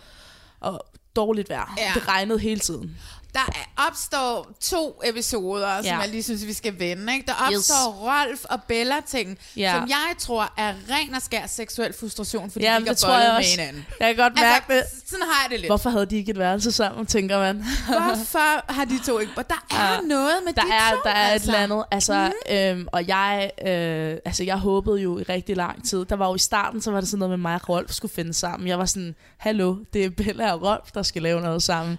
og 0.61 0.87
dårligt 1.17 1.49
vejr. 1.49 1.75
Ja. 1.79 1.91
Det 1.95 2.09
regnede 2.09 2.39
hele 2.39 2.61
tiden. 2.61 2.97
Der 3.35 3.41
er- 3.41 3.87
opstår 3.89 4.51
to 4.61 5.01
episoder, 5.05 5.77
som 5.77 5.85
Ja. 5.85 5.99
jeg 5.99 6.09
lige 6.09 6.23
synes, 6.23 6.47
vi 6.47 6.53
skal 6.53 6.79
vende. 6.79 7.13
Ikke? 7.15 7.27
Der 7.27 7.33
opstår 7.33 7.51
Yes. 7.53 7.69
Rolf 8.01 8.45
og 8.45 8.63
Bella-ting, 8.69 9.39
Ja. 9.57 9.73
som 9.75 9.89
jeg 9.89 10.15
tror 10.19 10.53
er 10.57 10.75
ren 10.91 11.15
og 11.15 11.23
skær 11.23 11.47
seksuel 11.47 11.95
frustration, 12.01 12.51
fordi 12.51 12.65
Ja, 12.65 12.73
de 12.73 12.79
ikke 12.79 12.91
det 12.91 13.03
har 13.05 13.09
bollet 13.13 13.29
med 13.29 13.37
også. 13.39 13.51
hinanden. 13.51 13.87
Jeg 14.01 14.15
kan 14.15 14.25
godt 14.25 14.35
mærke 14.41 14.75
det. 14.75 14.83
Sådan 15.07 15.27
har 15.27 15.43
jeg 15.43 15.51
det 15.51 15.61
lidt. 15.61 15.69
Hvorfor 15.69 15.91
havde 15.91 16.07
de 16.07 16.17
ikke 16.17 16.31
et 16.31 16.39
værelse 16.39 16.73
sammen, 16.73 17.07
tænker 17.07 17.39
man? 17.39 17.57
Hvorfor 17.89 18.73
har 18.73 18.85
de 18.85 18.99
to 19.07 19.19
ikke? 19.19 19.33
Og 19.37 19.49
der 19.49 19.67
er 19.71 19.93
Ja. 19.95 20.01
noget 20.01 20.35
med 20.47 20.53
der 20.53 20.63
de 20.63 20.69
er, 20.73 20.91
to, 20.91 20.97
Der 21.05 21.11
er 21.11 21.15
altså. 21.29 21.51
et 21.51 21.55
eller 21.55 21.63
andet. 21.77 21.85
Altså, 21.91 22.33
mm. 22.51 22.55
øhm, 22.55 22.89
og 22.93 23.09
jeg, 23.09 23.51
øh, 23.67 24.17
altså, 24.25 24.45
jeg 24.45 24.57
håbede 24.59 24.97
jo 25.01 25.19
i 25.19 25.23
rigtig 25.23 25.57
lang 25.57 25.89
tid. 25.89 26.05
Der 26.05 26.17
var 26.17 26.29
jo 26.29 26.35
i 26.35 26.39
starten, 26.39 26.83
så 26.83 26.91
var 26.91 27.01
det 27.01 27.09
sådan 27.09 27.19
noget 27.19 27.31
med 27.31 27.39
mig 27.39 27.55
og 27.55 27.69
Rolf 27.69 27.93
skulle 27.93 28.15
finde 28.15 28.35
sammen. 28.35 28.69
Jeg 28.69 28.79
var 28.79 28.87
sådan, 28.87 29.15
hallo, 29.37 29.77
det 29.93 30.05
er 30.05 30.11
Bella 30.11 30.53
og 30.53 30.63
Rolf, 30.63 30.91
der 30.95 31.03
skal 31.03 31.23
lave 31.23 31.41
noget 31.41 31.63
sammen. 31.63 31.99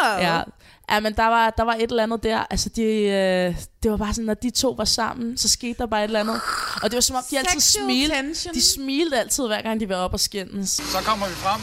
100? 0.00 0.32
Ja. 0.32 0.42
Ja, 0.90 1.00
men 1.00 1.16
der 1.16 1.26
var, 1.26 1.50
der 1.50 1.62
var 1.62 1.74
et 1.74 1.82
eller 1.90 2.02
andet 2.02 2.22
der. 2.22 2.38
Altså, 2.50 2.68
de, 2.68 2.82
øh, 2.82 3.56
det 3.82 3.90
var 3.90 3.96
bare 3.96 4.14
sådan, 4.14 4.24
når 4.24 4.34
de 4.34 4.50
to 4.50 4.70
var 4.70 4.84
sammen, 4.84 5.38
så 5.38 5.48
skete 5.48 5.74
der 5.78 5.86
bare 5.86 6.00
et 6.00 6.04
eller 6.04 6.20
andet. 6.20 6.40
Og 6.82 6.90
det 6.90 6.94
var 6.94 7.00
som 7.00 7.16
om, 7.16 7.22
de 7.30 7.38
altid 7.38 7.60
Sexual 7.60 7.84
smilte. 7.84 8.14
tension. 8.16 8.54
De 8.54 8.62
smilte 8.72 9.18
altid, 9.18 9.46
hver 9.46 9.62
gang 9.62 9.80
de 9.80 9.88
var 9.88 9.96
op 9.96 10.12
og 10.12 10.20
skændes. 10.20 10.70
Så 10.70 10.98
kommer 11.04 11.26
vi 11.28 11.34
frem. 11.34 11.60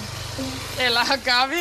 Eller 0.86 1.00
gør 1.26 1.50
vi? 1.50 1.56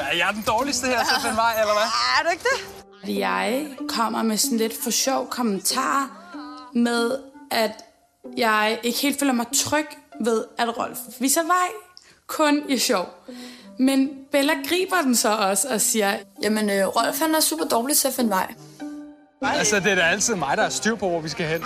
Er 0.00 0.16
jeg 0.16 0.28
den 0.34 0.42
dårligste 0.46 0.86
her 0.86 0.98
til 1.04 1.14
at 1.16 1.22
finde 1.22 1.36
vej, 1.36 1.60
eller 1.60 1.72
hvad? 1.72 1.82
Er 2.18 2.22
du 2.24 2.30
ikke 2.30 2.44
det? 2.44 3.18
Jeg 3.20 3.66
kommer 3.88 4.22
med 4.22 4.36
sådan 4.36 4.58
lidt 4.58 4.72
for 4.82 4.90
sjov 4.90 5.28
kommentar 5.30 6.10
med, 6.74 7.18
at 7.50 7.72
jeg 8.36 8.78
ikke 8.82 8.98
helt 8.98 9.18
føler 9.18 9.32
mig 9.32 9.46
tryg 9.56 9.86
ved, 10.20 10.44
at 10.58 10.78
Rolf 10.78 10.98
viser 11.20 11.42
vej. 11.42 11.68
Kun 12.26 12.62
i 12.68 12.78
sjov. 12.78 13.08
Men 13.78 14.10
Bella 14.32 14.52
griber 14.68 15.02
den 15.02 15.16
så 15.16 15.36
også 15.36 15.68
og 15.68 15.80
siger, 15.80 16.18
Jamen, 16.42 16.70
øh, 16.70 16.86
Rolf 16.86 17.18
han 17.18 17.34
er 17.34 17.40
super 17.40 17.64
dårlig 17.64 17.96
til 17.96 18.08
at 18.08 18.14
finde 18.14 18.30
vej. 18.30 18.54
Altså, 19.42 19.80
det 19.80 19.92
er 19.92 19.94
da 19.94 20.02
altid 20.02 20.34
mig, 20.34 20.56
der 20.56 20.62
er 20.62 20.68
styr 20.68 20.94
på, 20.94 21.08
hvor 21.08 21.20
vi 21.20 21.28
skal 21.28 21.46
hen. 21.46 21.64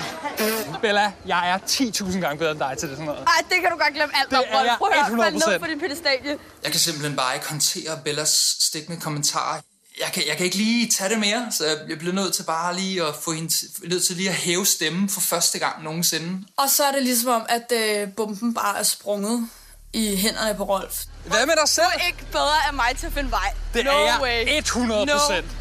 Bella, 0.81 1.13
jeg 1.27 1.51
er 1.51 1.59
10.000 1.59 2.21
gange 2.21 2.39
bedre 2.39 2.51
end 2.51 2.59
dig 2.59 2.75
til 2.79 2.89
det 2.89 2.97
sådan 2.97 3.07
noget. 3.07 3.21
Ej, 3.27 3.45
det 3.49 3.61
kan 3.61 3.71
du 3.71 3.77
godt 3.77 3.95
glemme 3.95 4.17
alt 4.17 4.31
Det 4.31 4.39
om, 4.39 4.45
Rolf. 4.53 4.69
Prøv 4.79 4.89
at 4.93 5.07
høre, 5.07 5.23
fald 5.25 5.35
ned 5.35 5.43
100%. 5.43 5.59
på 5.59 5.67
din 5.67 5.81
pedestalje. 5.81 6.39
Jeg 6.63 6.71
kan 6.71 6.81
simpelthen 6.81 7.17
bare 7.17 7.35
ikke 7.35 7.49
håndtere 7.49 7.99
Bellas 8.05 8.57
stikkende 8.61 9.01
kommentarer. 9.01 9.61
Jeg 10.01 10.11
kan, 10.13 10.23
jeg 10.29 10.37
kan 10.37 10.45
ikke 10.45 10.57
lige 10.57 10.89
tage 10.89 11.11
det 11.11 11.19
mere, 11.19 11.47
så 11.59 11.65
jeg 11.89 11.99
bliver 11.99 12.15
nødt 12.15 12.35
til 12.35 12.43
bare 12.43 12.77
lige 12.77 13.03
at 13.03 13.15
få 13.15 13.33
hende 13.33 13.49
til, 13.49 13.69
nødt 13.85 14.05
til 14.05 14.17
lige 14.17 14.29
at 14.29 14.35
hæve 14.35 14.67
stemmen 14.67 15.09
for 15.09 15.21
første 15.21 15.59
gang 15.59 15.83
nogensinde. 15.85 16.45
Og 16.57 16.71
så 16.71 16.85
er 16.85 16.93
det 16.93 17.03
ligesom 17.03 17.31
om, 17.31 17.47
at 17.49 17.73
øh, 17.73 18.09
bomben 18.17 18.55
bare 18.55 18.79
er 18.79 18.83
sprunget 18.83 19.49
i 19.93 20.17
hænderne 20.17 20.55
på 20.55 20.65
Rolf. 20.65 21.03
Hvad 21.25 21.47
med 21.47 21.55
dig 21.61 21.69
selv? 21.69 21.87
Du 21.95 21.99
er 22.03 22.07
ikke 22.07 22.25
bedre 22.33 22.67
af 22.69 22.75
mig 22.75 22.97
til 22.99 23.07
at 23.07 23.13
finde 23.13 23.31
vej. 23.31 23.53
Det 23.75 23.85
no 23.85 23.91
er 23.91 24.05
jeg 24.05 24.19
way. 24.23 24.59
100 24.59 25.07
No 25.07 25.13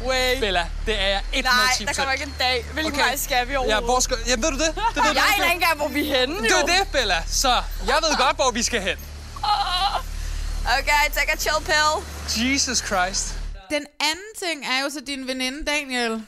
way. 0.04 0.40
Bella, 0.40 0.66
det 0.86 1.00
er 1.00 1.06
jeg 1.08 1.22
110 1.32 1.84
Nej, 1.84 1.92
der 1.92 1.98
kommer 1.98 2.12
ikke 2.12 2.24
en 2.24 2.34
dag. 2.38 2.64
Hvilken 2.72 2.92
okay. 2.92 3.04
vej 3.04 3.16
skal 3.16 3.48
vi 3.48 3.52
Ja, 3.52 3.58
overhovedet? 3.58 3.84
hvor 3.84 4.00
skal... 4.00 4.16
Jamen, 4.26 4.42
ved 4.42 4.50
du 4.50 4.58
det? 4.58 4.74
det 4.74 4.76
ved 4.96 5.02
jeg 5.04 5.14
du 5.14 5.20
aner 5.34 5.44
ikke 5.44 5.54
engang, 5.54 5.76
hvor 5.76 5.88
vi 5.88 6.10
er 6.10 6.18
henne, 6.18 6.42
Det 6.42 6.52
er 6.52 6.66
det, 6.66 6.88
Bella. 6.92 7.22
Så 7.26 7.62
jeg 7.86 7.98
ved 8.02 8.16
godt, 8.16 8.36
hvor 8.36 8.50
vi 8.50 8.62
skal 8.62 8.80
hen. 8.80 8.96
Okay, 10.78 11.04
take 11.14 11.32
a 11.32 11.36
chill 11.36 11.56
pill. 11.64 11.92
Jesus 12.36 12.78
Christ. 12.78 13.34
Den 13.70 13.86
anden 14.00 14.30
ting 14.48 14.66
er 14.66 14.82
jo 14.82 14.90
så 14.90 15.00
din 15.06 15.26
veninde 15.26 15.64
Daniel. 15.64 16.22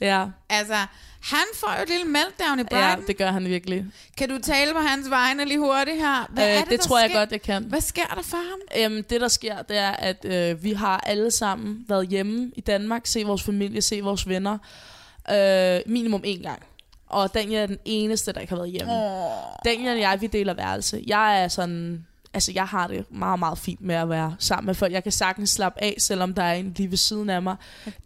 Ja. 0.00 0.24
Altså, 0.50 0.86
han 1.22 1.44
får 1.54 1.74
jo 1.76 1.82
et 1.82 1.88
lille 1.88 2.04
meltdown 2.04 2.58
i 2.58 2.62
Ja, 2.62 2.68
Brighton. 2.76 3.06
det 3.06 3.16
gør 3.16 3.30
han 3.30 3.44
virkelig. 3.44 3.84
Kan 4.16 4.28
du 4.28 4.38
tale 4.38 4.72
på 4.72 4.78
hans 4.78 5.10
vegne 5.10 5.44
lige 5.44 5.58
hurtigt 5.58 5.96
her? 5.96 6.26
Hvad 6.30 6.44
Øh, 6.44 6.50
er 6.54 6.60
det, 6.60 6.70
det, 6.70 6.80
tror 6.80 6.98
jeg 7.00 7.10
sker? 7.10 7.18
godt, 7.18 7.32
jeg 7.32 7.42
kan. 7.42 7.64
Hvad 7.64 7.80
sker 7.80 8.06
der 8.14 8.22
for 8.22 8.36
ham? 8.36 8.92
Øhm, 8.92 9.04
det, 9.04 9.20
der 9.20 9.28
sker, 9.28 9.62
det 9.62 9.76
er, 9.78 9.90
at 9.90 10.24
øh, 10.24 10.64
vi 10.64 10.72
har 10.72 11.00
alle 11.06 11.30
sammen 11.30 11.84
været 11.88 12.08
hjemme 12.08 12.50
i 12.56 12.60
Danmark, 12.60 13.06
se 13.06 13.24
vores 13.24 13.42
familie, 13.42 13.82
se 13.82 14.00
vores 14.00 14.28
venner, 14.28 14.58
øh, 15.32 15.80
minimum 15.86 16.22
én 16.26 16.42
gang. 16.42 16.62
Og 17.06 17.34
Daniel 17.34 17.58
er 17.62 17.66
den 17.66 17.78
eneste, 17.84 18.32
der 18.32 18.40
ikke 18.40 18.50
har 18.50 18.56
været 18.56 18.70
hjemme. 18.70 18.92
Åh. 18.92 19.30
Daniel 19.64 19.88
og 19.92 20.00
jeg, 20.00 20.20
vi 20.20 20.26
deler 20.26 20.54
værelse. 20.54 21.02
Jeg 21.06 21.42
er 21.44 21.48
sådan... 21.48 22.06
Altså, 22.34 22.52
jeg 22.54 22.64
har 22.66 22.86
det 22.86 23.04
meget, 23.12 23.38
meget 23.38 23.58
fint 23.58 23.80
med 23.80 23.94
at 23.94 24.08
være 24.08 24.36
sammen 24.38 24.66
med 24.66 24.74
folk. 24.74 24.92
Jeg 24.92 25.02
kan 25.02 25.12
sagtens 25.12 25.50
slappe 25.50 25.82
af, 25.82 25.94
selvom 25.98 26.34
der 26.34 26.42
er 26.42 26.54
en 26.54 26.74
lige 26.76 26.90
ved 26.90 26.96
siden 26.96 27.30
af 27.30 27.42
mig. 27.42 27.56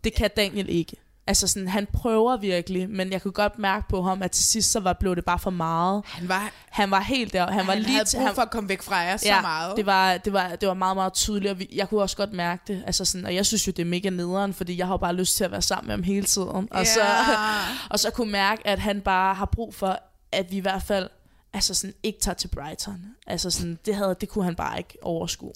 Det 0.05 0.15
kan 0.15 0.31
Daniel 0.37 0.69
ikke. 0.69 0.97
Altså 1.27 1.49
sådan, 1.49 1.68
han 1.68 1.87
prøver 1.93 2.37
virkelig, 2.37 2.91
men 2.91 3.12
jeg 3.12 3.22
kunne 3.22 3.33
godt 3.33 3.59
mærke 3.59 3.89
på 3.89 4.03
ham, 4.03 4.22
at 4.22 4.31
til 4.31 4.45
sidst 4.45 4.70
så 4.70 4.81
var, 4.81 4.93
blev 4.93 5.16
det 5.16 5.25
bare 5.25 5.39
for 5.39 5.51
meget. 5.51 6.03
Han 6.07 6.29
var, 6.29 6.51
han 6.70 6.91
var 6.91 7.01
helt 7.01 7.33
der. 7.33 7.51
Han, 7.51 7.66
var 7.66 7.72
han 7.72 7.83
lige 7.83 7.93
havde 7.93 8.07
brug 8.14 8.27
han, 8.27 8.35
for 8.35 8.43
at 8.43 8.51
komme 8.51 8.68
væk 8.68 8.83
fra 8.83 8.97
jer 8.97 9.16
så 9.16 9.27
ja, 9.27 9.41
meget. 9.41 9.77
Det 9.77 9.87
var, 9.87 10.16
det, 10.16 10.33
var, 10.33 10.49
det 10.49 10.68
var 10.68 10.75
meget, 10.75 10.97
meget 10.97 11.12
tydeligt, 11.12 11.51
og 11.51 11.59
vi, 11.59 11.68
jeg 11.72 11.89
kunne 11.89 12.03
også 12.03 12.16
godt 12.16 12.33
mærke 12.33 12.62
det. 12.66 12.83
Altså 12.87 13.05
sådan, 13.05 13.27
og 13.27 13.35
jeg 13.35 13.47
synes 13.47 13.66
jo, 13.66 13.72
det 13.77 13.83
er 13.83 13.87
mega 13.87 14.11
nederen, 14.11 14.55
fordi 14.55 14.79
jeg 14.79 14.87
har 14.87 14.97
bare 14.97 15.12
lyst 15.14 15.37
til 15.37 15.45
at 15.45 15.51
være 15.51 15.62
sammen 15.62 15.87
med 15.87 15.95
ham 15.95 16.03
hele 16.03 16.27
tiden. 16.27 16.68
Og, 16.70 16.87
så, 16.87 17.01
Ja. 17.01 17.37
og 17.91 17.99
så 17.99 18.11
kunne 18.11 18.33
mærke, 18.33 18.66
at 18.66 18.79
han 18.79 19.01
bare 19.01 19.35
har 19.35 19.47
brug 19.47 19.75
for, 19.75 19.99
at 20.33 20.51
vi 20.51 20.57
i 20.57 20.61
hvert 20.61 20.83
fald 20.83 21.09
altså 21.53 21.75
sådan, 21.75 21.95
ikke 22.03 22.20
tager 22.20 22.35
til 22.35 22.49
Brighton. 22.49 23.05
Altså 23.27 23.51
sådan, 23.51 23.79
det, 23.87 23.97
havde, 23.97 24.16
det 24.20 24.29
kunne 24.29 24.45
han 24.45 24.55
bare 24.55 24.79
ikke 24.79 24.99
overskue. 25.03 25.53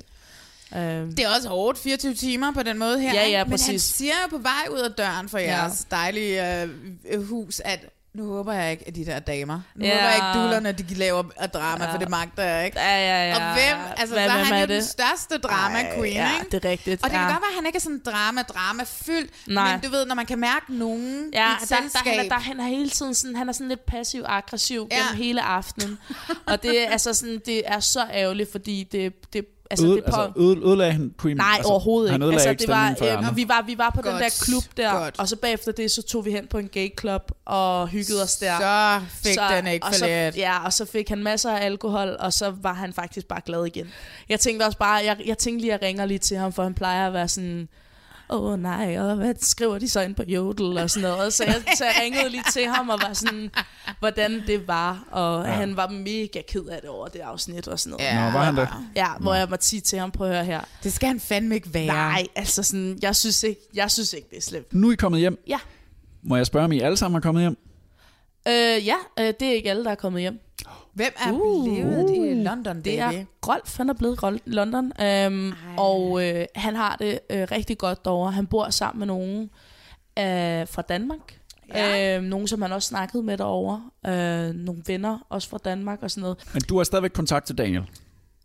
Øhm, 0.77 1.15
Det 1.15 1.25
er 1.25 1.29
også 1.37 1.49
hårdt, 1.49 1.79
24 1.79 2.15
timer 2.15 2.53
på 2.53 2.63
den 2.63 2.79
måde 2.79 3.01
her. 3.01 3.15
Ja, 3.15 3.23
ja, 3.29 3.29
Men 3.29 3.37
han 3.39 3.51
præcis. 3.51 3.83
siger 3.83 4.13
på 4.31 4.39
vej 4.39 4.67
ud 4.73 4.79
af 4.79 4.91
døren 4.93 5.29
for 5.29 5.39
Ja. 5.39 5.45
jeres 5.45 5.87
dejlige 5.91 6.63
øh, 6.63 7.29
hus, 7.29 7.61
at 7.65 7.81
nu 8.15 8.27
håber 8.33 8.53
jeg 8.53 8.71
ikke, 8.71 8.89
at 8.89 8.95
de 8.95 9.07
der 9.07 9.19
damer, 9.19 9.61
nu 9.77 9.85
Ja. 9.85 9.91
håber 9.95 10.05
jeg 10.07 10.17
ikke, 10.17 10.43
dullerne, 10.45 10.73
de 10.73 10.95
laver 10.95 11.23
drama, 11.55 11.85
Ja. 11.85 11.93
for 11.93 11.99
det 11.99 12.09
magter 12.09 12.43
jeg 12.45 12.65
ikke. 12.67 12.81
Ja, 12.81 12.97
ja, 12.99 13.29
ja. 13.31 13.35
Og 13.49 13.53
hvem, 13.55 13.87
altså 13.97 14.15
Hvad- 14.15 14.27
så 14.27 14.33
er 14.33 14.37
hvem 14.37 14.47
han 14.47 14.55
er 14.55 14.61
jo 14.61 14.67
det? 14.67 14.69
den 14.69 14.83
største 14.85 15.39
drama 15.39 15.79
Ej, 15.79 15.97
queen, 15.97 16.13
ja, 16.13 16.31
ikke? 16.39 16.51
det 16.57 16.65
er 16.65 16.71
rigtigt, 16.71 17.03
Og 17.03 17.11
det 17.11 17.11
kan 17.11 17.21
ja. 17.21 17.33
godt 17.33 17.43
være, 17.43 17.49
at 17.51 17.55
han 17.55 17.67
ikke 17.67 17.77
er 17.77 17.81
sådan 17.81 18.03
drama, 18.07 18.43
drama 18.43 18.83
fyldt, 18.87 19.31
Nej. 19.49 19.73
men 19.73 19.81
du 19.81 19.91
ved, 19.91 20.07
når 20.07 20.15
man 20.15 20.27
kan 20.27 20.39
mærke 20.39 20.65
nogen 20.75 21.31
Ja, 21.33 21.51
i 21.51 21.53
et 21.63 21.69
der, 21.71 21.77
der, 21.77 21.83
selskab. 21.83 22.13
han, 22.17 22.25
er, 22.25 22.29
der, 22.29 22.39
han 22.39 22.61
er 22.61 22.65
hele 22.67 22.91
tiden 22.91 23.15
sådan, 23.15 23.37
han 23.37 23.49
er 23.49 23.53
sådan 23.53 23.69
lidt 23.69 23.87
passiv-aggressiv 23.87 24.89
Ja. 24.91 24.97
ja. 24.97 25.03
gennem 25.03 25.17
hele 25.23 25.43
aftenen. 25.43 25.99
og 26.47 26.63
det 26.63 26.83
er, 26.87 26.91
altså 26.91 27.15
sådan, 27.15 27.41
det 27.47 27.63
er 27.67 27.81
så 27.81 28.07
ærgerligt, 28.13 28.53
fordi 28.53 28.89
det, 28.93 29.33
det, 29.33 29.47
altså, 29.71 29.87
Øde, 29.87 29.97
det 29.97 30.05
på, 30.05 30.21
altså, 30.21 30.41
øde, 30.43 30.59
ødelagde 30.67 30.93
han 30.93 31.15
Queen? 31.23 31.37
Nej, 31.37 31.47
altså, 31.57 31.71
overhovedet 31.71 32.11
Han 32.11 32.23
ikke. 32.23 32.33
Altså, 32.33 32.55
det 32.55 32.69
var, 32.69 33.29
øh, 33.29 33.37
vi, 33.37 33.49
var, 33.49 33.65
vi 33.67 33.79
var 33.79 33.91
på 33.91 34.03
den 34.03 34.11
Godt. 34.11 34.23
der 34.23 34.45
klub 34.45 34.63
der, 34.77 34.99
Godt. 34.99 35.19
og 35.19 35.29
så 35.29 35.37
bagefter 35.37 35.73
det, 35.73 35.91
så 35.91 36.03
tog 36.03 36.25
vi 36.25 36.31
hen 36.31 36.47
på 36.47 36.59
en 36.59 36.69
gay 36.69 36.89
club 37.01 37.33
og 37.45 37.89
hyggede 37.89 38.23
os 38.23 38.37
der. 38.37 38.59
Så 38.59 39.29
fik 39.29 39.39
den 39.57 39.67
ikke 39.67 39.87
og 39.87 39.93
for 39.93 39.99
så. 39.99 40.07
Ja, 40.37 40.65
og 40.65 40.73
så 40.73 40.85
fik 40.85 41.09
han 41.09 41.23
masser 41.23 41.51
af 41.51 41.65
alkohol, 41.65 42.17
og 42.21 42.33
så 42.33 42.55
var 42.63 42.73
han 42.73 42.93
faktisk 42.93 43.27
bare 43.27 43.41
glad 43.47 43.65
igen. 43.67 43.89
Jeg 44.29 44.41
tænkte 44.41 44.65
også 44.65 44.79
bare, 44.79 45.05
jeg, 45.05 45.17
jeg 45.27 45.39
tænkte 45.39 45.61
lige, 45.61 45.75
at 45.75 45.81
jeg 45.81 45.89
ringer 45.89 46.07
lige 46.07 46.19
til 46.19 46.37
ham, 46.37 46.53
for 46.53 46.63
han 46.63 46.75
plejer 46.75 47.07
at 47.07 47.13
være 47.13 47.29
sådan, 47.29 47.69
åh 48.31 48.53
oh, 48.53 48.59
nej, 48.63 48.99
og 48.99 49.17
hvad 49.17 49.35
skriver 49.41 49.79
de 49.79 49.89
så 49.89 50.01
ind 50.01 50.15
på 50.15 50.23
Jodel 50.29 50.79
og 50.79 50.91
sådan 50.91 51.09
noget. 51.09 51.33
Så 51.33 51.45
jeg, 51.45 51.55
så 51.79 51.85
jeg 51.85 51.95
ringede 52.03 52.29
lige 52.29 52.43
til 52.53 52.67
ham 52.67 52.89
og 52.89 52.99
var 53.03 53.13
sådan, 53.13 53.51
hvordan 53.99 54.43
det 54.47 54.69
var. 54.69 55.05
Og 55.11 55.45
Ja. 55.45 55.51
ja. 55.51 55.55
han 55.57 55.77
var 55.77 55.89
mega 55.89 56.41
ked 56.49 56.65
af 56.65 56.81
det 56.81 56.91
over 56.91 57.09
det 57.09 57.19
afsnit 57.21 57.69
og 57.69 57.81
sådan 57.81 57.99
noget. 57.99 58.15
Nå, 58.33 58.39
var 58.39 58.45
han 58.45 58.57
det? 58.57 58.69
Ja, 58.97 59.09
hvor 59.21 59.35
jeg 59.35 59.47
måtte 59.51 59.67
sige 59.67 59.81
til 59.81 59.99
ham, 59.99 60.11
prøv 60.11 60.29
at 60.29 60.35
høre 60.35 60.45
her. 60.45 60.61
Det 60.83 60.93
skal 60.93 61.07
han 61.09 61.21
fandme 61.21 61.55
ikke 61.55 61.75
være. 61.75 61.87
Nej, 61.87 62.27
altså 62.35 62.63
sådan, 62.63 62.99
jeg 63.03 63.17
synes 63.17 63.43
ikke, 63.43 63.61
jeg 63.75 63.91
synes 63.91 64.13
ikke 64.13 64.29
det 64.31 64.37
er 64.37 64.43
slemt. 64.43 64.75
Nu 64.75 64.89
er 64.89 64.93
I 64.93 64.97
kommet 64.97 65.21
hjem. 65.21 65.39
Ja. 65.47 65.59
Må 66.23 66.37
jeg 66.37 66.47
spørge, 66.47 66.65
om 66.65 66.73
I 66.73 66.81
alle 66.81 66.97
sammen 66.97 67.17
er 67.17 67.21
kommet 67.21 67.43
hjem? 67.43 67.57
Øh, 68.49 68.87
ja, 68.87 68.95
øh, 69.19 69.35
det 69.41 69.43
er 69.49 69.53
ikke 69.53 69.71
alle, 69.71 69.85
der 69.85 69.91
er 69.91 69.95
kommet 69.95 70.23
hjem. 70.23 70.41
Hvem 70.93 71.13
er 71.17 71.33
blevet 71.33 72.11
i 72.31 72.43
London, 72.43 72.77
baby? 72.77 72.89
Det 72.89 73.01
er 73.01 73.25
Rolf, 73.49 73.77
han 73.77 73.89
er 73.89 73.95
blevet 73.95 74.41
i 74.47 74.51
London, 74.51 74.93
øhm, 75.03 75.53
og 75.79 76.27
øh, 76.27 76.47
han 76.55 76.77
har 76.77 76.97
det 76.97 77.19
øh, 77.31 77.49
rigtig 77.51 77.79
godt 77.79 78.05
derovre. 78.05 78.33
Han 78.33 78.47
bor 78.47 78.71
sammen 78.71 78.99
med 78.99 79.07
nogen 79.07 79.43
øh, 80.19 80.69
fra 80.69 80.83
Danmark. 80.83 81.39
Ja. 81.75 82.17
Øh, 82.17 82.23
nogen, 82.23 82.49
som 82.49 82.63
han 82.63 82.73
også 82.73 82.89
snakkede 82.89 83.23
med 83.23 83.39
derovre. 83.39 83.91
Øh, 84.07 84.55
nogle 84.55 84.83
venner, 84.87 85.27
også 85.29 85.49
fra 85.49 85.59
Danmark 85.65 86.03
og 86.03 86.11
sådan 86.11 86.23
noget. 86.23 86.39
Men 86.53 86.63
du 86.69 86.77
har 86.77 86.85
stadigvæk 86.85 87.11
kontakt 87.11 87.47
til 87.47 87.59
Daniel. 87.59 87.83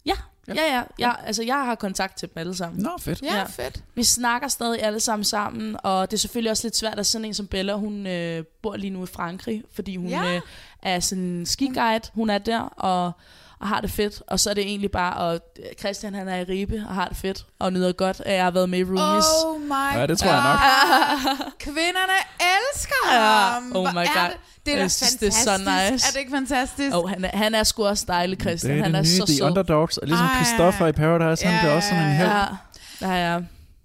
Ja, 0.05 0.15
ja, 0.47 0.53
ja. 0.53 0.75
ja. 0.75 0.83
ja 0.99 1.13
altså, 1.25 1.43
jeg 1.43 1.55
har 1.65 1.75
kontakt 1.75 2.17
til 2.17 2.29
dem 2.29 2.37
alle 2.37 2.55
sammen. 2.55 2.83
Nå, 2.83 2.89
fedt. 2.99 3.21
Ja, 3.21 3.43
fedt. 3.43 3.83
Vi 3.95 4.03
snakker 4.03 4.47
stadig 4.47 4.83
alle 4.83 4.99
sammen 4.99 5.23
sammen, 5.23 5.77
og 5.83 6.11
det 6.11 6.17
er 6.17 6.19
selvfølgelig 6.21 6.51
også 6.51 6.65
lidt 6.67 6.75
svært, 6.75 6.99
at 6.99 7.05
sådan 7.05 7.25
en 7.25 7.33
som 7.33 7.47
Bella, 7.47 7.73
hun 7.73 8.07
øh, 8.07 8.43
bor 8.61 8.75
lige 8.75 8.89
nu 8.91 9.03
i 9.03 9.07
Frankrig, 9.07 9.63
fordi 9.73 9.95
hun 9.95 10.07
Ja. 10.07 10.35
øh, 10.35 10.41
er 10.81 10.99
sådan 10.99 11.23
en 11.23 11.45
skiguide, 11.45 12.01
hun 12.13 12.29
er 12.29 12.37
der, 12.37 12.59
og, 12.59 13.11
og 13.63 13.69
har 13.69 13.81
det 13.81 13.91
fedt. 13.91 14.21
Og 14.27 14.39
så 14.39 14.49
er 14.49 14.53
det 14.53 14.63
egentlig 14.63 14.91
bare, 14.91 15.13
og 15.13 15.33
øh, 15.59 15.65
Christian 15.79 16.13
han 16.13 16.27
er 16.29 16.35
i 16.37 16.43
Ribe, 16.43 16.83
og 16.89 16.95
har 16.95 17.07
det 17.07 17.17
fedt, 17.17 17.45
og 17.59 17.73
nyder 17.73 17.91
godt, 17.91 18.21
at 18.25 18.35
jeg 18.35 18.43
har 18.43 18.51
været 18.51 18.69
med 18.69 18.79
i 18.79 18.83
Roomies. 18.83 19.25
Oh 19.45 19.61
my 19.61 19.99
Ja, 19.99 20.05
det 20.07 20.17
tror 20.19 20.29
jeg 20.31 20.43
nok. 20.43 20.59
Kvinderne 21.59 22.17
elsker 22.39 23.11
Ja, 23.13 23.19
ham. 23.19 23.63
oh 23.65 23.71
Hvor 23.71 23.91
my 23.91 23.97
er 23.97 24.21
God. 24.21 24.29
Det, 24.29 24.65
det 24.65 24.71
er 24.73 24.75
da 24.75 24.81
Jeg 24.81 24.91
synes, 24.91 25.15
det 25.15 25.27
er 25.27 25.31
fantastisk. 25.31 25.43
så 25.43 25.91
nice. 25.91 26.07
Er 26.07 26.11
det 26.13 26.19
ikke 26.19 26.31
fantastisk? 26.31 26.95
Og 26.95 27.09
han 27.09 27.25
er, 27.25 27.37
han 27.37 27.55
er 27.55 27.63
sgu 27.63 27.85
også 27.85 28.05
dejlig, 28.07 28.41
Christian. 28.41 28.71
Det 28.71 28.79
er 28.79 28.83
han 28.83 28.91
det 28.93 28.97
er 28.99 29.01
nye, 29.03 29.07
så 29.17 29.25
The 29.25 29.35
sød. 29.37 29.45
Underdogs. 29.45 29.97
Og 29.97 30.07
ligesom 30.07 30.25
Ej. 30.25 30.35
Christoffer 30.43 30.87
i 30.87 30.91
Paradise, 30.91 31.45
han 31.45 31.55
Ja, 31.55 31.61
bliver 31.61 31.75
også 31.75 31.89
sådan 31.89 32.03
en 32.03 32.11
held. 32.15 32.29
Ja, 32.29 33.07
ja, 33.07 33.33
ja. 33.33 33.39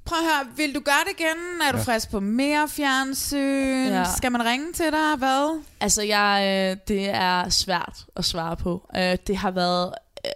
Prøv 0.08 0.18
at 0.18 0.24
høre, 0.24 0.56
vil 0.56 0.74
du 0.74 0.80
gøre 0.80 1.04
det 1.04 1.20
igen? 1.20 1.60
Er 1.68 1.72
du 1.72 1.78
Ja. 1.78 1.84
frisk 1.84 2.10
på 2.10 2.20
mere 2.20 2.68
fjernsyn? 2.68 3.88
Ja. 3.88 4.04
Skal 4.16 4.32
man 4.32 4.44
ringe 4.44 4.72
til 4.72 4.86
dig? 4.92 5.16
Hvad? 5.18 5.60
Altså, 5.80 6.02
jeg, 6.02 6.42
øh, 6.72 6.76
det 6.88 7.08
er 7.08 7.48
svært 7.48 8.04
at 8.16 8.24
svare 8.24 8.56
på. 8.56 8.88
Øh, 8.96 9.16
det 9.26 9.36
har 9.36 9.50
været 9.50 9.92
øh, 10.24 10.30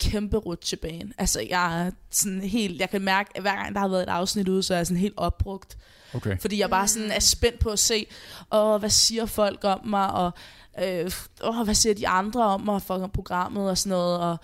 kæmpe 0.00 0.36
rutsjebane. 0.36 1.12
Altså, 1.18 1.40
jeg 1.50 1.86
er 1.86 1.90
sådan 2.10 2.40
helt, 2.40 2.80
jeg 2.80 2.90
kan 2.90 3.02
mærke, 3.02 3.30
at 3.34 3.42
hver 3.42 3.56
gang 3.56 3.74
der 3.74 3.80
har 3.80 3.88
været 3.88 4.02
et 4.02 4.08
afsnit 4.08 4.48
ude, 4.48 4.62
så 4.62 4.74
er 4.74 4.78
jeg 4.78 4.86
sådan 4.86 5.00
helt 5.00 5.14
opbrugt. 5.16 5.76
Okay. 6.14 6.38
Fordi 6.40 6.58
jeg 6.60 6.70
bare 6.70 6.88
sådan 6.88 7.10
er 7.10 7.20
spændt 7.20 7.58
på 7.60 7.68
at 7.68 7.78
se, 7.78 8.06
og 8.50 8.78
hvad 8.78 8.90
siger 8.90 9.26
folk 9.26 9.64
om 9.64 9.80
mig, 9.86 10.10
og 10.10 10.30
øh, 10.82 11.10
åh, 11.44 11.62
hvad 11.64 11.74
siger 11.74 11.94
de 11.94 12.08
andre 12.08 12.44
om 12.44 12.60
mig 12.60 12.82
for 12.82 13.06
programmet 13.06 13.70
og 13.70 13.78
sådan 13.78 13.90
noget. 13.90 14.20
Og, 14.20 14.36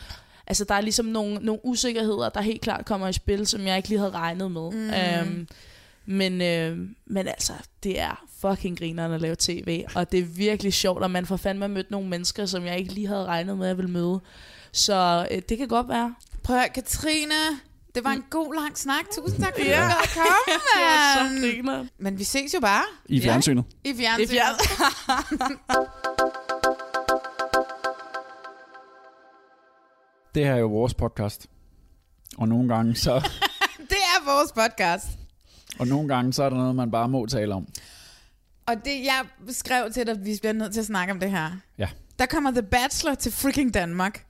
altså, 0.47 0.65
der 0.65 0.75
er 0.75 0.81
ligesom 0.81 1.07
nogle, 1.07 1.35
nogle 1.43 1.61
usikkerheder, 1.65 2.29
der 2.29 2.41
helt 2.41 2.61
klart 2.63 2.85
kommer 2.85 3.09
i 3.09 3.13
spil, 3.13 3.47
som 3.47 3.67
jeg 3.67 3.77
ikke 3.77 3.89
lige 3.89 3.99
havde 3.99 4.11
regnet 4.13 4.51
med. 4.51 4.71
Mm. 4.71 4.91
Øhm, 4.91 5.49
men, 6.07 6.43
øh, 6.43 6.79
men 7.07 7.29
altså, 7.29 7.53
det 7.83 8.01
er 8.01 8.25
fucking 8.41 8.79
grinerne 8.79 9.15
at 9.15 9.21
lave 9.21 9.37
tv, 9.39 9.85
og 9.95 10.13
det 10.13 10.21
er 10.21 10.25
virkelig 10.25 10.73
sjovt, 10.75 11.03
og 11.03 11.11
man 11.11 11.27
får 11.27 11.37
fandme 11.37 11.69
mødt 11.69 11.91
nogle 11.91 12.09
mennesker, 12.09 12.47
som 12.47 12.65
jeg 12.67 12.79
ikke 12.79 12.93
lige 12.93 13.07
havde 13.07 13.25
regnet 13.25 13.57
med, 13.59 13.67
at 13.67 13.69
jeg 13.69 13.77
ville 13.77 13.91
møde. 13.91 14.21
Så 14.73 15.27
øh, 15.31 15.43
det 15.49 15.59
kan 15.59 15.69
godt 15.69 15.89
være. 15.89 16.15
Prøv 16.43 16.57
at 16.57 16.63
høre, 16.63 16.69
Katrine, 16.69 17.35
det 17.95 18.05
var 18.05 18.11
en 18.11 18.25
god 18.31 18.55
lang 18.55 18.79
snak. 18.79 19.05
Tusind 19.17 19.43
tak, 19.43 19.53
fordi 19.57 19.69
Ja. 19.69 19.77
du 19.77 19.81
gad 19.87 19.97
at 20.03 20.11
komme, 20.15 20.29
Det 20.77 20.83
var 20.83 21.29
så 21.57 21.63
mand. 21.65 21.89
Men 21.99 22.19
vi 22.19 22.25
ses 22.25 22.55
jo 22.55 22.61
bare. 22.61 22.83
I 23.07 23.21
fjernsynet. 23.21 23.65
I 23.85 23.95
fjernsynet. 23.97 24.31
I 24.31 24.37
fjern- 24.37 25.59
Det 30.35 30.45
her 30.45 30.53
er 30.55 30.59
jo 30.59 30.67
vores 30.67 30.95
podcast. 30.95 31.47
Og 32.39 32.49
nogle 32.49 32.69
gange 32.75 32.95
så, 32.95 33.15
det 33.91 33.97
er 34.17 34.25
vores 34.35 34.53
podcast. 34.53 35.07
og 35.79 35.87
nogle 35.87 36.09
gange 36.09 36.33
så 36.33 36.43
er 36.45 36.49
der 36.51 36.57
noget, 36.57 36.77
man 36.77 36.91
bare 36.91 37.09
må 37.09 37.27
tale 37.27 37.55
om. 37.55 37.67
Og 38.67 38.75
det, 38.85 39.05
jeg 39.05 39.25
skrev 39.49 39.91
til 39.93 40.07
dig, 40.07 40.13
at 40.15 40.25
vi 40.25 40.37
bliver 40.41 40.53
nødt 40.53 40.73
til 40.73 40.81
at 40.81 40.87
snakke 40.87 41.13
om 41.13 41.21
det 41.21 41.31
her. 41.31 41.51
Ja. 41.79 41.89
Der 42.19 42.27
kommer 42.27 42.51
The 42.51 42.63
Bachelor 42.63 43.15
til 43.15 43.33
freaking 43.33 43.75
Danmark. 43.75 44.27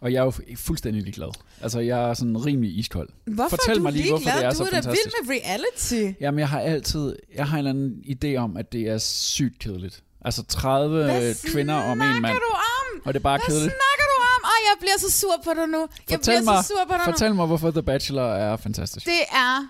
Og 0.00 0.12
jeg 0.12 0.18
er 0.20 0.24
jo 0.24 0.30
fu- 0.30 0.54
fuldstændig 0.56 1.02
ligeglad. 1.02 1.28
Altså, 1.62 1.80
jeg 1.80 2.10
er 2.10 2.14
sådan 2.14 2.46
rimelig 2.46 2.78
iskold. 2.78 3.08
Hvorfor 3.26 3.48
Fortæl 3.48 3.72
er 3.72 3.76
du 3.76 3.82
mig 3.82 3.92
lige, 3.92 4.08
hvorfor 4.08 4.18
ligeglad? 4.24 4.36
det 4.38 4.44
er 4.46 4.50
du 4.50 4.56
så 4.56 4.62
er 4.64 4.68
da 4.70 4.76
fantastisk. 4.76 5.06
vild 5.28 5.28
med 5.28 5.36
reality. 5.36 6.20
Jamen, 6.20 6.38
jeg 6.38 6.48
har 6.48 6.60
altid... 6.60 7.16
Jeg 7.34 7.46
har 7.46 7.58
en 7.58 7.66
eller 7.66 7.70
anden 7.70 8.04
idé 8.06 8.36
om, 8.36 8.56
at 8.56 8.72
det 8.72 8.80
er 8.88 8.98
sygt 8.98 9.58
kedeligt. 9.58 10.02
Altså 10.24 10.42
30 10.44 11.04
Hvad 11.04 11.34
kvinder 11.52 11.74
om 11.74 11.92
en 11.92 11.98
mand. 11.98 12.18
snakker 12.18 12.38
du 12.40 12.54
om? 12.54 13.02
Og 13.04 13.14
det 13.14 13.20
er 13.20 13.22
bare 13.22 13.38
Hvad 13.38 13.46
kedeligt. 13.46 13.72
snakker 13.72 13.93
Ej, 14.44 14.50
jeg 14.70 14.76
bliver 14.80 14.98
så 14.98 15.10
sur 15.10 15.34
på 15.44 15.54
dig 15.54 15.68
nu. 15.68 15.78
Jeg 15.80 15.88
bliver 16.06 16.18
Fortæl 16.18 16.44
mig, 16.44 16.64
så 16.64 16.68
sur 16.68 16.84
på 16.88 16.92
dig 16.92 17.06
nu. 17.06 17.12
fortæl 17.12 17.34
mig, 17.34 17.46
hvorfor 17.46 17.70
The 17.70 17.82
Bachelor 17.82 18.22
er 18.34 18.56
fantastisk. 18.56 19.06
Det 19.06 19.20
er 19.32 19.68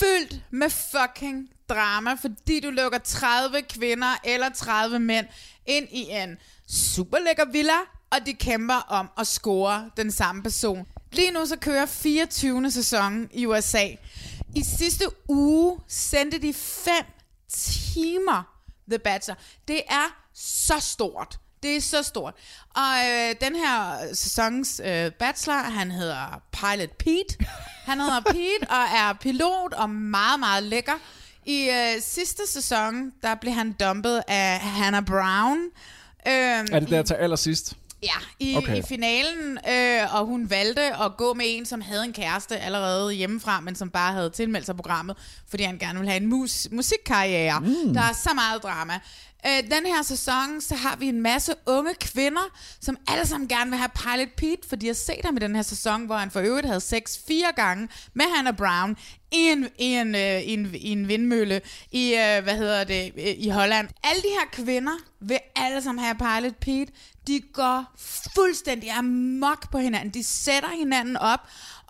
fyldt 0.00 0.40
med 0.50 0.70
fucking 0.70 1.48
drama, 1.68 2.14
fordi 2.14 2.60
du 2.60 2.70
lukker 2.70 2.98
30 2.98 3.62
kvinder 3.62 4.14
eller 4.24 4.48
30 4.50 4.98
mænd 4.98 5.26
ind 5.66 5.88
i 5.90 6.06
en 6.10 6.36
super 6.68 7.18
lækker 7.18 7.44
villa, 7.52 7.78
og 8.10 8.18
de 8.26 8.34
kæmper 8.34 8.74
om 8.74 9.08
at 9.18 9.26
score 9.26 9.90
den 9.96 10.12
samme 10.12 10.42
person. 10.42 10.86
Lige 11.12 11.30
nu 11.30 11.46
så 11.46 11.56
kører 11.56 11.86
24. 11.86 12.70
sæson 12.70 13.28
i 13.32 13.46
USA. 13.46 13.86
I 14.56 14.64
sidste 14.78 15.04
uge 15.28 15.78
sendte 15.88 16.38
de 16.38 16.54
5 16.54 16.94
timer 17.52 18.42
The 18.90 18.98
Bachelor. 18.98 19.36
Det 19.68 19.80
er 19.88 20.22
så 20.34 20.74
stort. 20.80 21.38
Det 21.62 21.76
er 21.76 21.80
så 21.80 22.02
stort. 22.02 22.34
Og 22.76 22.92
øh, 23.10 23.34
den 23.40 23.56
her 23.56 23.96
sæsons 24.14 24.80
øh, 24.84 25.12
bachelor, 25.12 25.56
han 25.62 25.90
hedder 25.90 26.42
Pilot 26.52 26.90
Pete. 26.98 27.46
Han 27.84 28.00
hedder 28.00 28.20
Pete 28.32 28.70
og 28.70 28.82
er 28.96 29.12
pilot 29.20 29.72
og 29.72 29.90
meget, 29.90 30.40
meget 30.40 30.62
lækker. 30.62 30.92
I 31.46 31.68
øh, 31.70 32.02
sidste 32.02 32.42
sæson, 32.52 33.12
der 33.22 33.34
blev 33.34 33.52
han 33.52 33.72
dumpet 33.72 34.22
af 34.28 34.58
Hannah 34.60 35.04
Brown. 35.04 35.58
Øhm, 36.28 36.66
Er 36.72 36.80
det 36.80 36.90
der 36.90 37.02
til 37.02 37.14
allersidst? 37.14 37.72
Ja, 38.02 38.08
i, 38.40 38.56
okay. 38.56 38.76
i 38.78 38.82
finalen, 38.88 39.58
øh, 39.70 40.14
og 40.14 40.26
hun 40.26 40.50
valgte 40.50 40.82
at 40.82 41.16
gå 41.16 41.34
med 41.34 41.44
en, 41.48 41.66
som 41.66 41.80
havde 41.80 42.04
en 42.04 42.12
kæreste 42.12 42.58
allerede 42.58 43.12
hjemmefra, 43.12 43.60
men 43.60 43.74
som 43.76 43.90
bare 43.90 44.12
havde 44.12 44.30
tilmeldt 44.30 44.66
sig 44.66 44.76
programmet, 44.76 45.16
fordi 45.48 45.62
han 45.62 45.78
gerne 45.78 45.98
ville 45.98 46.10
have 46.10 46.22
en 46.22 46.28
mus- 46.28 46.68
musikkarriere. 46.72 47.60
Mm. 47.60 47.94
Der 47.94 48.00
er 48.00 48.12
så 48.12 48.30
meget 48.34 48.62
drama. 48.62 49.00
Øh, 49.46 49.70
den 49.70 49.86
her 49.86 50.02
sæson, 50.02 50.60
så 50.60 50.74
har 50.74 50.96
vi 50.96 51.06
en 51.06 51.20
masse 51.20 51.54
unge 51.66 51.94
kvinder, 51.94 52.58
som 52.80 52.96
alle 53.08 53.26
sammen 53.26 53.48
gerne 53.48 53.70
vil 53.70 53.78
have 53.78 53.90
Pilot 53.94 54.28
Pete, 54.36 54.68
for 54.68 54.76
de 54.76 54.86
har 54.86 54.94
set 54.94 55.24
ham 55.24 55.36
i 55.36 55.40
den 55.40 55.54
her 55.54 55.62
sæson, 55.62 56.06
hvor 56.06 56.16
han 56.16 56.30
for 56.30 56.40
øvrigt 56.40 56.66
havde 56.66 56.80
sex 56.80 57.18
fire 57.26 57.52
gange 57.56 57.88
med 58.14 58.24
Hannah 58.34 58.56
Brown 58.56 58.96
i 59.32 59.36
en, 59.36 59.68
i 59.78 59.84
en, 59.84 60.14
øh, 60.14 60.40
i 60.40 60.52
en, 60.52 60.74
i 60.74 60.88
en 60.88 61.08
vindmølle 61.08 61.60
i, 61.92 62.14
øh, 62.14 62.42
hvad 62.42 62.56
hedder 62.56 62.84
det, 62.84 63.12
øh, 63.16 63.34
i 63.38 63.48
Holland. 63.48 63.88
Alle 64.04 64.22
de 64.22 64.28
her 64.28 64.64
kvinder 64.64 64.92
vil 65.20 65.38
alle 65.56 65.82
sammen 65.82 66.04
have 66.04 66.14
Pilot 66.14 66.56
Pete. 66.56 66.92
De 67.26 67.40
går 67.52 67.84
fuldstændig 68.34 68.90
amok 68.90 69.70
på 69.70 69.78
hinanden. 69.78 70.10
De 70.10 70.24
sætter 70.24 70.68
hinanden 70.68 71.16
op. 71.16 71.40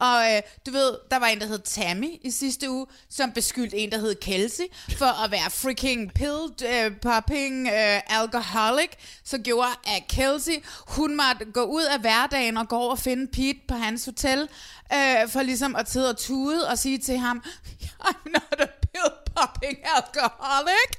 Og 0.02 0.34
øh, 0.34 0.42
du 0.66 0.70
ved, 0.70 0.98
der 1.10 1.18
var 1.18 1.26
en, 1.26 1.40
der 1.40 1.46
hed 1.46 1.58
Tammy 1.58 2.10
i 2.22 2.30
sidste 2.30 2.70
uge, 2.70 2.86
som 3.10 3.32
beskyldte 3.32 3.76
en, 3.76 3.92
der 3.92 3.98
hed 3.98 4.14
Kelsey, 4.14 4.64
for 4.96 5.24
at 5.24 5.30
være 5.30 5.50
freaking 5.50 6.14
pill 6.14 6.68
øh, 6.72 6.96
popping 7.02 7.68
øh, 7.68 8.00
alcoholic. 8.06 8.90
Så 9.24 9.38
gjorde 9.38 9.68
at 9.86 10.02
Kelsey, 10.08 10.64
hun 10.88 11.16
måtte 11.16 11.52
gå 11.52 11.62
ud 11.62 11.82
af 11.82 12.00
hverdagen 12.00 12.56
og 12.56 12.68
gå 12.68 12.76
over 12.76 12.90
og 12.90 12.98
finde 12.98 13.26
Pete 13.26 13.60
på 13.68 13.74
hans 13.74 14.04
hotel, 14.04 14.48
øh, 14.92 15.28
for 15.28 15.42
ligesom 15.42 15.76
at 15.76 15.90
sidde 15.90 16.10
og 16.10 16.16
tude 16.16 16.68
og 16.68 16.78
sige 16.78 16.98
til 16.98 17.18
ham, 17.18 17.44
I'm 18.08 18.30
not 18.30 18.60
a 18.60 18.66
pill 18.66 19.21
popping 19.36 19.78
alcoholic. 19.96 20.90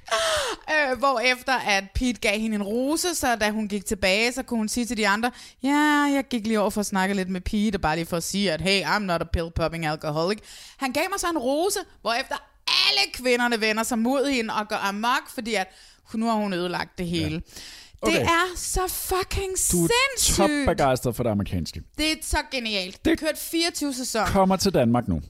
Øh, 0.72 0.98
hvor 0.98 1.20
efter 1.20 1.54
at 1.54 1.84
Pete 1.96 2.14
gav 2.14 2.40
hende 2.40 2.56
en 2.56 2.64
rose, 2.64 3.16
så 3.16 3.36
da 3.36 3.50
hun 3.52 3.68
gik 3.68 3.86
tilbage, 3.86 4.32
så 4.34 4.44
kunne 4.44 4.58
hun 4.58 4.68
sige 4.70 4.86
til 4.86 4.98
de 4.98 5.08
andre, 5.08 5.32
ja, 5.64 6.10
jeg 6.14 6.24
gik 6.30 6.48
lige 6.48 6.60
over 6.60 6.70
for 6.70 6.80
at 6.80 6.86
snakke 6.86 7.16
lidt 7.16 7.30
med 7.30 7.42
Pete, 7.42 7.76
og 7.76 7.82
bare 7.82 7.96
lige 7.96 8.06
for 8.06 8.18
at 8.18 8.24
sige, 8.24 8.52
at 8.52 8.62
hey, 8.62 8.82
I'm 8.84 9.00
not 9.00 9.22
a 9.22 9.26
pill 9.34 9.52
popping 9.56 9.86
alcoholic. 9.86 10.38
Han 10.78 10.92
gav 10.92 11.04
mig 11.12 11.20
så 11.20 11.28
en 11.30 11.38
rose, 11.38 11.80
hvor 12.02 12.14
efter 12.14 12.36
alle 12.68 13.12
kvinderne 13.14 13.62
vender 13.62 13.84
sig 13.84 14.00
mod 14.00 14.32
hende 14.32 14.54
og 14.54 14.68
går 14.70 14.76
amok, 14.76 15.30
fordi 15.34 15.54
at 15.54 15.68
nu 16.14 16.26
har 16.26 16.34
hun 16.34 16.54
ødelagt 16.54 16.98
det 16.98 17.08
hele. 17.08 17.36
Ja. 17.36 18.08
Okay. 18.08 18.16
Det 18.20 18.22
er 18.22 18.56
så 18.56 18.88
fucking 18.88 19.52
Du 19.72 19.86
er 19.86 19.90
sindssygt. 20.18 20.38
topbegejstret 20.38 21.16
for 21.16 21.24
det 21.24 21.30
amerikanske. 21.30 21.82
Det 21.98 22.12
er 22.12 22.16
så 22.22 22.38
genialt. 22.52 23.06
Det 23.06 23.12
har 23.12 23.28
kørt 23.28 23.38
24 23.38 23.94
sæsoner. 23.94 24.26
Kommer 24.26 24.56
til 24.56 24.74
Danmark 24.74 25.08
nu. 25.08 25.22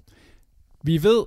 Vi 0.84 1.04
ved, 1.04 1.24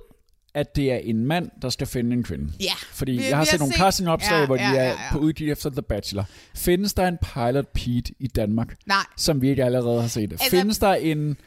at 0.53 0.75
det 0.75 0.91
er 0.91 0.97
en 0.97 1.25
mand, 1.25 1.49
der 1.61 1.69
skal 1.69 1.87
finde 1.87 2.13
en 2.13 2.23
kvinde. 2.23 2.53
Ja. 2.59 2.73
Fordi 2.91 3.11
Vi- 3.11 3.25
jeg 3.27 3.37
har 3.37 3.43
set 3.43 3.51
har 3.51 3.57
nogle 3.57 3.73
set- 3.73 3.79
castingopslag, 3.79 4.39
Ja, 4.39 4.45
hvor 4.45 4.57
de 4.57 4.63
ja, 4.63 4.69
er 4.75 4.83
ja, 4.83 4.89
ja. 4.89 5.11
på 5.11 5.17
udkig 5.19 5.51
efter 5.51 5.69
The 5.69 5.81
Bachelor. 5.81 6.25
Findes 6.55 6.93
der 6.93 7.07
en 7.07 7.17
Pilot 7.17 7.67
Pete 7.67 8.13
i 8.19 8.27
Danmark, 8.27 8.75
Nej. 8.85 8.97
som 9.17 9.41
vi 9.41 9.49
ikke 9.49 9.65
allerede 9.65 10.01
har 10.01 10.07
set? 10.07 10.31
Altså- 10.31 10.49
Findes 10.49 10.79
der 10.79 10.93
en 10.93 11.37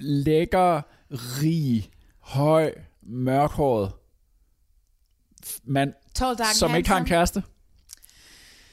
lækker, 0.00 0.80
rig, 1.10 1.90
høj, 2.20 2.72
mørkhåret 3.02 3.92
mand, 5.64 5.92
som 6.54 6.74
ikke 6.74 6.88
har 6.88 6.98
en 6.98 7.06
kæreste, 7.06 7.42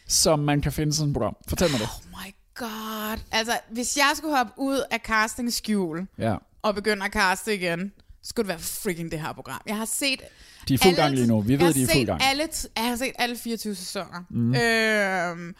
som 0.08 0.40
man 0.40 0.62
kan 0.62 0.72
finde 0.72 0.94
sådan 0.94 1.10
et 1.10 1.14
program? 1.14 1.36
Fortæl 1.48 1.72
mig 1.72 1.80
det. 1.80 1.88
Oh 1.88 2.10
my 2.10 2.34
god. 2.56 3.20
Altså, 3.32 3.60
hvis 3.72 3.98
jeg 3.98 4.12
skulle 4.16 4.38
hoppe 4.38 4.54
ud 4.58 4.82
af 4.92 5.00
castingskjul 5.00 6.08
Ja. 6.18 6.36
og 6.62 6.76
begynde 6.76 7.06
at 7.06 7.12
caste 7.12 7.56
igen, 7.56 7.92
skulle 8.24 8.44
det 8.48 8.50
være 8.50 8.60
freaking 8.60 9.12
det 9.12 9.22
her 9.22 9.34
program. 9.34 9.62
Jeg 9.68 9.78
har 9.78 9.86
set... 9.86 10.22
De 10.68 10.74
er 10.74 10.78
fuld 10.78 10.96
gang 10.96 11.16
lige 11.16 11.28
nu. 11.28 11.42
Vi 11.42 11.52
jeg 11.54 11.60
ved, 11.60 11.66
har 11.66 11.74
de 11.74 11.84
er 11.84 11.88
fuld 11.88 11.94
set 11.96 12.08
gang. 12.08 12.24
Alle, 12.24 12.48
jeg 12.78 12.86
har 12.86 12.96
set 12.96 13.12
alle 13.20 13.38
24 13.38 13.76
sæsoner. 13.76 14.24
Mhm. 14.30 14.56
Øhm, 14.56 15.56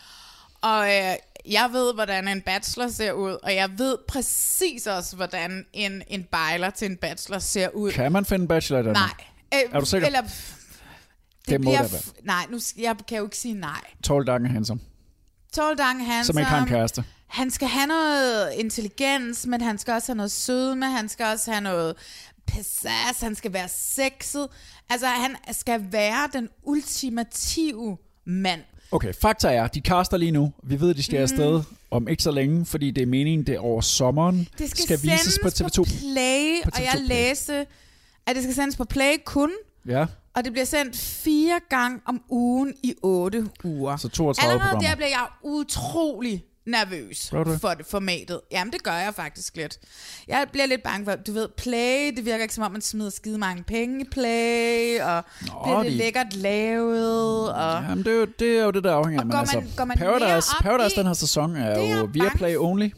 og 0.62 0.86
øh, 0.88 1.16
jeg 1.52 1.70
ved, 1.72 1.94
hvordan 1.94 2.28
en 2.28 2.42
bachelor 2.42 2.88
ser 2.88 3.12
ud, 3.12 3.38
og 3.44 3.56
jeg 3.56 3.70
ved 3.78 3.98
præcis 4.08 4.88
også, 4.88 5.16
hvordan 5.16 5.66
en, 5.74 6.02
en 6.08 6.24
bejler 6.24 6.70
til 6.70 6.86
en 6.92 6.98
bachelor 6.98 7.40
ser 7.40 7.70
ud. 7.70 7.92
Kan 7.92 8.12
man 8.12 8.26
finde 8.26 8.42
en 8.44 8.48
bachelor 8.48 8.80
i 8.80 8.84
Danmark? 8.84 9.26
Nej. 9.52 9.62
Øh, 9.66 9.76
Er 9.76 9.80
du 9.80 9.86
sikker? 9.86 10.08
Eller, 10.08 10.22
Det 11.50 11.62
må 11.62 11.72
bliver 11.72 11.84
f- 11.84 12.12
Nej, 12.24 12.46
nu, 12.52 12.60
jeg 12.78 12.96
kan 13.08 13.18
jo 13.18 13.24
ikke 13.24 13.38
sige 13.38 13.54
nej. 13.54 13.82
Tall, 14.04 14.26
dark 14.28 14.42
and 14.42 14.52
handsome. 14.52 14.80
Tall, 15.54 15.78
dark, 15.78 15.96
handsome. 15.96 16.24
Som 16.24 16.38
ikke 16.38 16.50
har 16.50 16.62
en 16.62 16.68
kæreste. 16.70 17.04
Han 17.28 17.52
skal 17.52 17.68
have 17.68 17.88
noget 17.88 18.52
intelligens, 18.54 19.46
men 19.46 19.62
han 19.62 19.78
skal 19.78 19.94
også 19.94 20.08
have 20.12 20.18
noget 20.18 20.32
sødme, 20.32 20.86
han 20.92 21.10
skal 21.10 21.26
også 21.26 21.52
have 21.52 21.62
noget 21.62 21.96
pizzazz, 22.50 23.22
han 23.22 23.36
skal 23.36 23.54
være 23.54 23.68
sexet. 23.70 24.48
Altså, 24.90 25.08
han 25.08 25.36
skal 25.52 25.86
være 25.92 26.30
den 26.34 26.50
ultimative 26.64 27.98
mand. 28.26 28.62
Okay, 28.92 29.14
fakta 29.22 29.48
er, 29.54 29.68
de 29.68 29.82
kaster 29.82 30.18
lige 30.18 30.32
nu. 30.32 30.54
Vi 30.64 30.80
ved, 30.82 30.94
de 30.94 31.04
skal 31.04 31.16
Mhm. 31.16 31.24
afsted 31.24 31.64
om 31.92 32.08
ikke 32.08 32.24
så 32.24 32.32
længe, 32.32 32.66
fordi 32.66 32.92
det 32.92 33.02
er 33.02 33.06
meningen, 33.06 33.48
det 33.48 33.56
er 33.56 33.60
over 33.60 33.82
sommeren. 33.82 34.48
Det 34.58 34.70
skal, 34.70 34.84
skal 34.84 35.00
vises 35.04 35.40
på 35.44 35.48
TV2. 35.50 35.76
på 35.78 35.84
Play, 35.84 36.64
På 36.64 36.70
og 36.76 36.82
jeg 36.82 36.90
TV2 36.90 36.98
Play. 36.98 37.08
læste, 37.08 37.66
at 38.26 38.36
det 38.36 38.44
skal 38.44 38.56
sendes 38.56 38.76
på 38.78 38.84
Play 38.86 39.14
kun, 39.26 39.52
Ja, 39.88 40.06
og 40.34 40.44
det 40.44 40.52
bliver 40.52 40.66
sendt 40.66 40.98
fire 40.98 41.60
gange 41.70 42.00
om 42.06 42.22
ugen 42.30 42.74
i 42.84 42.94
otte 43.04 43.50
uger. 43.64 43.98
så 43.98 44.10
32 44.10 44.52
Allerede 44.52 44.60
programmer. 44.70 44.90
der 44.90 44.96
bliver 44.96 45.10
jeg 45.10 45.26
utrolig 45.44 46.44
nervøs 46.66 47.30
for 47.62 47.76
formatet. 47.90 48.42
Jamen, 48.52 48.74
det 48.74 48.84
gør 48.84 48.92
jeg 48.94 49.14
faktisk 49.16 49.56
lidt. 49.58 49.78
Jeg 50.28 50.48
bliver 50.52 50.66
lidt 50.66 50.84
bange 50.84 51.06
for, 51.06 51.16
du 51.16 51.32
ved, 51.32 51.48
Play, 51.58 52.12
det 52.16 52.26
virker 52.26 52.42
ikke 52.42 52.54
som 52.54 52.64
om, 52.64 52.72
man 52.72 52.82
smider 52.82 53.10
skide 53.10 53.38
mange 53.38 53.64
penge 53.64 54.02
i 54.02 54.08
Play, 54.12 55.00
og 55.02 55.24
Nå, 55.48 55.54
bliver 55.64 55.78
det 55.84 55.92
de- 55.92 55.98
lækkert 55.98 56.34
lavet, 56.36 57.54
og... 57.54 57.84
Jamen, 57.90 58.04
det 58.06 58.14
er, 58.14 58.18
jo, 58.18 58.26
det 58.40 58.58
er 58.60 58.64
jo 58.64 58.72
det, 58.72 58.84
der 58.84 58.94
afhænger 58.94 59.20
af. 59.22 59.26
Men 59.28 59.36
altså, 59.36 59.60
man- 59.60 59.70
går 59.78 59.86
man 59.86 59.98
Paradise, 59.98 60.50
Paradise 60.62 60.96
i- 60.96 60.98
den 61.00 61.08
her 61.08 61.14
sæson 61.14 61.56
er 61.56 61.80
Det 61.80 61.94
jo 62.00 62.10
via 62.14 62.30
Play 62.36 62.56
only. 62.58 62.90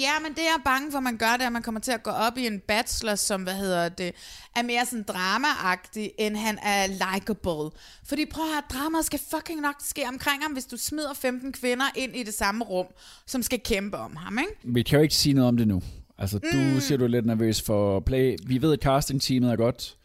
Ja, 0.00 0.12
men 0.22 0.32
det 0.34 0.42
er 0.42 0.62
bange 0.64 0.92
for, 0.92 1.00
man 1.00 1.16
gør 1.16 1.36
det, 1.38 1.44
at 1.44 1.52
man 1.52 1.62
kommer 1.62 1.80
til 1.80 1.92
at 1.92 2.02
gå 2.02 2.10
op 2.10 2.38
i 2.38 2.46
en 2.46 2.60
bachelor, 2.60 3.14
som, 3.14 3.42
hvad 3.42 3.54
hedder 3.54 3.88
det, 3.88 4.12
er 4.56 4.62
mere 4.62 4.86
sådan 4.86 5.04
drama-agtig, 5.08 6.10
end 6.18 6.36
han 6.36 6.58
er 6.62 6.86
likable. 6.86 7.70
Fordi 8.08 8.24
prøv 8.26 8.44
at 8.44 8.50
høre, 8.50 8.62
drama 8.82 9.02
skal 9.02 9.20
fucking 9.34 9.60
nok 9.60 9.74
ske 9.84 10.04
omkring 10.08 10.42
ham, 10.42 10.52
hvis 10.52 10.64
du 10.64 10.76
smider 10.76 11.14
15 11.14 11.52
kvinder 11.52 11.84
ind 11.94 12.16
i 12.16 12.22
det 12.22 12.34
samme 12.34 12.64
rum, 12.64 12.86
som 13.26 13.42
skal 13.42 13.60
kæmpe 13.64 13.96
om 13.96 14.16
ham, 14.16 14.38
ikke? 14.38 14.52
Vi 14.64 14.82
kan 14.82 14.96
jo 14.98 15.02
ikke 15.02 15.14
sige 15.14 15.32
noget 15.32 15.48
om 15.48 15.56
det 15.56 15.68
nu. 15.68 15.82
Altså, 16.18 16.38
du 16.38 16.46
Mm. 16.74 16.80
siger, 16.80 16.98
du 16.98 17.04
er 17.04 17.08
lidt 17.08 17.26
nervøs 17.26 17.62
for 17.62 18.00
play. 18.00 18.36
Vi 18.46 18.62
ved, 18.62 18.72
at 18.72 18.80
casting-teamet 18.82 19.52
er 19.52 19.56
godt. 19.56 19.96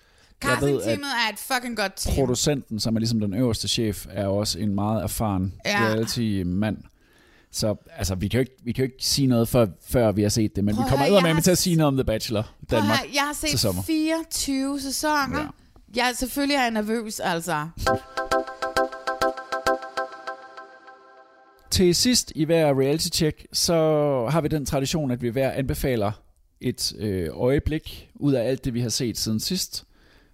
Jeg 0.44 0.50
Casting-teamet 0.52 1.08
er 1.28 1.34
et 1.34 1.40
fucking 1.40 1.78
godt 1.78 1.94
team. 1.96 2.16
producenten, 2.16 2.80
som 2.80 2.96
er 2.96 3.00
ligesom 3.00 3.20
den 3.20 3.34
øverste 3.34 3.68
chef, 3.68 4.06
er 4.10 4.28
også 4.28 4.60
en 4.60 4.76
meget 4.76 5.04
erfaren 5.04 5.54
Ja. 5.66 5.78
reality-mand. 5.80 6.78
Så 7.52 7.76
altså, 7.98 8.16
vi 8.16 8.28
kan 8.28 8.38
jo 8.38 8.40
ikke, 8.40 8.56
vi 8.64 8.72
kan 8.72 8.86
jo 8.86 8.92
ikke 8.92 9.06
sige 9.06 9.28
noget, 9.28 9.48
før, 9.48 9.68
før 9.88 10.12
vi 10.12 10.22
har 10.22 10.30
set 10.30 10.56
det, 10.56 10.64
men 10.64 10.76
Prøv 10.76 10.86
vi 10.86 10.90
kommer 10.90 11.22
høre, 11.22 11.34
med 11.34 11.42
til 11.42 11.52
at 11.52 11.58
sige 11.58 11.76
noget 11.76 11.88
om 11.88 11.96
The 11.96 12.04
Bachelor 12.04 12.52
Danmark 12.72 13.00
høre, 13.00 13.10
jeg 13.14 13.22
har 13.22 13.34
set 13.34 13.50
til 13.50 13.60
sommer. 13.60 13.82
24 13.82 14.80
sæsoner. 14.80 15.40
Ja. 15.40 15.48
Jeg 15.96 16.10
er 16.10 16.14
selvfølgelig 16.14 16.56
er 16.56 16.62
jeg 16.62 16.72
nervøs, 16.72 17.20
altså. 17.20 17.68
Til 21.72 21.96
sidst 21.96 22.32
i 22.36 22.44
hver 22.44 22.80
reality-check, 22.80 23.46
så 23.54 23.74
har 24.30 24.42
vi 24.42 24.48
den 24.48 24.66
tradition, 24.66 25.12
at 25.12 25.22
vi 25.22 25.30
hver 25.30 25.52
anbefaler 25.52 26.12
et 26.62 26.94
øh, 26.98 27.30
øjeblik 27.32 28.10
ud 28.16 28.34
af 28.34 28.44
alt 28.44 28.66
det, 28.66 28.74
vi 28.74 28.82
har 28.82 28.90
set 28.90 29.18
siden 29.18 29.40
sidst, 29.40 29.86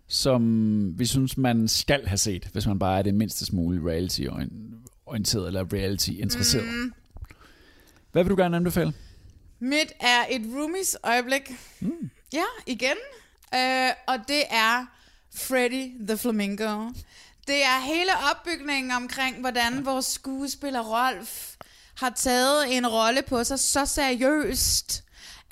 som 0.07 0.99
vi 0.99 1.05
synes, 1.05 1.37
man 1.37 1.67
skal 1.67 2.07
have 2.07 2.17
set, 2.17 2.49
hvis 2.51 2.67
man 2.67 2.79
bare 2.79 2.99
er 2.99 3.01
det 3.01 3.13
mindste 3.13 3.45
smule 3.45 3.91
reality-orienteret 3.91 5.47
eller 5.47 5.73
reality-interesseret. 5.73 6.65
Mm. 6.65 6.93
Hvad 8.17 8.23
vil 8.23 8.31
du 8.31 8.41
gerne 8.41 8.57
anbefale? 8.57 8.93
Mit 9.59 9.91
er 9.99 10.25
et 10.29 10.41
roomies 10.55 10.97
øjeblik. 11.03 11.51
Mm. 11.79 12.09
Ja, 12.33 12.43
igen. 12.67 12.97
Øh, 13.55 13.89
og 14.07 14.17
det 14.27 14.43
er 14.49 14.85
Freddy 15.35 16.07
the 16.07 16.17
Flamingo. 16.17 16.89
Det 17.47 17.63
er 17.63 17.79
hele 17.79 18.11
opbygningen 18.31 18.91
omkring, 18.91 19.39
hvordan 19.39 19.85
vores 19.85 20.05
skuespiller 20.05 20.81
Rolf 20.81 21.55
har 21.97 22.09
taget 22.09 22.77
en 22.77 22.87
rolle 22.87 23.21
på 23.21 23.43
sig 23.43 23.59
så 23.59 23.85
seriøst, 23.85 25.03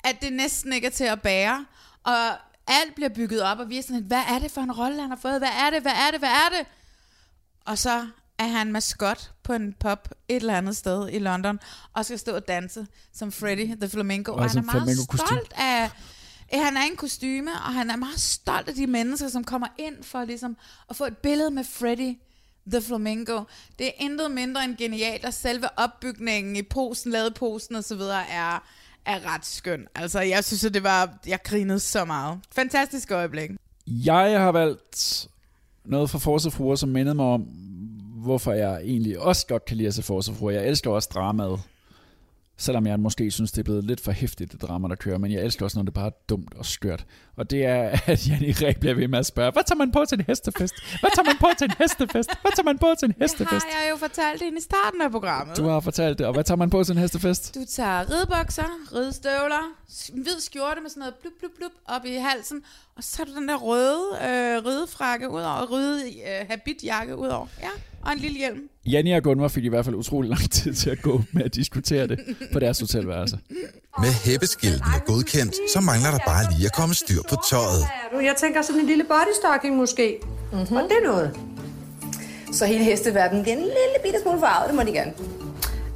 at 0.04 0.22
det 0.22 0.32
næsten 0.32 0.72
ikke 0.72 0.86
er 0.86 0.90
til 0.90 1.04
at 1.04 1.22
bære. 1.22 1.66
Og 2.04 2.28
alt 2.66 2.94
bliver 2.94 3.08
bygget 3.08 3.42
op, 3.42 3.58
og 3.58 3.68
vi 3.68 3.78
er 3.78 3.82
sådan 3.82 4.02
hvad 4.02 4.22
er 4.28 4.38
det 4.38 4.50
for 4.50 4.60
en 4.60 4.72
rolle, 4.72 5.00
han 5.00 5.10
har 5.10 5.18
fået? 5.22 5.38
Hvad 5.38 5.52
er 5.60 5.70
det? 5.70 5.82
Hvad 5.82 5.92
er 5.92 6.10
det? 6.10 6.20
Hvad 6.20 6.30
er 6.30 6.48
det? 6.58 6.66
Og 7.64 7.78
så 7.78 8.06
er 8.38 8.46
han 8.46 8.72
maskot 8.72 9.30
på 9.42 9.52
en 9.52 9.74
pub 9.80 10.08
et 10.28 10.36
eller 10.36 10.56
andet 10.56 10.76
sted 10.76 11.08
i 11.12 11.18
London, 11.18 11.58
og 11.92 12.04
skal 12.04 12.18
stå 12.18 12.34
og 12.34 12.48
danse 12.48 12.86
som 13.12 13.32
Freddy 13.32 13.76
the 13.80 13.88
Flamingo. 13.88 14.32
Og, 14.32 14.38
Og 14.38 14.50
han 14.50 14.58
er 14.58 14.62
meget 14.62 14.98
stolt 14.98 15.52
af... 15.56 15.90
Han 16.52 16.76
er 16.76 16.84
i 16.84 16.86
en 16.90 16.96
kostyme, 16.96 17.50
og 17.50 17.74
han 17.74 17.90
er 17.90 17.96
meget 17.96 18.20
stolt 18.20 18.68
af 18.68 18.74
de 18.74 18.86
mennesker, 18.86 19.28
som 19.28 19.44
kommer 19.44 19.66
ind 19.78 19.94
for 20.02 20.24
ligesom 20.24 20.56
at 20.90 20.96
få 20.96 21.04
et 21.04 21.16
billede 21.16 21.50
med 21.50 21.64
Freddy 21.64 22.18
the 22.72 22.82
Flamingo. 22.82 23.44
Det 23.78 23.86
er 23.86 23.90
intet 23.98 24.30
mindre 24.30 24.64
end 24.64 24.76
genialt, 24.76 25.24
og 25.24 25.34
selve 25.34 25.78
opbygningen 25.78 26.56
i 26.56 26.62
posen, 26.62 27.12
lavet 27.12 27.34
posen 27.34 27.74
og 27.74 27.84
så 27.84 27.94
videre 27.94 28.28
er, 28.28 28.64
er 29.06 29.34
ret 29.34 29.46
skøn. 29.46 29.86
Altså, 29.94 30.20
jeg 30.20 30.44
synes, 30.44 30.64
at 30.64 30.74
det 30.74 30.82
var... 30.82 31.18
Jeg 31.26 31.42
grinede 31.44 31.80
så 31.80 32.04
meget. 32.04 32.40
Fantastisk 32.52 33.10
øjeblik. 33.10 33.50
Jeg 33.86 34.40
har 34.40 34.52
valgt 34.52 35.28
noget 35.84 36.10
fra 36.10 36.18
Forsefruer, 36.18 36.76
som 36.76 36.88
mindede 36.88 37.14
mig 37.14 37.26
om, 37.26 37.46
hvorfor 38.26 38.52
jeg 38.52 38.80
egentlig 38.84 39.18
også 39.20 39.46
godt 39.46 39.64
kan 39.64 39.76
lide 39.76 39.88
at 39.88 39.94
se 39.94 40.02
Forsefruer. 40.02 40.50
Jeg 40.50 40.66
elsker 40.66 40.90
også 40.90 41.10
dramaet. 41.14 41.60
Selvom 42.58 42.86
jeg 42.86 43.00
måske 43.00 43.30
synes, 43.30 43.52
det 43.52 43.58
er 43.58 43.62
blevet 43.64 43.84
lidt 43.84 44.00
for 44.00 44.12
hæftigt, 44.12 44.52
det 44.52 44.62
drama, 44.62 44.88
der 44.88 44.94
kører. 44.94 45.18
Men 45.18 45.32
jeg 45.32 45.42
elsker 45.44 45.64
også, 45.64 45.78
når 45.78 45.84
det 45.84 45.94
bare 45.94 46.06
er 46.06 46.10
dumt 46.28 46.54
og 46.56 46.66
skørt. 46.66 47.06
Og 47.36 47.50
det 47.50 47.64
er, 47.64 47.98
at 48.06 48.28
Janne 48.28 48.54
Ræ 48.62 48.72
bliver 48.80 48.94
ved 48.94 49.08
med 49.08 49.18
at 49.18 49.26
spørge, 49.26 49.52
hvad 49.52 49.62
tager 49.66 49.76
man 49.76 49.92
på 49.92 50.04
til 50.08 50.18
en 50.18 50.24
hestefest? 50.28 50.74
Hvad 51.00 51.10
tager 51.16 51.24
man 51.26 51.36
på 51.40 51.48
til 51.58 51.64
en 51.64 51.74
hestefest? 51.78 52.30
Hvad 52.42 52.52
tager 52.56 52.64
man 52.64 52.78
på 52.78 52.94
til 52.98 53.06
en 53.06 53.12
Det 53.12 53.20
hestefest? 53.22 53.66
har 53.72 53.82
jeg 53.84 53.90
jo 53.90 53.96
fortalt 53.96 54.42
ind 54.42 54.58
i 54.58 54.60
starten 54.60 55.00
af 55.02 55.10
programmet. 55.10 55.56
Du 55.56 55.64
har 55.68 55.80
fortalt 55.80 56.18
det. 56.18 56.26
Og 56.26 56.32
hvad 56.32 56.44
tager 56.44 56.56
man 56.58 56.70
på 56.70 56.84
til 56.84 56.92
en 56.92 56.98
hestefest? 56.98 57.54
Du 57.54 57.64
tager 57.70 58.00
ridebukser, 58.10 58.70
ridestøvler, 58.94 59.64
hvid 60.12 60.40
skjorte 60.40 60.80
med 60.80 60.90
sådan 60.90 61.00
noget 61.00 61.14
blup, 61.14 61.32
blup, 61.40 61.50
blup 61.56 61.72
op 61.84 62.04
i 62.04 62.14
halsen, 62.14 62.62
og 62.96 63.04
så 63.04 63.14
har 63.18 63.24
du 63.24 63.34
den 63.40 63.48
der 63.48 63.56
røde 63.56 64.02
øh, 64.22 64.66
ridefrakke 64.66 65.30
ud 65.30 65.40
over, 65.40 65.66
røde 65.72 66.02
øh, 66.08 66.46
habitjakke 66.50 67.16
ud 67.16 67.28
over. 67.28 67.46
Ja, 67.62 67.68
og 68.02 68.12
en 68.12 68.18
lille 68.18 68.38
hjelm. 68.38 68.68
Janne 68.86 69.16
og 69.16 69.22
Gunvar 69.22 69.48
fik 69.48 69.64
i 69.64 69.68
hvert 69.68 69.84
fald 69.84 69.94
utrolig 69.94 70.28
lang 70.30 70.50
tid 70.50 70.74
til 70.74 70.90
at 70.90 71.02
gå 71.02 71.22
med 71.32 71.44
at 71.44 71.54
diskutere 71.54 72.06
det 72.06 72.18
på 72.52 72.58
deres 72.58 72.80
hotelværelse. 72.80 73.38
Med 74.00 74.08
hæppeskiltene 74.24 75.00
godkendt, 75.06 75.54
så 75.72 75.80
mangler 75.80 76.10
der 76.10 76.18
bare 76.26 76.44
lige 76.52 76.66
at 76.66 76.72
komme 76.72 76.94
styr 76.94 77.22
på 77.28 77.36
tøjet. 77.50 77.84
Du, 78.12 78.18
Jeg 78.18 78.34
tænker 78.38 78.62
sådan 78.62 78.80
en 78.80 78.86
lille 78.86 79.04
bodystocking 79.04 79.76
måske. 79.76 80.18
Mm-hmm. 80.52 80.76
Og 80.76 80.82
det 80.82 80.92
er 81.02 81.06
noget. 81.06 81.30
Så 82.52 82.66
hele 82.66 82.84
hesteverdenen 82.84 83.42
bliver 83.42 83.56
en 83.56 83.62
lille 83.62 83.96
bitte 84.04 84.18
smule 84.22 84.40
farvet, 84.40 84.68
det 84.68 84.76
må 84.76 84.82
de 84.82 84.92
gerne. 84.92 85.12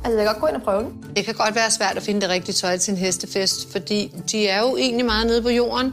Altså, 0.05 0.19
jeg 0.19 0.27
kan 0.27 0.27
godt 0.27 0.41
gå 0.41 0.47
ind 0.47 0.57
og 0.57 0.63
prøve 0.63 0.83
den. 0.83 1.05
Det 1.17 1.25
kan 1.25 1.35
godt 1.35 1.55
være 1.55 1.71
svært 1.71 1.97
at 1.97 2.03
finde 2.03 2.21
det 2.21 2.29
rigtige 2.29 2.55
tøj 2.55 2.77
til 2.77 2.93
en 2.93 2.99
hestefest, 2.99 3.73
fordi 3.73 4.13
de 4.33 4.49
er 4.49 4.61
jo 4.61 4.77
egentlig 4.77 5.07
meget 5.07 5.27
nede 5.27 5.43
på 5.43 5.49
jorden. 5.49 5.93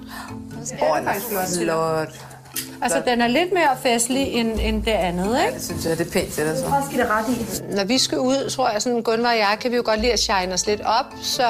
Åh, 0.82 1.00
den 1.00 1.08
er 1.08 1.14
flot. 1.60 2.27
Altså, 2.82 3.02
den 3.06 3.22
er 3.22 3.28
lidt 3.28 3.54
mere 3.54 3.78
festlig 3.84 4.28
end, 4.34 4.60
end 4.62 4.84
det 4.84 4.92
andet, 4.92 5.40
ikke? 5.42 5.54
Det 5.54 5.64
synes 5.64 5.86
jeg, 5.86 5.98
det 5.98 6.08
er 6.08 6.12
pænt 6.12 6.34
til 6.34 6.46
dig 6.46 6.58
så. 6.58 6.68
Hvor 6.68 6.86
skal 6.86 7.00
det 7.00 7.08
ret 7.10 7.26
i? 7.30 7.76
Når 7.76 7.84
vi 7.84 7.98
skal 7.98 8.20
ud, 8.20 8.50
tror 8.50 8.70
jeg, 8.70 8.82
sådan 8.82 9.02
Gunvar 9.02 9.30
og 9.30 9.38
jeg, 9.38 9.58
kan 9.62 9.72
vi 9.72 9.76
jo 9.76 9.82
godt 9.86 10.00
lide 10.00 10.14
at 10.14 10.20
shine 10.20 10.54
os 10.54 10.68
lidt 10.68 10.82
op. 10.82 11.06
Så 11.22 11.44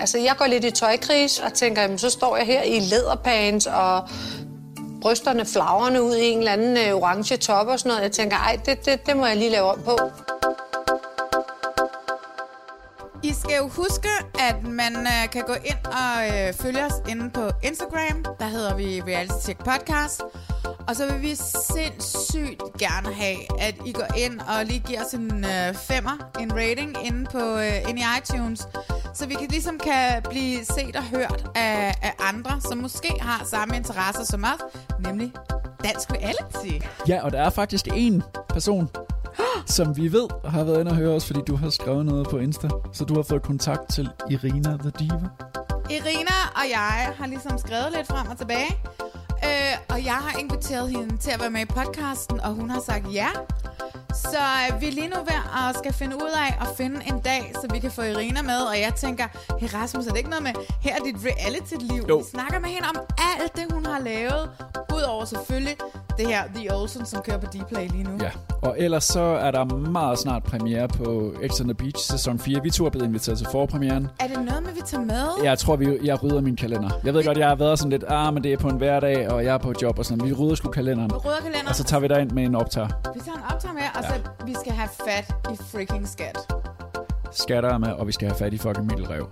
altså, 0.00 0.18
jeg 0.18 0.34
går 0.38 0.46
lidt 0.46 0.64
i 0.64 0.70
tøjkris 0.70 1.38
og 1.38 1.52
tænker, 1.52 1.82
jamen, 1.82 1.98
så 1.98 2.10
står 2.10 2.36
jeg 2.36 2.46
her 2.46 2.62
i 2.62 2.80
læderpants 2.80 3.66
og 3.66 4.08
brysterne 5.02 5.44
flagrende 5.44 6.02
ud 6.02 6.16
i 6.16 6.24
en 6.24 6.38
eller 6.38 6.52
anden 6.52 6.76
øh, 6.76 6.94
orange 6.94 7.36
top 7.36 7.66
og 7.66 7.78
sådan 7.78 7.90
noget. 7.90 8.02
Jeg 8.02 8.12
tænker, 8.12 8.36
ej, 8.36 8.58
det, 8.66 8.86
det, 8.86 9.06
det 9.06 9.16
må 9.16 9.26
jeg 9.26 9.36
lige 9.36 9.50
lave 9.50 9.64
om 9.64 9.78
på. 9.84 9.98
I 13.34 13.36
skal 13.36 13.56
jo 13.56 13.68
huske, 13.68 14.08
at 14.38 14.62
man 14.62 14.96
øh, 14.96 15.30
kan 15.32 15.42
gå 15.46 15.52
ind 15.52 15.86
og 15.86 16.14
øh, 16.26 16.54
følge 16.54 16.84
os 16.84 16.92
inde 17.08 17.30
på 17.30 17.50
Instagram. 17.62 18.24
Der 18.38 18.46
hedder 18.46 18.76
vi 18.76 19.00
Reality 19.00 19.34
Check 19.44 19.58
Podcast. 19.58 20.22
Og 20.88 20.96
så 20.96 21.12
vil 21.12 21.22
vi 21.22 21.34
sindssygt 21.74 22.62
gerne 22.78 23.14
have, 23.14 23.36
at 23.60 23.74
I 23.86 23.92
går 23.92 24.06
ind 24.16 24.40
og 24.40 24.64
lige 24.64 24.78
giver 24.86 25.04
os 25.04 25.14
en 25.14 25.44
øh, 25.44 25.74
femmer, 25.74 26.30
en 26.40 26.52
rating 26.52 27.06
inde, 27.06 27.24
på, 27.32 27.56
øh, 27.56 27.88
inde 27.88 28.00
i 28.00 28.04
iTunes. 28.18 28.68
Så 29.14 29.26
vi 29.26 29.34
kan, 29.34 29.48
ligesom 29.48 29.78
kan 29.78 30.22
blive 30.30 30.64
set 30.64 30.96
og 30.96 31.02
hørt 31.02 31.50
af, 31.54 31.94
af 32.02 32.14
andre, 32.20 32.60
som 32.60 32.78
måske 32.78 33.14
har 33.20 33.44
samme 33.44 33.76
interesser 33.76 34.24
som 34.24 34.44
os, 34.44 34.80
nemlig 35.06 35.32
dansk 35.84 36.10
reality. 36.12 36.86
Ja, 37.08 37.24
og 37.24 37.32
der 37.32 37.42
er 37.42 37.50
faktisk 37.50 37.88
en 37.94 38.22
person, 38.48 38.88
som 39.66 39.96
vi 39.96 40.12
ved 40.12 40.28
har 40.44 40.64
været 40.64 40.80
inde 40.80 40.90
og 40.90 40.96
høre 40.96 41.14
os, 41.14 41.26
fordi 41.26 41.40
du 41.46 41.56
har 41.56 41.70
skrevet 41.70 42.06
noget 42.06 42.28
på 42.28 42.38
Insta. 42.38 42.68
Så 42.92 43.04
du 43.04 43.14
har 43.14 43.22
fået 43.22 43.42
kontakt 43.42 43.92
til 43.92 44.08
Irina 44.30 44.76
The 44.76 44.90
Diva. 44.98 45.28
Irina 45.90 46.36
og 46.54 46.70
jeg 46.70 47.12
har 47.18 47.26
ligesom 47.26 47.58
skrevet 47.58 47.92
lidt 47.96 48.06
frem 48.06 48.28
og 48.30 48.38
tilbage. 48.38 48.78
Øh, 49.44 49.74
og 49.88 50.04
jeg 50.04 50.14
har 50.14 50.38
inviteret 50.38 50.90
hende 50.90 51.16
til 51.16 51.30
at 51.30 51.40
være 51.40 51.50
med 51.50 51.60
i 51.60 51.64
podcasten, 51.64 52.40
og 52.40 52.50
hun 52.50 52.70
har 52.70 52.80
sagt 52.80 53.14
ja. 53.14 53.28
Så 54.14 54.38
øh, 54.38 54.80
vi 54.80 54.86
er 54.88 54.92
lige 54.92 55.08
nu 55.08 55.16
ved 55.16 55.40
at 55.68 55.76
skal 55.78 55.92
finde 55.92 56.16
ud 56.16 56.32
af 56.46 56.50
at 56.60 56.68
finde 56.76 57.00
en 57.06 57.20
dag, 57.20 57.52
så 57.54 57.66
vi 57.72 57.78
kan 57.78 57.90
få 57.90 58.02
Irina 58.02 58.42
med. 58.42 58.60
Og 58.70 58.80
jeg 58.80 58.94
tænker, 58.94 59.24
hey 59.60 59.68
Rasmus, 59.74 60.06
er 60.06 60.10
det 60.10 60.18
ikke 60.18 60.30
noget 60.30 60.42
med, 60.42 60.52
her 60.80 60.94
er 60.94 61.04
dit 61.04 61.16
reality-liv? 61.24 62.04
Jo. 62.08 62.16
Vi 62.16 62.24
snakker 62.30 62.58
med 62.60 62.68
hende 62.68 62.88
om 62.88 62.96
alt 63.18 63.56
det, 63.56 63.72
hun 63.72 63.86
har 63.86 63.98
lavet. 63.98 64.50
Udover 64.96 65.24
selvfølgelig 65.24 65.76
det 66.18 66.26
her 66.26 66.42
The 66.54 66.74
Olsen, 66.76 67.06
som 67.06 67.22
kører 67.22 67.38
på 67.38 67.46
Dplay 67.46 67.88
lige 67.88 68.04
nu. 68.04 68.10
Ja, 68.20 68.30
og 68.62 68.76
ellers 68.78 69.04
så 69.04 69.20
er 69.20 69.50
der 69.50 69.64
meget 69.64 70.18
snart 70.18 70.42
premiere 70.42 70.88
på 70.88 71.34
X 71.48 71.60
on 71.60 71.66
the 71.66 71.74
Beach 71.74 72.10
sæson 72.12 72.38
4. 72.38 72.62
Vi 72.62 72.70
to 72.70 72.86
er 72.86 72.90
blevet 72.90 73.06
inviteret 73.06 73.38
til 73.38 73.46
forpremieren. 73.50 74.08
Er 74.20 74.26
det 74.26 74.44
noget 74.44 74.62
med, 74.62 74.72
vi 74.72 74.80
tager 74.86 75.04
med? 75.04 75.44
Jeg 75.44 75.58
tror, 75.58 75.76
vi, 75.76 75.98
jeg 76.04 76.22
rydder 76.22 76.40
min 76.40 76.56
kalender. 76.56 76.90
Jeg 77.04 77.14
ved 77.14 77.24
godt, 77.24 77.38
jeg 77.38 77.48
har 77.48 77.54
været 77.54 77.78
sådan 77.78 77.90
lidt, 77.90 78.04
ah, 78.08 78.34
men 78.34 78.44
det 78.44 78.52
er 78.52 78.56
på 78.58 78.68
en 78.68 78.76
hverdag, 78.76 79.28
og 79.30 79.44
jeg 79.44 79.54
er 79.54 79.58
på 79.58 79.72
job 79.82 79.98
og 79.98 80.04
sådan. 80.04 80.26
Vi 80.26 80.32
rydder 80.32 80.54
sgu 80.54 80.70
kalenderen. 80.70 81.10
Vi 81.10 81.16
rydder 81.16 81.38
kalenderen. 81.38 81.68
Og 81.68 81.74
så 81.74 81.84
tager 81.84 82.00
vi 82.00 82.08
derind 82.08 82.30
med 82.30 82.44
en 82.44 82.54
optag. 82.54 82.88
Vi 83.14 83.20
tager 83.20 83.36
en 83.36 83.44
optag 83.54 83.74
med, 83.74 83.82
og 83.94 84.04
så 84.04 84.46
vi 84.46 84.54
skal 84.54 84.72
have 84.72 84.88
fat 85.08 85.34
i 85.52 85.56
freaking 85.72 86.08
skat. 86.08 86.38
Skatter 87.32 87.70
er 87.70 87.78
med, 87.78 87.92
og 87.92 88.06
vi 88.06 88.12
skal 88.12 88.28
have 88.28 88.38
fat 88.38 88.52
i 88.54 88.58
fucking 88.58 88.86
Mikkel 88.86 89.06
Rev. 89.06 89.26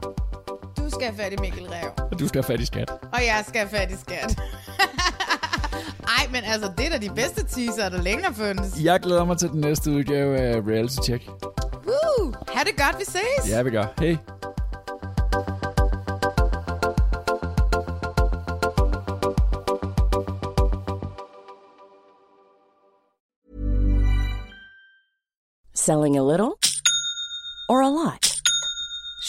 Du 0.79 0.91
skal 0.91 1.03
have 1.03 1.17
fat 1.17 1.33
i 1.33 1.37
Mikkel 1.41 1.67
Rev. 1.67 1.91
Og 2.13 2.19
du 2.19 2.29
skal 2.29 2.43
have 2.43 2.53
fat 2.53 2.61
i 2.61 2.67
skat. 2.67 2.91
Og 2.91 3.21
jeg 3.21 3.45
skal 3.49 3.61
have 3.61 3.79
fat 3.79 3.91
i 3.91 3.97
skat. 3.97 4.41
Ej, 6.23 6.29
men 6.31 6.45
altså, 6.45 6.73
det 6.79 6.87
er 6.87 6.91
da 6.91 6.99
de 6.99 7.11
bedste 7.15 7.45
teaser, 7.45 7.89
der 7.89 8.03
længe 8.03 8.25
har 8.25 8.33
fundet. 8.33 8.85
Jeg 8.85 9.01
glæder 9.01 9.25
mig 9.25 9.39
til 9.39 9.49
den 9.49 9.61
næste 9.61 9.91
udgave 9.91 10.39
af 10.39 10.57
Reality 10.57 10.97
Check. 11.05 11.25
Woo! 11.87 12.33
Ha' 12.49 12.65
det 12.65 12.77
godt, 12.77 12.99
vi 12.99 13.05
ses! 13.05 13.51
Ja, 13.51 13.63
vi 13.63 13.71
gør. 13.71 13.87
Hej. 14.01 14.17
Selling 25.75 26.17
a 26.17 26.23
little 26.23 26.55
or 27.69 27.83
a 27.83 27.89
lot? 27.89 28.32